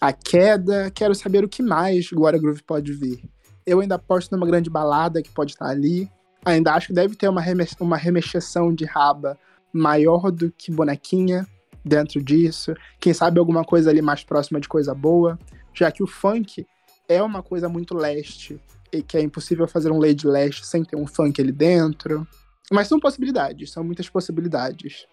a 0.00 0.12
queda. 0.12 0.90
Quero 0.90 1.14
saber 1.14 1.44
o 1.44 1.48
que 1.48 1.62
mais 1.62 2.10
Glória 2.10 2.38
Groove 2.38 2.62
pode 2.62 2.92
vir. 2.92 3.22
Eu 3.66 3.80
ainda 3.80 3.96
aposto 3.96 4.32
numa 4.32 4.46
grande 4.46 4.70
balada 4.70 5.22
que 5.22 5.30
pode 5.30 5.52
estar 5.52 5.66
ali. 5.66 6.10
Ainda 6.44 6.72
acho 6.72 6.88
que 6.88 6.92
deve 6.92 7.14
ter 7.14 7.28
uma, 7.28 7.40
remex 7.40 7.76
uma 7.78 7.96
remexeção 7.96 8.74
de 8.74 8.84
raba 8.84 9.38
maior 9.72 10.30
do 10.30 10.50
que 10.50 10.72
bonequinha 10.72 11.46
dentro 11.84 12.22
disso. 12.22 12.74
Quem 12.98 13.12
sabe 13.12 13.38
alguma 13.38 13.64
coisa 13.64 13.90
ali 13.90 14.00
mais 14.00 14.24
próxima 14.24 14.58
de 14.58 14.68
coisa 14.68 14.94
boa. 14.94 15.38
Já 15.74 15.92
que 15.92 16.02
o 16.02 16.06
funk 16.06 16.66
é 17.08 17.22
uma 17.22 17.42
coisa 17.42 17.68
muito 17.68 17.94
leste. 17.94 18.58
E 18.92 19.02
que 19.02 19.16
é 19.16 19.20
impossível 19.20 19.68
fazer 19.68 19.92
um 19.92 19.98
Lady 19.98 20.26
Leste 20.26 20.66
sem 20.66 20.82
ter 20.82 20.96
um 20.96 21.06
funk 21.06 21.40
ali 21.40 21.52
dentro. 21.52 22.26
Mas 22.72 22.88
são 22.88 22.98
possibilidades, 22.98 23.70
são 23.70 23.84
muitas 23.84 24.08
possibilidades. 24.08 25.06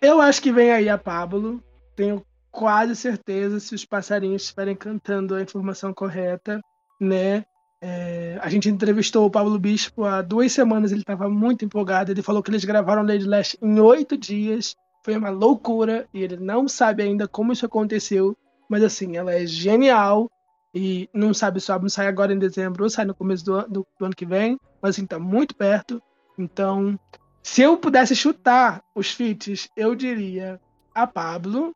Eu 0.00 0.20
acho 0.20 0.40
que 0.40 0.52
vem 0.52 0.70
aí 0.70 0.88
a 0.88 0.98
Pablo. 0.98 1.62
Tenho 1.96 2.24
quase 2.54 2.94
certeza 2.94 3.58
se 3.58 3.74
os 3.74 3.84
passarinhos 3.84 4.42
estiverem 4.42 4.76
cantando 4.76 5.34
a 5.34 5.42
informação 5.42 5.92
correta, 5.92 6.60
né? 7.00 7.44
É, 7.82 8.38
a 8.40 8.48
gente 8.48 8.68
entrevistou 8.68 9.26
o 9.26 9.30
Pablo 9.30 9.58
Bispo 9.58 10.04
há 10.04 10.22
duas 10.22 10.52
semanas, 10.52 10.92
ele 10.92 11.00
estava 11.00 11.28
muito 11.28 11.64
empolgado. 11.64 12.12
Ele 12.12 12.22
falou 12.22 12.42
que 12.44 12.50
eles 12.50 12.64
gravaram 12.64 13.02
Lady 13.02 13.26
Last 13.26 13.58
em 13.60 13.80
oito 13.80 14.16
dias. 14.16 14.76
Foi 15.04 15.16
uma 15.16 15.30
loucura 15.30 16.06
e 16.14 16.22
ele 16.22 16.36
não 16.36 16.68
sabe 16.68 17.02
ainda 17.02 17.26
como 17.26 17.52
isso 17.52 17.66
aconteceu. 17.66 18.36
Mas 18.70 18.84
assim, 18.84 19.16
ela 19.16 19.34
é 19.34 19.44
genial 19.44 20.30
e 20.72 21.10
não 21.12 21.34
sabe 21.34 21.60
se 21.60 21.70
o 21.70 21.74
álbum 21.74 21.88
sai 21.88 22.06
agora 22.06 22.32
em 22.32 22.38
dezembro 22.38 22.84
ou 22.84 22.88
sai 22.88 23.04
no 23.04 23.14
começo 23.14 23.44
do, 23.44 23.62
do, 23.62 23.86
do 23.98 24.06
ano 24.06 24.14
que 24.14 24.24
vem. 24.24 24.58
Mas 24.80 24.94
assim, 24.94 25.06
tá 25.06 25.18
muito 25.18 25.56
perto. 25.56 26.00
Então, 26.38 26.98
se 27.42 27.62
eu 27.62 27.76
pudesse 27.76 28.14
chutar 28.14 28.80
os 28.94 29.10
feats, 29.10 29.68
eu 29.76 29.94
diria 29.96 30.60
a 30.94 31.06
Pablo, 31.06 31.74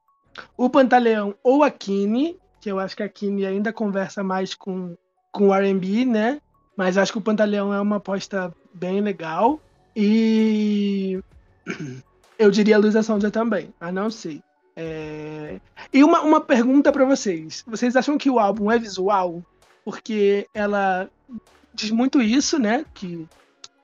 o 0.56 0.68
Pantaleão 0.68 1.34
ou 1.42 1.62
a 1.62 1.70
Kine, 1.70 2.38
que 2.60 2.70
eu 2.70 2.78
acho 2.78 2.96
que 2.96 3.02
a 3.02 3.08
Kine 3.08 3.46
ainda 3.46 3.72
conversa 3.72 4.22
mais 4.22 4.54
com, 4.54 4.96
com 5.32 5.48
o 5.48 5.54
R&B, 5.54 6.04
né? 6.04 6.40
Mas 6.76 6.96
acho 6.96 7.12
que 7.12 7.18
o 7.18 7.22
Pantaleão 7.22 7.72
é 7.72 7.80
uma 7.80 7.96
aposta 7.96 8.54
bem 8.74 9.00
legal. 9.00 9.60
E 9.94 11.20
eu 12.38 12.50
diria 12.50 12.78
Luísa 12.78 13.02
Sonza 13.02 13.30
também, 13.30 13.72
a 13.80 13.90
não 13.90 14.10
sei. 14.10 14.42
É... 14.76 15.60
E 15.92 16.04
uma, 16.04 16.20
uma 16.20 16.40
pergunta 16.40 16.92
para 16.92 17.04
vocês. 17.04 17.64
Vocês 17.66 17.96
acham 17.96 18.16
que 18.16 18.30
o 18.30 18.38
álbum 18.38 18.70
é 18.70 18.78
visual? 18.78 19.42
Porque 19.84 20.46
ela 20.54 21.10
diz 21.74 21.90
muito 21.90 22.22
isso, 22.22 22.58
né? 22.58 22.84
Que 22.94 23.26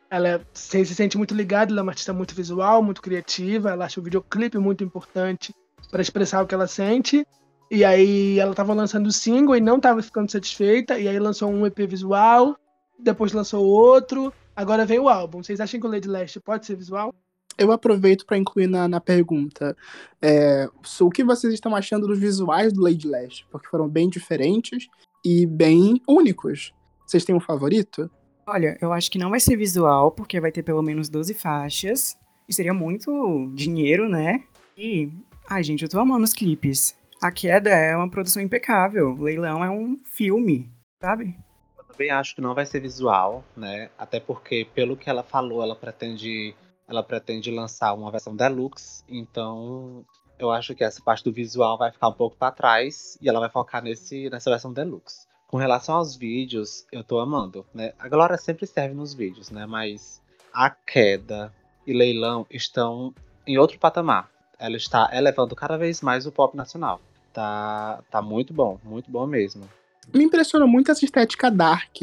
ela 0.08 0.40
se, 0.52 0.84
se 0.84 0.94
sente 0.94 1.18
muito 1.18 1.34
ligada, 1.34 1.72
ela 1.72 1.80
é 1.80 1.82
uma 1.82 1.92
artista 1.92 2.12
muito 2.12 2.34
visual, 2.34 2.82
muito 2.82 3.02
criativa, 3.02 3.70
ela 3.70 3.86
acha 3.86 3.98
o 3.98 4.02
videoclipe 4.04 4.58
muito 4.58 4.84
importante 4.84 5.52
para 5.94 6.02
expressar 6.02 6.42
o 6.42 6.46
que 6.48 6.52
ela 6.52 6.66
sente. 6.66 7.24
E 7.70 7.84
aí 7.84 8.36
ela 8.40 8.50
estava 8.50 8.74
lançando 8.74 9.06
o 9.06 9.12
single 9.12 9.54
e 9.54 9.60
não 9.60 9.76
estava 9.76 10.02
ficando 10.02 10.28
satisfeita, 10.28 10.98
e 10.98 11.06
aí 11.06 11.20
lançou 11.20 11.48
um 11.48 11.64
EP 11.64 11.78
visual, 11.88 12.56
depois 12.98 13.32
lançou 13.32 13.64
outro, 13.64 14.32
agora 14.56 14.84
vem 14.84 14.98
o 14.98 15.08
álbum. 15.08 15.40
Vocês 15.40 15.60
acham 15.60 15.78
que 15.78 15.86
o 15.86 15.90
Lady 15.90 16.08
Leste 16.08 16.40
pode 16.40 16.66
ser 16.66 16.74
visual? 16.74 17.14
Eu 17.56 17.70
aproveito 17.70 18.26
para 18.26 18.36
incluir 18.36 18.66
na, 18.66 18.88
na 18.88 19.00
pergunta 19.00 19.76
é, 20.20 20.68
o 21.00 21.10
que 21.10 21.22
vocês 21.22 21.54
estão 21.54 21.76
achando 21.76 22.08
dos 22.08 22.18
visuais 22.18 22.72
do 22.72 22.82
Lady 22.82 23.06
Leste, 23.06 23.46
porque 23.48 23.68
foram 23.68 23.88
bem 23.88 24.10
diferentes 24.10 24.88
e 25.24 25.46
bem 25.46 26.02
únicos. 26.08 26.74
Vocês 27.06 27.24
têm 27.24 27.36
um 27.36 27.40
favorito? 27.40 28.10
Olha, 28.48 28.76
eu 28.82 28.92
acho 28.92 29.08
que 29.08 29.18
não 29.18 29.30
vai 29.30 29.38
ser 29.38 29.56
visual, 29.56 30.10
porque 30.10 30.40
vai 30.40 30.50
ter 30.50 30.64
pelo 30.64 30.82
menos 30.82 31.08
12 31.08 31.34
faixas. 31.34 32.18
E 32.48 32.52
seria 32.52 32.74
muito 32.74 33.52
dinheiro, 33.54 34.08
né? 34.08 34.42
E 34.76 35.08
Ai, 35.46 35.62
gente, 35.62 35.82
eu 35.82 35.90
tô 35.90 36.00
amando 36.00 36.24
os 36.24 36.32
clipes. 36.32 36.96
A 37.22 37.30
Queda 37.30 37.68
é 37.68 37.94
uma 37.94 38.08
produção 38.08 38.42
impecável. 38.42 39.14
Leilão 39.14 39.62
é 39.62 39.70
um 39.70 39.98
filme, 40.04 40.72
sabe? 40.98 41.36
Eu 41.76 41.84
também 41.84 42.10
acho 42.10 42.34
que 42.34 42.40
não 42.40 42.54
vai 42.54 42.64
ser 42.64 42.80
visual, 42.80 43.44
né? 43.54 43.90
Até 43.98 44.18
porque, 44.18 44.66
pelo 44.74 44.96
que 44.96 45.08
ela 45.08 45.22
falou, 45.22 45.62
ela 45.62 45.76
pretende, 45.76 46.54
ela 46.88 47.02
pretende 47.02 47.50
lançar 47.50 47.92
uma 47.92 48.10
versão 48.10 48.34
deluxe. 48.34 49.04
Então, 49.06 50.04
eu 50.38 50.50
acho 50.50 50.74
que 50.74 50.82
essa 50.82 51.02
parte 51.02 51.22
do 51.22 51.32
visual 51.32 51.76
vai 51.76 51.92
ficar 51.92 52.08
um 52.08 52.14
pouco 52.14 52.36
para 52.38 52.50
trás 52.50 53.18
e 53.20 53.28
ela 53.28 53.38
vai 53.38 53.50
focar 53.50 53.82
nesse, 53.82 54.30
nessa 54.30 54.50
versão 54.50 54.72
deluxe. 54.72 55.26
Com 55.46 55.58
relação 55.58 55.96
aos 55.96 56.16
vídeos, 56.16 56.86
eu 56.90 57.04
tô 57.04 57.18
amando, 57.18 57.66
né? 57.72 57.92
A 57.98 58.08
Glória 58.08 58.38
sempre 58.38 58.66
serve 58.66 58.94
nos 58.94 59.12
vídeos, 59.12 59.50
né? 59.50 59.66
Mas 59.66 60.22
a 60.54 60.70
queda 60.70 61.52
e 61.86 61.92
leilão 61.92 62.46
estão 62.50 63.14
em 63.46 63.58
outro 63.58 63.78
patamar 63.78 64.33
ela 64.64 64.76
está 64.76 65.10
elevando 65.12 65.54
cada 65.54 65.76
vez 65.76 66.00
mais 66.00 66.26
o 66.26 66.32
pop 66.32 66.56
nacional. 66.56 67.00
Tá, 67.32 68.02
tá 68.10 68.22
muito 68.22 68.54
bom, 68.54 68.78
muito 68.82 69.10
bom 69.10 69.26
mesmo. 69.26 69.68
Me 70.12 70.24
impressionou 70.24 70.68
muito 70.68 70.90
essa 70.90 71.04
estética 71.04 71.50
dark 71.50 71.96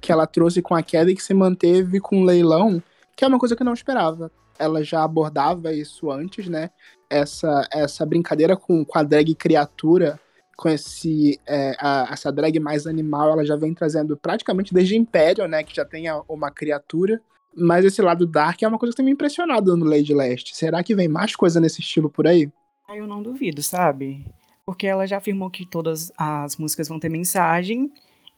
que 0.00 0.12
ela 0.12 0.26
trouxe 0.26 0.60
com 0.60 0.74
a 0.74 0.82
queda 0.82 1.10
e 1.10 1.14
que 1.14 1.22
se 1.22 1.34
manteve 1.34 2.00
com 2.00 2.22
o 2.22 2.24
leilão, 2.24 2.82
que 3.16 3.24
é 3.24 3.28
uma 3.28 3.38
coisa 3.38 3.54
que 3.54 3.62
eu 3.62 3.66
não 3.66 3.74
esperava. 3.74 4.30
Ela 4.58 4.82
já 4.82 5.04
abordava 5.04 5.72
isso 5.72 6.10
antes, 6.10 6.48
né? 6.48 6.70
Essa, 7.08 7.66
essa 7.72 8.04
brincadeira 8.04 8.56
com, 8.56 8.84
com 8.84 8.98
a 8.98 9.02
drag 9.02 9.34
criatura, 9.34 10.18
com 10.56 10.68
esse 10.68 11.40
é, 11.46 11.76
a, 11.78 12.08
essa 12.10 12.32
drag 12.32 12.58
mais 12.58 12.86
animal, 12.86 13.30
ela 13.30 13.44
já 13.44 13.54
vem 13.54 13.72
trazendo 13.72 14.16
praticamente 14.16 14.74
desde 14.74 14.96
Império, 14.96 15.46
né? 15.46 15.62
Que 15.62 15.76
já 15.76 15.84
tem 15.84 16.06
uma 16.28 16.50
criatura. 16.50 17.20
Mas 17.58 17.84
esse 17.84 18.00
lado 18.00 18.26
dark 18.26 18.62
é 18.62 18.68
uma 18.68 18.78
coisa 18.78 18.92
que 18.92 18.96
tem 18.96 19.04
me 19.04 19.12
impressionado 19.12 19.76
no 19.76 19.84
Lady 19.84 20.14
Last. 20.14 20.56
Será 20.56 20.82
que 20.82 20.94
vem 20.94 21.08
mais 21.08 21.34
coisa 21.34 21.60
nesse 21.60 21.80
estilo 21.80 22.08
por 22.08 22.26
aí? 22.26 22.50
Eu 22.88 23.06
não 23.06 23.22
duvido, 23.22 23.62
sabe? 23.62 24.24
Porque 24.64 24.86
ela 24.86 25.06
já 25.06 25.18
afirmou 25.18 25.50
que 25.50 25.66
todas 25.66 26.12
as 26.16 26.56
músicas 26.56 26.88
vão 26.88 26.98
ter 26.98 27.08
mensagem. 27.08 27.92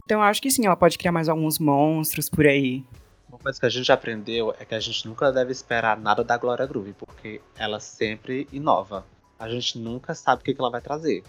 Então 0.05 0.19
eu 0.19 0.25
acho 0.25 0.43
que 0.43 0.51
sim, 0.51 0.67
ela 0.67 0.77
pode 0.77 0.99
criar 0.99 1.13
mais 1.13 1.29
alguns 1.29 1.59
monstros 1.59 2.29
por 2.29 2.47
aí. 2.47 2.85
Uma 3.29 3.39
coisa 3.39 3.61
que 3.61 3.67
a 3.67 3.71
gente 3.71 3.93
aprendeu 3.93 4.53
é 4.59 4.65
que 4.65 4.75
a 4.75 4.81
gente 4.81 5.07
nunca 5.07 5.31
deve 5.31 5.53
esperar 5.53 5.97
nada 5.97 6.25
da 6.25 6.37
Glória 6.37 6.67
Groove, 6.67 6.95
porque 6.95 7.41
ela 7.57 7.79
sempre 7.79 8.49
inova. 8.53 9.07
a 9.39 9.49
gente 9.49 9.79
nunca 9.79 10.15
sabe 10.15 10.43
o 10.43 10.45
que, 10.45 10.53
que 10.53 10.61
ela 10.61 10.71
vai 10.71 10.81
trazer. 10.81 11.23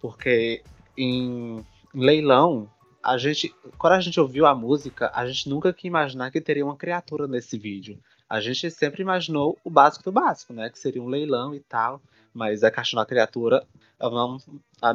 Porque 0.00 0.62
em 0.96 1.64
leilão, 1.94 2.68
a 3.02 3.18
gente, 3.18 3.54
quando 3.78 3.94
a 3.94 4.00
gente 4.00 4.20
ouviu 4.20 4.46
a 4.46 4.54
música, 4.54 5.10
a 5.14 5.26
gente 5.26 5.48
nunca 5.48 5.72
quis 5.72 5.84
imaginar 5.84 6.30
que 6.30 6.40
teria 6.40 6.64
uma 6.64 6.76
criatura 6.76 7.26
nesse 7.26 7.58
vídeo. 7.58 7.98
A 8.28 8.40
gente 8.40 8.70
sempre 8.70 9.02
imaginou 9.02 9.58
o 9.64 9.68
básico 9.68 10.04
do 10.04 10.12
básico, 10.12 10.52
né? 10.52 10.70
Que 10.70 10.78
seria 10.78 11.02
um 11.02 11.08
leilão 11.08 11.54
e 11.54 11.60
tal. 11.60 12.00
Mas 12.32 12.64
a 12.64 12.70
caixa 12.70 12.96
da 12.96 13.04
criatura 13.04 13.66
não, 14.00 14.38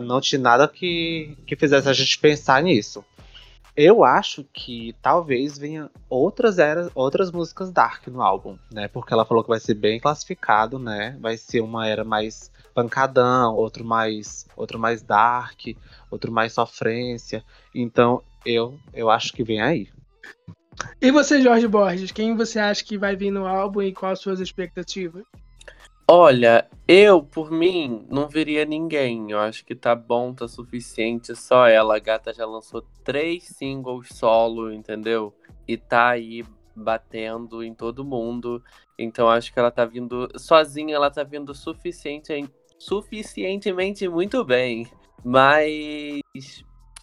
não 0.02 0.22
tinha 0.22 0.42
nada 0.42 0.68
que, 0.68 1.38
que 1.46 1.56
fizesse 1.56 1.88
a 1.88 1.94
gente 1.94 2.18
pensar 2.18 2.64
nisso. 2.64 3.06
Eu 3.76 4.04
acho 4.04 4.44
que 4.52 4.96
talvez 5.04 5.56
venha 5.56 5.92
outras 6.10 6.58
eras, 6.58 6.90
outras 6.96 7.32
músicas 7.32 7.72
dark 7.72 8.08
no 8.08 8.24
álbum, 8.24 8.58
né? 8.72 8.88
Porque 8.88 9.14
ela 9.14 9.24
falou 9.24 9.44
que 9.44 9.50
vai 9.50 9.60
ser 9.60 9.76
bem 9.76 10.00
classificado, 10.00 10.80
né? 10.80 11.16
Vai 11.20 11.38
ser 11.38 11.62
uma 11.62 11.88
era 11.88 12.04
mais 12.04 12.52
pancadão, 12.78 13.56
outro 13.56 13.84
mais, 13.84 14.46
outro 14.56 14.78
mais 14.78 15.02
dark, 15.02 15.60
outro 16.12 16.32
mais 16.32 16.54
sofrência. 16.54 17.44
Então, 17.74 18.22
eu 18.46 18.78
eu 18.94 19.10
acho 19.10 19.34
que 19.34 19.44
vem 19.44 19.60
aí. 19.60 19.90
E 21.02 21.10
você, 21.10 21.42
Jorge 21.42 21.68
Borges, 21.68 22.12
quem 22.12 22.36
você 22.36 22.60
acha 22.60 22.86
que 22.86 22.96
vai 22.96 23.16
vir 23.16 23.32
no 23.32 23.48
álbum 23.48 23.82
e 23.82 23.92
quais 23.92 24.20
as 24.20 24.20
suas 24.20 24.40
expectativas? 24.40 25.24
Olha, 26.08 26.70
eu, 26.88 27.24
por 27.24 27.50
mim, 27.50 28.06
não 28.12 28.30
viria 28.30 28.64
ninguém. 28.64 29.32
Eu 29.32 29.40
acho 29.40 29.66
que 29.66 29.74
tá 29.74 29.96
bom, 29.96 30.32
tá 30.32 30.48
suficiente. 30.48 31.36
Só 31.36 31.68
ela. 31.68 31.96
A 31.96 32.00
gata 32.00 32.32
já 32.32 32.46
lançou 32.46 32.86
três 33.04 33.46
singles 33.46 34.10
solo, 34.14 34.72
entendeu? 34.72 35.34
E 35.68 35.76
tá 35.78 36.10
aí 36.10 36.46
batendo 36.76 37.64
em 37.64 37.74
todo 37.74 38.06
mundo. 38.06 38.64
Então 38.98 39.28
acho 39.28 39.52
que 39.52 39.60
ela 39.60 39.72
tá 39.72 39.84
vindo. 39.84 40.30
Sozinha, 40.38 40.96
ela 40.96 41.10
tá 41.10 41.24
vindo 41.24 41.54
suficiente, 41.56 42.32
suficientemente 42.78 44.08
muito 44.08 44.44
bem. 44.44 44.88
Mas. 45.24 46.22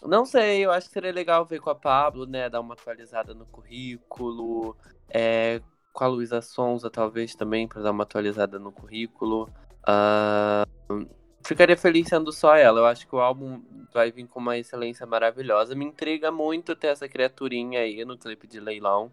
Não 0.03 0.25
sei, 0.25 0.63
eu 0.63 0.71
acho 0.71 0.87
que 0.87 0.93
seria 0.93 1.11
legal 1.11 1.45
ver 1.45 1.59
com 1.59 1.69
a 1.69 1.75
Pablo, 1.75 2.25
né? 2.25 2.49
Dar 2.49 2.61
uma 2.61 2.73
atualizada 2.73 3.33
no 3.33 3.45
currículo. 3.45 4.75
É, 5.09 5.61
com 5.95 6.03
a 6.03 6.07
Luísa 6.07 6.41
Sonza, 6.41 6.89
talvez 6.89 7.33
também, 7.35 7.67
para 7.67 7.81
dar 7.81 7.91
uma 7.91 8.03
atualizada 8.03 8.59
no 8.59 8.71
currículo. 8.71 9.49
Uh, 9.87 11.07
ficaria 11.43 11.77
feliz 11.77 12.09
sendo 12.09 12.31
só 12.31 12.55
ela. 12.55 12.81
Eu 12.81 12.85
acho 12.85 13.07
que 13.07 13.15
o 13.15 13.19
álbum 13.19 13.61
vai 13.93 14.11
vir 14.11 14.27
com 14.27 14.39
uma 14.39 14.57
excelência 14.57 15.05
maravilhosa. 15.05 15.73
Me 15.73 15.85
intriga 15.85 16.31
muito 16.31 16.75
ter 16.75 16.87
essa 16.87 17.07
criaturinha 17.07 17.79
aí 17.79 18.03
no 18.03 18.17
clipe 18.17 18.45
de 18.45 18.59
leilão 18.59 19.11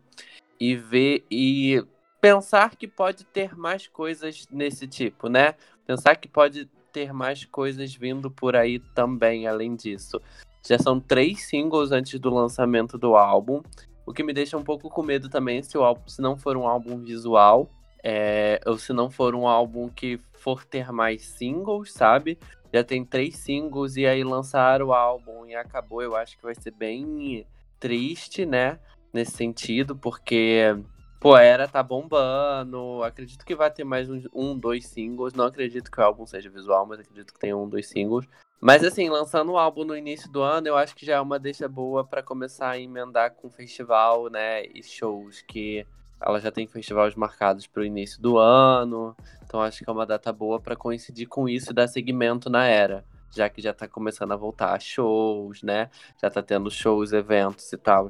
e 0.58 0.74
ver 0.74 1.24
e 1.30 1.84
pensar 2.20 2.76
que 2.76 2.86
pode 2.86 3.24
ter 3.24 3.56
mais 3.56 3.86
coisas 3.86 4.46
nesse 4.50 4.86
tipo, 4.86 5.28
né? 5.28 5.54
Pensar 5.86 6.16
que 6.16 6.28
pode 6.28 6.68
ter 6.92 7.12
mais 7.12 7.44
coisas 7.44 7.94
vindo 7.94 8.30
por 8.30 8.54
aí 8.54 8.78
também, 8.94 9.46
além 9.46 9.74
disso. 9.74 10.20
Já 10.66 10.78
são 10.78 11.00
três 11.00 11.48
singles 11.48 11.90
antes 11.90 12.20
do 12.20 12.32
lançamento 12.32 12.96
do 12.96 13.16
álbum. 13.16 13.62
O 14.06 14.12
que 14.12 14.22
me 14.22 14.32
deixa 14.32 14.56
um 14.56 14.62
pouco 14.62 14.88
com 14.88 15.02
medo 15.02 15.28
também 15.28 15.62
se 15.62 15.76
o 15.76 15.82
álbum, 15.82 16.06
se 16.06 16.20
não 16.20 16.36
for 16.36 16.56
um 16.56 16.68
álbum 16.68 16.98
visual, 16.98 17.70
é, 18.02 18.60
ou 18.66 18.76
se 18.78 18.92
não 18.92 19.10
for 19.10 19.34
um 19.34 19.46
álbum 19.46 19.88
que 19.88 20.20
for 20.34 20.64
ter 20.64 20.92
mais 20.92 21.24
singles, 21.24 21.92
sabe? 21.92 22.38
Já 22.72 22.82
tem 22.82 23.04
três 23.04 23.36
singles 23.36 23.96
e 23.96 24.06
aí 24.06 24.24
lançaram 24.24 24.88
o 24.88 24.92
álbum 24.92 25.46
e 25.46 25.54
acabou. 25.54 26.02
Eu 26.02 26.16
acho 26.16 26.36
que 26.36 26.42
vai 26.42 26.54
ser 26.54 26.72
bem 26.72 27.46
triste, 27.78 28.46
né? 28.46 28.78
Nesse 29.12 29.32
sentido, 29.32 29.94
porque 29.94 30.76
pô, 31.22 31.36
era 31.36 31.68
tá 31.68 31.80
bombando. 31.84 33.00
Acredito 33.04 33.46
que 33.46 33.54
vai 33.54 33.70
ter 33.70 33.84
mais 33.84 34.08
um, 34.34 34.58
dois 34.58 34.88
singles. 34.88 35.32
Não 35.34 35.44
acredito 35.44 35.88
que 35.88 36.00
o 36.00 36.02
álbum 36.04 36.26
seja 36.26 36.50
visual, 36.50 36.84
mas 36.84 36.98
acredito 36.98 37.32
que 37.32 37.38
tenha 37.38 37.56
um, 37.56 37.68
dois 37.68 37.86
singles. 37.88 38.26
Mas 38.60 38.82
assim, 38.82 39.08
lançando 39.08 39.52
o 39.52 39.58
álbum 39.58 39.84
no 39.84 39.96
início 39.96 40.30
do 40.30 40.42
ano, 40.42 40.66
eu 40.66 40.76
acho 40.76 40.96
que 40.96 41.06
já 41.06 41.14
é 41.14 41.20
uma 41.20 41.38
deixa 41.38 41.68
boa 41.68 42.04
para 42.04 42.24
começar 42.24 42.70
a 42.70 42.78
emendar 42.78 43.34
com 43.34 43.48
festival, 43.48 44.28
né, 44.30 44.64
e 44.66 44.82
shows 44.82 45.42
que 45.42 45.86
ela 46.20 46.40
já 46.40 46.52
tem 46.52 46.66
festivais 46.68 47.16
marcados 47.16 47.66
para 47.66 47.82
o 47.82 47.84
início 47.84 48.20
do 48.20 48.38
ano. 48.38 49.16
Então 49.44 49.60
acho 49.60 49.82
que 49.82 49.90
é 49.90 49.92
uma 49.92 50.06
data 50.06 50.32
boa 50.32 50.60
para 50.60 50.76
coincidir 50.76 51.28
com 51.28 51.48
isso 51.48 51.70
e 51.70 51.74
dar 51.74 51.88
segmento 51.88 52.48
na 52.50 52.66
era, 52.66 53.04
já 53.30 53.48
que 53.48 53.60
já 53.60 53.72
tá 53.72 53.88
começando 53.88 54.32
a 54.32 54.36
voltar 54.36 54.74
a 54.74 54.78
shows, 54.78 55.62
né? 55.62 55.90
Já 56.20 56.30
tá 56.30 56.42
tendo 56.42 56.70
shows, 56.70 57.12
eventos 57.12 57.72
e 57.72 57.76
tal. 57.76 58.08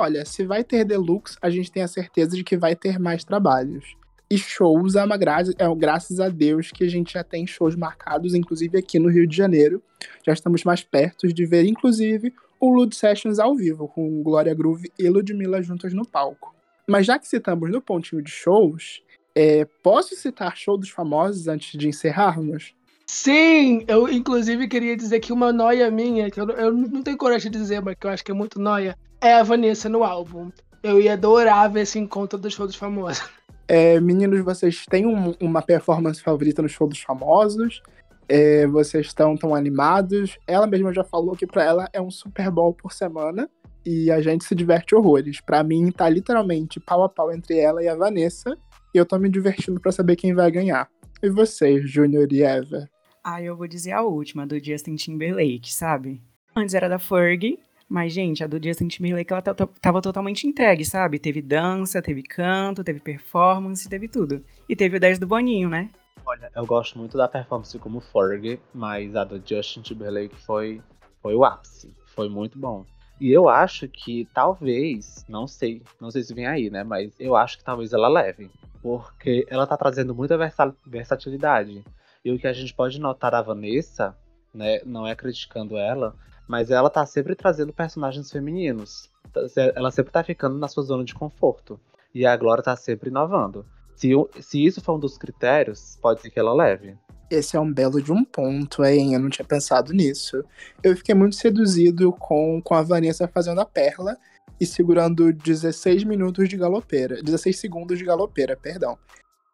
Olha, 0.00 0.24
se 0.24 0.44
vai 0.44 0.64
ter 0.64 0.82
deluxe, 0.82 1.36
a 1.42 1.50
gente 1.50 1.70
tem 1.70 1.82
a 1.82 1.86
certeza 1.86 2.34
de 2.34 2.42
que 2.42 2.56
vai 2.56 2.74
ter 2.74 2.98
mais 2.98 3.22
trabalhos. 3.22 3.94
E 4.30 4.38
shows 4.38 4.94
é 4.94 5.04
uma 5.04 5.16
é 5.16 5.74
graças 5.76 6.18
a 6.20 6.30
Deus 6.30 6.70
que 6.70 6.84
a 6.84 6.88
gente 6.88 7.12
já 7.12 7.22
tem 7.22 7.46
shows 7.46 7.76
marcados, 7.76 8.32
inclusive 8.32 8.78
aqui 8.78 8.98
no 8.98 9.10
Rio 9.10 9.26
de 9.26 9.36
Janeiro. 9.36 9.82
Já 10.24 10.32
estamos 10.32 10.64
mais 10.64 10.82
perto 10.82 11.28
de 11.28 11.44
ver, 11.44 11.66
inclusive, 11.66 12.32
o 12.58 12.70
Lud 12.70 12.96
Sessions 12.96 13.38
ao 13.38 13.54
vivo, 13.54 13.88
com 13.88 14.22
Glória 14.22 14.54
Groove 14.54 14.90
e 14.98 15.06
Ludmilla 15.06 15.62
juntas 15.62 15.92
no 15.92 16.06
palco. 16.06 16.54
Mas 16.88 17.04
já 17.04 17.18
que 17.18 17.28
citamos 17.28 17.70
no 17.70 17.82
pontinho 17.82 18.22
de 18.22 18.30
shows, 18.30 19.02
é, 19.34 19.66
posso 19.82 20.16
citar 20.16 20.56
show 20.56 20.78
dos 20.78 20.88
famosos 20.88 21.46
antes 21.46 21.78
de 21.78 21.88
encerrarmos? 21.88 22.74
Sim, 23.06 23.84
eu 23.86 24.08
inclusive 24.08 24.66
queria 24.66 24.96
dizer 24.96 25.20
que 25.20 25.30
uma 25.30 25.52
noia 25.52 25.90
minha, 25.90 26.30
que 26.30 26.40
eu, 26.40 26.48
eu 26.52 26.72
não 26.72 27.02
tenho 27.02 27.18
coragem 27.18 27.50
de 27.50 27.58
dizer, 27.58 27.82
mas 27.82 27.96
que 28.00 28.06
eu 28.06 28.10
acho 28.10 28.24
que 28.24 28.30
é 28.30 28.34
muito 28.34 28.58
noia, 28.58 28.96
é 29.20 29.34
a 29.34 29.42
Vanessa 29.42 29.88
no 29.88 30.02
álbum. 30.02 30.50
Eu 30.82 31.00
ia 31.00 31.12
adorar 31.12 31.70
ver 31.70 31.82
esse 31.82 31.98
encontro 31.98 32.38
dos 32.38 32.54
famosos. 32.54 33.22
É, 33.68 34.00
meninos, 34.00 34.40
vocês 34.40 34.84
têm 34.86 35.06
um, 35.06 35.34
uma 35.40 35.62
performance 35.62 36.20
favorita 36.20 36.62
no 36.62 36.68
show 36.68 36.88
dos 36.88 37.00
famosos? 37.00 37.82
É, 38.28 38.66
vocês 38.66 39.06
estão 39.06 39.36
tão 39.36 39.54
animados? 39.54 40.38
Ela 40.46 40.66
mesma 40.66 40.92
já 40.92 41.04
falou 41.04 41.36
que 41.36 41.46
para 41.46 41.64
ela 41.64 41.88
é 41.92 42.00
um 42.00 42.10
Super 42.10 42.50
Bowl 42.50 42.72
por 42.72 42.92
semana 42.92 43.48
e 43.84 44.10
a 44.10 44.20
gente 44.20 44.44
se 44.44 44.54
diverte 44.54 44.94
horrores. 44.94 45.40
Para 45.40 45.62
mim, 45.62 45.90
tá 45.90 46.08
literalmente 46.08 46.80
pau 46.80 47.02
a 47.02 47.08
pau 47.08 47.32
entre 47.32 47.58
ela 47.58 47.82
e 47.82 47.88
a 47.88 47.94
Vanessa 47.94 48.56
e 48.94 48.98
eu 48.98 49.06
tô 49.06 49.18
me 49.18 49.28
divertindo 49.28 49.80
para 49.80 49.92
saber 49.92 50.16
quem 50.16 50.34
vai 50.34 50.50
ganhar. 50.50 50.88
E 51.22 51.28
vocês, 51.28 51.88
Junior 51.88 52.26
e 52.32 52.42
Eva? 52.42 52.88
Ah, 53.22 53.42
eu 53.42 53.56
vou 53.56 53.68
dizer 53.68 53.92
a 53.92 54.02
última, 54.02 54.46
do 54.46 54.58
Justin 54.62 54.96
Timberlake, 54.96 55.72
sabe? 55.72 56.22
Antes 56.56 56.74
era 56.74 56.88
da 56.88 56.98
Fergie, 56.98 57.58
mas, 57.90 58.12
gente, 58.12 58.44
a 58.44 58.46
do 58.46 58.62
Justin 58.62 58.86
Timberlake, 58.86 59.32
ela 59.32 59.42
tava 59.42 60.00
totalmente 60.00 60.46
entregue, 60.46 60.84
sabe? 60.84 61.18
Teve 61.18 61.42
dança, 61.42 62.00
teve 62.00 62.22
canto, 62.22 62.84
teve 62.84 63.00
performance, 63.00 63.88
teve 63.88 64.06
tudo. 64.06 64.44
E 64.68 64.76
teve 64.76 64.96
o 64.96 65.00
10 65.00 65.18
do 65.18 65.26
Boninho, 65.26 65.68
né? 65.68 65.90
Olha, 66.24 66.52
eu 66.54 66.64
gosto 66.64 66.96
muito 66.96 67.18
da 67.18 67.26
performance 67.26 67.76
como 67.80 68.00
Fergie, 68.00 68.60
mas 68.72 69.16
a 69.16 69.24
do 69.24 69.42
Justin 69.44 69.82
Timberlake 69.82 70.36
foi, 70.36 70.80
foi 71.20 71.34
o 71.34 71.44
ápice. 71.44 71.92
Foi 72.14 72.28
muito 72.28 72.56
bom. 72.56 72.86
E 73.20 73.32
eu 73.32 73.48
acho 73.48 73.88
que 73.88 74.28
talvez, 74.32 75.26
não 75.28 75.48
sei, 75.48 75.82
não 76.00 76.12
sei 76.12 76.22
se 76.22 76.32
vem 76.32 76.46
aí, 76.46 76.70
né? 76.70 76.84
Mas 76.84 77.12
eu 77.18 77.34
acho 77.34 77.58
que 77.58 77.64
talvez 77.64 77.92
ela 77.92 78.08
leve. 78.08 78.48
Porque 78.80 79.44
ela 79.50 79.66
tá 79.66 79.76
trazendo 79.76 80.14
muita 80.14 80.38
versatilidade. 80.86 81.84
E 82.24 82.30
o 82.30 82.38
que 82.38 82.46
a 82.46 82.52
gente 82.52 82.72
pode 82.72 83.00
notar 83.00 83.32
da 83.32 83.42
Vanessa, 83.42 84.16
né? 84.54 84.78
Não 84.86 85.08
é 85.08 85.16
criticando 85.16 85.76
ela, 85.76 86.14
mas 86.50 86.68
ela 86.68 86.90
tá 86.90 87.06
sempre 87.06 87.36
trazendo 87.36 87.72
personagens 87.72 88.28
femininos. 88.28 89.08
Tá, 89.32 89.40
ela 89.76 89.92
sempre 89.92 90.10
tá 90.10 90.24
ficando 90.24 90.58
na 90.58 90.66
sua 90.66 90.82
zona 90.82 91.04
de 91.04 91.14
conforto. 91.14 91.78
E 92.12 92.26
a 92.26 92.36
Glória 92.36 92.60
tá 92.60 92.74
sempre 92.74 93.08
inovando. 93.08 93.64
Se, 93.94 94.10
se 94.40 94.66
isso 94.66 94.80
for 94.80 94.96
um 94.96 94.98
dos 94.98 95.16
critérios, 95.16 95.96
pode 96.02 96.20
ser 96.20 96.28
que 96.28 96.40
ela 96.40 96.52
leve. 96.52 96.98
Esse 97.30 97.56
é 97.56 97.60
um 97.60 97.72
belo 97.72 98.02
de 98.02 98.10
um 98.10 98.24
ponto, 98.24 98.84
hein? 98.84 99.14
Eu 99.14 99.20
não 99.20 99.30
tinha 99.30 99.46
pensado 99.46 99.92
nisso. 99.92 100.44
Eu 100.82 100.96
fiquei 100.96 101.14
muito 101.14 101.36
seduzido 101.36 102.10
com, 102.14 102.60
com 102.60 102.74
a 102.74 102.82
Vanessa 102.82 103.28
fazendo 103.28 103.60
a 103.60 103.64
perla 103.64 104.16
e 104.60 104.66
segurando 104.66 105.32
16 105.32 106.02
minutos 106.02 106.48
de 106.48 106.56
galopeira. 106.56 107.22
16 107.22 107.60
segundos 107.60 107.96
de 107.96 108.04
galopeira, 108.04 108.56
perdão. 108.56 108.98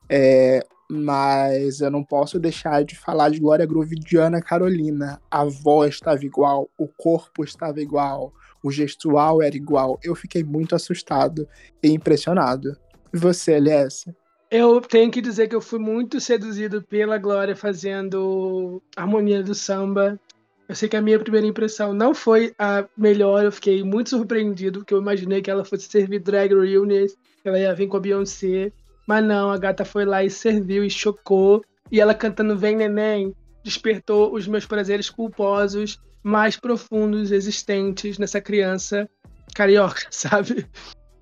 É, 0.09 0.65
mas 0.89 1.81
eu 1.81 1.91
não 1.91 2.05
posso 2.05 2.39
deixar 2.39 2.85
de 2.85 2.97
falar 2.97 3.31
de 3.31 3.41
Glória 3.41 3.67
Groove 3.67 3.97
de 3.97 4.17
Ana 4.17 4.41
Carolina. 4.41 5.21
A 5.31 5.45
voz 5.45 5.95
estava 5.95 6.25
igual, 6.25 6.69
o 6.79 6.87
corpo 6.87 7.45
estava 7.45 7.81
igual, 7.81 8.33
o 8.63 8.71
gestual 8.71 9.43
era 9.43 9.57
igual. 9.57 9.99
Eu 10.03 10.15
fiquei 10.15 10.43
muito 10.45 10.75
assustado 10.75 11.49
e 11.83 11.89
impressionado. 11.89 12.77
E 13.13 13.19
você, 13.19 13.53
LS? 13.55 14.15
Eu 14.51 14.81
tenho 14.81 15.11
que 15.11 15.21
dizer 15.21 15.49
que 15.49 15.57
eu 15.57 15.61
fui 15.61 15.79
muito 15.79 16.21
seduzido 16.21 16.81
pela 16.83 17.19
Glória 17.19 17.57
fazendo 17.57 18.81
harmonia 18.97 19.43
do 19.43 19.55
samba. 19.55 20.21
Eu 20.69 20.75
sei 20.75 20.89
que 20.89 20.97
a 20.97 21.03
minha 21.03 21.19
primeira 21.19 21.47
impressão 21.47 21.93
não 21.93 22.15
foi 22.15 22.55
a 22.59 22.85
melhor, 22.97 23.45
eu 23.45 23.53
fiquei 23.53 23.83
muito 23.83 24.11
surpreendido, 24.11 24.81
porque 24.81 24.95
eu 24.95 25.01
imaginei 25.01 25.41
que 25.41 25.51
ela 25.51 25.65
fosse 25.65 25.89
servir 25.89 26.21
Drag 26.21 26.53
Realness, 26.53 27.17
que 27.43 27.49
ela 27.49 27.59
ia 27.59 27.75
vir 27.75 27.87
com 27.87 27.97
a 27.97 28.01
Beyoncé. 28.01 28.73
Mas 29.07 29.25
não, 29.25 29.51
a 29.51 29.59
gata 29.59 29.85
foi 29.85 30.05
lá 30.05 30.25
e 30.25 30.31
serviu 30.31 30.85
e 30.85 30.91
chocou. 30.91 31.65
E 31.91 32.01
ela 32.01 32.15
cantando 32.15 32.57
Vem 32.57 32.77
Neném 32.77 33.35
despertou 33.63 34.33
os 34.33 34.47
meus 34.47 34.65
prazeres 34.65 35.11
culposos 35.11 35.99
mais 36.23 36.57
profundos 36.57 37.33
existentes 37.33 38.19
nessa 38.19 38.41
criança 38.41 39.09
carioca, 39.55 40.07
sabe? 40.11 40.67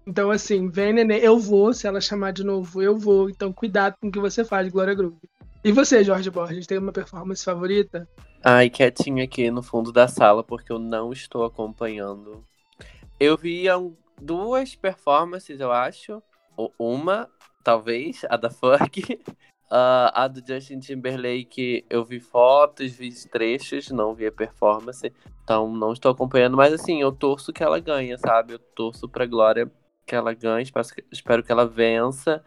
Então, 0.07 0.31
assim, 0.31 0.69
vem 0.69 0.93
neném, 0.93 1.19
eu 1.21 1.39
vou, 1.39 1.73
se 1.73 1.87
ela 1.87 2.01
chamar 2.01 2.33
de 2.33 2.45
novo, 2.45 2.83
eu 2.83 2.97
vou. 2.97 3.31
Então, 3.31 3.53
cuidado 3.53 3.97
com 4.01 4.09
o 4.09 4.13
que 4.13 4.19
você 4.19 4.45
faz, 4.45 4.69
Glória 4.69 4.95
Groove. 4.95 5.17
E 5.65 5.73
você, 5.73 6.05
Jorge 6.05 6.31
Borges, 6.31 6.67
tem 6.67 6.77
uma 6.77 6.93
performance 6.93 7.43
favorita? 7.43 8.07
Ai, 8.43 8.69
quietinho 8.69 9.25
aqui 9.25 9.51
no 9.51 9.63
fundo 9.63 9.91
da 9.91 10.07
sala, 10.07 10.45
porque 10.45 10.71
eu 10.71 10.79
não 10.79 11.11
estou 11.11 11.45
acompanhando. 11.45 12.45
Eu 13.19 13.39
vi 13.39 13.65
duas 14.21 14.75
performances, 14.75 15.61
eu 15.61 15.73
acho. 15.73 16.23
Uma, 16.79 17.31
talvez, 17.65 18.25
a 18.29 18.37
da 18.37 18.51
Funk. 18.51 19.19
Uh, 19.65 20.13
a 20.15 20.29
do 20.29 20.47
Justin 20.47 20.79
Timberlake, 20.79 21.85
eu 21.89 22.05
vi 22.05 22.21
fotos, 22.21 22.93
vi 22.93 23.11
trechos, 23.29 23.91
não 23.91 24.15
vi 24.15 24.27
a 24.27 24.33
performance. 24.33 25.11
Então 25.43 25.69
não 25.69 25.93
estou 25.93 26.13
acompanhando, 26.13 26.57
mas 26.57 26.73
assim, 26.73 27.01
eu 27.01 27.11
torço 27.11 27.53
que 27.53 27.65
ela 27.65 27.81
ganhe, 27.81 28.17
sabe? 28.19 28.53
Eu 28.53 28.59
torço 28.59 29.09
pra 29.09 29.27
Glória 29.27 29.71
que 30.07 30.15
ela 30.15 30.35
ganhe, 30.35 30.63
espero, 30.63 30.87
espero 31.11 31.43
que 31.43 31.51
ela 31.51 31.67
vença. 31.67 32.45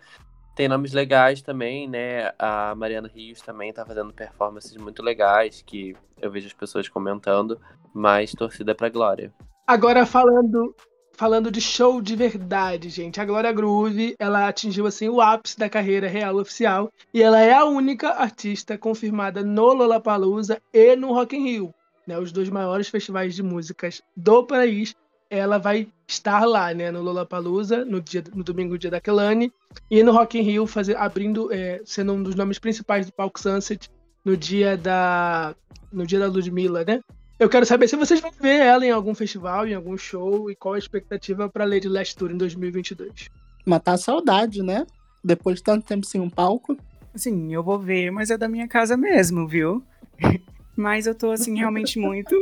Tem 0.56 0.68
nomes 0.68 0.94
legais 0.94 1.42
também, 1.42 1.88
né? 1.88 2.32
A 2.40 2.74
Mariana 2.76 3.08
Rios 3.14 3.42
também 3.42 3.74
tá 3.74 3.86
fazendo 3.86 4.14
performances 4.14 4.76
muito 4.78 5.04
legais, 5.04 5.62
que 5.62 5.96
eu 6.20 6.32
vejo 6.32 6.48
as 6.48 6.54
pessoas 6.54 6.88
comentando, 6.88 7.60
mas 7.94 8.32
torcida 8.32 8.74
pra 8.74 8.90
Glória. 8.90 9.32
Agora 9.68 10.06
falando 10.06 10.76
falando 11.18 11.50
de 11.52 11.60
show 11.60 12.00
de 12.00 12.16
verdade, 12.16 12.90
gente. 12.90 13.20
A 13.20 13.26
Glória 13.26 13.52
Groove, 13.52 14.16
ela 14.20 14.48
atingiu 14.48 14.86
assim 14.86 15.10
o 15.10 15.20
ápice 15.20 15.58
da 15.58 15.68
carreira 15.68 16.08
real 16.08 16.38
oficial 16.38 16.92
e 17.12 17.24
ela 17.24 17.42
é 17.42 17.52
a 17.52 17.66
única 17.66 18.10
artista 18.10 18.78
confirmada 18.78 19.44
no 19.44 19.74
Lollapalooza 19.74 20.62
e 20.72 20.96
no 20.96 21.12
Rock 21.12 21.36
in 21.36 21.44
Rio, 21.44 21.74
né, 22.06 22.20
os 22.20 22.32
dois 22.32 22.50
maiores 22.50 22.88
festivais 22.88 23.34
de 23.34 23.42
músicas 23.42 24.02
do 24.16 24.44
país. 24.44 24.96
Ela 25.30 25.58
vai 25.58 25.88
estar 26.08 26.46
lá, 26.46 26.74
né, 26.74 26.92
no 26.92 27.02
Lollapalooza, 27.02 27.84
no 27.84 28.00
dia 28.00 28.24
no 28.34 28.44
domingo 28.44 28.78
dia 28.78 28.92
da 28.92 29.02
Kelane, 29.02 29.52
e 29.90 30.04
no 30.04 30.12
Rock 30.12 30.38
in 30.38 30.44
Rio 30.44 30.68
fazer 30.68 30.96
abrindo, 30.98 31.52
é, 31.52 31.82
sendo 31.84 32.14
um 32.14 32.22
dos 32.22 32.36
nomes 32.36 32.60
principais 32.60 33.08
do 33.08 33.12
palco 33.12 33.40
Sunset 33.40 33.90
no 34.24 34.38
dia 34.38 34.78
da 34.78 35.56
no 35.92 36.06
dia 36.06 36.20
da 36.20 36.28
Ludmilla, 36.28 36.84
né? 36.86 37.02
Eu 37.40 37.48
quero 37.48 37.68
saber 37.68 37.88
se 37.88 37.96
vocês 37.96 38.20
vão 38.20 38.32
ver 38.32 38.62
ela 38.62 38.84
em 38.84 38.90
algum 38.90 39.14
festival, 39.14 39.68
em 39.68 39.76
algum 39.76 39.96
show, 39.96 40.50
e 40.50 40.56
qual 40.56 40.74
a 40.74 40.80
expectativa 40.80 41.48
para 41.48 41.66
Lady 41.66 41.88
Last 41.88 42.16
Tour 42.16 42.32
em 42.32 42.38
2022. 42.38 43.30
Matar 43.64 43.94
a 43.94 43.98
saudade, 43.98 44.64
né? 44.64 44.88
Depois 45.24 45.58
de 45.58 45.64
tanto 45.64 45.86
tempo 45.86 46.06
sem 46.06 46.20
um 46.20 46.32
palco. 46.32 46.76
Sim, 47.14 47.54
eu 47.54 47.64
vou 47.64 47.78
ver, 47.78 48.12
mas 48.12 48.32
é 48.32 48.38
da 48.38 48.48
minha 48.48 48.68
casa 48.68 48.98
mesmo, 48.98 49.48
viu? 49.48 49.84
mas 50.76 51.06
eu 51.06 51.14
tô, 51.14 51.30
assim, 51.30 51.56
realmente 51.56 52.00
muito. 52.00 52.36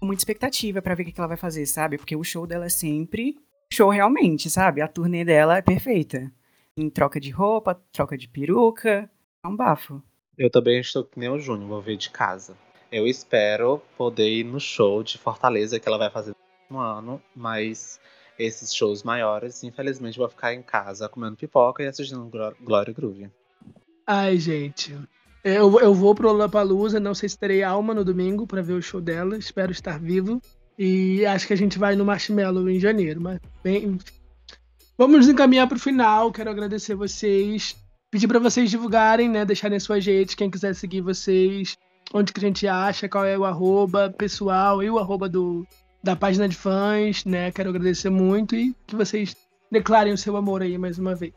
com 0.00 0.06
muita 0.06 0.20
expectativa 0.20 0.82
para 0.82 0.96
ver 0.96 1.04
o 1.04 1.06
que 1.06 1.20
ela 1.20 1.28
vai 1.28 1.36
fazer, 1.36 1.64
sabe? 1.66 1.96
Porque 1.96 2.16
o 2.16 2.24
show 2.24 2.48
dela 2.48 2.66
é 2.66 2.70
sempre 2.70 3.36
show 3.72 3.90
realmente, 3.90 4.50
sabe? 4.50 4.80
A 4.80 4.88
turnê 4.88 5.24
dela 5.24 5.58
é 5.58 5.62
perfeita. 5.62 6.32
Em 6.76 6.90
troca 6.90 7.20
de 7.20 7.30
roupa, 7.30 7.80
troca 7.92 8.18
de 8.18 8.28
peruca. 8.28 9.08
É 9.44 9.48
um 9.48 9.54
bafo. 9.54 10.02
Eu 10.36 10.50
também 10.50 10.80
estou 10.80 11.04
que 11.04 11.18
nem 11.18 11.28
o 11.28 11.38
Júnior, 11.38 11.68
vou 11.68 11.80
ver 11.80 11.96
de 11.96 12.10
casa. 12.10 12.56
Eu 12.90 13.06
espero 13.06 13.82
poder 13.96 14.28
ir 14.28 14.44
no 14.44 14.60
show 14.60 15.02
de 15.02 15.18
Fortaleza 15.18 15.78
que 15.80 15.88
ela 15.88 15.98
vai 15.98 16.10
fazer 16.10 16.34
no 16.70 16.78
ano, 16.78 17.22
mas 17.34 18.00
esses 18.38 18.74
shows 18.74 19.02
maiores, 19.02 19.64
infelizmente, 19.64 20.18
vou 20.18 20.28
ficar 20.28 20.54
em 20.54 20.62
casa 20.62 21.08
comendo 21.08 21.36
pipoca 21.36 21.82
e 21.82 21.86
assistindo 21.86 22.30
Glória 22.60 22.92
Groove. 22.92 23.30
Ai, 24.06 24.36
gente. 24.36 24.96
Eu, 25.42 25.78
eu 25.80 25.94
vou 25.94 26.14
pro 26.14 26.28
Lollapalooza, 26.28 27.00
não 27.00 27.14
sei 27.14 27.28
se 27.28 27.38
terei 27.38 27.62
alma 27.62 27.94
no 27.94 28.04
domingo 28.04 28.46
para 28.46 28.62
ver 28.62 28.74
o 28.74 28.82
show 28.82 29.00
dela, 29.00 29.36
espero 29.36 29.72
estar 29.72 29.98
vivo. 29.98 30.40
E 30.78 31.24
acho 31.24 31.46
que 31.46 31.52
a 31.52 31.56
gente 31.56 31.78
vai 31.78 31.96
no 31.96 32.04
Marshmallow 32.04 32.68
em 32.68 32.78
janeiro, 32.78 33.20
mas 33.20 33.40
bem, 33.62 33.98
Vamos 34.98 35.28
encaminhar 35.28 35.68
para 35.68 35.76
o 35.76 35.80
final. 35.80 36.32
Quero 36.32 36.50
agradecer 36.50 36.94
vocês. 36.94 37.76
Pedir 38.10 38.26
para 38.26 38.38
vocês 38.38 38.70
divulgarem, 38.70 39.28
né? 39.28 39.44
Deixarem 39.44 39.78
suas 39.78 40.04
redes, 40.06 40.34
quem 40.34 40.50
quiser 40.50 40.74
seguir 40.74 41.02
vocês 41.02 41.76
onde 42.12 42.32
que 42.32 42.40
a 42.40 42.46
gente 42.46 42.66
acha, 42.66 43.08
qual 43.08 43.24
é 43.24 43.36
o 43.36 43.44
arroba 43.44 44.10
pessoal 44.16 44.82
e 44.82 44.90
o 44.90 44.98
arroba 44.98 45.28
do, 45.28 45.66
da 46.02 46.14
página 46.14 46.48
de 46.48 46.56
fãs, 46.56 47.24
né? 47.24 47.50
Quero 47.50 47.70
agradecer 47.70 48.10
muito 48.10 48.54
e 48.54 48.74
que 48.86 48.96
vocês 48.96 49.36
declarem 49.70 50.12
o 50.12 50.18
seu 50.18 50.36
amor 50.36 50.62
aí 50.62 50.78
mais 50.78 50.98
uma 50.98 51.14
vez. 51.14 51.34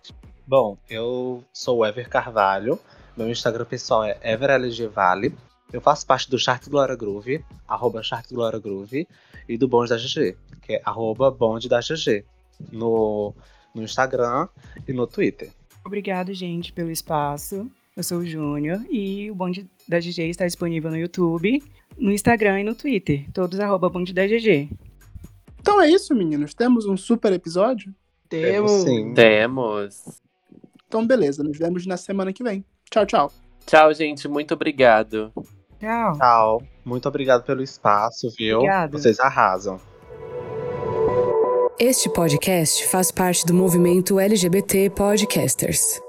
Bom, 0.47 0.77
eu 0.89 1.43
sou 1.53 1.79
o 1.79 1.85
Ever 1.85 2.09
Carvalho, 2.09 2.79
meu 3.15 3.29
Instagram 3.29 3.65
pessoal 3.65 4.03
é 4.03 4.17
everlgvale, 4.23 5.35
eu 5.71 5.79
faço 5.79 6.05
parte 6.05 6.29
do 6.29 6.39
Chart 6.39 6.67
Glória 6.67 6.95
Groove, 6.95 7.45
arroba 7.67 8.01
Chart 8.01 8.27
Glória 8.31 8.59
Groove, 8.59 9.07
e 9.47 9.57
do 9.57 9.67
Bonde 9.67 9.89
da 9.89 9.97
GG, 9.97 10.35
que 10.61 10.73
é 10.73 10.81
arroba 10.83 11.29
Bonde 11.29 11.69
da 11.69 11.79
GG, 11.79 12.25
no, 12.71 13.33
no 13.73 13.83
Instagram 13.83 14.47
e 14.87 14.93
no 14.93 15.05
Twitter. 15.05 15.51
Obrigado, 15.85 16.33
gente, 16.33 16.73
pelo 16.73 16.91
espaço. 16.91 17.69
Eu 17.95 18.03
sou 18.03 18.19
o 18.19 18.25
Júnior 18.25 18.79
e 18.89 19.29
o 19.29 19.35
Bonde 19.35 19.69
da 19.87 19.99
GG 19.99 20.29
está 20.29 20.45
disponível 20.45 20.89
no 20.89 20.97
YouTube, 20.97 21.61
no 21.97 22.11
Instagram 22.11 22.61
e 22.61 22.63
no 22.63 22.75
Twitter, 22.75 23.25
todos 23.33 23.59
arroba 23.59 23.89
Bonde 23.89 24.13
da 24.13 24.25
GG. 24.25 24.69
Então 25.59 25.81
é 25.81 25.89
isso, 25.89 26.15
meninos. 26.15 26.53
Temos 26.53 26.85
um 26.85 26.95
super 26.95 27.33
episódio? 27.33 27.93
Temos. 28.29 28.71
Sim. 28.83 29.13
Temos. 29.13 30.21
Então 30.87 31.05
beleza, 31.05 31.43
nos 31.43 31.57
vemos 31.57 31.85
na 31.85 31.97
semana 31.97 32.31
que 32.31 32.43
vem. 32.43 32.63
Tchau, 32.89 33.05
tchau. 33.05 33.31
Tchau, 33.65 33.93
gente. 33.93 34.27
Muito 34.27 34.53
obrigado. 34.53 35.31
Tchau. 35.79 36.17
Tchau. 36.17 36.63
Muito 36.85 37.07
obrigado 37.07 37.43
pelo 37.43 37.61
espaço, 37.61 38.33
viu? 38.37 38.57
Obrigado. 38.57 38.91
Vocês 38.91 39.19
arrasam. 39.19 39.79
Este 41.77 42.09
podcast 42.09 42.87
faz 42.87 43.11
parte 43.11 43.45
do 43.45 43.53
movimento 43.53 44.19
LGBT 44.19 44.89
Podcasters. 44.89 46.08